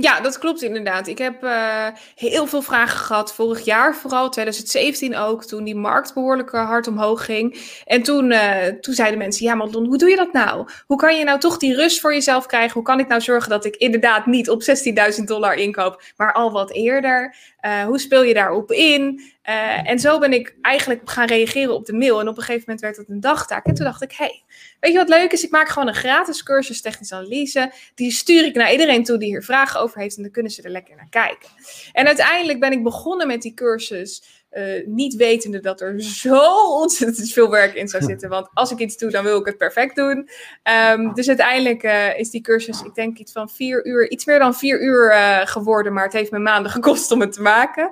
Ja, 0.00 0.20
dat 0.20 0.38
klopt 0.38 0.62
inderdaad. 0.62 1.06
Ik 1.06 1.18
heb 1.18 1.44
uh, 1.44 1.86
heel 2.14 2.46
veel 2.46 2.62
vragen 2.62 2.98
gehad 2.98 3.34
vorig 3.34 3.64
jaar, 3.64 3.94
vooral 3.94 4.30
2017 4.30 5.16
ook, 5.16 5.44
toen 5.44 5.64
die 5.64 5.74
markt 5.74 6.14
behoorlijk 6.14 6.52
uh, 6.52 6.66
hard 6.66 6.86
omhoog 6.86 7.24
ging. 7.24 7.78
En 7.84 8.02
toen, 8.02 8.30
uh, 8.30 8.66
toen 8.66 8.94
zeiden 8.94 9.18
mensen, 9.18 9.46
ja 9.46 9.54
Madelon, 9.54 9.86
hoe 9.86 9.98
doe 9.98 10.10
je 10.10 10.16
dat 10.16 10.32
nou? 10.32 10.68
Hoe 10.86 10.96
kan 10.96 11.16
je 11.16 11.24
nou 11.24 11.38
toch 11.38 11.56
die 11.56 11.74
rust 11.74 12.00
voor 12.00 12.12
jezelf 12.12 12.46
krijgen? 12.46 12.72
Hoe 12.72 12.82
kan 12.82 12.98
ik 12.98 13.08
nou 13.08 13.20
zorgen 13.20 13.50
dat 13.50 13.64
ik 13.64 13.76
inderdaad 13.76 14.26
niet 14.26 14.50
op 14.50 14.62
16.000 15.18 15.24
dollar 15.24 15.54
inkoop, 15.54 16.02
maar 16.16 16.32
al 16.32 16.52
wat 16.52 16.72
eerder? 16.72 17.34
hoe 17.86 17.98
speel 17.98 18.22
je 18.22 18.34
daarop 18.34 18.72
in? 18.72 19.22
en 19.84 19.98
zo 19.98 20.18
ben 20.18 20.32
ik 20.32 20.56
eigenlijk 20.62 21.10
gaan 21.10 21.26
reageren 21.26 21.74
op 21.74 21.86
de 21.86 21.92
mail. 21.92 22.20
En 22.20 22.28
op 22.28 22.36
een 22.36 22.42
gegeven 22.42 22.62
moment 22.66 22.80
werd 22.80 22.96
het 22.96 23.08
een 23.08 23.20
dagtaak. 23.20 23.66
En 23.66 23.74
toen 23.74 23.84
dacht 23.84 24.02
ik, 24.02 24.12
hey, 24.12 24.42
weet 24.80 24.92
je 24.92 24.98
wat 24.98 25.08
leuk 25.08 25.32
is? 25.32 25.44
Ik 25.44 25.50
maak 25.50 25.68
gewoon 25.68 25.88
een 25.88 25.94
gratis 25.94 26.42
cursus 26.42 26.80
technische 26.80 27.14
analyse. 27.14 27.72
Die 27.94 28.10
stuur 28.10 28.44
ik 28.44 28.54
naar 28.54 28.72
iedereen 28.72 29.04
toe 29.04 29.18
die 29.18 29.28
hier 29.28 29.42
vragen 29.42 29.80
over 29.80 30.00
heeft. 30.00 30.16
En 30.16 30.22
dan 30.22 30.32
kunnen 30.32 30.52
ze 30.52 30.62
er 30.62 30.70
lekker 30.70 30.96
naar 30.96 31.08
kijken. 31.10 31.48
En 31.92 32.06
uiteindelijk 32.06 32.60
ben 32.60 32.72
ik 32.72 32.82
begonnen 32.82 33.26
met 33.26 33.42
die 33.42 33.54
cursus. 33.54 34.38
Uh, 34.52 34.86
niet 34.86 35.14
wetende 35.14 35.60
dat 35.60 35.80
er 35.80 36.02
zo 36.02 36.70
ontzettend 36.80 37.32
veel 37.32 37.50
werk 37.50 37.74
in 37.74 37.88
zou 37.88 38.02
zitten. 38.02 38.28
Want 38.28 38.48
als 38.54 38.70
ik 38.70 38.78
iets 38.78 38.96
doe, 38.96 39.10
dan 39.10 39.24
wil 39.24 39.38
ik 39.38 39.46
het 39.46 39.56
perfect 39.56 39.96
doen. 39.96 40.28
Um, 40.90 41.14
dus 41.14 41.28
uiteindelijk 41.28 41.82
uh, 41.82 42.18
is 42.18 42.30
die 42.30 42.40
cursus, 42.40 42.82
ik 42.82 42.94
denk 42.94 43.18
iets 43.18 43.32
van 43.32 43.50
vier 43.50 43.86
uur, 43.86 44.10
iets 44.10 44.24
meer 44.24 44.38
dan 44.38 44.54
vier 44.54 44.82
uur 44.82 45.12
uh, 45.12 45.40
geworden. 45.46 45.92
Maar 45.92 46.04
het 46.04 46.12
heeft 46.12 46.30
me 46.30 46.38
maanden 46.38 46.72
gekost 46.80 47.10
om 47.10 47.20
het 47.20 47.32
te 47.32 47.42
maken. 47.42 47.90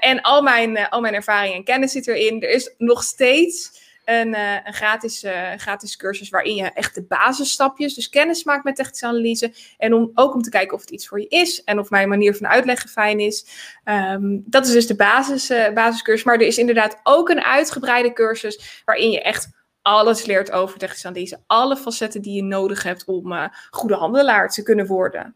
en 0.00 0.20
al 0.20 0.42
mijn, 0.42 0.88
al 0.88 1.00
mijn 1.00 1.14
ervaring 1.14 1.54
en 1.54 1.64
kennis 1.64 1.92
zit 1.92 2.06
erin. 2.06 2.42
Er 2.42 2.50
is 2.50 2.74
nog 2.78 3.02
steeds 3.02 3.79
een, 4.10 4.34
een 4.66 4.74
gratis, 4.74 5.24
gratis 5.56 5.96
cursus 5.96 6.28
waarin 6.28 6.54
je 6.54 6.64
echt 6.64 6.94
de 6.94 7.02
basisstapjes, 7.02 7.94
dus 7.94 8.08
kennis 8.08 8.44
maakt 8.44 8.64
met 8.64 8.76
technische 8.76 9.06
analyse. 9.06 9.52
En 9.78 9.94
om, 9.94 10.10
ook 10.14 10.34
om 10.34 10.42
te 10.42 10.50
kijken 10.50 10.74
of 10.74 10.80
het 10.80 10.90
iets 10.90 11.08
voor 11.08 11.20
je 11.20 11.28
is 11.28 11.64
en 11.64 11.78
of 11.78 11.90
mijn 11.90 12.08
manier 12.08 12.36
van 12.36 12.46
uitleggen 12.46 12.88
fijn 12.88 13.20
is. 13.20 13.46
Ehm, 13.84 14.38
dat 14.44 14.66
is 14.66 14.72
dus 14.72 14.86
de 14.86 14.96
basis, 14.96 15.52
basiscursus. 15.74 16.24
Maar 16.24 16.34
er 16.34 16.46
is 16.46 16.58
inderdaad 16.58 17.00
ook 17.02 17.28
een 17.28 17.44
uitgebreide 17.44 18.12
cursus 18.12 18.82
waarin 18.84 19.10
je 19.10 19.22
echt 19.22 19.48
alles 19.82 20.24
leert 20.24 20.52
over 20.52 20.78
technische 20.78 21.06
analyse. 21.06 21.42
Alle 21.46 21.76
facetten 21.76 22.22
die 22.22 22.34
je 22.34 22.42
nodig 22.42 22.82
hebt 22.82 23.04
om 23.04 23.50
goede 23.70 23.94
handelaar 23.94 24.48
te 24.48 24.62
kunnen 24.62 24.86
worden. 24.86 25.34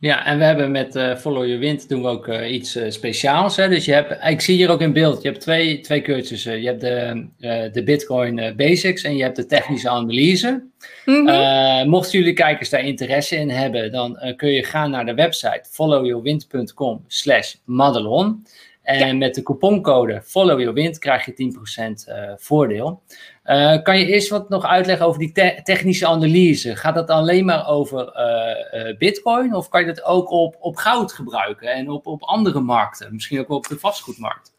Ja, 0.00 0.26
en 0.26 0.38
we 0.38 0.44
hebben 0.44 0.70
met 0.70 0.96
uh, 0.96 1.16
Follow 1.16 1.44
Your 1.44 1.58
Wind 1.58 1.88
doen 1.88 2.02
we 2.02 2.08
ook 2.08 2.28
uh, 2.28 2.52
iets 2.52 2.78
speciaals. 2.88 3.56
Hè? 3.56 3.68
Dus 3.68 3.84
je 3.84 3.92
hebt, 3.92 4.24
ik 4.24 4.40
zie 4.40 4.56
hier 4.56 4.70
ook 4.70 4.80
in 4.80 4.92
beeld, 4.92 5.22
je 5.22 5.28
hebt 5.28 5.40
twee, 5.40 5.80
twee 5.80 6.02
cursussen. 6.02 6.62
Je 6.62 6.66
hebt 6.66 6.80
de, 6.80 7.70
de 7.72 7.82
Bitcoin 7.82 8.52
Basics 8.56 9.02
en 9.02 9.16
je 9.16 9.22
hebt 9.22 9.36
de 9.36 9.46
technische 9.46 9.88
analyse. 9.88 10.62
Mm 11.04 11.26
-hmm. 11.26 11.88
mochten 11.88 12.18
jullie 12.18 12.34
kijkers 12.34 12.70
daar 12.70 12.84
interesse 12.84 13.36
in 13.36 13.50
hebben, 13.50 13.92
dan 13.92 14.34
kun 14.36 14.48
je 14.48 14.64
gaan 14.64 14.90
naar 14.90 15.06
de 15.06 15.14
website 15.14 15.64
followyourwind.com 15.70 17.04
slash 17.06 17.54
Madelon. 17.64 18.46
En 18.82 19.18
met 19.18 19.34
de 19.34 19.42
couponcode 19.42 20.22
Follow 20.24 20.58
Your 20.58 20.74
Wind 20.74 20.98
krijg 20.98 21.24
je 21.24 21.52
10% 22.36 22.36
voordeel. 22.36 23.02
Uh, 23.48 23.82
kan 23.82 23.98
je 23.98 24.06
eerst 24.06 24.28
wat 24.28 24.48
nog 24.48 24.64
uitleggen 24.64 25.06
over 25.06 25.18
die 25.18 25.32
te 25.32 25.60
technische 25.62 26.06
analyse? 26.06 26.76
Gaat 26.76 26.94
dat 26.94 27.10
alleen 27.10 27.44
maar 27.44 27.68
over 27.68 28.12
uh, 28.16 28.88
uh, 28.88 28.96
Bitcoin 28.96 29.54
of 29.54 29.68
kan 29.68 29.80
je 29.80 29.86
dat 29.86 30.04
ook 30.04 30.30
op, 30.30 30.56
op 30.60 30.76
goud 30.76 31.12
gebruiken 31.12 31.68
en 31.68 31.90
op, 31.90 32.06
op 32.06 32.22
andere 32.22 32.60
markten, 32.60 33.14
misschien 33.14 33.38
ook 33.38 33.48
op 33.48 33.66
de 33.66 33.78
vastgoedmarkt? 33.78 34.56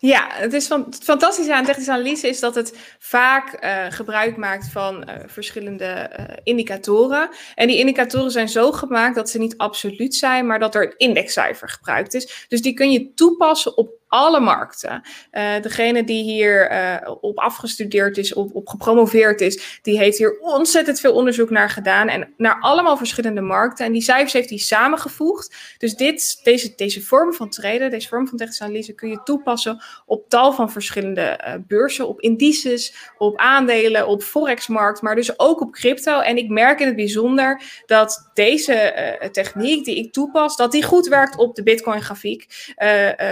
Ja, 0.00 0.26
het, 0.30 0.52
is 0.52 0.66
van, 0.66 0.84
het 0.84 1.02
fantastische 1.02 1.54
aan 1.54 1.64
technische 1.64 1.92
analyse 1.92 2.28
is 2.28 2.40
dat 2.40 2.54
het 2.54 2.96
vaak 2.98 3.58
gebruik 3.88 4.36
maakt 4.36 4.68
van 4.68 5.08
verschillende 5.26 6.10
indicatoren. 6.42 7.28
En 7.54 7.68
die 7.68 7.78
indicatoren 7.78 8.30
zijn 8.30 8.48
zo 8.48 8.72
gemaakt 8.72 9.14
dat 9.14 9.30
ze 9.30 9.38
niet 9.38 9.56
absoluut 9.56 10.14
zijn, 10.14 10.46
maar 10.46 10.58
dat 10.58 10.74
er 10.74 10.82
een 10.82 10.96
indexcijfer 10.96 11.68
gebruikt 11.68 12.14
is. 12.14 12.46
Dus 12.48 12.62
die 12.62 12.74
kun 12.74 12.90
je 12.90 13.14
toepassen 13.14 13.76
op 13.76 13.97
alle 14.08 14.40
markten. 14.40 15.02
Uh, 15.32 15.62
degene 15.62 16.04
die 16.04 16.22
hier 16.22 16.72
uh, 16.72 17.14
op 17.20 17.38
afgestudeerd 17.38 18.16
is, 18.16 18.34
op, 18.34 18.54
op 18.54 18.68
gepromoveerd 18.68 19.40
is, 19.40 19.78
die 19.82 19.98
heeft 19.98 20.18
hier 20.18 20.38
ontzettend 20.40 21.00
veel 21.00 21.14
onderzoek 21.14 21.50
naar 21.50 21.70
gedaan 21.70 22.08
en 22.08 22.34
naar 22.36 22.60
allemaal 22.60 22.96
verschillende 22.96 23.40
markten. 23.40 23.86
En 23.86 23.92
die 23.92 24.02
cijfers 24.02 24.32
heeft 24.32 24.48
hij 24.48 24.58
samengevoegd. 24.58 25.54
Dus 25.78 25.94
dit, 25.94 26.40
deze, 26.44 26.72
deze 26.76 27.02
vorm 27.02 27.32
van 27.32 27.50
traden, 27.50 27.90
deze 27.90 28.08
vorm 28.08 28.28
van 28.28 28.38
technische 28.38 28.64
analyse 28.64 28.94
kun 28.94 29.08
je 29.08 29.22
toepassen 29.24 29.82
op 30.06 30.28
tal 30.28 30.52
van 30.52 30.70
verschillende 30.70 31.40
uh, 31.46 31.54
beurzen, 31.66 32.08
op 32.08 32.20
indices, 32.20 32.94
op 33.18 33.38
aandelen, 33.38 34.06
op 34.06 34.22
forexmarkt, 34.22 35.02
maar 35.02 35.14
dus 35.14 35.38
ook 35.38 35.60
op 35.60 35.72
crypto. 35.72 36.20
En 36.20 36.36
ik 36.36 36.48
merk 36.48 36.80
in 36.80 36.86
het 36.86 36.96
bijzonder 36.96 37.62
dat 37.86 38.30
deze 38.34 39.28
techniek 39.32 39.84
die 39.84 39.96
ik 39.96 40.12
toepas, 40.12 40.56
dat 40.56 40.72
die 40.72 40.82
goed 40.82 41.06
werkt 41.06 41.36
op 41.36 41.54
de 41.54 41.62
Bitcoin 41.62 42.02
grafiek. 42.02 42.74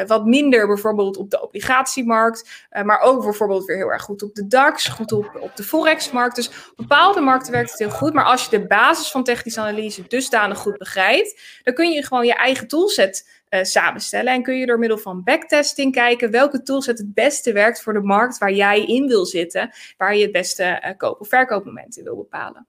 wat 0.07 0.27
minder 0.27 0.66
bijvoorbeeld 0.67 1.17
op 1.17 1.31
de 1.31 1.43
obligatiemarkt, 1.43 2.67
uh, 2.71 2.83
maar 2.83 3.01
ook 3.01 3.23
bijvoorbeeld 3.23 3.64
weer 3.64 3.77
heel 3.77 3.93
erg 3.93 4.03
goed 4.03 4.23
op 4.23 4.35
de 4.35 4.47
DAX, 4.47 4.87
goed 4.87 5.12
op, 5.12 5.37
op 5.41 5.57
de 5.57 5.62
Forex-markt. 5.62 6.37
Dus 6.37 6.49
op 6.49 6.77
bepaalde 6.77 7.21
markten 7.21 7.53
werkt 7.53 7.71
het 7.71 7.79
heel 7.79 7.91
goed, 7.91 8.12
maar 8.12 8.25
als 8.25 8.45
je 8.45 8.59
de 8.59 8.67
basis 8.67 9.11
van 9.11 9.25
technische 9.25 9.61
analyse 9.61 10.05
dusdanig 10.09 10.59
goed 10.59 10.79
begrijpt, 10.79 11.61
dan 11.62 11.75
kun 11.75 11.91
je 11.91 12.05
gewoon 12.05 12.27
je 12.27 12.35
eigen 12.35 12.69
toolset 12.69 13.35
uh, 13.51 13.62
samenstellen 13.62 14.33
en 14.33 14.43
kun 14.43 14.57
je 14.57 14.67
door 14.67 14.79
middel 14.79 14.99
van 14.99 15.23
backtesting 15.23 15.93
kijken 15.93 16.31
welke 16.31 16.62
toolset 16.62 16.99
het 16.99 17.14
beste 17.14 17.53
werkt 17.53 17.83
voor 17.83 17.93
de 17.93 18.03
markt 18.03 18.39
waar 18.39 18.53
jij 18.53 18.85
in 18.85 19.07
wil 19.07 19.27
zitten, 19.27 19.71
waar 19.97 20.17
je 20.17 20.23
het 20.23 20.33
beste 20.33 20.83
uh, 20.85 20.97
koop- 20.97 21.21
of 21.21 21.29
verkoopmoment 21.29 21.97
in 21.97 22.05
wil 22.05 22.17
bepalen. 22.17 22.67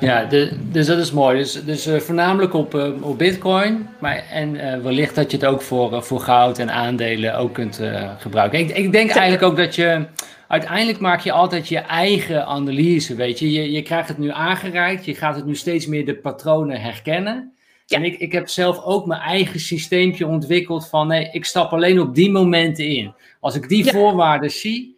Ja, 0.00 0.24
de, 0.24 0.58
dus 0.72 0.86
dat 0.86 0.98
is 0.98 1.12
mooi. 1.12 1.38
Dus, 1.38 1.64
dus 1.64 1.86
uh, 1.86 1.96
voornamelijk 1.96 2.54
op, 2.54 2.74
uh, 2.74 3.02
op 3.02 3.18
Bitcoin. 3.18 3.88
Maar, 4.00 4.24
en 4.30 4.54
uh, 4.54 4.78
wellicht 4.82 5.14
dat 5.14 5.30
je 5.30 5.36
het 5.36 5.46
ook 5.46 5.62
voor, 5.62 6.02
voor 6.02 6.20
goud 6.20 6.58
en 6.58 6.70
aandelen 6.70 7.38
ook 7.38 7.54
kunt 7.54 7.80
gebruiken. 8.18 8.58
Ik, 8.58 8.70
ik 8.70 8.92
denk 8.92 9.10
eigenlijk 9.10 9.42
ook 9.42 9.56
dat 9.56 9.74
je. 9.74 10.06
Uiteindelijk 10.48 10.98
maak 10.98 11.20
je 11.20 11.32
altijd 11.32 11.68
je 11.68 11.78
eigen 11.78 12.46
analyse. 12.46 13.14
Weet 13.14 13.38
je? 13.38 13.52
je, 13.52 13.72
je 13.72 13.82
krijgt 13.82 14.08
het 14.08 14.18
nu 14.18 14.30
aangereikt. 14.30 15.04
Je 15.04 15.14
gaat 15.14 15.36
het 15.36 15.46
nu 15.46 15.54
steeds 15.54 15.86
meer 15.86 16.06
de 16.06 16.14
patronen 16.14 16.80
herkennen. 16.80 17.52
Ja. 17.86 17.96
En 17.96 18.04
ik, 18.04 18.18
ik 18.18 18.32
heb 18.32 18.48
zelf 18.48 18.84
ook 18.84 19.06
mijn 19.06 19.20
eigen 19.20 19.60
systeempje 19.60 20.26
ontwikkeld 20.26 20.88
van 20.88 21.06
nee, 21.06 21.28
ik 21.32 21.44
stap 21.44 21.72
alleen 21.72 22.00
op 22.00 22.14
die 22.14 22.30
momenten 22.30 22.86
in. 22.86 23.14
Als 23.40 23.54
ik 23.54 23.68
die 23.68 23.84
ja. 23.84 23.92
voorwaarden 23.92 24.50
zie, 24.50 24.96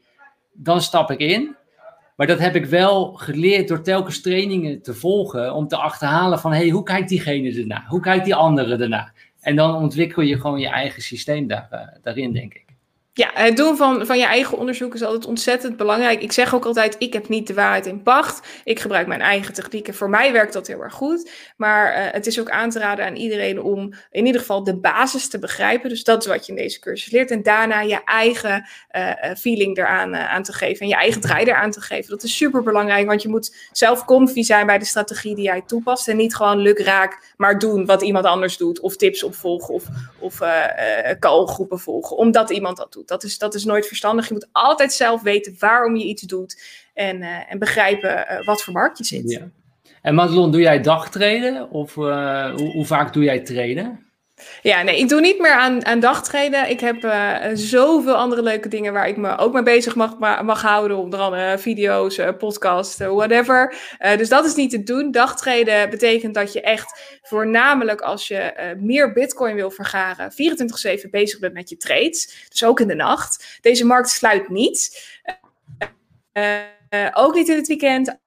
dan 0.52 0.80
stap 0.80 1.10
ik 1.10 1.18
in. 1.18 1.56
Maar 2.18 2.26
dat 2.26 2.38
heb 2.38 2.54
ik 2.54 2.66
wel 2.66 3.12
geleerd 3.12 3.68
door 3.68 3.82
telkens 3.82 4.20
trainingen 4.20 4.82
te 4.82 4.94
volgen. 4.94 5.54
Om 5.54 5.68
te 5.68 5.76
achterhalen 5.76 6.38
van, 6.38 6.52
hey, 6.52 6.68
hoe 6.68 6.82
kijkt 6.82 7.08
diegene 7.08 7.60
ernaar? 7.60 7.84
Hoe 7.88 8.00
kijkt 8.00 8.24
die 8.24 8.34
andere 8.34 8.76
ernaar? 8.76 9.12
En 9.40 9.56
dan 9.56 9.74
ontwikkel 9.74 10.22
je 10.22 10.40
gewoon 10.40 10.60
je 10.60 10.68
eigen 10.68 11.02
systeem 11.02 11.46
daar, 11.46 11.68
uh, 11.72 11.80
daarin, 12.02 12.32
denk 12.32 12.54
ik. 12.54 12.64
Ja, 13.18 13.30
het 13.32 13.56
doen 13.56 13.76
van, 13.76 14.06
van 14.06 14.18
je 14.18 14.24
eigen 14.24 14.58
onderzoek 14.58 14.94
is 14.94 15.02
altijd 15.02 15.26
ontzettend 15.26 15.76
belangrijk. 15.76 16.22
Ik 16.22 16.32
zeg 16.32 16.54
ook 16.54 16.64
altijd, 16.64 16.96
ik 16.98 17.12
heb 17.12 17.28
niet 17.28 17.46
de 17.46 17.54
waarheid 17.54 17.86
in 17.86 18.02
pacht. 18.02 18.46
Ik 18.64 18.80
gebruik 18.80 19.06
mijn 19.06 19.20
eigen 19.20 19.54
technieken. 19.54 19.94
Voor 19.94 20.10
mij 20.10 20.32
werkt 20.32 20.52
dat 20.52 20.66
heel 20.66 20.82
erg 20.82 20.94
goed. 20.94 21.30
Maar 21.56 21.98
uh, 21.98 22.12
het 22.12 22.26
is 22.26 22.40
ook 22.40 22.50
aan 22.50 22.70
te 22.70 22.78
raden 22.78 23.04
aan 23.04 23.16
iedereen 23.16 23.62
om 23.62 23.94
in 24.10 24.26
ieder 24.26 24.40
geval 24.40 24.64
de 24.64 24.76
basis 24.76 25.28
te 25.28 25.38
begrijpen. 25.38 25.88
Dus 25.88 26.04
dat 26.04 26.22
is 26.22 26.28
wat 26.28 26.46
je 26.46 26.52
in 26.52 26.58
deze 26.58 26.80
cursus 26.80 27.12
leert. 27.12 27.30
En 27.30 27.42
daarna 27.42 27.80
je 27.80 28.04
eigen 28.04 28.68
uh, 28.96 29.12
feeling 29.38 29.78
eraan 29.78 30.14
uh, 30.14 30.32
aan 30.32 30.42
te 30.42 30.52
geven. 30.52 30.80
En 30.80 30.88
je 30.88 30.94
eigen 30.94 31.20
draai 31.20 31.44
eraan 31.44 31.70
te 31.70 31.80
geven. 31.80 32.10
Dat 32.10 32.22
is 32.22 32.36
super 32.36 32.62
belangrijk, 32.62 33.06
want 33.06 33.22
je 33.22 33.28
moet 33.28 33.56
zelf 33.72 34.04
comfy 34.04 34.42
zijn 34.42 34.66
bij 34.66 34.78
de 34.78 34.84
strategie 34.84 35.34
die 35.34 35.44
jij 35.44 35.62
toepast. 35.66 36.08
En 36.08 36.16
niet 36.16 36.36
gewoon 36.36 36.58
lukraak 36.58 37.34
maar 37.36 37.58
doen 37.58 37.86
wat 37.86 38.02
iemand 38.02 38.24
anders 38.24 38.56
doet. 38.56 38.80
Of 38.80 38.96
tips 38.96 39.22
opvolgen 39.22 39.74
of, 39.74 39.84
of 40.18 40.40
callgroepen 41.18 41.78
volgen. 41.78 42.16
Omdat 42.16 42.50
iemand 42.50 42.76
dat 42.76 42.92
doet. 42.92 43.07
Dat 43.08 43.24
is, 43.24 43.38
dat 43.38 43.54
is 43.54 43.64
nooit 43.64 43.86
verstandig. 43.86 44.28
Je 44.28 44.34
moet 44.34 44.48
altijd 44.52 44.92
zelf 44.92 45.22
weten 45.22 45.56
waarom 45.58 45.96
je 45.96 46.04
iets 46.04 46.22
doet 46.22 46.62
en, 46.94 47.22
uh, 47.22 47.52
en 47.52 47.58
begrijpen 47.58 48.10
uh, 48.10 48.46
wat 48.46 48.62
voor 48.62 48.72
markt 48.72 48.98
je 48.98 49.04
zit. 49.04 49.30
Ja. 49.30 49.50
En 50.02 50.14
Madelon, 50.14 50.52
doe 50.52 50.60
jij 50.60 50.80
dagtreden 50.80 51.70
of 51.70 51.96
uh, 51.96 52.54
hoe, 52.54 52.70
hoe, 52.72 52.84
vaak 52.84 53.12
doe 53.12 53.24
jij 53.24 53.40
trainen? 53.40 54.06
Ja, 54.62 54.82
nee, 54.82 54.98
ik 54.98 55.08
doe 55.08 55.20
niet 55.20 55.38
meer 55.38 55.52
aan, 55.52 55.86
aan 55.86 56.00
dagtreden. 56.00 56.70
Ik 56.70 56.80
heb 56.80 57.04
uh, 57.04 57.36
zoveel 57.54 58.14
andere 58.14 58.42
leuke 58.42 58.68
dingen 58.68 58.92
waar 58.92 59.08
ik 59.08 59.16
me 59.16 59.38
ook 59.38 59.52
mee 59.52 59.62
bezig 59.62 59.94
mag, 59.94 60.18
mag 60.42 60.62
houden. 60.62 60.96
Onder 60.96 61.20
andere 61.20 61.58
video's, 61.58 62.18
uh, 62.18 62.28
podcasts, 62.38 63.00
uh, 63.00 63.08
whatever. 63.08 63.74
dus 64.16 64.28
dat 64.28 64.44
is 64.44 64.54
niet 64.54 64.70
te 64.70 64.82
doen. 64.82 65.10
Dagtreden 65.10 65.90
betekent 65.90 66.34
dat 66.34 66.52
je 66.52 66.60
echt 66.60 67.18
voornamelijk 67.22 68.00
als 68.00 68.28
je 68.28 68.74
meer 68.80 69.12
bitcoin 69.12 69.54
wil 69.54 69.70
vergaren, 69.70 70.32
24-7 70.32 71.10
bezig 71.10 71.38
bent 71.38 71.54
met 71.54 71.68
je 71.68 71.76
trades. 71.76 72.46
Dus 72.48 72.64
ook 72.64 72.80
in 72.80 72.88
de 72.88 72.94
nacht. 72.94 73.58
Deze 73.60 73.86
markt 73.86 74.08
sluit 74.08 74.48
niet. 74.48 75.06
ook 77.12 77.34
niet 77.34 77.48
in 77.48 77.56
het 77.56 77.66
weekend, 77.66 78.18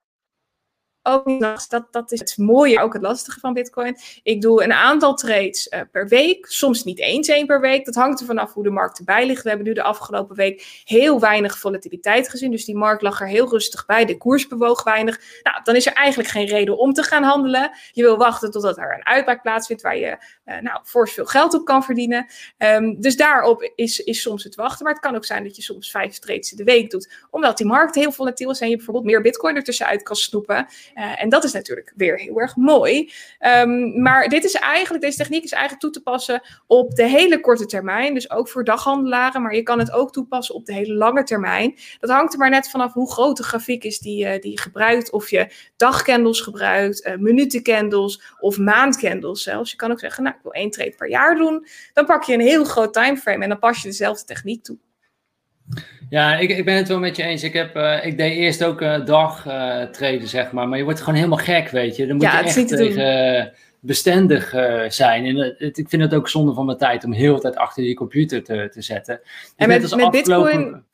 ook 1.02 1.26
niet 1.26 1.70
dat, 1.70 1.86
dat 1.90 2.12
is 2.12 2.18
het 2.18 2.34
mooie, 2.36 2.80
ook 2.80 2.92
het 2.92 3.02
lastige 3.02 3.40
van 3.40 3.52
Bitcoin. 3.52 3.96
Ik 4.22 4.40
doe 4.40 4.64
een 4.64 4.72
aantal 4.72 5.14
trades 5.14 5.66
uh, 5.70 5.80
per 5.90 6.08
week, 6.08 6.46
soms 6.46 6.84
niet 6.84 6.98
eens 6.98 7.28
één 7.28 7.46
per 7.46 7.60
week. 7.60 7.84
Dat 7.84 7.94
hangt 7.94 8.20
er 8.20 8.26
vanaf 8.26 8.52
hoe 8.52 8.62
de 8.62 8.70
markt 8.70 8.98
erbij 8.98 9.26
ligt. 9.26 9.42
We 9.42 9.48
hebben 9.48 9.66
nu 9.66 9.72
de 9.72 9.82
afgelopen 9.82 10.36
week 10.36 10.82
heel 10.84 11.20
weinig 11.20 11.58
volatiliteit 11.58 12.28
gezien. 12.28 12.50
Dus 12.50 12.64
die 12.64 12.76
markt 12.76 13.02
lag 13.02 13.20
er 13.20 13.28
heel 13.28 13.48
rustig 13.48 13.86
bij. 13.86 14.04
De 14.04 14.16
koers 14.16 14.46
bewoog 14.46 14.82
weinig. 14.82 15.20
Nou, 15.42 15.60
dan 15.62 15.76
is 15.76 15.86
er 15.86 15.92
eigenlijk 15.92 16.28
geen 16.28 16.46
reden 16.46 16.78
om 16.78 16.92
te 16.92 17.02
gaan 17.02 17.22
handelen. 17.22 17.70
Je 17.92 18.02
wil 18.02 18.16
wachten 18.16 18.50
totdat 18.50 18.78
er 18.78 18.94
een 18.94 19.06
uitbraak 19.06 19.42
plaatsvindt 19.42 19.82
waar 19.82 19.96
je 19.96 20.16
uh, 20.46 20.60
nou, 20.60 20.80
fors 20.84 21.12
veel 21.12 21.26
geld 21.26 21.54
op 21.54 21.64
kan 21.64 21.84
verdienen. 21.84 22.26
Um, 22.58 23.00
dus 23.00 23.16
daarop 23.16 23.70
is, 23.74 24.00
is 24.00 24.22
soms 24.22 24.44
het 24.44 24.54
wachten. 24.54 24.84
Maar 24.84 24.92
het 24.92 25.02
kan 25.02 25.16
ook 25.16 25.24
zijn 25.24 25.44
dat 25.44 25.56
je 25.56 25.62
soms 25.62 25.90
vijf 25.90 26.18
trades 26.18 26.50
in 26.50 26.56
de 26.56 26.64
week 26.64 26.90
doet, 26.90 27.12
omdat 27.30 27.56
die 27.56 27.66
markt 27.66 27.94
heel 27.94 28.12
volatiel 28.12 28.50
is 28.50 28.60
en 28.60 28.68
je 28.68 28.76
bijvoorbeeld 28.76 29.06
meer 29.06 29.20
Bitcoin 29.22 29.56
ertussenuit 29.56 30.02
kan 30.02 30.16
snoepen. 30.16 30.66
Uh, 30.94 31.22
en 31.22 31.28
dat 31.28 31.44
is 31.44 31.52
natuurlijk 31.52 31.92
weer 31.96 32.18
heel 32.18 32.40
erg 32.40 32.56
mooi. 32.56 33.12
Um, 33.40 34.02
maar 34.02 34.28
dit 34.28 34.44
is 34.44 34.54
eigenlijk, 34.54 35.04
deze 35.04 35.16
techniek 35.16 35.44
is 35.44 35.52
eigenlijk 35.52 35.82
toe 35.82 35.90
te 35.92 36.02
passen 36.02 36.42
op 36.66 36.94
de 36.94 37.06
hele 37.06 37.40
korte 37.40 37.66
termijn. 37.66 38.14
Dus 38.14 38.30
ook 38.30 38.48
voor 38.48 38.64
daghandelaren. 38.64 39.42
Maar 39.42 39.54
je 39.54 39.62
kan 39.62 39.78
het 39.78 39.92
ook 39.92 40.12
toepassen 40.12 40.54
op 40.54 40.66
de 40.66 40.74
hele 40.74 40.94
lange 40.94 41.22
termijn. 41.22 41.78
Dat 42.00 42.10
hangt 42.10 42.32
er 42.32 42.38
maar 42.38 42.50
net 42.50 42.70
vanaf 42.70 42.92
hoe 42.92 43.12
groot 43.12 43.36
de 43.36 43.42
grafiek 43.42 43.84
is 43.84 43.98
die, 43.98 44.24
uh, 44.24 44.40
die 44.40 44.50
je 44.50 44.60
gebruikt. 44.60 45.10
Of 45.10 45.30
je 45.30 45.52
dagcandles 45.76 46.40
gebruikt, 46.40 47.06
uh, 47.06 47.16
minutencandles 47.16 48.22
of 48.40 48.58
maandcandles 48.58 49.42
zelfs. 49.42 49.70
Je 49.70 49.76
kan 49.76 49.90
ook 49.90 50.00
zeggen, 50.00 50.22
nou 50.22 50.36
ik 50.36 50.42
wil 50.42 50.52
één 50.52 50.70
trade 50.70 50.94
per 50.96 51.08
jaar 51.08 51.36
doen. 51.36 51.66
Dan 51.92 52.06
pak 52.06 52.24
je 52.24 52.34
een 52.34 52.40
heel 52.40 52.64
groot 52.64 52.92
timeframe 52.92 53.42
en 53.42 53.48
dan 53.48 53.58
pas 53.58 53.82
je 53.82 53.88
dezelfde 53.88 54.24
techniek 54.24 54.64
toe. 54.64 54.78
Ja, 56.10 56.36
ik, 56.36 56.50
ik 56.50 56.64
ben 56.64 56.76
het 56.76 56.88
wel 56.88 56.98
met 56.98 57.16
je 57.16 57.22
eens. 57.22 57.42
Ik, 57.42 57.52
heb, 57.52 57.76
uh, 57.76 58.06
ik 58.06 58.16
deed 58.16 58.36
eerst 58.36 58.64
ook 58.64 58.80
uh, 58.80 59.04
dag 59.04 59.46
uh, 59.46 59.82
treden, 59.82 60.28
zeg 60.28 60.52
maar. 60.52 60.68
Maar 60.68 60.78
je 60.78 60.84
wordt 60.84 61.00
gewoon 61.00 61.14
helemaal 61.14 61.38
gek, 61.38 61.68
weet 61.68 61.96
je. 61.96 62.06
Dan 62.06 62.16
moet 62.16 62.24
ja, 62.24 62.38
je 62.38 62.44
echt 62.44 62.68
tegen 62.68 63.52
bestendig 63.80 64.48
zijn. 64.88 65.24
En 65.24 65.36
het, 65.58 65.78
ik 65.78 65.88
vind 65.88 66.02
het 66.02 66.14
ook 66.14 66.28
zonde 66.28 66.54
van 66.54 66.66
mijn 66.66 66.78
tijd 66.78 67.04
om 67.04 67.12
heel 67.12 67.34
de 67.34 67.40
tijd 67.40 67.56
achter 67.56 67.82
die 67.82 67.94
computer 67.94 68.42
te, 68.42 68.68
te 68.72 68.82
zetten. 68.82 69.20
Dus 69.22 69.52
en 69.56 69.68
met, 69.68 69.96
met 69.96 70.10
Bitcoin... 70.10 70.84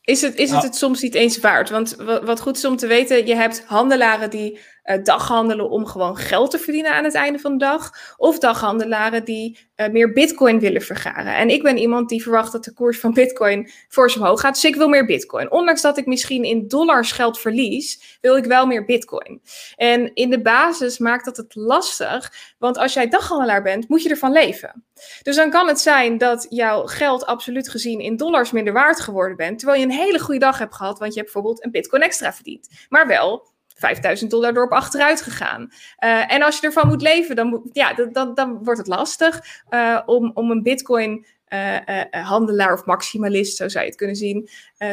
is 0.00 0.20
het, 0.20 0.34
is 0.36 0.50
het 0.50 0.62
het 0.62 0.76
soms 0.76 1.02
niet 1.02 1.14
eens 1.14 1.40
waard? 1.40 1.70
Want 1.70 1.96
wat, 1.96 2.24
wat 2.24 2.40
goed 2.40 2.56
is 2.56 2.64
om 2.64 2.76
te 2.76 2.86
weten, 2.86 3.26
je 3.26 3.34
hebt 3.34 3.64
handelaren 3.66 4.30
die 4.30 4.58
uh, 4.88 5.02
daghandelen 5.02 5.70
om 5.70 5.86
gewoon 5.86 6.16
geld 6.16 6.50
te 6.50 6.58
verdienen 6.58 6.92
aan 6.92 7.04
het 7.04 7.14
einde 7.14 7.38
van 7.38 7.52
de 7.52 7.58
dag. 7.58 7.90
Of 8.16 8.38
daghandelaren 8.38 9.24
die 9.24 9.58
uh, 9.76 9.88
meer 9.88 10.12
bitcoin 10.12 10.60
willen 10.60 10.82
vergaren. 10.82 11.36
En 11.36 11.48
ik 11.48 11.62
ben 11.62 11.78
iemand 11.78 12.08
die 12.08 12.22
verwacht 12.22 12.52
dat 12.52 12.64
de 12.64 12.72
koers 12.72 13.00
van 13.00 13.12
bitcoin 13.12 13.70
fors 13.88 14.16
omhoog 14.16 14.40
gaat. 14.40 14.54
Dus 14.54 14.64
ik 14.64 14.76
wil 14.76 14.88
meer 14.88 15.06
bitcoin. 15.06 15.50
Ondanks 15.50 15.82
dat 15.82 15.98
ik 15.98 16.06
misschien 16.06 16.44
in 16.44 16.68
dollars 16.68 17.12
geld 17.12 17.38
verlies, 17.38 18.18
wil 18.20 18.36
ik 18.36 18.44
wel 18.44 18.66
meer 18.66 18.84
bitcoin. 18.84 19.40
En 19.76 20.14
in 20.14 20.30
de 20.30 20.42
basis 20.42 20.98
maakt 20.98 21.24
dat 21.24 21.36
het 21.36 21.54
lastig. 21.54 22.32
Want 22.58 22.78
als 22.78 22.92
jij 22.92 23.08
daghandelaar 23.08 23.62
bent, 23.62 23.88
moet 23.88 24.02
je 24.02 24.08
ervan 24.08 24.32
leven. 24.32 24.84
Dus 25.22 25.36
dan 25.36 25.50
kan 25.50 25.68
het 25.68 25.80
zijn 25.80 26.18
dat 26.18 26.46
jouw 26.48 26.86
geld 26.86 27.26
absoluut 27.26 27.68
gezien 27.68 28.00
in 28.00 28.16
dollars 28.16 28.50
minder 28.50 28.72
waard 28.72 29.00
geworden 29.00 29.36
bent. 29.36 29.58
Terwijl 29.58 29.80
je 29.80 29.86
een 29.86 29.92
hele 29.92 30.18
goede 30.18 30.40
dag 30.40 30.58
hebt 30.58 30.74
gehad, 30.74 30.98
want 30.98 31.14
je 31.14 31.20
hebt 31.20 31.32
bijvoorbeeld 31.32 31.64
een 31.64 31.70
bitcoin 31.70 32.02
extra 32.02 32.32
verdiend. 32.32 32.68
Maar 32.88 33.06
wel 33.06 33.47
5000 33.78 34.30
dollar 34.30 34.54
door 34.54 34.64
op 34.64 34.72
achteruit 34.72 35.22
gegaan. 35.22 35.68
Uh, 36.04 36.32
en 36.32 36.42
als 36.42 36.60
je 36.60 36.66
ervan 36.66 36.88
moet 36.88 37.02
leven, 37.02 37.36
dan, 37.36 37.68
ja, 37.72 37.94
dan, 38.12 38.34
dan 38.34 38.64
wordt 38.64 38.78
het 38.78 38.88
lastig 38.88 39.40
uh, 39.70 40.00
om, 40.06 40.30
om 40.34 40.50
een 40.50 40.62
bitcoin 40.62 41.26
uh, 41.48 41.76
handelaar 42.10 42.72
of 42.72 42.84
maximalist, 42.84 43.56
zo 43.56 43.68
zou 43.68 43.84
je 43.84 43.90
het 43.90 43.98
kunnen 43.98 44.16
zien, 44.16 44.48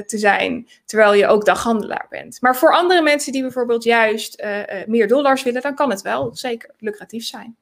te 0.05 0.17
zijn. 0.17 0.67
Terwijl 0.85 1.13
je 1.13 1.27
ook 1.27 1.45
daghandelaar 1.45 2.05
bent. 2.09 2.41
Maar 2.41 2.55
voor 2.55 2.73
andere 2.73 3.01
mensen 3.01 3.31
die 3.31 3.41
bijvoorbeeld 3.41 3.83
juist 3.83 4.45
meer 4.85 5.07
dollars 5.07 5.43
willen, 5.43 5.61
dan 5.61 5.75
kan 5.75 5.89
het 5.89 6.01
wel 6.01 6.35
zeker 6.35 6.69
lucratief 6.79 7.25
zijn. 7.25 7.55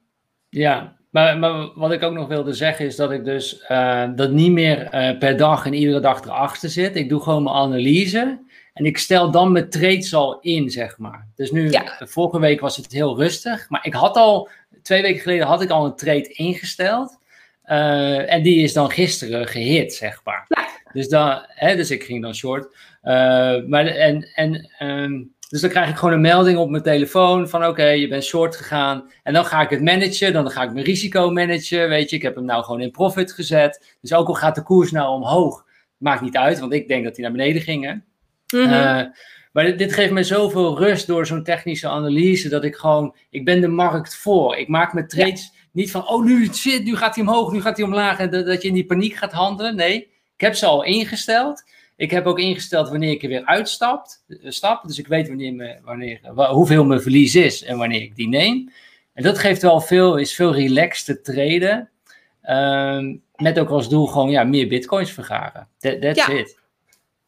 Ja, 0.48 0.96
maar, 1.10 1.38
maar, 1.38 1.70
wat 1.74 1.92
ik 1.92 2.02
ook 2.02 2.14
nog 2.14 2.28
wilde 2.28 2.52
zeggen 2.52 2.86
is 2.86 2.96
dat 2.96 3.10
ik 3.10 3.24
dus 3.24 3.64
dat 4.14 4.30
niet 4.30 4.52
meer 4.52 4.88
per 5.18 5.36
dag 5.36 5.66
en 5.66 5.74
iedere 5.74 6.00
dag 6.00 6.24
erachter 6.24 6.68
zit. 6.68 6.96
Ik 6.96 7.08
doe 7.08 7.22
gewoon 7.22 7.42
mijn 7.42 7.56
analyse. 7.56 8.43
En 8.74 8.84
ik 8.84 8.98
stel 8.98 9.30
dan 9.30 9.52
mijn 9.52 9.70
trades 9.70 10.14
al 10.14 10.40
in, 10.40 10.70
zeg 10.70 10.98
maar. 10.98 11.28
Dus 11.34 11.50
nu, 11.50 11.72
vorige 11.98 12.38
week 12.38 12.60
was 12.60 12.76
het 12.76 12.92
heel 12.92 13.16
rustig. 13.16 13.68
Maar 13.68 13.86
ik 13.86 13.94
had 13.94 14.16
al, 14.16 14.48
twee 14.82 15.02
weken 15.02 15.20
geleden 15.20 15.46
had 15.46 15.62
ik 15.62 15.70
al 15.70 15.84
een 15.84 15.96
trade 15.96 16.28
ingesteld. 16.28 17.18
Uh, 17.66 18.32
en 18.32 18.42
die 18.42 18.62
is 18.62 18.72
dan 18.72 18.90
gisteren 18.90 19.46
gehit, 19.46 19.94
zeg 19.94 20.20
maar. 20.24 20.46
Dus, 20.92 21.08
dan, 21.08 21.42
hè, 21.46 21.76
dus 21.76 21.90
ik 21.90 22.04
ging 22.04 22.22
dan 22.22 22.34
short. 22.34 22.64
Uh, 23.02 23.64
maar 23.66 23.86
en, 23.86 24.28
en, 24.34 24.70
um, 24.78 25.34
dus 25.48 25.60
dan 25.60 25.70
krijg 25.70 25.88
ik 25.88 25.96
gewoon 25.96 26.14
een 26.14 26.20
melding 26.20 26.58
op 26.58 26.70
mijn 26.70 26.82
telefoon 26.82 27.48
van 27.48 27.66
oké, 27.66 27.86
je 27.86 28.08
bent 28.08 28.24
short 28.24 28.56
gegaan. 28.56 29.10
En 29.22 29.32
dan 29.32 29.44
ga 29.44 29.62
ik 29.62 29.70
het 29.70 29.82
managen, 29.82 30.32
dan 30.32 30.50
ga 30.50 30.62
ik 30.62 30.72
mijn 30.72 30.84
risico 30.84 31.30
managen. 31.30 31.88
Weet 31.88 32.10
je, 32.10 32.16
ik 32.16 32.22
heb 32.22 32.34
hem 32.34 32.44
nou 32.44 32.64
gewoon 32.64 32.80
in 32.80 32.90
profit 32.90 33.32
gezet. 33.32 33.96
Dus 34.00 34.12
ook 34.12 34.28
al 34.28 34.34
gaat 34.34 34.54
de 34.54 34.62
koers 34.62 34.90
nou 34.90 35.14
omhoog, 35.14 35.64
maakt 35.96 36.22
niet 36.22 36.36
uit, 36.36 36.58
want 36.58 36.72
ik 36.72 36.88
denk 36.88 37.04
dat 37.04 37.16
hij 37.16 37.22
naar 37.22 37.36
beneden 37.36 37.62
ging. 37.62 38.02
Mhm. 38.54 38.72
Eh, 38.72 39.02
maar 39.52 39.76
dit, 39.76 39.92
geeft 39.92 40.12
me 40.12 40.22
zoveel 40.22 40.78
rust 40.78 41.06
door 41.06 41.26
zo'n 41.26 41.42
technische 41.42 41.88
analyse, 41.88 42.48
dat 42.48 42.64
ik 42.64 42.74
gewoon, 42.74 43.16
ik 43.30 43.44
ben 43.44 43.60
de 43.60 43.68
markt 43.68 44.16
voor. 44.16 44.56
Ik 44.56 44.68
maak 44.68 44.92
mijn 44.92 45.08
trades 45.08 45.52
niet 45.72 45.90
van, 45.90 46.08
oh 46.08 46.24
nu 46.24 46.48
zit, 46.52 46.84
nu 46.84 46.96
gaat 46.96 47.14
hij 47.14 47.24
omhoog, 47.24 47.52
nu 47.52 47.60
gaat 47.60 47.76
hij 47.76 47.86
omlaag, 47.86 48.18
en 48.18 48.30
dat, 48.30 48.46
dat 48.46 48.62
je 48.62 48.68
in 48.68 48.74
die 48.74 48.86
paniek 48.86 49.14
gaat 49.14 49.32
handelen. 49.32 49.76
Nee, 49.76 49.96
ik 50.34 50.40
heb 50.40 50.54
ze 50.54 50.66
al 50.66 50.84
ingesteld. 50.84 51.64
Ik 51.96 52.10
heb 52.10 52.26
ook 52.26 52.38
ingesteld 52.38 52.88
wanneer 52.88 53.10
ik 53.10 53.22
er 53.22 53.28
weer 53.28 53.44
uitstap. 53.44 54.06
Eh, 54.28 54.36
stap, 54.42 54.86
dus 54.86 54.98
ik 54.98 55.06
weet 55.06 55.28
wanneer 55.28 55.54
me, 55.54 55.78
wanneer, 55.82 56.20
hoeveel 56.34 56.84
mijn 56.84 57.00
verlies 57.00 57.34
is 57.34 57.64
en 57.64 57.78
wanneer 57.78 58.02
ik 58.02 58.16
die 58.16 58.28
neem. 58.28 58.70
En 59.12 59.22
dat 59.22 59.38
geeft 59.38 59.62
wel 59.62 59.80
veel, 59.80 60.16
is 60.16 60.34
veel 60.34 60.54
relaxed 60.54 61.04
te 61.04 61.32
treden. 61.32 61.90
Um, 62.50 63.22
met 63.36 63.58
ook 63.58 63.68
als 63.68 63.88
doel 63.88 64.06
gewoon 64.06 64.30
ja, 64.30 64.44
meer 64.44 64.68
bitcoins 64.68 65.10
vergaren. 65.10 65.68
That, 65.78 66.00
that's 66.00 66.28
it. 66.28 66.58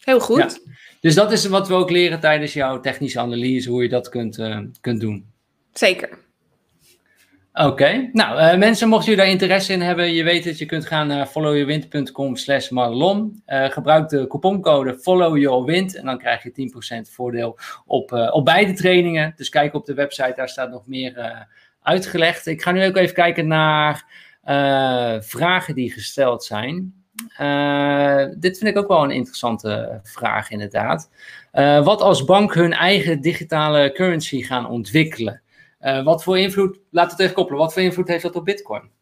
Heel 0.07 0.21
goed. 0.21 0.61
Dus 1.01 1.15
dat 1.15 1.33
is 1.33 1.47
wat 1.47 1.69
we 1.69 1.75
ook 1.75 1.91
leren 1.91 2.21
tijdens 2.21 2.53
jouw 2.53 2.81
technische 2.81 3.21
analyse, 3.21 3.71
hoe 3.71 3.83
je 3.83 3.89
dat 3.89 4.09
kunt, 4.09 4.39
uh, 4.39 4.59
kunt 4.81 5.01
doen. 5.01 5.27
Zeker. 5.73 6.19
Oké, 7.53 8.11
nou 8.13 8.41
uh, 8.41 8.57
mensen, 8.57 8.89
mochten 8.89 9.11
jullie 9.11 9.25
daar 9.25 9.33
interesse 9.33 9.73
in 9.73 9.81
hebben, 9.81 10.13
je 10.13 10.23
weet 10.23 10.45
dat 10.45 10.59
je 10.59 10.67
kunt 10.67 10.87
gaan 10.87 11.07
naar 11.07 11.27
followyourwind.com 11.27 12.37
slash 12.37 12.69
Madelon. 12.69 13.43
Uh, 13.47 13.65
gebruik 13.71 14.09
de 14.09 14.27
couponcode 14.27 14.99
followyourwind 14.99 15.97
en 15.97 16.05
dan 16.05 16.19
krijg 16.19 16.43
je 16.43 16.71
10% 17.07 17.11
voordeel 17.11 17.59
op, 17.87 18.13
op 18.13 18.45
beide 18.45 18.73
trainingen. 18.73 19.33
Dus 19.37 19.49
kijk 19.49 19.75
op 19.75 19.87
de 19.87 19.95
website, 19.95 20.33
daar 20.37 20.49
staat 20.49 20.71
nog 20.71 20.87
meer 20.87 21.47
uitgelegd. 21.83 22.47
Ik 22.47 22.63
ga 22.63 22.73
nu 22.73 22.87
ook 22.87 22.97
even 22.97 23.15
kijken 23.15 23.47
naar 23.47 24.05
vragen 25.23 25.75
die 25.75 25.93
gesteld 25.93 26.45
zijn. 26.45 27.06
Uh, 27.41 28.25
dit 28.37 28.59
vind 28.59 28.71
ik 28.71 28.77
ook 28.77 28.89
wel 28.89 29.03
een 29.03 29.11
interessante 29.11 30.01
vraag, 30.03 30.51
inderdaad. 30.51 31.11
Uh, 31.53 31.85
wat 31.85 32.01
als 32.01 32.25
bank 32.25 32.55
hun 32.55 32.73
eigen 32.73 33.21
digitale 33.21 33.93
currency 33.93 34.43
gaan 34.43 34.69
ontwikkelen? 34.69 35.43
Uh, 35.81 36.05
wat 36.05 36.23
voor 36.23 36.39
invloed, 36.39 36.79
laat 36.91 37.11
het 37.11 37.21
even 37.21 37.35
koppelen, 37.35 37.61
wat 37.61 37.73
voor 37.73 37.83
invloed 37.83 38.09
heeft 38.09 38.23
dat 38.23 38.37
op 38.37 38.45
Bitcoin? 38.45 38.95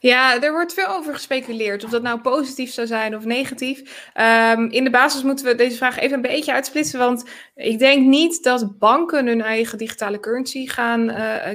Ja, 0.00 0.42
er 0.42 0.52
wordt 0.52 0.72
veel 0.72 0.88
over 0.88 1.14
gespeculeerd. 1.14 1.84
Of 1.84 1.90
dat 1.90 2.02
nou 2.02 2.20
positief 2.20 2.72
zou 2.72 2.86
zijn 2.86 3.16
of 3.16 3.24
negatief. 3.24 4.10
Um, 4.54 4.70
in 4.70 4.84
de 4.84 4.90
basis 4.90 5.22
moeten 5.22 5.46
we 5.46 5.54
deze 5.54 5.76
vraag 5.76 5.98
even 5.98 6.16
een 6.16 6.22
beetje 6.22 6.52
uitsplitsen. 6.52 6.98
Want 6.98 7.24
ik 7.54 7.78
denk 7.78 8.06
niet 8.06 8.42
dat 8.42 8.78
banken 8.78 9.26
hun 9.26 9.42
eigen 9.42 9.78
digitale 9.78 10.20
currency 10.20 10.66
gaan 10.66 11.06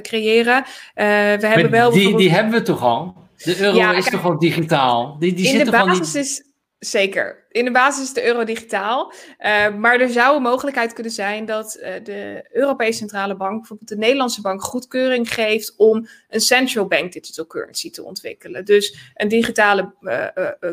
creëren. 0.02 0.64
we 0.94 1.46
hebben 1.46 1.70
wel 1.70 1.90
die, 1.90 2.16
die 2.16 2.30
hebben 2.30 2.52
we 2.52 2.62
toch 2.62 2.82
al? 2.82 3.21
De 3.44 3.60
euro 3.60 3.90
is 3.90 4.04
toch 4.04 4.24
al 4.24 4.38
digitaal? 4.38 5.16
Die, 5.18 5.34
die 5.34 5.48
in 5.48 5.64
de 5.64 5.70
basis 5.70 6.14
is 6.14 6.50
zeker. 6.78 7.46
In 7.48 7.64
de 7.64 7.70
basis 7.70 8.04
is 8.04 8.12
de 8.12 8.24
euro 8.24 8.44
digitaal. 8.44 9.12
Uh, 9.38 9.74
maar 9.74 10.00
er 10.00 10.08
zou 10.08 10.36
een 10.36 10.42
mogelijkheid 10.42 10.92
kunnen 10.92 11.12
zijn 11.12 11.44
dat 11.44 11.78
uh, 11.80 11.94
de 12.02 12.48
Europese 12.50 12.98
Centrale 12.98 13.36
Bank, 13.36 13.58
bijvoorbeeld 13.58 13.88
de 13.88 13.96
Nederlandse 13.96 14.40
bank, 14.40 14.62
goedkeuring 14.62 15.34
geeft 15.34 15.74
om 15.76 16.06
een 16.28 16.40
central 16.40 16.86
bank 16.86 17.12
digital 17.12 17.46
currency 17.46 17.90
te 17.90 18.04
ontwikkelen. 18.04 18.64
Dus 18.64 19.12
een 19.14 19.28
digitale 19.28 19.94
uh, 20.00 20.26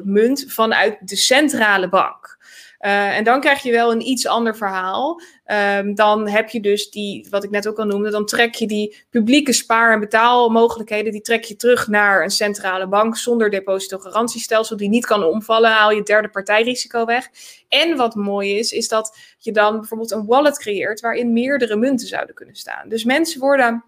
munt 0.03 0.45
vanuit 0.47 0.97
de 1.09 1.15
centrale 1.15 1.89
bank. 1.89 2.37
En 2.79 3.23
dan 3.23 3.39
krijg 3.39 3.61
je 3.61 3.71
wel 3.71 3.91
een 3.91 4.07
iets 4.07 4.27
ander 4.27 4.55
verhaal. 4.55 5.21
Um, 5.51 5.95
dan 5.95 6.27
heb 6.27 6.49
je 6.49 6.59
dus 6.59 6.89
die, 6.89 7.27
wat 7.29 7.43
ik 7.43 7.49
net 7.49 7.67
ook 7.67 7.79
al 7.79 7.85
noemde, 7.85 8.09
dan 8.09 8.25
trek 8.25 8.55
je 8.55 8.67
die 8.67 9.05
publieke 9.09 9.53
spaar- 9.53 9.93
en 9.93 9.99
betaalmogelijkheden, 9.99 11.11
die 11.11 11.21
trek 11.21 11.43
je 11.43 11.55
terug 11.55 11.87
naar 11.87 12.23
een 12.23 12.29
centrale 12.29 12.87
bank 12.87 13.17
zonder 13.17 13.49
depositogarantiestelsel 13.49 14.77
die 14.77 14.89
niet 14.89 15.05
kan 15.05 15.23
omvallen, 15.23 15.71
haal 15.71 15.91
je 15.91 16.03
derde 16.03 16.29
partijrisico 16.29 17.05
weg. 17.05 17.29
En 17.67 17.97
wat 17.97 18.15
mooi 18.15 18.57
is, 18.57 18.71
is 18.71 18.87
dat 18.87 19.17
je 19.37 19.51
dan 19.51 19.79
bijvoorbeeld 19.79 20.11
een 20.11 20.25
wallet 20.25 20.59
creëert 20.59 20.99
waarin 20.99 21.33
meerdere 21.33 21.75
munten 21.75 22.07
zouden 22.07 22.35
kunnen 22.35 22.55
staan. 22.55 22.89
Dus 22.89 23.03
mensen 23.03 23.39
worden 23.39 23.83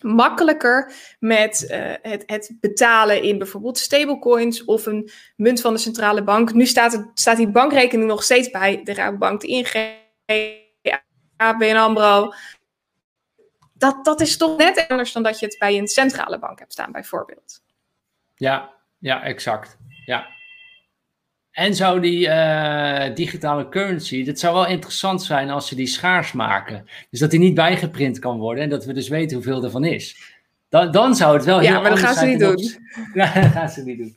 makkelijker 0.00 0.92
met 1.18 1.68
uh, 1.70 1.92
het, 2.02 2.22
het, 2.26 2.56
betalen 2.60 3.22
in 3.22 3.38
bijvoorbeeld 3.38 3.78
stablecoins 3.78 4.64
of 4.64 4.86
een 4.86 5.10
munt 5.36 5.60
van 5.60 5.72
de 5.72 5.80
centrale 5.80 6.22
bank. 6.22 6.52
Nu 6.52 6.66
staat, 6.66 7.10
staat 7.14 7.36
die 7.36 7.50
bankrekening 7.50 8.08
nog 8.08 8.22
steeds 8.22 8.50
bij 8.50 8.80
de 8.84 8.94
Rabobank, 8.94 9.40
de 9.40 9.46
ING, 9.46 10.00
ABN 11.42 11.76
AMRO. 11.76 12.32
Dat, 13.72 14.04
dat 14.04 14.20
is 14.20 14.36
toch 14.36 14.56
net 14.56 14.86
anders 14.88 15.12
dan 15.12 15.22
dat 15.22 15.38
je 15.38 15.46
het 15.46 15.56
bij 15.58 15.78
een 15.78 15.88
centrale 15.88 16.38
bank 16.38 16.58
hebt 16.58 16.72
staan, 16.72 16.92
bijvoorbeeld. 16.92 17.62
Ja, 18.34 18.72
ja, 18.98 19.22
exact. 19.22 19.78
Ja. 20.06 20.26
En 21.50 21.74
zou 21.74 22.00
die 22.00 22.26
uh, 22.26 23.14
digitale 23.14 23.68
currency, 23.68 24.24
dat 24.24 24.38
zou 24.38 24.54
wel 24.54 24.66
interessant 24.66 25.22
zijn 25.22 25.50
als 25.50 25.68
ze 25.68 25.74
die 25.74 25.86
schaars 25.86 26.32
maken. 26.32 26.88
Dus 27.10 27.20
dat 27.20 27.30
die 27.30 27.40
niet 27.40 27.54
bijgeprint 27.54 28.18
kan 28.18 28.38
worden 28.38 28.64
en 28.64 28.70
dat 28.70 28.84
we 28.84 28.92
dus 28.92 29.08
weten 29.08 29.36
hoeveel 29.36 29.64
ervan 29.64 29.84
is. 29.84 30.34
Dan, 30.68 30.90
dan 30.90 31.14
zou 31.14 31.36
het 31.36 31.44
wel 31.44 31.58
heel 31.58 31.72
Ja, 31.72 31.80
maar 31.80 31.90
dat 31.90 31.98
gaan 31.98 32.14
ze 32.14 32.26
niet 32.26 32.38
doen. 32.38 32.58
Ja, 33.14 33.32
dat 33.34 33.50
gaan 33.50 33.68
ze 33.68 33.82
niet 33.82 33.98
doen. 33.98 34.16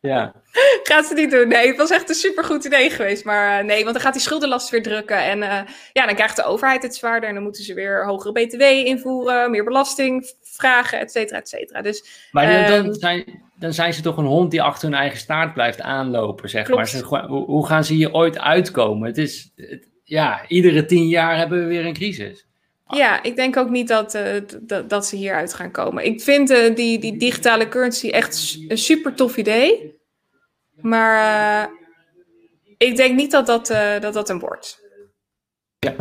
Ja. 0.00 0.34
Gaat 0.82 1.06
ze 1.06 1.14
niet 1.14 1.30
doen. 1.30 1.48
Nee, 1.48 1.66
het 1.66 1.76
was 1.76 1.90
echt 1.90 2.08
een 2.08 2.14
supergoed 2.14 2.64
idee 2.64 2.90
geweest. 2.90 3.24
Maar 3.24 3.60
uh, 3.60 3.66
nee, 3.66 3.82
want 3.82 3.94
dan 3.94 4.02
gaat 4.02 4.12
die 4.12 4.22
schuldenlast 4.22 4.70
weer 4.70 4.82
drukken. 4.82 5.18
En 5.18 5.38
uh, 5.38 5.60
ja, 5.92 6.06
dan 6.06 6.14
krijgt 6.14 6.36
de 6.36 6.44
overheid 6.44 6.82
het 6.82 6.94
zwaarder. 6.94 7.28
En 7.28 7.34
dan 7.34 7.44
moeten 7.44 7.64
ze 7.64 7.74
weer 7.74 8.06
hogere 8.06 8.32
BTW 8.32 8.60
invoeren, 8.60 9.50
meer 9.50 9.64
belasting 9.64 10.34
vragen, 10.42 10.98
et 10.98 11.10
cetera, 11.10 11.38
et 11.38 11.48
cetera. 11.48 11.82
Dus, 11.82 12.28
maar 12.30 12.68
dan, 12.68 12.86
um, 12.86 12.94
zijn, 12.94 13.42
dan 13.58 13.72
zijn 13.72 13.94
ze 13.94 14.02
toch 14.02 14.16
een 14.16 14.24
hond 14.24 14.50
die 14.50 14.62
achter 14.62 14.88
hun 14.88 14.98
eigen 14.98 15.18
staart 15.18 15.54
blijft 15.54 15.80
aanlopen, 15.80 16.48
zeg 16.48 16.64
klopt. 16.64 16.80
maar. 16.80 16.88
Ze, 16.88 17.26
hoe 17.28 17.66
gaan 17.66 17.84
ze 17.84 17.92
hier 17.92 18.12
ooit 18.12 18.38
uitkomen? 18.38 19.06
Het 19.06 19.18
is, 19.18 19.52
het, 19.56 19.88
ja, 20.04 20.48
iedere 20.48 20.84
tien 20.84 21.08
jaar 21.08 21.36
hebben 21.36 21.58
we 21.58 21.66
weer 21.66 21.86
een 21.86 21.94
crisis. 21.94 22.45
Ja, 22.88 23.22
ik 23.22 23.36
denk 23.36 23.56
ook 23.56 23.70
niet 23.70 23.88
dat, 23.88 24.14
uh, 24.14 24.22
dat, 24.60 24.90
dat 24.90 25.06
ze 25.06 25.16
hieruit 25.16 25.54
gaan 25.54 25.70
komen. 25.70 26.04
Ik 26.04 26.20
vind 26.20 26.50
uh, 26.50 26.74
die, 26.74 26.98
die 26.98 27.16
digitale 27.16 27.68
currency 27.68 28.08
echt 28.08 28.58
een 28.68 28.78
super 28.78 29.14
tof 29.14 29.36
idee. 29.36 29.94
Maar 30.80 31.68
uh, 31.68 31.72
ik 32.76 32.96
denk 32.96 33.16
niet 33.16 33.30
dat 33.30 33.46
dat, 33.46 33.66
dat, 34.00 34.14
dat 34.14 34.28
een 34.28 34.38
wordt. 34.38 34.84
Ja. 35.78 35.94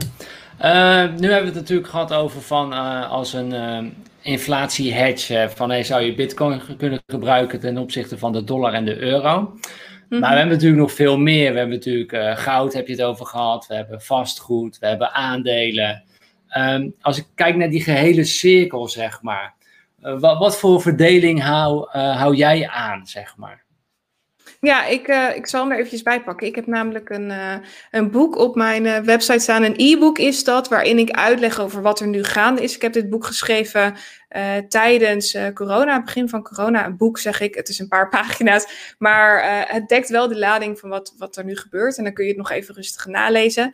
nu 1.05 1.31
hebben 1.31 1.39
we 1.39 1.45
het 1.45 1.53
natuurlijk 1.53 1.89
gehad 1.89 2.13
over 2.13 2.41
van 2.41 2.73
als 3.09 3.33
een 3.33 3.93
inflatie-hedge. 4.21 5.49
Van 5.55 5.69
hey, 5.69 5.83
zou 5.83 6.01
je 6.01 6.15
bitcoin 6.15 6.61
kunnen 6.77 7.01
gebruiken 7.07 7.59
ten 7.59 7.77
opzichte 7.77 8.17
van 8.17 8.31
de 8.31 8.43
dollar 8.43 8.73
en 8.73 8.85
de 8.85 8.97
euro. 8.97 9.57
Maar 10.09 10.19
we 10.19 10.37
hebben 10.37 10.53
natuurlijk 10.53 10.81
nog 10.81 10.91
veel 10.91 11.17
meer. 11.17 11.51
We 11.51 11.57
hebben 11.57 11.75
natuurlijk 11.75 12.39
goud, 12.39 12.73
heb 12.73 12.87
je 12.87 12.93
het 12.93 13.01
over 13.01 13.25
gehad. 13.25 13.67
We 13.67 13.75
hebben 13.75 14.01
vastgoed, 14.01 14.79
we 14.79 14.87
hebben 14.87 15.13
aandelen. 15.13 16.03
Ehm, 16.55 16.89
als 17.01 17.17
ik 17.17 17.25
kijk 17.35 17.55
naar 17.55 17.69
die 17.69 17.83
gehele 17.83 18.23
cirkel, 18.23 18.87
zeg 18.87 19.21
maar. 19.21 19.53
wat, 19.99 20.37
wat, 20.37 20.57
voor 20.57 20.81
verdeling 20.81 21.41
hou, 21.41 21.89
hou 21.91 22.35
jij 22.35 22.67
aan, 22.67 23.07
zeg 23.07 23.37
maar? 23.37 23.64
Ja, 24.59 24.85
ik, 24.85 25.07
uh, 25.07 25.35
ik 25.35 25.47
zal 25.47 25.61
hem 25.61 25.71
er 25.71 25.77
eventjes 25.77 26.03
bij 26.03 26.23
pakken. 26.23 26.47
Ik 26.47 26.55
heb 26.55 26.67
namelijk 26.67 27.09
een, 27.09 27.29
uh, 27.29 27.55
een 27.91 28.11
boek 28.11 28.35
op 28.35 28.55
mijn 28.55 28.85
uh, 28.85 28.97
website 28.97 29.39
staan. 29.39 29.63
Een 29.63 29.75
e-book 29.77 30.17
is 30.17 30.43
dat, 30.43 30.67
waarin 30.67 30.99
ik 30.99 31.11
uitleg 31.11 31.59
over 31.59 31.81
wat 31.81 31.99
er 31.99 32.07
nu 32.07 32.23
gaande 32.23 32.63
is. 32.63 32.75
Ik 32.75 32.81
heb 32.81 32.93
dit 32.93 33.09
boek 33.09 33.25
geschreven 33.25 33.95
tijdens 34.69 35.37
corona, 35.53 36.03
begin 36.03 36.29
van 36.29 36.43
corona. 36.43 36.85
Een 36.85 36.97
boek 36.97 37.17
zeg 37.17 37.41
ik, 37.41 37.55
het 37.55 37.69
is 37.69 37.79
een 37.79 37.87
paar 37.87 38.09
pagina's. 38.19 38.95
Maar 38.97 39.65
het 39.67 39.87
dekt 39.87 40.09
wel 40.09 40.27
de 40.27 40.37
lading 40.37 40.79
van 40.79 40.89
wat, 40.89 41.13
wat 41.17 41.35
er 41.35 41.45
nu 41.45 41.57
gebeurt. 41.57 41.97
En 41.97 42.03
dan 42.03 42.13
kun 42.13 42.23
je 42.23 42.29
het 42.29 42.39
nog 42.39 42.51
even 42.51 42.75
rustig 42.75 43.05
nalezen. 43.05 43.73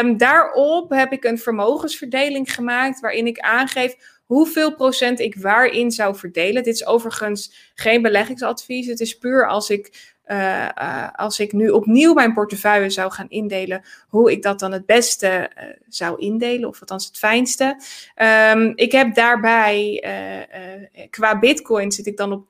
Um, 0.00 0.16
daarop 0.16 0.90
heb 0.90 1.12
ik 1.12 1.24
een 1.24 1.38
vermogensverdeling 1.38 2.54
gemaakt, 2.54 3.00
waarin 3.00 3.26
ik 3.26 3.38
aangeef 3.38 3.96
hoeveel 4.32 4.74
procent 4.74 5.20
ik 5.20 5.36
waarin 5.36 5.90
zou 5.90 6.16
verdelen. 6.16 6.62
Dit 6.62 6.74
is 6.74 6.86
overigens 6.86 7.72
geen 7.74 8.02
beleggingsadvies. 8.02 8.86
Het 8.86 9.00
is 9.00 9.18
puur 9.18 9.48
als 9.48 9.70
ik 9.70 10.11
uh, 10.26 10.68
uh, 10.78 11.08
als 11.14 11.40
ik 11.40 11.52
nu 11.52 11.68
opnieuw 11.68 12.14
mijn 12.14 12.32
portefeuille 12.32 12.90
zou 12.90 13.12
gaan 13.12 13.28
indelen, 13.28 13.82
hoe 14.08 14.32
ik 14.32 14.42
dat 14.42 14.58
dan 14.58 14.72
het 14.72 14.86
beste 14.86 15.50
uh, 15.56 15.64
zou 15.88 16.20
indelen, 16.20 16.68
of 16.68 16.80
althans 16.80 17.06
het 17.06 17.16
fijnste. 17.16 17.80
Um, 18.52 18.72
ik 18.74 18.92
heb 18.92 19.14
daarbij, 19.14 20.04
qua 21.10 21.38
Bitcoin 21.38 21.92
zit 21.92 22.06
ik 22.06 22.16
dan 22.16 22.32
op 22.32 22.44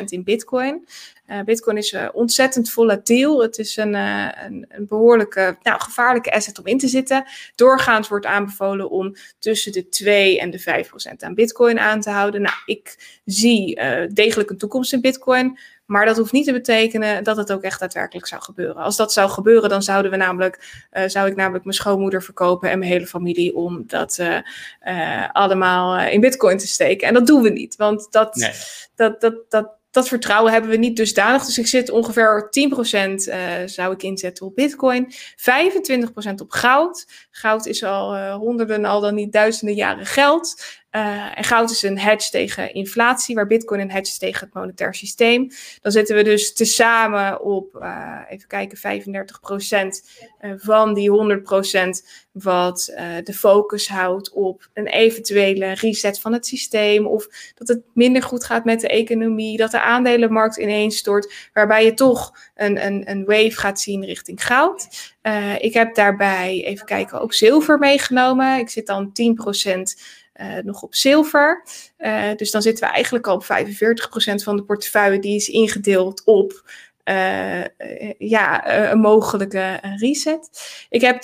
10% 0.00 0.04
in 0.04 0.24
Bitcoin. 0.24 0.88
Bitcoin 1.44 1.76
is 1.76 1.96
ontzettend 2.12 2.70
volatiel. 2.70 3.42
Het 3.42 3.58
is 3.58 3.76
een, 3.76 3.94
een, 3.94 4.66
een, 4.68 4.86
behoorlijke, 4.86 5.56
nou, 5.62 5.80
gevaarlijke 5.80 6.32
asset 6.32 6.58
om 6.58 6.66
in 6.66 6.78
te 6.78 6.88
zitten. 6.88 7.24
Doorgaans 7.54 8.08
wordt 8.08 8.26
aanbevolen 8.26 8.90
om 8.90 9.14
tussen 9.38 9.72
de 9.72 9.88
2 9.88 10.40
en 10.40 10.50
de 10.50 10.60
5% 10.60 11.16
aan 11.18 11.34
Bitcoin 11.34 11.78
aan 11.78 12.00
te 12.00 12.10
houden. 12.10 12.42
Nou, 12.42 12.56
ik 12.66 13.20
zie 13.24 13.80
degelijk 14.12 14.50
een 14.50 14.58
toekomst 14.58 14.92
in 14.92 15.00
Bitcoin. 15.00 15.58
Maar 15.86 16.06
dat 16.06 16.16
hoeft 16.16 16.32
niet 16.32 16.44
te 16.44 16.52
betekenen 16.52 17.24
dat 17.24 17.36
het 17.36 17.52
ook 17.52 17.62
echt 17.62 17.80
daadwerkelijk 17.80 18.26
zou 18.26 18.42
gebeuren. 18.42 18.82
Als 18.82 18.96
dat 18.96 19.12
zou 19.12 19.30
gebeuren, 19.30 19.68
dan 19.68 19.82
zouden 19.82 20.10
we 20.10 20.16
namelijk, 20.16 20.86
uh, 20.92 21.02
zou 21.06 21.28
ik 21.28 21.36
namelijk 21.36 21.64
mijn 21.64 21.76
schoonmoeder 21.76 22.22
verkopen 22.22 22.70
en 22.70 22.78
mijn 22.78 22.90
hele 22.90 23.06
familie 23.06 23.54
om 23.54 23.84
dat 23.86 24.18
uh, 24.20 24.38
uh, 24.86 25.28
allemaal 25.32 26.00
in 26.00 26.20
bitcoin 26.20 26.58
te 26.58 26.66
steken. 26.66 27.08
En 27.08 27.14
dat 27.14 27.26
doen 27.26 27.42
we 27.42 27.50
niet, 27.50 27.76
want 27.76 28.06
dat, 28.10 28.34
nee. 28.34 28.52
dat, 28.94 29.20
dat, 29.20 29.34
dat, 29.48 29.70
dat 29.90 30.08
vertrouwen 30.08 30.52
hebben 30.52 30.70
we 30.70 30.76
niet 30.76 30.96
dusdanig. 30.96 31.44
Dus 31.44 31.58
ik 31.58 31.66
zit 31.66 31.90
ongeveer 31.90 32.48
10% 32.50 33.12
uh, 33.12 33.34
zou 33.66 33.92
ik 33.92 34.02
inzetten 34.02 34.46
op 34.46 34.54
bitcoin. 34.54 35.12
25% 35.12 35.14
op 36.36 36.50
goud. 36.50 37.06
Goud 37.30 37.66
is 37.66 37.84
al 37.84 38.32
honderden, 38.32 38.84
al 38.84 39.00
dan 39.00 39.14
niet 39.14 39.32
duizenden 39.32 39.74
jaren 39.74 40.06
geld. 40.06 40.62
Uh, 40.96 41.38
en 41.38 41.44
goud 41.44 41.70
is 41.70 41.82
een 41.82 41.98
hedge 41.98 42.30
tegen 42.30 42.74
inflatie, 42.74 43.34
waar 43.34 43.46
bitcoin 43.46 43.80
een 43.80 43.90
hedge 43.90 44.10
is 44.12 44.18
tegen 44.18 44.44
het 44.46 44.54
monetair 44.54 44.94
systeem. 44.94 45.50
Dan 45.80 45.92
zitten 45.92 46.16
we 46.16 46.22
dus 46.22 46.54
tezamen 46.54 47.42
op, 47.42 47.78
uh, 47.80 48.18
even 48.28 48.48
kijken, 48.48 48.78
35% 48.78 50.02
van 50.56 50.94
die 50.94 51.10
100% 51.10 52.06
wat 52.32 52.92
de 53.24 53.34
focus 53.34 53.88
houdt 53.88 54.32
op 54.32 54.68
een 54.72 54.86
eventuele 54.86 55.72
reset 55.72 56.20
van 56.20 56.32
het 56.32 56.46
systeem. 56.46 57.06
Of 57.06 57.28
dat 57.54 57.68
het 57.68 57.82
minder 57.94 58.22
goed 58.22 58.44
gaat 58.44 58.64
met 58.64 58.80
de 58.80 58.88
economie, 58.88 59.56
dat 59.56 59.70
de 59.70 59.80
aandelenmarkt 59.80 60.56
ineens 60.56 60.96
stort, 60.96 61.50
waarbij 61.52 61.84
je 61.84 61.94
toch 61.94 62.36
een, 62.54 62.86
een, 62.86 63.10
een 63.10 63.24
wave 63.24 63.56
gaat 63.56 63.80
zien 63.80 64.04
richting 64.04 64.44
goud. 64.44 64.88
ik 65.58 65.74
heb 65.74 65.94
daarbij, 65.94 66.64
even 66.64 66.86
kijken, 66.86 67.20
ook 67.20 67.34
zilver 67.34 67.78
meegenomen. 67.78 68.58
Ik 68.58 68.68
zit 68.68 68.86
dan 68.86 69.12
10% 69.12 69.12
uh, 69.68 69.84
nog 70.64 70.82
op 70.82 70.94
zilver. 70.94 71.64
Uh, 71.98 72.34
dus 72.36 72.50
dan 72.50 72.62
zitten 72.62 72.86
we 72.86 72.92
eigenlijk 72.92 73.26
al 73.26 73.34
op 73.34 73.44
45% 73.44 73.46
van 74.34 74.56
de 74.56 74.64
portefeuille 74.64 75.18
die 75.18 75.36
is 75.36 75.48
ingedeeld 75.48 76.22
op 76.24 76.70
uh, 77.04 77.64
ja, 78.18 78.72
een 78.90 78.98
mogelijke 78.98 79.80
reset. 79.96 80.50
Ik 80.90 81.00
heb 81.00 81.22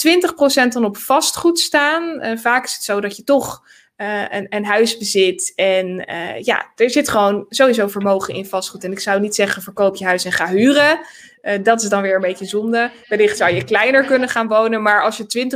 20% 0.66 0.68
dan 0.68 0.84
op 0.84 0.96
vastgoed 0.96 1.58
staan. 1.58 2.38
vaak 2.38 2.64
is 2.64 2.72
het 2.72 2.82
zo 2.82 3.00
dat 3.00 3.16
je 3.16 3.24
toch 3.24 3.62
een, 3.98 4.46
een, 4.48 4.64
huis 4.64 4.98
bezit. 4.98 5.52
En 5.56 6.04
ja, 6.42 6.72
er 6.76 6.90
zit 6.90 7.08
gewoon 7.08 7.46
sowieso 7.48 7.88
vermogen 7.88 8.34
in 8.34 8.46
vastgoed. 8.46 8.84
En 8.84 8.92
ik 8.92 9.00
zou 9.00 9.20
niet 9.20 9.34
zeggen 9.34 9.62
verkoop 9.62 9.96
je 9.96 10.04
huis 10.04 10.24
en 10.24 10.32
ga 10.32 10.48
huren. 10.48 11.00
Uh, 11.42 11.54
dat 11.62 11.82
is 11.82 11.88
dan 11.88 12.02
weer 12.02 12.14
een 12.14 12.20
beetje 12.20 12.44
zonde. 12.44 12.90
Wellicht 13.08 13.36
zou 13.36 13.54
je 13.54 13.64
kleiner 13.64 14.04
kunnen 14.04 14.28
gaan 14.28 14.48
wonen, 14.48 14.82
maar 14.82 15.02
als 15.02 15.16
je 15.16 15.50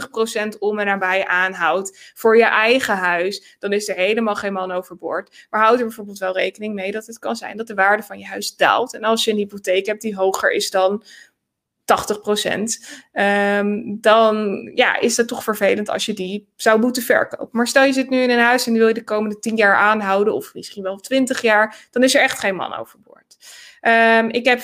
20% 0.54 0.58
om 0.58 0.78
en 0.78 0.86
nabij 0.86 1.26
aanhoudt 1.26 2.12
voor 2.14 2.36
je 2.36 2.44
eigen 2.44 2.96
huis, 2.96 3.56
dan 3.58 3.72
is 3.72 3.88
er 3.88 3.94
helemaal 3.94 4.34
geen 4.34 4.52
man 4.52 4.72
overboord. 4.72 5.46
Maar 5.50 5.60
houd 5.60 5.78
er 5.78 5.86
bijvoorbeeld 5.86 6.18
wel 6.18 6.36
rekening 6.36 6.74
mee 6.74 6.92
dat 6.92 7.06
het 7.06 7.18
kan 7.18 7.36
zijn 7.36 7.56
dat 7.56 7.66
de 7.66 7.74
waarde 7.74 8.02
van 8.02 8.18
je 8.18 8.26
huis 8.26 8.56
daalt. 8.56 8.94
En 8.94 9.04
als 9.04 9.24
je 9.24 9.30
een 9.30 9.36
hypotheek 9.36 9.86
hebt 9.86 10.02
die 10.02 10.16
hoger 10.16 10.52
is 10.52 10.70
dan 10.70 11.04
80 11.84 12.86
um, 13.12 13.98
dan 14.00 14.70
ja, 14.74 14.98
is 14.98 15.16
het 15.16 15.28
toch 15.28 15.42
vervelend 15.42 15.88
als 15.88 16.06
je 16.06 16.12
die 16.12 16.48
zou 16.56 16.80
moeten 16.80 17.02
verkopen. 17.02 17.48
Maar 17.50 17.66
stel 17.66 17.84
je 17.84 17.92
zit 17.92 18.10
nu 18.10 18.20
in 18.20 18.30
een 18.30 18.38
huis 18.38 18.66
en 18.66 18.70
die 18.70 18.80
wil 18.80 18.88
je 18.88 18.94
de 18.94 19.04
komende 19.04 19.38
10 19.38 19.56
jaar 19.56 19.76
aanhouden, 19.76 20.34
of 20.34 20.54
misschien 20.54 20.82
wel 20.82 20.96
20 20.96 21.42
jaar, 21.42 21.88
dan 21.90 22.02
is 22.02 22.14
er 22.14 22.22
echt 22.22 22.38
geen 22.38 22.54
man 22.54 22.74
overboord. 22.74 23.36
Um, 23.82 24.30
ik 24.30 24.44
heb 24.44 24.60
15% 24.60 24.62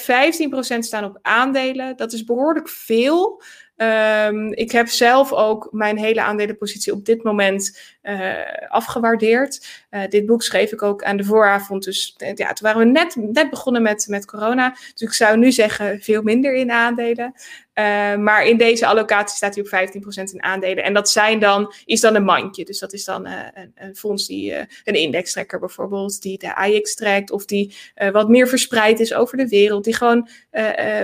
staan 0.78 1.04
op 1.04 1.18
aandelen. 1.22 1.96
Dat 1.96 2.12
is 2.12 2.24
behoorlijk 2.24 2.68
veel. 2.68 3.42
Um, 3.80 4.52
ik 4.52 4.72
heb 4.72 4.88
zelf 4.88 5.32
ook 5.32 5.68
mijn 5.72 5.98
hele 5.98 6.22
aandelenpositie 6.22 6.92
op 6.92 7.04
dit 7.04 7.22
moment 7.22 7.80
uh, 8.02 8.30
afgewaardeerd. 8.68 9.66
Uh, 9.90 10.00
dit 10.08 10.26
boek 10.26 10.42
schreef 10.42 10.72
ik 10.72 10.82
ook 10.82 11.02
aan 11.02 11.16
de 11.16 11.24
vooravond. 11.24 11.84
Dus 11.84 12.14
uh, 12.18 12.34
ja, 12.34 12.52
toen 12.52 12.72
waren 12.72 12.86
we 12.86 12.92
net, 12.92 13.16
net 13.16 13.50
begonnen 13.50 13.82
met, 13.82 14.06
met 14.08 14.26
corona. 14.26 14.70
Dus 14.70 15.08
ik 15.08 15.12
zou 15.12 15.36
nu 15.36 15.52
zeggen 15.52 16.00
veel 16.00 16.22
minder 16.22 16.54
in 16.54 16.70
aandelen. 16.70 17.34
Uh, 17.78 18.16
maar 18.16 18.46
in 18.46 18.56
deze 18.56 18.86
allocatie 18.86 19.36
staat 19.36 19.54
hij 19.54 19.64
op 19.64 19.90
15% 20.20 20.22
in 20.32 20.42
aandelen. 20.42 20.84
En 20.84 20.94
dat 20.94 21.10
zijn 21.10 21.40
dan, 21.40 21.72
is 21.84 22.00
dan 22.00 22.14
een 22.14 22.24
mandje. 22.24 22.64
Dus 22.64 22.78
dat 22.78 22.92
is 22.92 23.04
dan 23.04 23.26
uh, 23.26 23.32
een, 23.54 23.72
een, 23.74 23.96
fonds 23.96 24.26
die, 24.26 24.50
uh, 24.50 24.58
een 24.84 24.94
indextrekker 24.94 25.58
bijvoorbeeld, 25.58 26.22
die 26.22 26.38
de 26.38 26.56
AX 26.56 26.94
trekt. 26.94 27.30
Of 27.30 27.44
die 27.44 27.76
wat 28.12 28.28
meer 28.28 28.48
verspreid 28.48 29.00
is 29.00 29.14
over 29.14 29.36
de 29.36 29.48
wereld. 29.48 29.84
Die 29.84 29.94
gewoon 29.94 30.28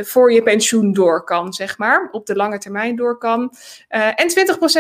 voor 0.03 0.33
je 0.33 0.43
pensioen 0.43 0.93
door 0.93 1.25
kan, 1.25 1.53
zeg 1.53 1.79
maar. 1.79 2.09
Op 2.11 2.27
de 2.27 2.37
lange 2.37 2.59
termijn 2.59 2.97
door 2.97 3.19
kan. 3.19 3.55
en 3.89 4.31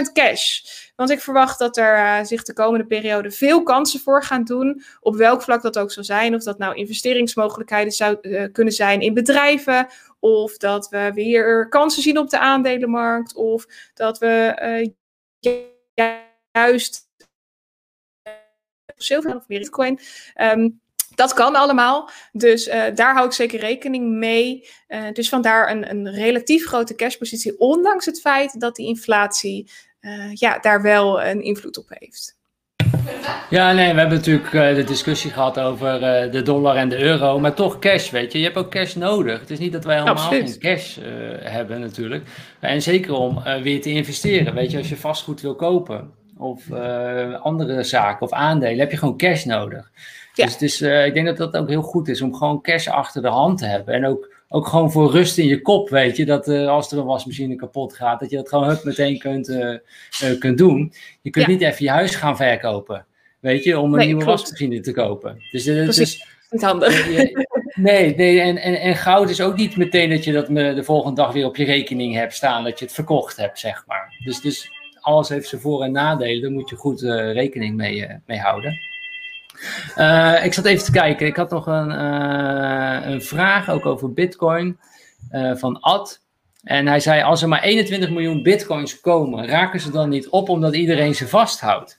20% 0.09 0.13
cash. 0.13 0.61
Want 0.97 1.11
ik 1.11 1.21
verwacht 1.21 1.59
dat 1.59 1.77
er 1.77 2.27
zich 2.27 2.43
de 2.43 2.53
komende 2.53 2.87
periode 2.87 3.31
veel 3.31 3.63
kansen 3.63 4.01
voor 4.01 4.23
gaan 4.23 4.45
doen. 4.45 4.83
Op 5.01 5.17
welk 5.17 5.43
vlak 5.43 5.63
dat 5.63 5.79
ook 5.79 5.93
zal 5.93 6.05
zijn. 6.05 6.35
Of 6.35 6.43
dat 6.43 6.59
nou 6.59 6.75
investeringsmogelijkheden 6.75 7.93
zou 7.93 8.17
kunnen 8.49 8.73
zijn 8.73 9.01
in 9.01 9.15
bedrijven 9.15 9.87
of 10.25 10.57
dat 10.57 10.89
we 10.89 11.11
weer 11.15 11.69
kansen 11.69 12.03
zien 12.03 12.19
op 12.19 12.31
de 12.31 12.39
aandelenmarkt. 12.39 13.35
Of 13.35 13.67
dat 13.95 14.19
we 14.19 14.93
uh, 15.43 15.67
juist 16.53 17.09
zilver 18.97 19.37
of 19.37 19.47
bitcoin. 19.47 20.01
Um, 20.37 20.81
dat 21.15 21.33
kan 21.33 21.55
allemaal. 21.55 22.11
Dus 22.33 22.69
uh, 22.69 22.85
daar 22.95 23.15
hou 23.15 23.27
ik 23.27 23.33
zeker 23.33 23.61
rekening 23.61 24.11
mee. 24.11 24.69
Dus 25.13 25.29
vandaar 25.29 25.71
een, 25.71 25.91
een 25.91 26.11
relatief 26.11 26.67
grote 26.67 26.95
cashpositie. 26.95 27.59
Ondanks 27.59 28.07
het 28.07 28.21
feit 28.21 28.61
dat 28.61 28.77
die 28.77 28.87
inflatie 28.87 29.71
ja, 30.33 30.59
daar 30.59 30.83
wel 30.83 31.23
een 31.23 31.43
invloed 31.43 31.79
op 31.79 31.87
heeft. 31.89 32.37
Ja, 33.51 33.73
nee, 33.73 33.93
we 33.93 33.99
hebben 33.99 34.19
natuurlijk 34.19 34.53
uh, 34.53 34.75
de 34.75 34.85
discussie 34.85 35.31
gehad 35.31 35.61
over 35.61 35.95
uh, 35.95 36.33
de 36.33 36.43
dollar 36.43 36.77
en 36.77 36.89
de 36.89 36.99
euro, 36.99 37.41
maar 37.41 37.55
toch 37.55 37.79
cash, 37.79 38.11
weet 38.11 38.33
je. 38.33 38.39
Je 38.39 38.45
hebt 38.45 38.57
ook 38.57 38.71
cash 38.71 38.95
nodig. 38.95 39.41
Het 39.41 39.51
is 39.51 39.59
niet 39.59 39.73
dat 39.73 39.85
wij 39.85 39.95
helemaal 39.95 40.15
Absoluut. 40.15 40.51
geen 40.51 40.59
cash 40.59 40.99
uh, 40.99 41.05
hebben 41.41 41.81
natuurlijk. 41.81 42.25
En 42.61 42.83
zeker 42.83 43.15
om 43.15 43.43
weer 43.63 43.83
te 43.83 43.91
investeren, 43.91 44.55
weet 44.55 44.71
je. 44.71 44.79
Als 44.79 44.89
je 44.89 44.97
vastgoed 44.97 45.41
wil 45.41 45.55
kopen 45.55 46.11
of 46.37 46.73
andere 47.43 47.83
zaken 47.83 48.27
of 48.27 48.33
aandelen, 48.33 48.79
heb 48.79 48.91
je 48.91 48.97
gewoon 48.97 49.17
cash 49.17 49.45
nodig. 49.45 49.91
Ja. 50.35 50.45
Dus, 50.45 50.57
dus 50.57 50.81
ik 50.81 51.15
denk 51.15 51.27
dat 51.27 51.37
dat 51.37 51.57
ook 51.57 51.69
heel 51.69 51.83
goed 51.83 52.09
is 52.09 52.23
om 52.23 52.35
gewoon 52.35 52.61
cash 52.61 52.89
achter 52.89 53.23
de 53.23 53.29
hand 53.29 53.59
te 53.59 53.67
hebben. 53.67 53.95
En 53.95 54.07
ook 54.07 54.34
ook 54.49 54.67
gewoon 54.67 54.93
voor 54.93 55.11
rust 55.11 55.39
in 55.39 55.47
je 55.47 55.61
kop, 55.61 55.89
weet 55.89 56.17
je. 56.17 56.25
Dat 56.25 56.49
uh, 56.49 56.69
als 56.69 56.93
er 56.93 56.99
een 56.99 57.05
wasmachine 57.05 57.55
kapot 57.55 57.95
gaat, 57.95 58.21
dat 58.21 58.31
je 58.31 58.37
dat 58.37 58.49
gewoon 58.49 58.69
hup 58.69 58.85
meteen 58.85 59.19
kunt, 59.19 59.49
uh, 59.49 59.77
uh, 60.25 60.39
kunt 60.39 60.59
doen. 60.59 60.93
Je 61.23 61.31
kunt 61.31 61.47
ja. 61.47 61.53
niet 61.53 61.63
even 61.63 61.85
je 61.85 61.91
huis 61.91 62.15
gaan 62.15 62.37
verkopen, 62.37 63.07
weet 63.41 63.65
je, 63.65 63.79
om 63.79 63.93
een 63.93 63.99
nee, 63.99 64.07
nieuwe 64.07 64.23
klopt. 64.23 64.41
wasmachine 64.41 64.81
te 64.81 64.93
kopen. 64.93 65.43
Dus, 65.51 65.65
Precies, 65.65 65.97
dus, 65.97 66.27
niet 66.51 66.63
handig. 66.63 67.07
nee, 67.75 68.15
nee 68.15 68.41
en, 68.41 68.57
en, 68.57 68.81
en 68.81 68.97
goud 68.97 69.31
is 69.31 69.41
ook 69.41 69.57
niet 69.57 69.77
meteen 69.77 70.11
dat 70.11 70.25
je 70.25 70.33
dat 70.33 70.47
de 70.47 70.85
volgende 70.85 71.21
dag 71.21 71.33
weer 71.33 71.47
op 71.47 71.57
je 71.57 71.65
rekening 71.65 72.15
hebt 72.15 72.35
staan, 72.35 72.65
dat 72.65 72.79
je 72.79 72.85
het 72.85 72.95
verkocht 72.95 73.37
hebt, 73.37 73.59
zeg 73.59 73.85
maar. 73.87 74.21
Dus, 74.25 74.41
dus 74.41 74.71
alles 75.01 75.29
heeft 75.29 75.49
zijn 75.49 75.61
voor- 75.61 75.83
en 75.83 75.93
nadelen, 75.93 76.43
daar 76.43 76.51
moet 76.51 76.71
je 76.71 76.77
goed 76.77 77.01
rekening 77.33 77.77
mee, 77.77 78.07
mee 78.27 78.39
houden. 78.39 78.79
Uh, 79.97 80.45
ik 80.45 80.55
zat 80.55 80.65
even 80.65 80.85
te 80.85 80.91
kijken. 80.91 81.27
Ik 81.27 81.37
had 81.37 81.51
nog 81.51 81.67
een, 81.67 81.91
uh, 81.91 82.99
een 83.03 83.23
vraag 83.23 83.71
ook 83.71 83.87
over 83.87 84.13
Bitcoin. 84.13 84.79
van 85.55 85.81
Ad. 85.81 86.21
En 86.63 86.87
hij 86.87 87.01
zei, 87.01 87.23
als 87.23 87.43
er 87.43 87.49
maar 87.49 87.63
21 87.63 88.11
miljoen 88.11 88.43
bitcoins 88.43 89.01
komen, 89.01 89.47
raken 89.47 89.81
ze 89.81 89.91
dan 89.91 90.09
niet 90.09 90.29
op 90.29 90.49
omdat 90.49 90.75
iedereen 90.75 91.15
ze 91.15 91.29
vasthoudt? 91.29 91.99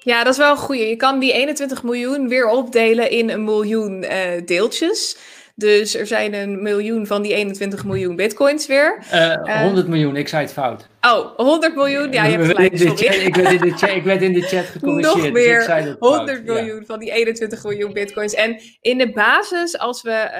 Ja, 0.00 0.24
dat 0.24 0.32
is 0.32 0.38
wel 0.38 0.50
een 0.50 0.56
goeie. 0.56 0.88
Je 0.88 0.96
kan 0.96 1.18
die 1.18 1.32
21 1.32 1.82
miljoen 1.82 2.28
weer 2.28 2.48
opdelen 2.48 3.10
in 3.10 3.30
een 3.30 3.44
miljoen 3.44 4.06
deeltjes. 4.44 5.16
Dus 5.54 5.94
er 5.94 6.06
zijn 6.06 6.34
een 6.34 6.62
miljoen 6.62 7.06
van 7.06 7.22
die 7.22 7.34
21 7.34 7.84
miljoen 7.84 8.16
bitcoins 8.16 8.66
weer. 8.66 8.98
Uh, 9.12 9.60
100 9.62 9.88
miljoen, 9.88 10.16
ik 10.16 10.28
zei 10.28 10.42
het 10.42 10.52
fout. 10.52 10.88
Oh, 11.04 11.36
100 11.36 11.74
miljoen? 11.74 12.12
Ja, 12.12 12.24
je 12.24 12.36
hebt 12.36 12.46
gelijk, 12.46 12.78
sorry. 12.78 13.06
ik, 13.06 13.34
werd 13.34 13.52
in 13.52 13.60
de 13.60 13.76
chat, 13.76 13.90
ik 13.90 14.02
werd 14.02 14.22
in 14.22 14.32
de 14.32 14.40
chat 14.40 14.64
gecorrigeerd. 14.72 15.14
Nog 15.14 15.22
dus 15.22 15.32
meer, 15.32 15.96
100 15.98 16.44
miljoen 16.44 16.84
van 16.86 16.98
die 16.98 17.10
21 17.10 17.62
miljoen 17.62 17.92
bitcoins. 17.92 18.34
En 18.34 18.60
in 18.80 18.98
de 18.98 19.12
basis, 19.12 19.78
als 19.78 20.02
we 20.02 20.30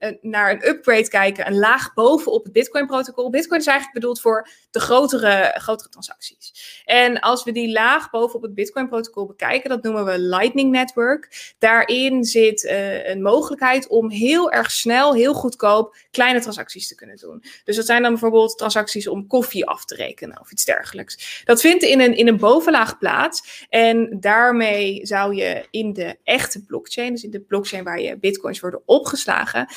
uh, 0.00 0.10
naar 0.20 0.50
een 0.50 0.68
upgrade 0.68 1.08
kijken, 1.08 1.46
een 1.46 1.58
laag 1.58 1.94
bovenop 1.94 2.44
het 2.44 2.52
bitcoin-protocol. 2.52 3.30
Bitcoin 3.30 3.60
is 3.60 3.66
eigenlijk 3.66 4.00
bedoeld 4.00 4.20
voor 4.20 4.48
de 4.70 4.80
grotere, 4.80 5.54
grotere 5.58 5.88
transacties. 5.88 6.82
En 6.84 7.20
als 7.20 7.44
we 7.44 7.52
die 7.52 7.72
laag 7.72 8.10
bovenop 8.10 8.42
het 8.42 8.54
bitcoin-protocol 8.54 9.26
bekijken, 9.26 9.70
dat 9.70 9.82
noemen 9.82 10.04
we 10.04 10.18
Lightning 10.18 10.70
Network. 10.70 11.54
Daarin 11.58 12.24
zit 12.24 12.64
uh, 12.64 13.08
een 13.08 13.22
mogelijkheid 13.22 13.88
om 13.88 14.10
heel 14.10 14.50
erg 14.50 14.70
snel, 14.70 15.14
heel 15.14 15.34
goedkoop 15.34 15.96
kleine 16.10 16.40
transacties 16.40 16.88
te 16.88 16.94
kunnen 16.94 17.16
doen. 17.16 17.42
Dus 17.64 17.76
dat 17.76 17.86
zijn 17.86 18.02
dan 18.02 18.10
bijvoorbeeld 18.10 18.58
transacties 18.58 19.08
om 19.08 19.26
koffie 19.26 19.66
af 19.66 19.84
te 19.84 19.94
rekenen 19.94 20.06
of 20.40 20.52
iets 20.52 20.64
dergelijks. 20.64 21.42
Dat 21.44 21.60
vindt 21.60 21.82
in 21.82 22.00
een, 22.00 22.16
in 22.16 22.28
een 22.28 22.36
bovenlaag 22.36 22.98
plaats. 22.98 23.66
En 23.68 24.16
daarmee 24.20 25.06
zou 25.06 25.34
je 25.34 25.66
in 25.70 25.92
de 25.92 26.16
echte 26.24 26.64
blockchain, 26.64 27.12
dus 27.12 27.24
in 27.24 27.30
de 27.30 27.40
blockchain 27.40 27.84
waar 27.84 28.00
je 28.00 28.18
bitcoins 28.18 28.60
worden 28.60 28.82
opgeslagen, 28.84 29.68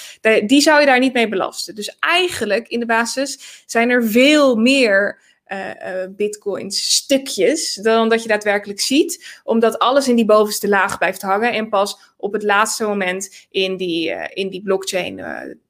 die 0.45 0.61
zou 0.61 0.79
je 0.79 0.85
daar 0.85 0.99
niet 0.99 1.13
mee 1.13 1.27
belasten. 1.27 1.75
Dus 1.75 1.97
eigenlijk 1.99 2.67
in 2.67 2.79
de 2.79 2.85
basis 2.85 3.63
zijn 3.65 3.89
er 3.89 4.05
veel 4.07 4.55
meer. 4.55 5.29
Uh, 5.53 5.67
uh, 5.67 6.07
bitcoins 6.09 6.95
stukjes 6.95 7.73
dan 7.73 8.09
dat 8.09 8.21
je 8.21 8.27
daadwerkelijk 8.27 8.79
ziet, 8.79 9.39
omdat 9.43 9.79
alles 9.79 10.07
in 10.07 10.15
die 10.15 10.25
bovenste 10.25 10.67
laag 10.67 10.97
blijft 10.97 11.21
hangen 11.21 11.53
en 11.53 11.69
pas 11.69 12.13
op 12.17 12.33
het 12.33 12.43
laatste 12.43 12.85
moment 12.85 13.47
in 13.49 13.77
die, 13.77 14.09
uh, 14.09 14.23
in 14.33 14.49
die 14.49 14.61
blockchain 14.61 15.21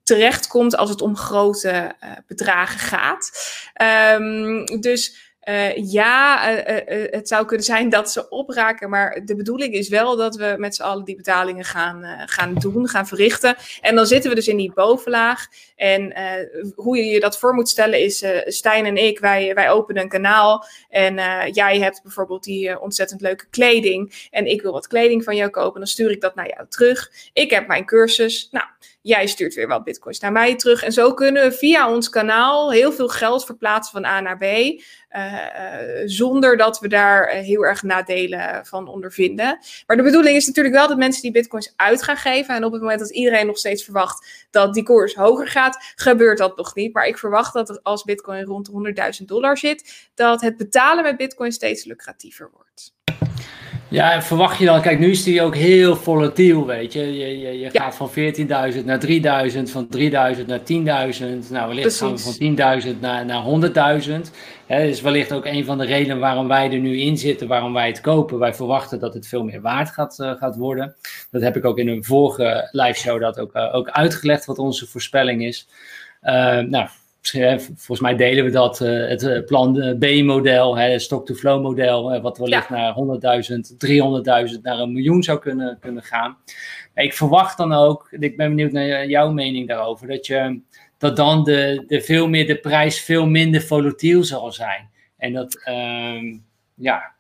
terechtkomt 0.04 0.76
als 0.76 0.90
het 0.90 1.02
om 1.02 1.16
grote 1.16 1.96
bedragen 2.28 2.80
gaat. 2.80 3.32
Um, 4.16 4.66
dus 4.82 5.31
uh, 5.50 5.92
ja, 5.92 6.50
uh, 6.52 7.12
het 7.12 7.28
zou 7.28 7.46
kunnen 7.46 7.66
zijn 7.66 7.90
dat 7.90 8.12
ze 8.12 8.30
opraken, 8.30 8.90
maar 8.90 9.22
de 9.26 9.36
bedoeling 9.36 9.74
is 9.74 9.90
wel 9.90 10.16
dat 10.16 10.36
we 10.36 10.56
met 10.58 10.76
z'n 10.76 10.82
allen 10.82 11.06
die 11.06 11.16
betalingen 11.16 11.66
gaan, 11.66 12.28
gaan 12.30 12.54
doen, 12.54 12.88
gaan 12.88 13.08
verrichten. 13.08 13.56
En 13.82 13.96
dan 13.96 14.06
zitten 14.06 14.30
we 14.30 14.36
dus 14.36 14.48
in 14.48 14.58
die 14.58 14.74
bovenlaag. 14.74 15.48
En 15.76 16.14
hoe 16.76 16.98
je 16.98 17.06
je 17.06 17.20
dat 17.20 17.38
voor 17.38 17.54
moet 17.54 17.70
stellen 17.70 18.00
is, 18.00 18.26
Stijn 18.46 18.86
en 18.86 18.98
ik, 18.98 19.20
wij, 19.20 19.54
wij 19.54 19.70
openen 19.70 20.02
een 20.02 20.10
kanaal. 20.10 20.66
En 20.90 21.16
jij 21.52 21.80
hebt 21.80 22.02
bijvoorbeeld 22.04 22.44
die 22.44 22.80
ontzettend 22.80 23.22
leuke 23.22 23.46
kleding. 23.50 24.28
En 24.32 24.46
ik 24.46 24.62
wil 24.62 24.72
wat 24.72 24.88
kleding 24.88 25.24
van 25.24 25.36
jou 25.36 25.50
kopen, 25.50 25.80
dan 25.80 25.90
stuur 25.90 26.12
ik 26.12 26.22
dat 26.22 26.36
naar 26.36 26.50
jou 26.50 26.68
terug. 26.70 27.12
Ik 27.34 27.50
heb 27.50 27.68
mijn 27.68 27.86
cursus. 27.86 28.48
Nou, 28.52 28.66
Jij 29.02 29.28
stuurt 29.28 29.54
weer 29.54 29.68
wat 29.68 29.84
bitcoins 29.84 30.20
naar 30.20 30.32
mij 30.32 30.56
terug. 30.56 30.84
En 30.84 30.92
zo 30.92 31.14
kunnen 31.14 31.44
we 31.44 31.52
via 31.52 31.94
ons 31.94 32.10
kanaal 32.10 32.72
heel 32.72 32.92
veel 32.92 33.08
geld 33.08 33.46
verplaatsen 33.46 34.02
van 34.02 34.12
A 34.12 34.20
naar 34.20 34.38
B. 34.38 34.44
Uh, 34.44 34.80
uh, 35.10 36.02
zonder 36.06 36.58
dat 36.58 36.80
we 36.80 36.88
daar 36.88 37.36
uh, 37.36 37.42
heel 37.42 37.66
erg 37.66 37.84
nadelen 37.84 38.66
van 38.66 38.88
ondervinden. 38.88 39.60
Maar 39.88 39.98
de 39.98 40.04
bedoeling 40.04 40.36
is 40.36 40.48
natuurlijk 40.48 40.76
wel 40.76 40.88
dat 40.88 40.98
mensen 40.98 41.22
die 41.22 41.32
bitcoins 41.32 41.74
uit 41.76 42.04
gaan 42.04 42.18
geven. 42.18 42.56
En 42.56 42.64
op 42.64 42.72
het 42.72 42.82
moment 42.82 43.00
dat 43.00 43.12
iedereen 43.12 43.46
nog 43.46 43.58
steeds 43.58 43.84
verwacht 43.84 44.48
dat 44.52 44.74
die 44.74 44.84
koers 44.84 45.16
hoger 45.16 45.48
gaat, 45.48 45.94
gebeurt 45.96 46.38
dat 46.38 46.58
nog 46.58 46.76
niet. 46.76 46.94
Maar 46.94 47.08
ik 47.08 47.18
verwacht 47.18 47.54
dat 47.54 47.84
als 47.84 48.04
bitcoin 48.04 48.44
rond 48.44 48.70
100.000 49.20 49.26
dollar 49.26 49.58
zit, 49.58 50.10
dat 50.16 50.42
het 50.42 50.58
betalen 50.58 51.04
met 51.04 51.18
bitcoin 51.18 51.52
steeds 51.52 51.86
lucratiever 51.86 52.50
wordt. 52.54 52.94
Ja, 53.92 54.22
verwacht 54.22 54.58
je 54.58 54.66
dan, 54.66 54.82
kijk, 54.82 55.00
nu 55.00 55.10
is 55.10 55.24
die 55.24 55.42
ook 55.42 55.56
heel 55.56 55.96
volatiel, 55.96 56.66
weet 56.66 56.94
je. 56.94 57.18
Je, 57.18 57.40
je, 57.40 57.60
je 57.60 57.70
gaat 57.70 57.96
van 57.96 58.10
14.000 58.10 58.86
naar 58.86 59.06
3.000, 59.52 59.64
van 59.64 59.88
3.000 59.98 60.46
naar 60.46 60.60
10.000. 60.60 60.66
Nou, 61.50 61.68
wellicht 61.68 61.98
gaan 61.98 62.16
we 62.16 62.20
van 62.20 62.82
10.000 62.94 63.00
naar, 63.00 63.26
naar 63.26 63.44
100.000. 64.04 64.12
Dat 64.68 64.80
is 64.80 65.02
wellicht 65.02 65.34
ook 65.34 65.46
een 65.46 65.66
van 65.66 65.78
de 65.78 65.86
redenen 65.86 66.20
waarom 66.20 66.48
wij 66.48 66.72
er 66.72 66.80
nu 66.80 67.00
in 67.00 67.18
zitten, 67.18 67.48
waarom 67.48 67.74
wij 67.74 67.88
het 67.88 68.02
kopen. 68.02 68.40
Wij 68.40 68.54
verwachten 68.54 69.00
dat 69.00 69.14
het 69.14 69.28
veel 69.28 69.44
meer 69.44 69.62
waard 69.62 69.90
gaat, 69.90 70.18
uh, 70.20 70.32
gaat 70.32 70.56
worden. 70.56 70.96
Dat 71.32 71.42
heb 71.42 71.58
ik 71.58 71.66
ook 71.66 71.78
in 71.78 71.88
een 71.88 72.04
vorige 72.04 72.70
live 72.72 73.00
show 73.00 73.22
dat 73.22 73.40
ook, 73.40 73.56
uh, 73.56 73.76
ook 73.76 73.90
uitgelegd, 73.90 74.46
wat 74.46 74.60
onze 74.60 74.88
voorspelling 74.88 75.44
is. 75.44 75.68
Uh, 76.24 76.60
nou, 76.60 76.88
volgens 77.22 78.00
mij 78.00 78.16
delen 78.16 78.44
we 78.44 78.52
dat, 78.52 78.80
uh, 78.80 79.08
het 79.08 79.24
eh, 79.24 79.44
plan 79.46 79.98
B-model, 80.00 80.78
het 80.78 81.02
stock-to-flow 81.02 81.62
model, 81.62 82.22
wat 82.22 82.38
wellicht 82.38 82.70
ja. 82.70 82.76
naar 82.76 83.44
100.000, 84.46 84.54
300.000 84.56 84.62
naar 84.62 84.80
een 84.80 84.94
miljoen 84.94 85.24
zou 85.24 85.40
kunnen, 85.40 85.78
kunnen 85.80 86.04
gaan. 86.04 86.38
Ik 86.96 87.14
verwacht 87.14 87.58
dan 87.58 87.74
ook, 87.74 88.08
ik 88.12 88.38
ben 88.38 88.50
benieuwd 88.50 88.72
naar 88.72 89.08
jouw 89.08 89.32
mening 89.32 89.68
daarover, 89.68 90.08
dat, 90.08 90.26
je, 90.26 90.62
dat 90.98 91.16
dan 91.16 91.44
de, 91.44 91.84
de, 91.88 92.02
veel 92.02 92.28
meer, 92.28 92.48
de 92.48 92.60
prijs 92.60 93.02
veel 93.02 93.28
minder 93.28 93.62
volatiel 93.62 94.24
zal 94.24 94.52
zijn. 94.52 94.90
En 95.18 95.34
dat, 95.34 95.62
uh, 95.70 96.40
ja, 96.76 97.14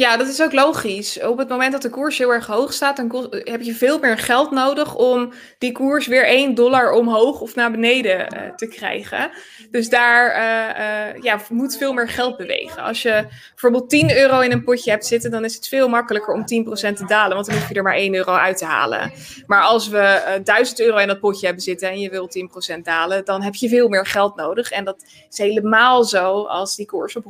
ja, 0.00 0.16
dat 0.16 0.28
is 0.28 0.42
ook 0.42 0.52
logisch. 0.52 1.22
Op 1.22 1.38
het 1.38 1.48
moment 1.48 1.72
dat 1.72 1.82
de 1.82 1.90
koers 1.90 2.18
heel 2.18 2.32
erg 2.32 2.46
hoog 2.46 2.72
staat, 2.72 2.96
dan 2.96 3.28
heb 3.30 3.62
je 3.62 3.74
veel 3.74 3.98
meer 3.98 4.18
geld 4.18 4.50
nodig 4.50 4.94
om 4.94 5.32
die 5.58 5.72
koers 5.72 6.06
weer 6.06 6.26
1 6.26 6.54
dollar 6.54 6.92
omhoog 6.92 7.40
of 7.40 7.54
naar 7.54 7.70
beneden 7.70 8.18
uh, 8.18 8.54
te 8.56 8.66
krijgen. 8.66 9.30
Dus 9.70 9.88
daar 9.88 10.30
uh, 10.30 11.16
uh, 11.16 11.22
ja, 11.22 11.40
moet 11.50 11.76
veel 11.76 11.92
meer 11.92 12.08
geld 12.08 12.36
bewegen. 12.36 12.82
Als 12.82 13.02
je 13.02 13.26
bijvoorbeeld 13.50 13.90
10 13.90 14.16
euro 14.16 14.40
in 14.40 14.52
een 14.52 14.64
potje 14.64 14.90
hebt 14.90 15.06
zitten, 15.06 15.30
dan 15.30 15.44
is 15.44 15.54
het 15.54 15.68
veel 15.68 15.88
makkelijker 15.88 16.34
om 16.34 16.40
10% 16.40 16.44
te 16.44 17.04
dalen, 17.06 17.34
want 17.34 17.46
dan 17.46 17.56
hoef 17.56 17.68
je 17.68 17.74
er 17.74 17.82
maar 17.82 17.94
1 17.94 18.14
euro 18.14 18.32
uit 18.32 18.56
te 18.58 18.64
halen. 18.64 19.12
Maar 19.46 19.62
als 19.62 19.88
we 19.88 20.40
1000 20.44 20.80
euro 20.80 20.96
in 20.96 21.06
dat 21.06 21.20
potje 21.20 21.46
hebben 21.46 21.64
zitten 21.64 21.88
en 21.88 22.00
je 22.00 22.10
wilt 22.10 22.38
10% 22.76 22.80
dalen, 22.82 23.24
dan 23.24 23.42
heb 23.42 23.54
je 23.54 23.68
veel 23.68 23.88
meer 23.88 24.06
geld 24.06 24.36
nodig. 24.36 24.70
En 24.70 24.84
dat 24.84 25.04
is 25.30 25.38
helemaal 25.38 26.04
zo 26.04 26.42
als 26.42 26.76
die 26.76 26.86
koers 26.86 27.16
op 27.16 27.24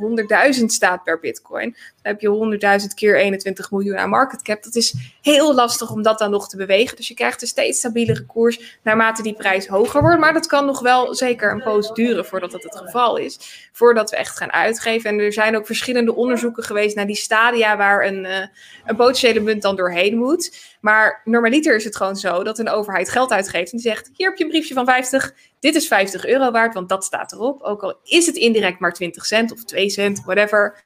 100.000 0.58 0.64
staat 0.64 1.02
per 1.02 1.20
bitcoin. 1.20 1.70
Dan 1.70 2.12
heb 2.12 2.20
je 2.20 2.28
100 2.28 2.58
100.000 2.59 2.59
keer 2.94 3.18
21 3.18 3.70
miljoen 3.70 3.98
aan 3.98 4.08
market 4.08 4.42
cap. 4.42 4.62
Dat 4.62 4.74
is 4.74 4.94
heel 5.22 5.54
lastig 5.54 5.90
om 5.90 6.02
dat 6.02 6.18
dan 6.18 6.30
nog 6.30 6.48
te 6.48 6.56
bewegen. 6.56 6.96
Dus 6.96 7.08
je 7.08 7.14
krijgt 7.14 7.42
een 7.42 7.48
steeds 7.48 7.78
stabielere 7.78 8.26
koers 8.26 8.78
naarmate 8.82 9.22
die 9.22 9.34
prijs 9.34 9.66
hoger 9.66 10.00
wordt. 10.00 10.18
Maar 10.18 10.32
dat 10.32 10.46
kan 10.46 10.66
nog 10.66 10.80
wel 10.80 11.14
zeker 11.14 11.52
een 11.52 11.62
poos 11.62 11.92
duren 11.92 12.26
voordat 12.26 12.50
dat 12.50 12.62
het 12.62 12.76
geval 12.76 13.16
is. 13.16 13.68
Voordat 13.72 14.10
we 14.10 14.16
echt 14.16 14.36
gaan 14.36 14.52
uitgeven. 14.52 15.10
En 15.10 15.18
er 15.18 15.32
zijn 15.32 15.56
ook 15.56 15.66
verschillende 15.66 16.14
onderzoeken 16.14 16.62
geweest 16.62 16.96
naar 16.96 17.06
die 17.06 17.16
stadia 17.16 17.76
waar 17.76 18.06
een, 18.06 18.24
uh, 18.24 18.46
een 18.86 18.96
potentiële 18.96 19.40
munt 19.40 19.62
dan 19.62 19.76
doorheen 19.76 20.16
moet. 20.16 20.76
Maar 20.80 21.20
normaliter 21.24 21.76
is 21.76 21.84
het 21.84 21.96
gewoon 21.96 22.16
zo 22.16 22.42
dat 22.42 22.58
een 22.58 22.68
overheid 22.68 23.10
geld 23.10 23.30
uitgeeft 23.30 23.72
en 23.72 23.78
die 23.78 23.90
zegt: 23.90 24.10
Hier 24.16 24.28
heb 24.28 24.38
je 24.38 24.44
een 24.44 24.50
briefje 24.50 24.74
van 24.74 24.84
50, 24.84 25.34
dit 25.60 25.74
is 25.74 25.86
50 25.86 26.26
euro 26.26 26.50
waard, 26.50 26.74
want 26.74 26.88
dat 26.88 27.04
staat 27.04 27.32
erop. 27.32 27.62
Ook 27.62 27.82
al 27.82 28.00
is 28.04 28.26
het 28.26 28.36
indirect 28.36 28.78
maar 28.78 28.92
20 28.92 29.26
cent 29.26 29.52
of 29.52 29.64
2 29.64 29.90
cent, 29.90 30.22
whatever. 30.24 30.84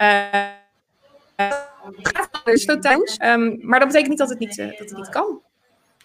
Uh, 0.00 0.26
um, 3.24 3.58
maar 3.60 3.78
dat 3.78 3.88
betekent 3.88 4.08
niet 4.08 4.18
dat 4.18 4.28
het 4.28 4.38
niet, 4.38 4.58
uh, 4.58 4.66
dat 4.66 4.78
het 4.78 4.96
niet 4.96 5.08
kan. 5.08 5.40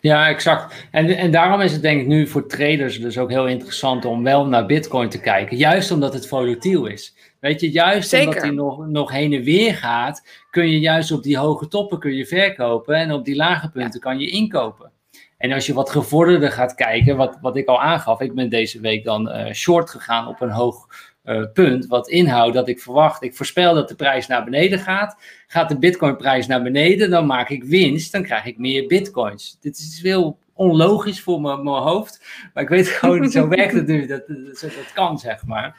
Ja, 0.02 0.28
exact. 0.28 0.88
En, 0.92 1.18
en 1.18 1.32
daarom 1.32 1.62
is 1.62 1.72
het 1.72 1.82
denk 1.82 2.02
ik 2.02 2.08
nu 2.08 2.28
voor 2.28 2.48
traders 2.48 3.00
dus 3.00 3.18
ook 3.18 3.30
heel 3.30 3.48
interessant 3.48 4.06
om 4.06 4.24
wel 4.24 4.46
naar 4.46 4.66
Bitcoin 4.66 5.10
te 5.10 5.20
kijken. 5.20 5.58
Juist 5.58 5.92
omdat 5.92 6.14
het 6.14 6.28
volatiel 6.28 6.86
is. 6.86 7.16
Weet 7.40 7.62
je, 7.62 7.72
juist 7.72 8.10
Zeker. 8.10 8.28
omdat 8.28 8.44
hij 8.44 8.52
nog, 8.52 8.88
nog 8.88 9.12
heen 9.12 9.34
en 9.34 9.44
weer 9.44 9.76
gaat, 9.76 10.28
kun 10.50 10.70
je 10.70 10.80
juist 10.80 11.12
op 11.12 11.24
die 11.24 11.38
hoge 11.38 11.68
toppen 11.68 12.00
kun 12.00 12.16
je 12.16 12.26
verkopen 12.26 12.96
en 12.96 13.12
op 13.12 13.26
die 13.26 13.36
lage 13.36 13.70
punten 13.70 14.00
kan 14.00 14.20
je 14.20 14.30
inkopen. 14.30 14.92
En 15.38 15.52
als 15.52 15.66
je 15.66 15.74
wat 15.74 15.90
gevorderder 15.90 16.52
gaat 16.52 16.76
kijken, 16.76 17.18
wat, 17.18 17.38
wat 17.42 17.56
ik 17.56 17.68
al 17.68 17.82
aangaf, 17.82 18.22
ik 18.22 18.36
ben 18.36 18.50
deze 18.50 18.80
week 18.80 19.04
dan 19.04 19.28
uh, 19.28 19.52
short 19.52 19.90
gegaan 19.90 20.28
op 20.28 20.42
een 20.42 20.50
hoog 20.50 20.88
uh, 21.26 21.46
punt. 21.54 21.88
Wat 21.88 22.10
inhoudt 22.10 22.54
dat 22.54 22.68
ik 22.68 22.80
verwacht, 22.80 23.24
ik 23.24 23.36
voorspel 23.36 23.74
dat 23.74 23.88
de 23.88 23.96
prijs 23.96 24.28
naar 24.28 24.44
beneden 24.44 24.80
gaat. 24.80 25.18
Gaat 25.48 25.70
de 25.70 25.78
bitcoinprijs 25.78 26.48
naar 26.48 26.64
beneden, 26.64 27.10
dan 27.10 27.26
maak 27.26 27.50
ik 27.50 27.64
winst, 27.64 28.12
dan 28.12 28.24
krijg 28.24 28.46
ik 28.46 28.58
meer 28.58 28.88
bitcoins. 28.88 29.58
Dit 29.62 29.78
is 29.78 30.00
heel 30.02 30.40
onlogisch 30.54 31.22
voor 31.22 31.42
mijn, 31.42 31.64
mijn 31.64 31.76
hoofd, 31.76 32.26
maar 32.54 32.64
ik 32.64 32.70
weet 32.70 32.88
gewoon, 32.98 33.30
zo 33.30 33.48
werkt 33.48 33.74
het 33.74 33.88
nu, 33.88 34.06
dat, 34.06 34.28
dat, 34.28 34.62
dat 34.62 34.94
kan 34.94 35.20
zeg 35.20 35.46
maar. 35.46 35.76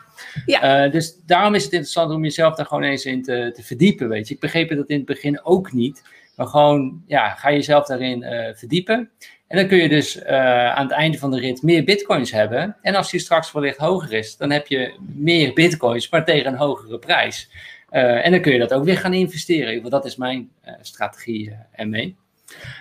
Ja. 0.46 0.84
Uh, 0.84 0.92
dus 0.92 1.16
daarom 1.26 1.54
is 1.54 1.64
het 1.64 1.72
interessant 1.72 2.12
om 2.12 2.22
jezelf 2.22 2.54
daar 2.54 2.66
gewoon 2.66 2.82
eens 2.82 3.04
in 3.04 3.22
te, 3.22 3.50
te 3.54 3.62
verdiepen, 3.62 4.08
weet 4.08 4.28
je. 4.28 4.34
Ik 4.34 4.40
begreep 4.40 4.68
dat 4.68 4.88
in 4.88 4.96
het 4.96 5.06
begin 5.06 5.44
ook 5.44 5.72
niet, 5.72 6.02
maar 6.36 6.46
gewoon, 6.46 7.02
ja, 7.06 7.28
ga 7.28 7.52
jezelf 7.52 7.86
daarin 7.86 8.22
uh, 8.22 8.54
verdiepen. 8.54 9.10
En 9.52 9.58
dan 9.58 9.66
kun 9.66 9.78
je 9.78 9.88
dus 9.88 10.16
uh, 10.16 10.74
aan 10.74 10.86
het 10.86 10.92
einde 10.92 11.18
van 11.18 11.30
de 11.30 11.40
rit 11.40 11.62
meer 11.62 11.84
bitcoins 11.84 12.30
hebben. 12.30 12.76
En 12.82 12.94
als 12.94 13.10
die 13.10 13.20
straks 13.20 13.52
wellicht 13.52 13.76
hoger 13.76 14.12
is, 14.12 14.36
dan 14.36 14.50
heb 14.50 14.66
je 14.66 14.94
meer 15.00 15.52
bitcoins, 15.52 16.10
maar 16.10 16.24
tegen 16.24 16.52
een 16.52 16.58
hogere 16.58 16.98
prijs. 16.98 17.50
Uh, 17.90 18.26
en 18.26 18.30
dan 18.30 18.40
kun 18.40 18.52
je 18.52 18.58
dat 18.58 18.72
ook 18.72 18.84
weer 18.84 18.98
gaan 18.98 19.14
investeren. 19.14 19.80
Want 19.80 19.90
dat 19.90 20.04
is 20.04 20.16
mijn 20.16 20.50
uh, 20.64 20.72
strategie 20.80 21.56
ermee. 21.72 22.16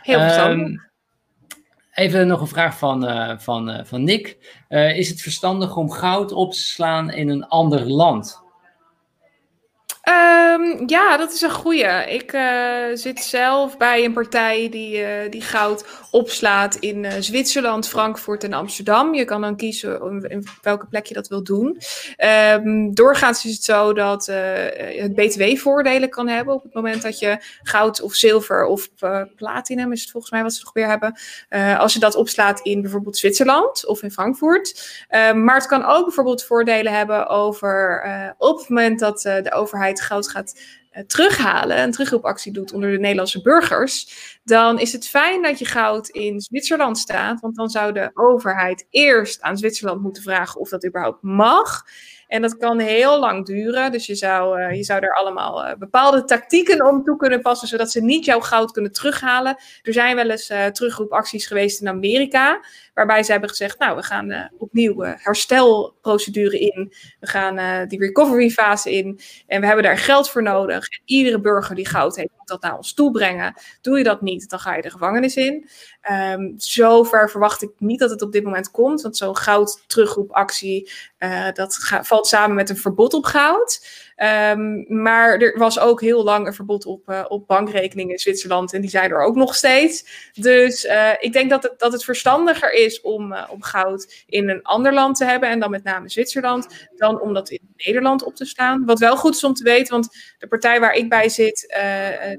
Heel 0.02 0.19
verstandig. 0.19 0.68
Um, 0.68 0.89
even 1.93 2.27
nog 2.27 2.41
een 2.41 2.48
vraag 2.48 2.77
van, 2.77 3.02
van, 3.41 3.85
van 3.85 4.03
Nick. 4.03 4.38
is 4.69 5.10
het 5.10 5.22
verstandig 5.22 5.76
om 5.76 5.91
goud 5.91 6.31
op 6.31 6.52
te 6.52 6.61
slaan 6.61 7.11
in 7.11 7.30
een 7.30 7.48
ander 7.48 7.89
land? 7.89 8.41
Um, 10.10 10.84
ja, 10.85 11.18
dat 11.18 11.31
is 11.31 11.41
een 11.41 11.52
goeie. 11.52 12.14
Ik 12.14 12.34
uh, 12.34 12.85
zit 12.93 13.19
zelf 13.19 13.77
bij 13.77 14.06
een 14.06 14.14
partij 14.14 14.69
die, 14.69 14.98
uh, 14.98 15.31
die 15.31 15.41
goud 15.41 16.00
opslaat 16.11 16.75
in 16.75 17.03
uh, 17.03 17.11
Zwitserland, 17.19 17.88
Frankfurt 17.88 18.43
en 18.43 18.53
Amsterdam. 18.53 19.13
Je 19.13 19.25
kan 19.25 19.41
dan 19.41 19.55
kiezen 19.55 20.21
in 20.29 20.47
welke 20.61 20.85
plek 20.85 21.05
je 21.05 21.13
dat 21.13 21.27
wil 21.27 21.43
doen. 21.43 21.81
Um, 22.53 22.93
doorgaans 22.93 23.45
is 23.45 23.53
het 23.53 23.63
zo 23.63 23.93
dat 23.93 24.25
het 24.95 25.15
BTW-voordelen 25.15 26.09
kan 26.09 26.27
hebben 26.27 26.53
op 26.53 26.63
het 26.63 26.73
moment 26.73 27.01
dat 27.01 27.19
je 27.19 27.38
goud 27.63 28.01
of 28.01 28.13
zilver 28.13 28.65
of 28.65 28.89
platinum, 29.35 29.91
is 29.91 30.01
het 30.01 30.11
volgens 30.11 30.31
mij 30.31 30.43
wat 30.43 30.53
ze 30.53 30.61
nog 30.63 30.73
weer 30.73 30.88
hebben, 30.88 31.17
als 31.77 31.93
je 31.93 31.99
dat 31.99 32.15
opslaat 32.15 32.59
in 32.59 32.81
bijvoorbeeld 32.81 33.17
Zwitserland 33.17 33.85
of 33.88 34.03
in 34.03 34.11
Frankfurt. 34.11 35.05
Um, 35.09 35.43
maar 35.43 35.55
het 35.55 35.67
kan 35.67 35.85
ook 35.85 36.03
bijvoorbeeld 36.05 36.43
voordelen 36.43 36.93
hebben 36.93 37.27
over 37.27 38.03
op 38.38 38.59
het 38.59 38.69
moment 38.69 38.99
dat 38.99 39.21
de 39.21 39.51
overheid 39.53 40.01
goud 40.01 40.29
gaat 40.29 40.53
uh, 40.55 40.80
terughalen, 41.07 41.81
een 41.81 41.91
terugroepactie 41.91 42.51
doet 42.51 42.73
onder 42.73 42.91
de 42.91 42.99
Nederlandse 42.99 43.41
burgers, 43.41 44.13
dan 44.43 44.80
is 44.80 44.91
het 44.91 45.07
fijn 45.07 45.41
dat 45.41 45.59
je 45.59 45.65
goud 45.65 46.09
in 46.09 46.39
Zwitserland 46.41 46.97
staat. 46.97 47.39
Want 47.39 47.55
dan 47.55 47.69
zou 47.69 47.93
de 47.93 48.11
overheid 48.13 48.88
eerst 48.89 49.41
aan 49.41 49.57
Zwitserland 49.57 50.01
moeten 50.01 50.23
vragen 50.23 50.59
of 50.59 50.69
dat 50.69 50.85
überhaupt 50.85 51.22
mag. 51.22 51.85
En 52.31 52.41
dat 52.41 52.57
kan 52.57 52.79
heel 52.79 53.19
lang 53.19 53.45
duren. 53.45 53.91
Dus 53.91 54.05
je 54.05 54.15
zou, 54.15 54.61
uh, 54.61 54.75
je 54.75 54.83
zou 54.83 55.01
er 55.01 55.15
allemaal 55.15 55.65
uh, 55.65 55.73
bepaalde 55.75 56.23
tactieken 56.23 56.85
om 56.87 57.03
toe 57.03 57.17
kunnen 57.17 57.41
passen, 57.41 57.67
zodat 57.67 57.91
ze 57.91 58.01
niet 58.01 58.25
jouw 58.25 58.39
goud 58.39 58.71
kunnen 58.71 58.91
terughalen. 58.91 59.57
Er 59.81 59.93
zijn 59.93 60.15
wel 60.15 60.29
eens 60.29 60.49
uh, 60.49 60.65
terugroepacties 60.65 61.45
geweest 61.45 61.81
in 61.81 61.87
Amerika, 61.87 62.65
waarbij 62.93 63.23
ze 63.23 63.31
hebben 63.31 63.49
gezegd, 63.49 63.79
nou, 63.79 63.95
we 63.95 64.03
gaan 64.03 64.49
opnieuw 64.57 65.01
herstelprocedure 65.01 66.59
in. 66.59 66.93
We 67.19 67.27
gaan 67.27 67.87
die 67.87 67.99
recovery 67.99 68.49
fase 68.49 68.91
in. 68.91 69.19
En 69.47 69.59
we 69.61 69.65
hebben 69.65 69.83
daar 69.83 69.97
geld 69.97 70.29
voor 70.29 70.43
nodig. 70.43 70.87
En 70.89 71.01
iedere 71.05 71.39
burger 71.39 71.75
die 71.75 71.87
goud 71.87 72.15
heeft, 72.15 72.29
dat 72.51 72.61
naar 72.61 72.77
ons 72.77 72.93
toe 72.93 73.11
brengen. 73.11 73.53
Doe 73.81 73.97
je 73.97 74.03
dat 74.03 74.21
niet, 74.21 74.49
dan 74.49 74.59
ga 74.59 74.75
je 74.75 74.81
de 74.81 74.89
gevangenis 74.89 75.35
in. 75.35 75.69
Um, 76.11 76.53
zover 76.57 77.29
verwacht 77.29 77.61
ik 77.61 77.71
niet 77.77 77.99
dat 77.99 78.09
het 78.09 78.21
op 78.21 78.31
dit 78.31 78.43
moment 78.43 78.71
komt. 78.71 79.01
Want 79.01 79.17
zo'n 79.17 79.37
goud 79.37 79.83
terugroepactie, 79.87 80.91
dat 81.53 81.77
valt 82.01 82.27
samen 82.27 82.55
met 82.55 82.69
een 82.69 82.77
verbod 82.77 83.13
op 83.13 83.25
goud. 83.25 83.85
Um, 84.23 84.85
maar 84.88 85.38
er 85.38 85.57
was 85.57 85.80
ook 85.80 86.02
heel 86.02 86.23
lang 86.23 86.48
een 86.48 86.53
verbod 86.53 86.85
op, 86.85 87.10
uh, 87.10 87.26
op 87.27 87.48
bankrekeningen 87.48 88.11
in 88.11 88.19
Zwitserland 88.19 88.73
en 88.73 88.81
die 88.81 88.89
zijn 88.89 89.11
er 89.11 89.22
ook 89.22 89.35
nog 89.35 89.56
steeds. 89.56 90.30
Dus 90.34 90.85
uh, 90.85 91.11
ik 91.19 91.34
denk 91.34 91.49
dat 91.49 91.64
het, 91.64 91.80
dat 91.80 91.91
het 91.91 92.03
verstandiger 92.03 92.73
is 92.73 93.02
om, 93.02 93.31
uh, 93.31 93.43
om 93.49 93.64
goud 93.64 94.23
in 94.27 94.49
een 94.49 94.64
ander 94.64 94.93
land 94.93 95.18
te 95.18 95.26
hebben 95.26 95.49
en 95.49 95.60
dan 95.60 95.72
met 95.72 95.84
name 95.84 96.10
Zwitserland, 96.10 96.89
dan 96.95 97.22
om 97.22 97.34
dat 97.34 97.49
in 97.49 97.73
Nederland 97.76 98.23
op 98.23 98.35
te 98.35 98.45
staan. 98.45 98.85
Wat 98.85 98.99
wel 98.99 99.18
goed 99.18 99.35
is 99.35 99.43
om 99.43 99.53
te 99.53 99.64
weten, 99.64 99.93
want 99.93 100.35
de 100.38 100.48
partij 100.48 100.80
waar 100.80 100.93
ik 100.93 101.10
bij 101.10 101.30
zit, 101.30 101.65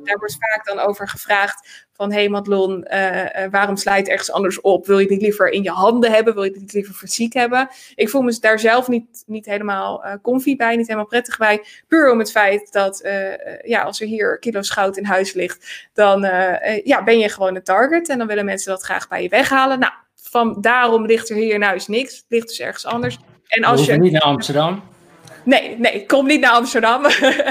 daar 0.03 0.19
wordt 0.19 0.37
vaak 0.39 0.67
dan 0.67 0.79
over 0.79 1.09
gevraagd 1.09 1.87
van 1.93 2.12
hé 2.12 2.19
hey 2.19 2.28
Madelon, 2.28 2.86
uh, 2.93 3.24
waarom 3.51 3.77
slijt 3.77 4.09
ergens 4.09 4.31
anders 4.31 4.60
op? 4.60 4.86
Wil 4.86 4.97
je 4.97 5.02
het 5.02 5.12
niet 5.12 5.23
liever 5.23 5.48
in 5.48 5.62
je 5.62 5.70
handen 5.70 6.12
hebben? 6.12 6.35
Wil 6.35 6.43
je 6.43 6.51
het 6.51 6.60
niet 6.60 6.73
liever 6.73 6.94
fysiek 6.94 7.32
hebben? 7.32 7.69
Ik 7.94 8.09
voel 8.09 8.23
me 8.23 8.36
daar 8.40 8.59
zelf 8.59 8.89
niet, 8.89 9.23
niet 9.27 9.47
helemaal 9.47 10.05
uh, 10.05 10.12
comfy 10.23 10.56
bij, 10.56 10.77
niet 10.77 10.86
helemaal 10.86 11.09
prettig 11.09 11.39
bij. 11.39 11.64
Puur 11.89 12.12
om 12.12 12.19
het 12.19 12.31
feit 12.31 12.73
dat 12.73 13.01
ja, 13.64 13.82
als 13.82 14.01
er 14.01 14.06
hier 14.06 14.39
kilo's 14.39 14.70
goud 14.70 14.97
in 14.97 15.05
huis 15.05 15.32
ligt, 15.32 15.89
dan 15.93 16.20
ja, 16.85 17.05
ben 17.05 17.19
je 17.19 17.28
gewoon 17.28 17.56
een 17.56 17.62
target. 17.62 18.09
En 18.09 18.19
dan 18.19 18.27
willen 18.27 18.44
mensen 18.44 18.73
dat 18.73 18.82
graag 18.82 19.09
bij 19.09 19.23
je 19.23 19.28
weghalen. 19.28 19.78
Nou, 19.78 19.93
van 20.32 20.60
daarom 20.60 21.06
ligt 21.06 21.31
er 21.31 21.36
hier 21.36 21.55
in 21.55 21.62
huis 21.62 21.86
niks. 21.86 22.16
Het 22.16 22.24
ligt 22.28 22.48
dus 22.48 22.60
ergens 22.60 22.86
anders. 22.86 23.19
En 23.47 23.64
als 23.64 23.85
je 23.85 23.93
niet 23.93 24.12
naar 24.12 24.20
Amsterdam. 24.20 24.82
Nee, 25.44 25.78
nee, 25.78 26.06
kom 26.06 26.27
niet 26.27 26.40
naar 26.40 26.52
Amsterdam. 26.52 27.02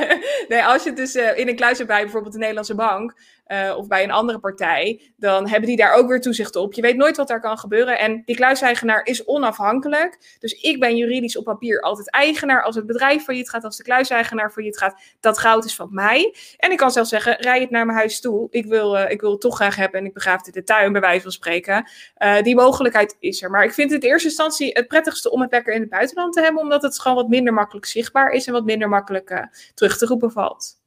nee, 0.48 0.64
als 0.64 0.84
je 0.84 0.94
dus 0.94 1.16
uh, 1.16 1.38
in 1.38 1.48
een 1.48 1.56
kluis 1.56 1.78
hebt 1.78 1.90
bij 1.90 2.02
bijvoorbeeld 2.02 2.34
de 2.34 2.40
Nederlandse 2.40 2.76
bank, 2.76 3.14
uh, 3.52 3.78
of 3.78 3.88
bij 3.88 4.04
een 4.04 4.12
andere 4.12 4.40
partij, 4.40 5.14
dan 5.18 5.48
hebben 5.48 5.68
die 5.68 5.78
daar 5.78 5.94
ook 5.94 6.08
weer 6.08 6.22
toezicht 6.22 6.56
op. 6.56 6.74
Je 6.74 6.82
weet 6.82 6.96
nooit 6.96 7.18
wat 7.18 7.28
daar 7.28 7.42
kan 7.42 7.58
gebeuren. 7.58 8.00
En 8.00 8.22
die 8.26 8.36
kluiseigenaar 8.36 9.06
is 9.06 9.26
onafhankelijk. 9.26 10.38
Dus 10.40 10.54
ik 10.54 10.80
ben 10.80 10.98
juridisch 10.98 11.38
op 11.38 11.44
papier 11.44 11.82
altijd 11.82 12.10
eigenaar. 12.10 12.64
Als 12.64 12.76
het 12.76 12.86
bedrijf 12.86 13.24
failliet 13.24 13.50
gaat, 13.50 13.64
als 13.64 13.78
de 13.78 13.84
kluiseigenaar 13.84 14.52
failliet 14.52 14.78
gaat, 14.78 15.02
dat 15.20 15.38
goud 15.38 15.66
is 15.66 15.76
van 15.76 15.90
mij. 15.92 16.36
En 16.58 16.72
ik 16.72 16.78
kan 16.78 16.92
zelfs 16.92 17.10
zeggen, 17.10 17.36
rij 17.36 17.62
het 17.62 17.70
naar 17.70 17.86
mijn 17.86 17.98
huis 17.98 18.20
toe. 18.20 18.48
Ik 18.50 18.66
wil, 18.66 18.98
uh, 18.98 19.10
ik 19.10 19.22
wil 19.22 19.32
het 19.32 19.42
toch 19.42 19.56
graag 19.56 19.76
hebben 19.76 20.00
en 20.00 20.06
ik 20.06 20.14
begraaf 20.14 20.46
het 20.46 20.54
de 20.54 20.64
tuin, 20.64 20.92
bij 20.92 21.02
wijze 21.02 21.22
van 21.22 21.32
spreken. 21.32 21.90
Uh, 22.18 22.42
die 22.42 22.56
mogelijkheid 22.56 23.16
is 23.20 23.42
er. 23.42 23.50
Maar 23.50 23.64
ik 23.64 23.74
vind 23.74 23.92
het 23.92 24.04
in 24.04 24.10
eerste 24.10 24.28
instantie 24.28 24.70
het 24.74 24.88
prettigste 24.88 25.32
om 25.32 25.42
het 25.42 25.52
lekker 25.52 25.74
in 25.74 25.82
het 25.82 25.90
buitenland 25.90 26.34
te 26.34 26.42
hebben, 26.42 26.62
omdat 26.62 26.82
het 26.82 27.00
gewoon 27.00 27.18
wat 27.18 27.28
minder 27.28 27.54
makkelijk 27.54 27.86
zichtbaar 27.86 28.32
is 28.32 28.48
en 28.48 28.54
wat 28.54 28.66
minder 28.66 28.90
makkelijk 28.90 29.48
terug 29.74 29.98
te 29.98 30.06
roepen 30.06 30.32
valt. 30.32 30.81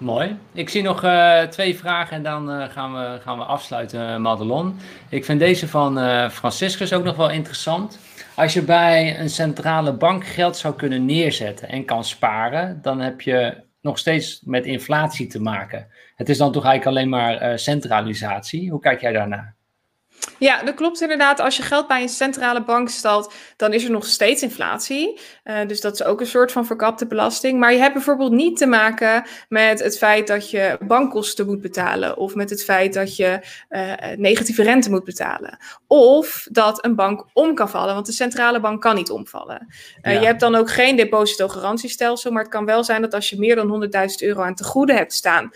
Mooi. 0.00 0.38
Ik 0.52 0.68
zie 0.68 0.82
nog 0.82 1.04
uh, 1.04 1.42
twee 1.42 1.76
vragen 1.76 2.16
en 2.16 2.22
dan 2.22 2.50
uh, 2.50 2.68
gaan, 2.68 2.94
we, 2.94 3.18
gaan 3.22 3.38
we 3.38 3.44
afsluiten, 3.44 4.22
Madelon. 4.22 4.76
Ik 5.08 5.24
vind 5.24 5.38
deze 5.38 5.68
van 5.68 5.98
uh, 5.98 6.28
Franciscus 6.28 6.92
ook 6.92 7.04
nog 7.04 7.16
wel 7.16 7.30
interessant. 7.30 7.98
Als 8.36 8.52
je 8.52 8.62
bij 8.62 9.20
een 9.20 9.30
centrale 9.30 9.92
bank 9.92 10.26
geld 10.26 10.56
zou 10.56 10.74
kunnen 10.74 11.04
neerzetten 11.04 11.68
en 11.68 11.84
kan 11.84 12.04
sparen, 12.04 12.78
dan 12.82 13.00
heb 13.00 13.20
je 13.20 13.62
nog 13.80 13.98
steeds 13.98 14.40
met 14.44 14.64
inflatie 14.64 15.26
te 15.26 15.40
maken. 15.40 15.86
Het 16.16 16.28
is 16.28 16.38
dan 16.38 16.52
toch 16.52 16.64
eigenlijk 16.64 16.96
alleen 16.96 17.08
maar 17.08 17.58
centralisatie. 17.58 18.70
Hoe 18.70 18.80
kijk 18.80 19.00
jij 19.00 19.12
daarnaar? 19.12 19.59
Ja, 20.38 20.62
dat 20.62 20.74
klopt 20.74 21.00
inderdaad. 21.00 21.40
Als 21.40 21.56
je 21.56 21.62
geld 21.62 21.86
bij 21.86 22.02
een 22.02 22.08
centrale 22.08 22.62
bank 22.62 22.88
stelt, 22.88 23.34
dan 23.56 23.72
is 23.72 23.84
er 23.84 23.90
nog 23.90 24.06
steeds 24.06 24.42
inflatie. 24.42 25.20
Uh, 25.44 25.66
dus 25.66 25.80
dat 25.80 25.94
is 25.94 26.02
ook 26.02 26.20
een 26.20 26.26
soort 26.26 26.52
van 26.52 26.66
verkapte 26.66 27.06
belasting. 27.06 27.58
Maar 27.58 27.72
je 27.72 27.78
hebt 27.78 27.94
bijvoorbeeld 27.94 28.32
niet 28.32 28.56
te 28.56 28.66
maken 28.66 29.24
met 29.48 29.80
het 29.82 29.98
feit 29.98 30.26
dat 30.26 30.50
je 30.50 30.78
bankkosten 30.80 31.46
moet 31.46 31.60
betalen. 31.60 32.16
Of 32.16 32.34
met 32.34 32.50
het 32.50 32.64
feit 32.64 32.94
dat 32.94 33.16
je 33.16 33.40
uh, 33.70 33.92
negatieve 34.16 34.62
rente 34.62 34.90
moet 34.90 35.04
betalen. 35.04 35.58
Of 35.86 36.46
dat 36.50 36.84
een 36.84 36.94
bank 36.94 37.26
om 37.32 37.54
kan 37.54 37.70
vallen, 37.70 37.94
want 37.94 38.06
de 38.06 38.12
centrale 38.12 38.60
bank 38.60 38.80
kan 38.80 38.94
niet 38.94 39.10
omvallen. 39.10 39.66
Uh, 40.02 40.12
ja. 40.12 40.20
Je 40.20 40.26
hebt 40.26 40.40
dan 40.40 40.54
ook 40.54 40.70
geen 40.70 40.96
depositogarantiestelsel. 40.96 42.30
Maar 42.30 42.42
het 42.42 42.52
kan 42.52 42.64
wel 42.64 42.84
zijn 42.84 43.02
dat 43.02 43.14
als 43.14 43.30
je 43.30 43.38
meer 43.38 43.54
dan 43.56 43.90
100.000 44.08 44.14
euro 44.18 44.42
aan 44.42 44.54
te 44.54 44.64
goede 44.64 44.92
hebt 44.92 45.12
staan 45.12 45.50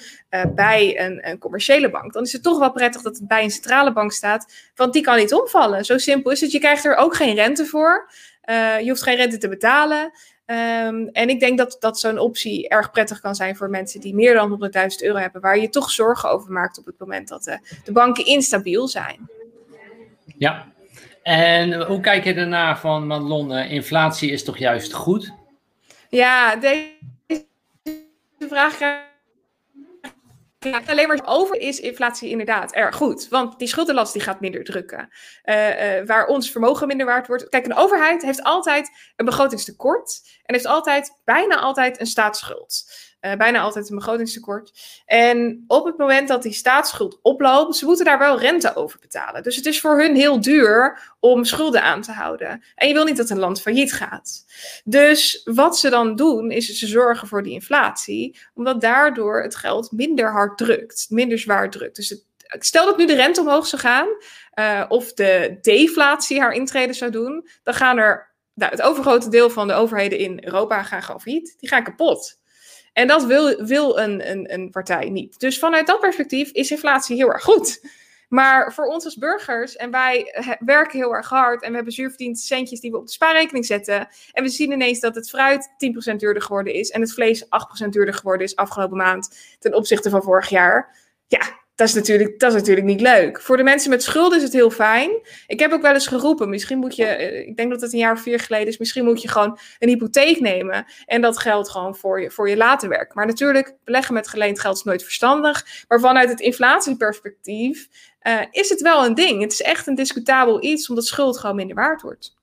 bij 0.54 1.00
een, 1.00 1.28
een 1.28 1.38
commerciële 1.38 1.90
bank, 1.90 2.12
dan 2.12 2.22
is 2.22 2.32
het 2.32 2.42
toch 2.42 2.58
wel 2.58 2.72
prettig 2.72 3.02
dat 3.02 3.18
het 3.18 3.28
bij 3.28 3.42
een 3.42 3.50
centrale 3.50 3.92
bank 3.92 4.12
staat. 4.12 4.52
Want 4.74 4.92
die 4.92 5.02
kan 5.02 5.16
niet 5.16 5.34
omvallen. 5.34 5.84
Zo 5.84 5.98
simpel 5.98 6.30
is 6.30 6.40
het. 6.40 6.52
Je 6.52 6.58
krijgt 6.58 6.84
er 6.84 6.96
ook 6.96 7.16
geen 7.16 7.34
rente 7.34 7.66
voor. 7.66 8.10
Uh, 8.50 8.80
je 8.80 8.88
hoeft 8.88 9.02
geen 9.02 9.16
rente 9.16 9.38
te 9.38 9.48
betalen. 9.48 10.12
Um, 10.46 11.08
en 11.08 11.28
ik 11.28 11.40
denk 11.40 11.58
dat, 11.58 11.76
dat 11.80 12.00
zo'n 12.00 12.18
optie 12.18 12.68
erg 12.68 12.90
prettig 12.90 13.20
kan 13.20 13.34
zijn 13.34 13.56
voor 13.56 13.70
mensen 13.70 14.00
die 14.00 14.14
meer 14.14 14.34
dan 14.34 14.70
100.000 14.74 14.86
euro 14.98 15.18
hebben, 15.18 15.40
waar 15.40 15.58
je 15.58 15.68
toch 15.68 15.90
zorgen 15.90 16.30
over 16.30 16.52
maakt 16.52 16.78
op 16.78 16.86
het 16.86 16.98
moment 16.98 17.28
dat 17.28 17.44
de, 17.44 17.58
de 17.84 17.92
banken 17.92 18.26
instabiel 18.26 18.88
zijn. 18.88 19.28
Ja, 20.36 20.72
en 21.22 21.82
hoe 21.82 22.00
kijk 22.00 22.24
je 22.24 22.34
daarna 22.34 22.76
van 22.76 23.06
Madelon? 23.06 23.52
Uh, 23.52 23.72
inflatie 23.72 24.30
is 24.30 24.44
toch 24.44 24.58
juist 24.58 24.92
goed? 24.92 25.32
Ja, 26.08 26.56
deze 26.56 27.46
vraag 28.38 28.78
ja, 30.64 30.82
alleen 30.86 31.08
maar 31.08 31.22
over 31.24 31.56
is 31.56 31.80
inflatie 31.80 32.30
inderdaad 32.30 32.72
erg 32.72 32.96
goed. 32.96 33.28
Want 33.28 33.58
die 33.58 33.68
schuldenlast 33.68 34.12
die 34.12 34.22
gaat 34.22 34.40
minder 34.40 34.64
drukken. 34.64 35.08
Uh, 35.44 35.98
uh, 35.98 36.06
waar 36.06 36.26
ons 36.26 36.50
vermogen 36.50 36.86
minder 36.86 37.06
waard 37.06 37.26
wordt. 37.26 37.48
Kijk, 37.48 37.64
een 37.64 37.74
overheid 37.74 38.22
heeft 38.22 38.42
altijd 38.42 38.90
een 39.16 39.24
begrotingstekort. 39.24 40.20
En 40.44 40.54
heeft 40.54 40.66
altijd, 40.66 41.20
bijna 41.24 41.56
altijd, 41.56 42.00
een 42.00 42.06
staatsschuld. 42.06 42.84
Uh, 43.24 43.34
bijna 43.34 43.60
altijd 43.60 43.90
een 43.90 43.96
begrotingstekort. 43.96 44.72
En 45.06 45.64
op 45.66 45.84
het 45.84 45.96
moment 45.96 46.28
dat 46.28 46.42
die 46.42 46.52
staatsschuld 46.52 47.18
oploopt, 47.22 47.76
ze 47.76 47.84
moeten 47.84 48.04
daar 48.04 48.18
wel 48.18 48.40
rente 48.40 48.76
over 48.76 48.98
betalen. 49.00 49.42
Dus 49.42 49.56
het 49.56 49.66
is 49.66 49.80
voor 49.80 50.00
hun 50.00 50.14
heel 50.14 50.40
duur 50.40 51.00
om 51.20 51.44
schulden 51.44 51.82
aan 51.82 52.02
te 52.02 52.12
houden. 52.12 52.64
En 52.74 52.88
je 52.88 52.94
wil 52.94 53.04
niet 53.04 53.16
dat 53.16 53.30
een 53.30 53.38
land 53.38 53.60
failliet 53.60 53.92
gaat. 53.92 54.44
Dus 54.84 55.40
wat 55.44 55.78
ze 55.78 55.90
dan 55.90 56.16
doen, 56.16 56.50
is 56.50 56.78
ze 56.78 56.86
zorgen 56.86 57.28
voor 57.28 57.42
die 57.42 57.52
inflatie, 57.52 58.38
omdat 58.54 58.80
daardoor 58.80 59.42
het 59.42 59.56
geld 59.56 59.92
minder 59.92 60.32
hard 60.32 60.58
drukt, 60.58 61.06
minder 61.08 61.38
zwaar 61.38 61.70
drukt. 61.70 61.96
Dus 61.96 62.08
het, 62.08 62.66
stel 62.66 62.86
dat 62.86 62.96
nu 62.96 63.06
de 63.06 63.14
rente 63.14 63.40
omhoog 63.40 63.66
zou 63.66 63.82
gaan, 63.82 64.08
uh, 64.54 64.84
of 64.88 65.12
de 65.12 65.58
deflatie 65.60 66.40
haar 66.40 66.52
intrede 66.52 66.92
zou 66.92 67.10
doen, 67.10 67.48
dan 67.62 67.74
gaan 67.74 67.98
er 67.98 68.34
nou, 68.54 68.70
het 68.70 68.82
overgrote 68.82 69.28
deel 69.28 69.50
van 69.50 69.66
de 69.66 69.74
overheden 69.74 70.18
in 70.18 70.44
Europa 70.44 70.82
gaan 70.82 71.20
failliet. 71.20 71.54
Die 71.58 71.68
gaan 71.68 71.84
kapot. 71.84 72.42
En 72.94 73.06
dat 73.06 73.24
wil, 73.24 73.64
wil 73.64 73.98
een, 73.98 74.30
een, 74.30 74.52
een 74.52 74.70
partij 74.70 75.10
niet. 75.10 75.40
Dus 75.40 75.58
vanuit 75.58 75.86
dat 75.86 76.00
perspectief 76.00 76.50
is 76.50 76.70
inflatie 76.70 77.16
heel 77.16 77.32
erg 77.32 77.42
goed. 77.42 77.80
Maar 78.28 78.72
voor 78.74 78.86
ons 78.86 79.04
als 79.04 79.16
burgers, 79.16 79.76
en 79.76 79.90
wij 79.90 80.44
werken 80.58 80.98
heel 80.98 81.14
erg 81.14 81.28
hard 81.28 81.62
en 81.62 81.68
we 81.68 81.74
hebben 81.74 81.92
zuurverdiend 81.92 82.38
centjes 82.38 82.80
die 82.80 82.90
we 82.90 82.96
op 82.96 83.06
de 83.06 83.12
spaarrekening 83.12 83.66
zetten. 83.66 84.08
En 84.32 84.42
we 84.42 84.48
zien 84.48 84.72
ineens 84.72 85.00
dat 85.00 85.14
het 85.14 85.28
fruit 85.28 85.68
10% 86.12 86.16
duurder 86.16 86.42
geworden 86.42 86.74
is 86.74 86.90
en 86.90 87.00
het 87.00 87.12
vlees 87.12 87.44
8% 87.44 87.48
duurder 87.88 88.14
geworden 88.14 88.46
is 88.46 88.56
afgelopen 88.56 88.96
maand 88.96 89.56
ten 89.58 89.74
opzichte 89.74 90.10
van 90.10 90.22
vorig 90.22 90.48
jaar. 90.48 90.96
Ja, 91.26 91.63
dat 91.74 91.88
is, 91.88 91.94
natuurlijk, 91.94 92.38
dat 92.38 92.52
is 92.52 92.58
natuurlijk 92.58 92.86
niet 92.86 93.00
leuk. 93.00 93.40
Voor 93.40 93.56
de 93.56 93.62
mensen 93.62 93.90
met 93.90 94.02
schulden 94.02 94.38
is 94.38 94.44
het 94.44 94.52
heel 94.52 94.70
fijn. 94.70 95.10
Ik 95.46 95.60
heb 95.60 95.72
ook 95.72 95.82
wel 95.82 95.94
eens 95.94 96.06
geroepen, 96.06 96.48
misschien 96.48 96.78
moet 96.78 96.96
je, 96.96 97.04
eh, 97.04 97.48
ik 97.48 97.56
denk 97.56 97.70
dat 97.70 97.80
het 97.80 97.92
een 97.92 97.98
jaar 97.98 98.12
of 98.12 98.20
vier 98.20 98.40
geleden 98.40 98.66
is, 98.66 98.78
misschien 98.78 99.04
moet 99.04 99.22
je 99.22 99.28
gewoon 99.28 99.58
een 99.78 99.88
hypotheek 99.88 100.40
nemen 100.40 100.84
en 101.06 101.20
dat 101.20 101.38
geldt 101.38 101.70
gewoon 101.70 101.96
voor 101.96 102.20
je, 102.20 102.30
voor 102.30 102.48
je 102.48 102.56
later 102.56 102.88
werk. 102.88 103.14
Maar 103.14 103.26
natuurlijk, 103.26 103.74
beleggen 103.84 104.14
met 104.14 104.28
geleend 104.28 104.60
geld 104.60 104.76
is 104.76 104.82
nooit 104.82 105.02
verstandig. 105.02 105.66
Maar 105.88 106.00
vanuit 106.00 106.28
het 106.28 106.40
inflatieperspectief 106.40 107.88
uh, 108.22 108.40
is 108.50 108.68
het 108.68 108.80
wel 108.80 109.04
een 109.04 109.14
ding. 109.14 109.42
Het 109.42 109.52
is 109.52 109.62
echt 109.62 109.86
een 109.86 109.94
discutabel 109.94 110.64
iets, 110.64 110.88
omdat 110.88 111.06
schuld 111.06 111.38
gewoon 111.38 111.56
minder 111.56 111.76
waard 111.76 112.02
wordt. 112.02 112.34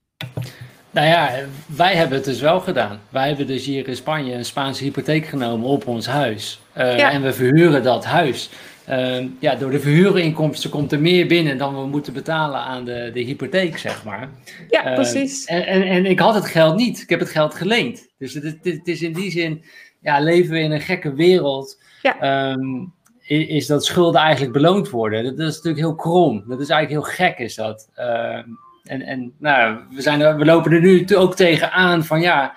Nou 0.92 1.08
ja, 1.08 1.32
wij 1.66 1.96
hebben 1.96 2.18
het 2.18 2.26
dus 2.26 2.40
wel 2.40 2.60
gedaan. 2.60 3.02
Wij 3.10 3.28
hebben 3.28 3.48
dus 3.48 3.66
hier 3.66 3.88
in 3.88 3.96
Spanje 3.96 4.34
een 4.34 4.46
Spaanse 4.46 4.84
hypotheek 4.84 5.26
genomen 5.26 5.68
op 5.68 5.88
ons 5.88 6.06
huis. 6.06 6.60
Uh, 6.78 7.14
En 7.14 7.22
we 7.22 7.34
verhuren 7.34 7.84
dat 7.84 8.06
huis. 8.06 8.50
Uh, 8.90 9.26
ja, 9.40 9.56
door 9.56 9.72
de 9.72 9.80
verhuurinkomsten 9.80 10.70
komt 10.70 10.92
er 10.92 11.00
meer 11.00 11.28
binnen 11.28 11.58
dan 11.58 11.76
we 11.76 11.88
moeten 11.88 12.14
betalen 12.14 12.60
aan 12.60 12.86
de, 12.86 13.10
de 13.14 13.20
hypotheek, 13.20 13.78
zeg 13.78 14.04
maar. 14.04 14.30
Ja, 14.70 14.90
uh, 14.90 14.94
precies. 14.94 15.46
En, 15.46 15.66
en, 15.66 15.84
en, 15.84 16.06
ik 16.06 16.20
had 16.20 16.34
het 16.34 16.46
geld 16.46 16.76
niet. 16.76 17.02
Ik 17.02 17.10
heb 17.10 17.20
het 17.20 17.30
geld 17.30 17.54
geleend. 17.54 18.08
Dus 18.18 18.34
het, 18.34 18.44
het, 18.44 18.58
het 18.64 18.88
is 18.88 19.02
in 19.02 19.14
die 19.14 19.32
zin, 19.32 19.64
ja, 20.02 20.20
leven 20.20 20.52
we 20.52 20.60
in 20.60 20.72
een 20.72 20.82
gekke 20.82 21.14
wereld. 21.14 21.82
Ja. 22.02 22.52
Um, 22.52 22.94
is 23.28 23.68
dat 23.68 23.86
schulden 23.86 24.22
eigenlijk 24.22 24.54
beloond 24.54 24.90
worden. 24.90 25.24
Dat, 25.24 25.48
is 25.48 25.56
natuurlijk 25.56 25.86
heel 25.86 25.96
krom. 25.96 26.44
Dat 26.48 26.62
is 26.62 26.70
eigenlijk 26.70 27.06
heel 27.06 27.16
gek, 27.16 27.38
is 27.38 27.56
dat. 27.56 27.90
Uh, 27.98 28.36
en 28.84 29.02
en 29.02 29.34
nou, 29.38 29.80
we, 29.92 30.02
zijn 30.02 30.22
er, 30.22 30.38
we 30.38 30.46
lopen 30.46 30.72
er 30.72 30.82
nu 30.82 31.16
ook 31.16 31.36
tegen 31.36 31.72
aan 31.72 32.06
van 32.06 32.22
ja, 32.22 32.54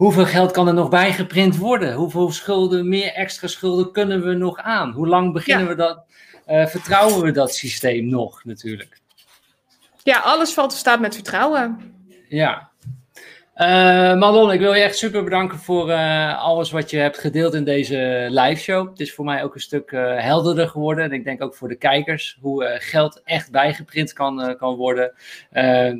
hoeveel 0.00 0.26
geld 0.26 0.50
kan 0.50 0.68
er 0.68 0.74
nog 0.74 0.88
bijgeprint 0.88 1.56
worden? 1.56 1.94
Hoeveel 1.94 2.30
schulden, 2.30 2.88
meer 2.88 3.12
extra 3.12 3.48
schulden 3.48 3.92
kunnen 3.92 4.24
we 4.24 4.34
nog 4.34 4.58
aan? 4.58 4.92
Hoe 4.92 5.08
lang 5.08 5.32
beginnen 5.32 5.68
we 5.68 5.74
dat, 5.74 6.04
uh, 6.48 6.66
vertrouwen 6.66 7.22
we 7.22 7.30
dat 7.30 7.54
systeem 7.54 8.08
nog 8.08 8.44
natuurlijk? 8.44 9.00
Ja, 10.02 10.18
alles 10.18 10.52
valt 10.52 10.72
of 10.72 10.78
staat 10.78 11.00
met 11.00 11.14
vertrouwen. 11.14 11.78
Ja, 12.28 12.70
uh, 13.56 13.66
Madelon, 14.18 14.52
ik 14.52 14.60
wil 14.60 14.74
je 14.74 14.82
echt 14.82 14.96
super 14.96 15.24
bedanken 15.24 15.58
voor 15.58 15.88
uh, 15.88 16.42
alles 16.42 16.70
wat 16.70 16.90
je 16.90 16.96
hebt 16.96 17.18
gedeeld 17.18 17.54
in 17.54 17.64
deze 17.64 18.26
live 18.30 18.60
show. 18.60 18.88
Het 18.88 19.00
is 19.00 19.14
voor 19.14 19.24
mij 19.24 19.44
ook 19.44 19.54
een 19.54 19.60
stuk 19.60 19.90
helderder 20.16 20.68
geworden. 20.68 21.04
En 21.04 21.12
ik 21.12 21.24
denk 21.24 21.42
ook 21.42 21.54
voor 21.54 21.68
de 21.68 21.76
kijkers 21.76 22.38
hoe 22.40 22.76
geld 22.78 23.20
echt 23.24 23.50
bijgeprint 23.50 24.12
kan, 24.12 24.56
kan 24.58 24.74
worden. 24.74 25.12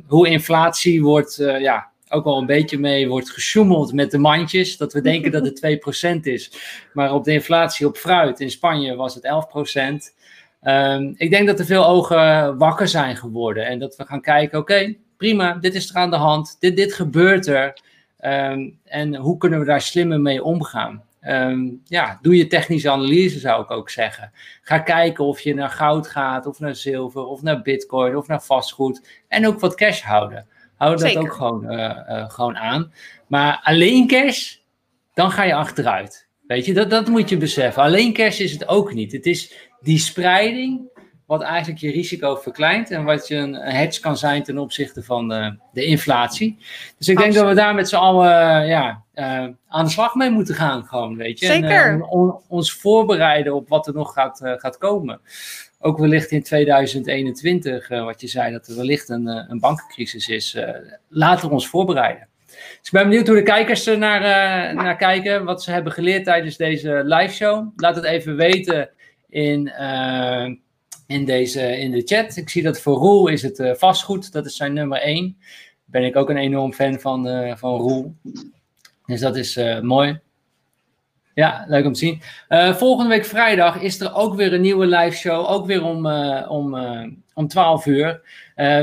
hoe 0.06 0.28
inflatie 0.28 1.02
wordt, 1.02 1.36
ja, 1.36 1.90
ook 2.10 2.24
wel 2.24 2.38
een 2.38 2.46
beetje 2.46 2.78
mee 2.78 3.08
wordt 3.08 3.30
gesjoemeld 3.30 3.92
met 3.92 4.10
de 4.10 4.18
mandjes. 4.18 4.76
Dat 4.76 4.92
we 4.92 5.00
denken 5.00 5.30
dat 5.30 5.44
het 5.44 5.60
2% 6.18 6.20
is. 6.20 6.52
Maar 6.92 7.14
op 7.14 7.24
de 7.24 7.32
inflatie 7.32 7.86
op 7.86 7.96
fruit 7.96 8.40
in 8.40 8.50
Spanje 8.50 8.96
was 8.96 9.14
het 9.14 9.24
11%. 9.24 10.18
Um, 10.62 11.14
ik 11.16 11.30
denk 11.30 11.46
dat 11.46 11.58
er 11.58 11.64
veel 11.64 11.86
ogen 11.86 12.58
wakker 12.58 12.88
zijn 12.88 13.16
geworden. 13.16 13.66
En 13.66 13.78
dat 13.78 13.96
we 13.96 14.04
gaan 14.04 14.20
kijken, 14.20 14.58
oké, 14.58 14.94
prima, 15.16 15.54
dit 15.54 15.74
is 15.74 15.90
er 15.90 15.96
aan 15.96 16.10
de 16.10 16.16
hand, 16.16 16.56
dit, 16.60 16.76
dit 16.76 16.94
gebeurt 16.94 17.46
er. 17.46 17.80
Um, 18.24 18.78
en 18.84 19.14
hoe 19.14 19.36
kunnen 19.36 19.58
we 19.58 19.64
daar 19.64 19.80
slimmer 19.80 20.20
mee 20.20 20.42
omgaan? 20.42 21.02
Um, 21.22 21.80
ja, 21.84 22.18
doe 22.22 22.36
je 22.36 22.46
technische 22.46 22.90
analyse, 22.90 23.38
zou 23.38 23.62
ik 23.62 23.70
ook 23.70 23.90
zeggen. 23.90 24.32
Ga 24.62 24.78
kijken 24.78 25.24
of 25.24 25.40
je 25.40 25.54
naar 25.54 25.70
goud 25.70 26.08
gaat, 26.08 26.46
of 26.46 26.60
naar 26.60 26.74
zilver, 26.74 27.26
of 27.26 27.42
naar 27.42 27.62
bitcoin, 27.62 28.16
of 28.16 28.26
naar 28.26 28.42
vastgoed. 28.42 29.22
En 29.28 29.46
ook 29.46 29.60
wat 29.60 29.74
cash 29.74 30.02
houden. 30.02 30.46
Hou 30.81 30.97
dat 30.97 31.16
ook 31.16 31.32
gewoon, 31.32 31.73
uh, 31.73 31.78
uh, 32.09 32.31
gewoon 32.31 32.57
aan. 32.57 32.93
Maar 33.27 33.61
alleen 33.62 34.07
cash, 34.07 34.57
dan 35.15 35.31
ga 35.31 35.43
je 35.43 35.55
achteruit. 35.55 36.28
Weet 36.47 36.66
je, 36.66 36.74
dat, 36.74 36.90
dat 36.90 37.09
moet 37.09 37.28
je 37.28 37.36
beseffen. 37.36 37.82
Alleen 37.82 38.12
cash 38.12 38.39
is 38.39 38.52
het 38.52 38.69
ook 38.69 38.93
niet. 38.93 39.12
Het 39.12 39.27
is 39.27 39.69
die 39.81 39.98
spreiding 39.98 40.89
wat 41.27 41.43
eigenlijk 41.43 41.81
je 41.81 41.90
risico 41.90 42.36
verkleint 42.36 42.90
en 42.90 43.05
wat 43.05 43.28
je 43.28 43.36
een 43.36 43.55
hedge 43.55 44.01
kan 44.01 44.16
zijn 44.16 44.43
ten 44.43 44.59
opzichte 44.59 45.02
van 45.02 45.28
de, 45.28 45.57
de 45.73 45.85
inflatie. 45.85 46.57
Dus 46.98 47.09
ik 47.09 47.19
denk 47.19 47.35
dat 47.35 47.48
we 47.48 47.55
daar 47.55 47.74
met 47.74 47.89
z'n 47.89 47.97
allen 47.97 48.66
ja, 48.66 49.02
uh, 49.15 49.47
aan 49.69 49.85
de 49.85 49.90
slag 49.90 50.15
mee 50.15 50.31
moeten 50.31 50.55
gaan, 50.55 50.85
gewoon, 50.85 51.16
weet 51.16 51.39
je. 51.39 51.47
Zeker. 51.47 51.86
En 51.86 51.98
uh, 51.98 52.12
on, 52.12 52.40
ons 52.48 52.73
voorbereiden 52.73 53.55
op 53.55 53.69
wat 53.69 53.86
er 53.86 53.94
nog 53.94 54.12
gaat, 54.12 54.40
uh, 54.44 54.52
gaat 54.57 54.78
komen. 54.78 55.20
Ook 55.82 55.98
wellicht 55.98 56.31
in 56.31 56.43
2021, 56.43 57.89
wat 57.89 58.20
je 58.20 58.27
zei, 58.27 58.52
dat 58.52 58.66
er 58.66 58.77
wellicht 58.77 59.09
een, 59.09 59.27
een 59.27 59.59
bankencrisis 59.61 60.28
is. 60.28 60.59
laten 61.09 61.48
we 61.48 61.55
ons 61.55 61.69
voorbereiden. 61.69 62.28
Dus 62.47 62.78
ik 62.82 62.90
ben 62.90 63.09
benieuwd 63.09 63.27
hoe 63.27 63.36
de 63.36 63.43
kijkers 63.43 63.86
er 63.86 63.98
naar, 63.98 64.20
naar 64.74 64.97
kijken, 64.97 65.44
wat 65.44 65.62
ze 65.62 65.70
hebben 65.70 65.93
geleerd 65.93 66.24
tijdens 66.24 66.57
deze 66.57 67.02
live 67.05 67.35
show. 67.35 67.69
Laat 67.77 67.97
het 67.97 68.05
even 68.05 68.36
weten 68.36 68.90
in 69.28 69.73
in, 71.07 71.24
deze, 71.24 71.78
in 71.78 71.90
de 71.90 72.02
chat. 72.05 72.36
Ik 72.36 72.48
zie 72.48 72.62
dat 72.62 72.81
voor 72.81 72.97
Roel 72.97 73.28
is 73.28 73.43
het 73.43 73.59
uh, 73.59 73.74
vastgoed. 73.74 74.32
Dat 74.32 74.47
is 74.47 74.57
zijn 74.57 74.73
nummer 74.73 74.98
1. 74.98 75.36
Ben 75.85 76.05
ik 76.05 76.16
ook 76.16 76.31
een 76.31 76.36
enorm 76.36 76.73
fan 76.73 77.01
van, 77.01 77.27
van 77.59 77.77
Roel. 77.77 78.15
Dus 79.07 79.20
dat 79.20 79.36
is 79.36 79.57
mooi. 79.82 80.20
Ja, 81.35 81.65
leuk 81.69 81.85
om 81.86 81.93
te 81.93 81.98
zien. 81.98 82.23
volgende 82.77 83.11
week 83.11 83.24
vrijdag 83.24 83.81
is 83.81 84.01
er 84.01 84.15
ook 84.15 84.35
weer 84.35 84.52
een 84.52 84.61
nieuwe 84.61 84.86
live 84.86 85.16
show. 85.16 85.51
Ook 85.51 85.66
weer 85.66 85.85
om, 85.85 86.07
om, 86.48 86.77
om 87.35 87.48
12 87.48 87.86
uur. 87.86 88.20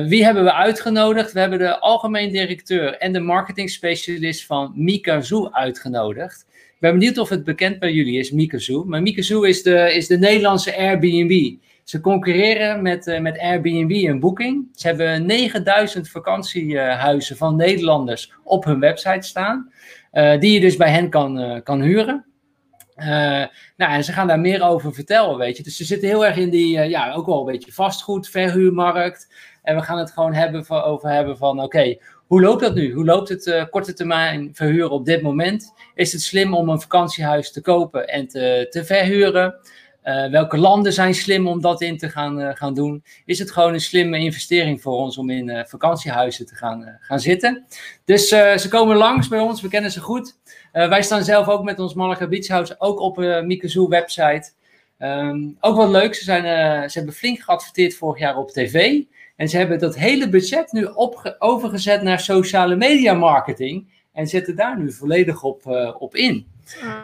wie 0.07 0.23
hebben 0.23 0.43
we 0.43 0.53
uitgenodigd? 0.53 1.31
We 1.31 1.39
hebben 1.39 1.59
de 1.59 1.79
algemeen 1.79 2.31
directeur 2.31 2.97
en 2.97 3.13
de 3.13 3.19
marketing 3.19 3.69
specialist 3.69 4.45
van 4.45 4.71
Mikazu 4.75 5.47
uitgenodigd. 5.51 6.45
Ik 6.49 6.83
ben 6.83 6.91
benieuwd 6.91 7.17
of 7.17 7.29
het 7.29 7.43
bekend 7.43 7.79
bij 7.79 7.91
jullie 7.91 8.19
is, 8.19 8.31
Mikazu. 8.31 8.83
Maar 8.85 9.01
Mikazu 9.01 9.47
is 9.47 9.63
de, 9.63 9.93
is 9.93 10.07
de 10.07 10.17
Nederlandse 10.17 10.77
Airbnb. 10.77 11.55
Ze 11.83 12.01
concurreren 12.01 12.81
met, 12.81 13.19
met 13.21 13.39
Airbnb 13.39 13.91
en 13.91 14.19
Booking. 14.19 14.67
Ze 14.75 14.87
hebben 14.87 15.25
9000 15.25 16.09
vakantiehuizen 16.09 17.37
van 17.37 17.55
Nederlanders 17.55 18.33
op 18.43 18.65
hun 18.65 18.79
website 18.79 19.27
staan. 19.27 19.71
Die 20.11 20.51
je 20.51 20.59
dus 20.59 20.75
bij 20.75 20.91
hen 20.91 21.09
kan, 21.09 21.61
kan 21.63 21.81
huren. 21.81 22.25
Nou, 23.75 23.91
en 23.91 24.03
ze 24.03 24.11
gaan 24.11 24.27
daar 24.27 24.39
meer 24.39 24.63
over 24.63 24.93
vertellen, 24.93 25.37
weet 25.37 25.57
je. 25.57 25.63
Dus 25.63 25.77
ze 25.77 25.85
zitten 25.85 26.07
heel 26.07 26.25
erg 26.25 26.37
in 26.37 26.49
die, 26.49 26.79
ja, 26.79 27.13
ook 27.13 27.25
wel 27.25 27.39
een 27.39 27.51
beetje 27.51 27.71
vastgoed, 27.71 28.29
verhuurmarkt. 28.29 29.33
En 29.63 29.75
we 29.75 29.81
gaan 29.81 29.97
het 29.97 30.11
gewoon 30.11 30.33
hebben 30.33 30.65
van, 30.65 30.81
over 30.81 31.09
hebben 31.09 31.37
van, 31.37 31.61
oké, 31.61 31.97
hoe 32.27 32.41
loopt 32.41 32.61
dat 32.61 32.75
nu? 32.75 32.93
Hoe 32.93 33.05
loopt 33.05 33.29
het 33.29 33.67
korte 33.69 33.93
termijn 33.93 34.49
verhuren 34.53 34.91
op 34.91 35.05
dit 35.05 35.21
moment? 35.21 35.73
Is 35.95 36.11
het 36.11 36.21
slim 36.21 36.53
om 36.53 36.69
een 36.69 36.81
vakantiehuis 36.81 37.51
te 37.51 37.61
kopen 37.61 38.07
en 38.07 38.27
te, 38.27 38.67
te 38.69 38.85
verhuren? 38.85 39.55
Uh, 40.07 40.29
welke 40.29 40.57
landen 40.57 40.93
zijn 40.93 41.13
slim 41.13 41.47
om 41.47 41.61
dat 41.61 41.81
in 41.81 41.97
te 41.97 42.09
gaan, 42.09 42.41
uh, 42.41 42.49
gaan 42.53 42.73
doen? 42.73 43.03
Is 43.25 43.39
het 43.39 43.51
gewoon 43.51 43.73
een 43.73 43.79
slimme 43.79 44.17
investering 44.17 44.81
voor 44.81 44.93
ons 44.93 45.17
om 45.17 45.29
in 45.29 45.47
uh, 45.47 45.63
vakantiehuizen 45.65 46.45
te 46.45 46.55
gaan, 46.55 46.97
gaan 46.99 47.19
zitten? 47.19 47.65
Dus 48.05 48.27
ze 48.27 48.65
komen 48.69 48.95
langs 48.95 49.27
bij 49.27 49.39
ons, 49.39 49.61
we 49.61 49.67
kennen 49.67 49.91
ze 49.91 49.99
goed. 49.99 50.37
Wij 50.85 51.01
staan 51.01 51.23
zelf 51.23 51.47
ook 51.47 51.63
met 51.63 51.79
ons 51.79 51.93
Malaga 51.93 52.27
Beach 52.27 52.47
House 52.47 52.75
ook 52.77 52.99
op 52.99 53.15
de 53.15 53.43
Mikazoo 53.45 53.87
website. 53.87 54.51
Um, 54.99 55.57
ook 55.59 55.75
wat 55.75 55.89
leuk, 55.89 56.15
ze, 56.15 56.23
zijn, 56.23 56.43
ze 56.89 56.97
hebben 56.97 57.15
flink 57.15 57.39
geadverteerd 57.39 57.95
vorig 57.95 58.19
jaar 58.19 58.37
op 58.37 58.51
tv. 58.51 59.01
En 59.35 59.49
ze 59.49 59.57
hebben 59.57 59.79
dat 59.79 59.95
hele 59.95 60.29
budget 60.29 60.71
nu 60.71 60.87
overgezet 61.39 62.01
naar 62.01 62.19
sociale 62.19 62.75
media 62.75 63.13
marketing. 63.13 63.87
En 64.13 64.27
zetten 64.27 64.55
daar 64.55 64.79
nu 64.79 64.91
volledig 64.91 65.43
op, 65.43 65.65
op 65.99 66.15
in. 66.15 66.47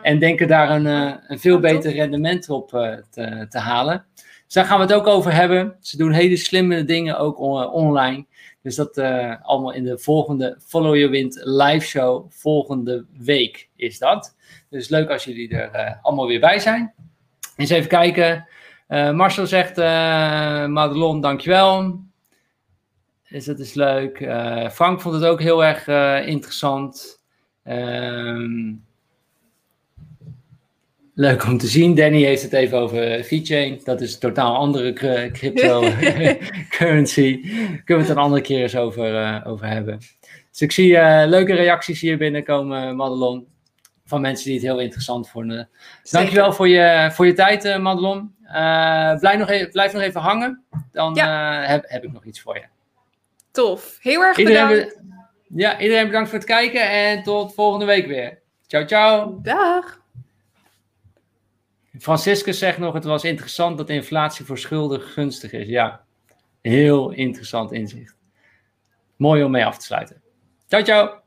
En 0.02 0.20
denken 0.20 0.48
daar 0.48 0.70
een, 0.70 0.86
uh, 0.86 1.14
een 1.28 1.40
veel 1.40 1.60
beter 1.60 1.92
rendement 1.92 2.50
op 2.50 2.70
te, 2.70 3.48
te, 3.50 3.58
halen. 3.58 4.06
Dus 4.16 4.54
daar 4.54 4.66
gaan 4.66 4.78
we 4.78 4.84
het 4.84 4.94
ook 4.94 5.08
over 5.08 5.34
hebben. 5.34 5.76
Ze 5.80 5.98
doen 5.98 6.12
hele 6.12 6.38
slimme 6.38 6.86
dingen 6.86 7.18
ook 7.18 7.40
on 7.40 7.70
online. 7.70 8.26
Dus 8.64 8.76
dat 8.76 8.98
uh, 8.98 9.36
allemaal 9.42 9.74
in 9.74 9.84
de 9.84 9.98
volgende 9.98 10.58
Follow 10.66 10.96
Your 10.96 11.10
Wind 11.10 11.42
live 11.44 11.86
show. 11.86 12.32
Volgende 12.32 13.06
week 13.18 13.70
is 13.76 14.00
dat. 14.00 14.36
Dus 14.70 14.90
leuk 14.90 15.10
als 15.10 15.24
jullie 15.24 15.50
er 15.50 16.00
allemaal 16.02 16.28
weer 16.28 16.40
bij 16.40 16.60
zijn. 16.60 16.94
Eens 17.56 17.70
even 17.70 17.90
kijken. 17.90 18.48
Marcel 18.88 19.48
zegt, 19.48 19.78
Madelon, 20.68 21.22
dankjewel. 21.22 22.00
Dus 23.30 23.46
dat 23.46 23.60
is 23.60 23.74
leuk. 23.74 24.18
Frank 24.72 25.02
vond 25.02 25.16
het 25.16 25.26
ook 25.26 25.42
heel 25.42 25.66
erg 25.66 25.88
interessant. 26.28 27.24
Ehm 27.64 28.72
Leuk 31.16 31.46
om 31.46 31.58
te 31.58 31.68
zien. 31.68 31.96
Danny 31.96 32.24
heeft 32.24 32.42
het 32.42 32.54
even 32.54 32.78
over 32.78 33.24
VeChain. 33.24 33.82
Dat 33.84 34.02
is 34.02 34.14
een 34.14 34.20
totaal 34.20 34.56
andere 34.56 34.94
cryptocurrency. 35.32 37.42
Kunnen 37.86 37.88
we 37.88 37.96
het 37.96 38.10
een 38.10 38.18
andere 38.18 38.42
keer 38.42 38.62
eens 38.62 38.76
over, 38.76 39.14
uh, 39.14 39.42
over 39.48 39.68
hebben. 39.68 39.98
Dus 40.52 40.62
ik 40.62 40.72
zie 40.72 40.92
uh, 40.92 41.24
leuke 41.26 41.54
reacties 41.54 42.02
hier 42.02 42.18
binnenkomen, 42.18 42.96
Madelon. 42.96 43.48
Van 44.06 44.22
mensen 44.22 44.46
die 44.46 44.54
het 44.54 44.64
heel 44.64 44.80
interessant 44.80 45.30
vonden. 45.30 45.70
Zeker. 46.04 46.20
Dankjewel 46.20 46.54
voor 46.54 46.68
je, 46.68 47.10
voor 47.12 47.26
je 47.26 47.34
tijd, 47.34 47.66
uh, 47.66 47.78
Madelon. 47.78 48.36
blijf, 49.20 49.38
nog 49.38 49.50
even, 49.50 49.72
blijf 49.72 49.94
nog 49.94 50.02
even 50.02 50.22
hangen. 50.22 50.64
Dan 50.92 51.14
ja. 51.14 51.62
heb, 51.62 51.84
heb 51.88 52.04
ik 52.04 52.12
nog 52.12 52.26
iets 52.26 52.42
voor 52.42 52.56
je. 52.56 52.64
Tof. 53.52 53.98
Heel 54.02 54.22
erg 54.22 54.38
iedereen 54.38 54.68
bedankt. 54.68 55.00
ja, 55.56 55.80
iedereen 55.80 56.06
bedankt 56.06 56.30
voor 56.30 56.38
het 56.38 56.48
kijken. 56.48 56.90
En 56.90 57.24
tot 57.24 57.54
volgende 57.54 57.86
week 57.86 58.08
weer. 58.08 58.40
Ciao, 58.68 58.86
ciao. 58.86 59.40
Dag. 59.42 60.03
Franciscus 62.00 62.58
zegt 62.58 62.78
nog, 62.78 62.94
het 62.94 63.04
was 63.04 63.24
interessant 63.24 63.78
dat 63.78 63.90
inflatie 63.90 64.46
voor 64.46 64.58
schulden 64.58 65.02
gunstig 65.02 65.52
is. 65.52 65.68
Ja, 65.68 66.04
heel 66.62 67.12
interessant 67.12 67.72
inzicht. 67.72 68.16
Mooi 69.16 69.44
om 69.44 69.52
mee 69.52 69.66
af 69.66 69.78
te 69.78 69.86
sluiten. 69.86 70.22
Ciao, 70.68 70.84
ciao. 70.84 71.22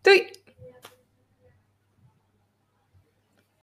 Doei. 0.00 0.35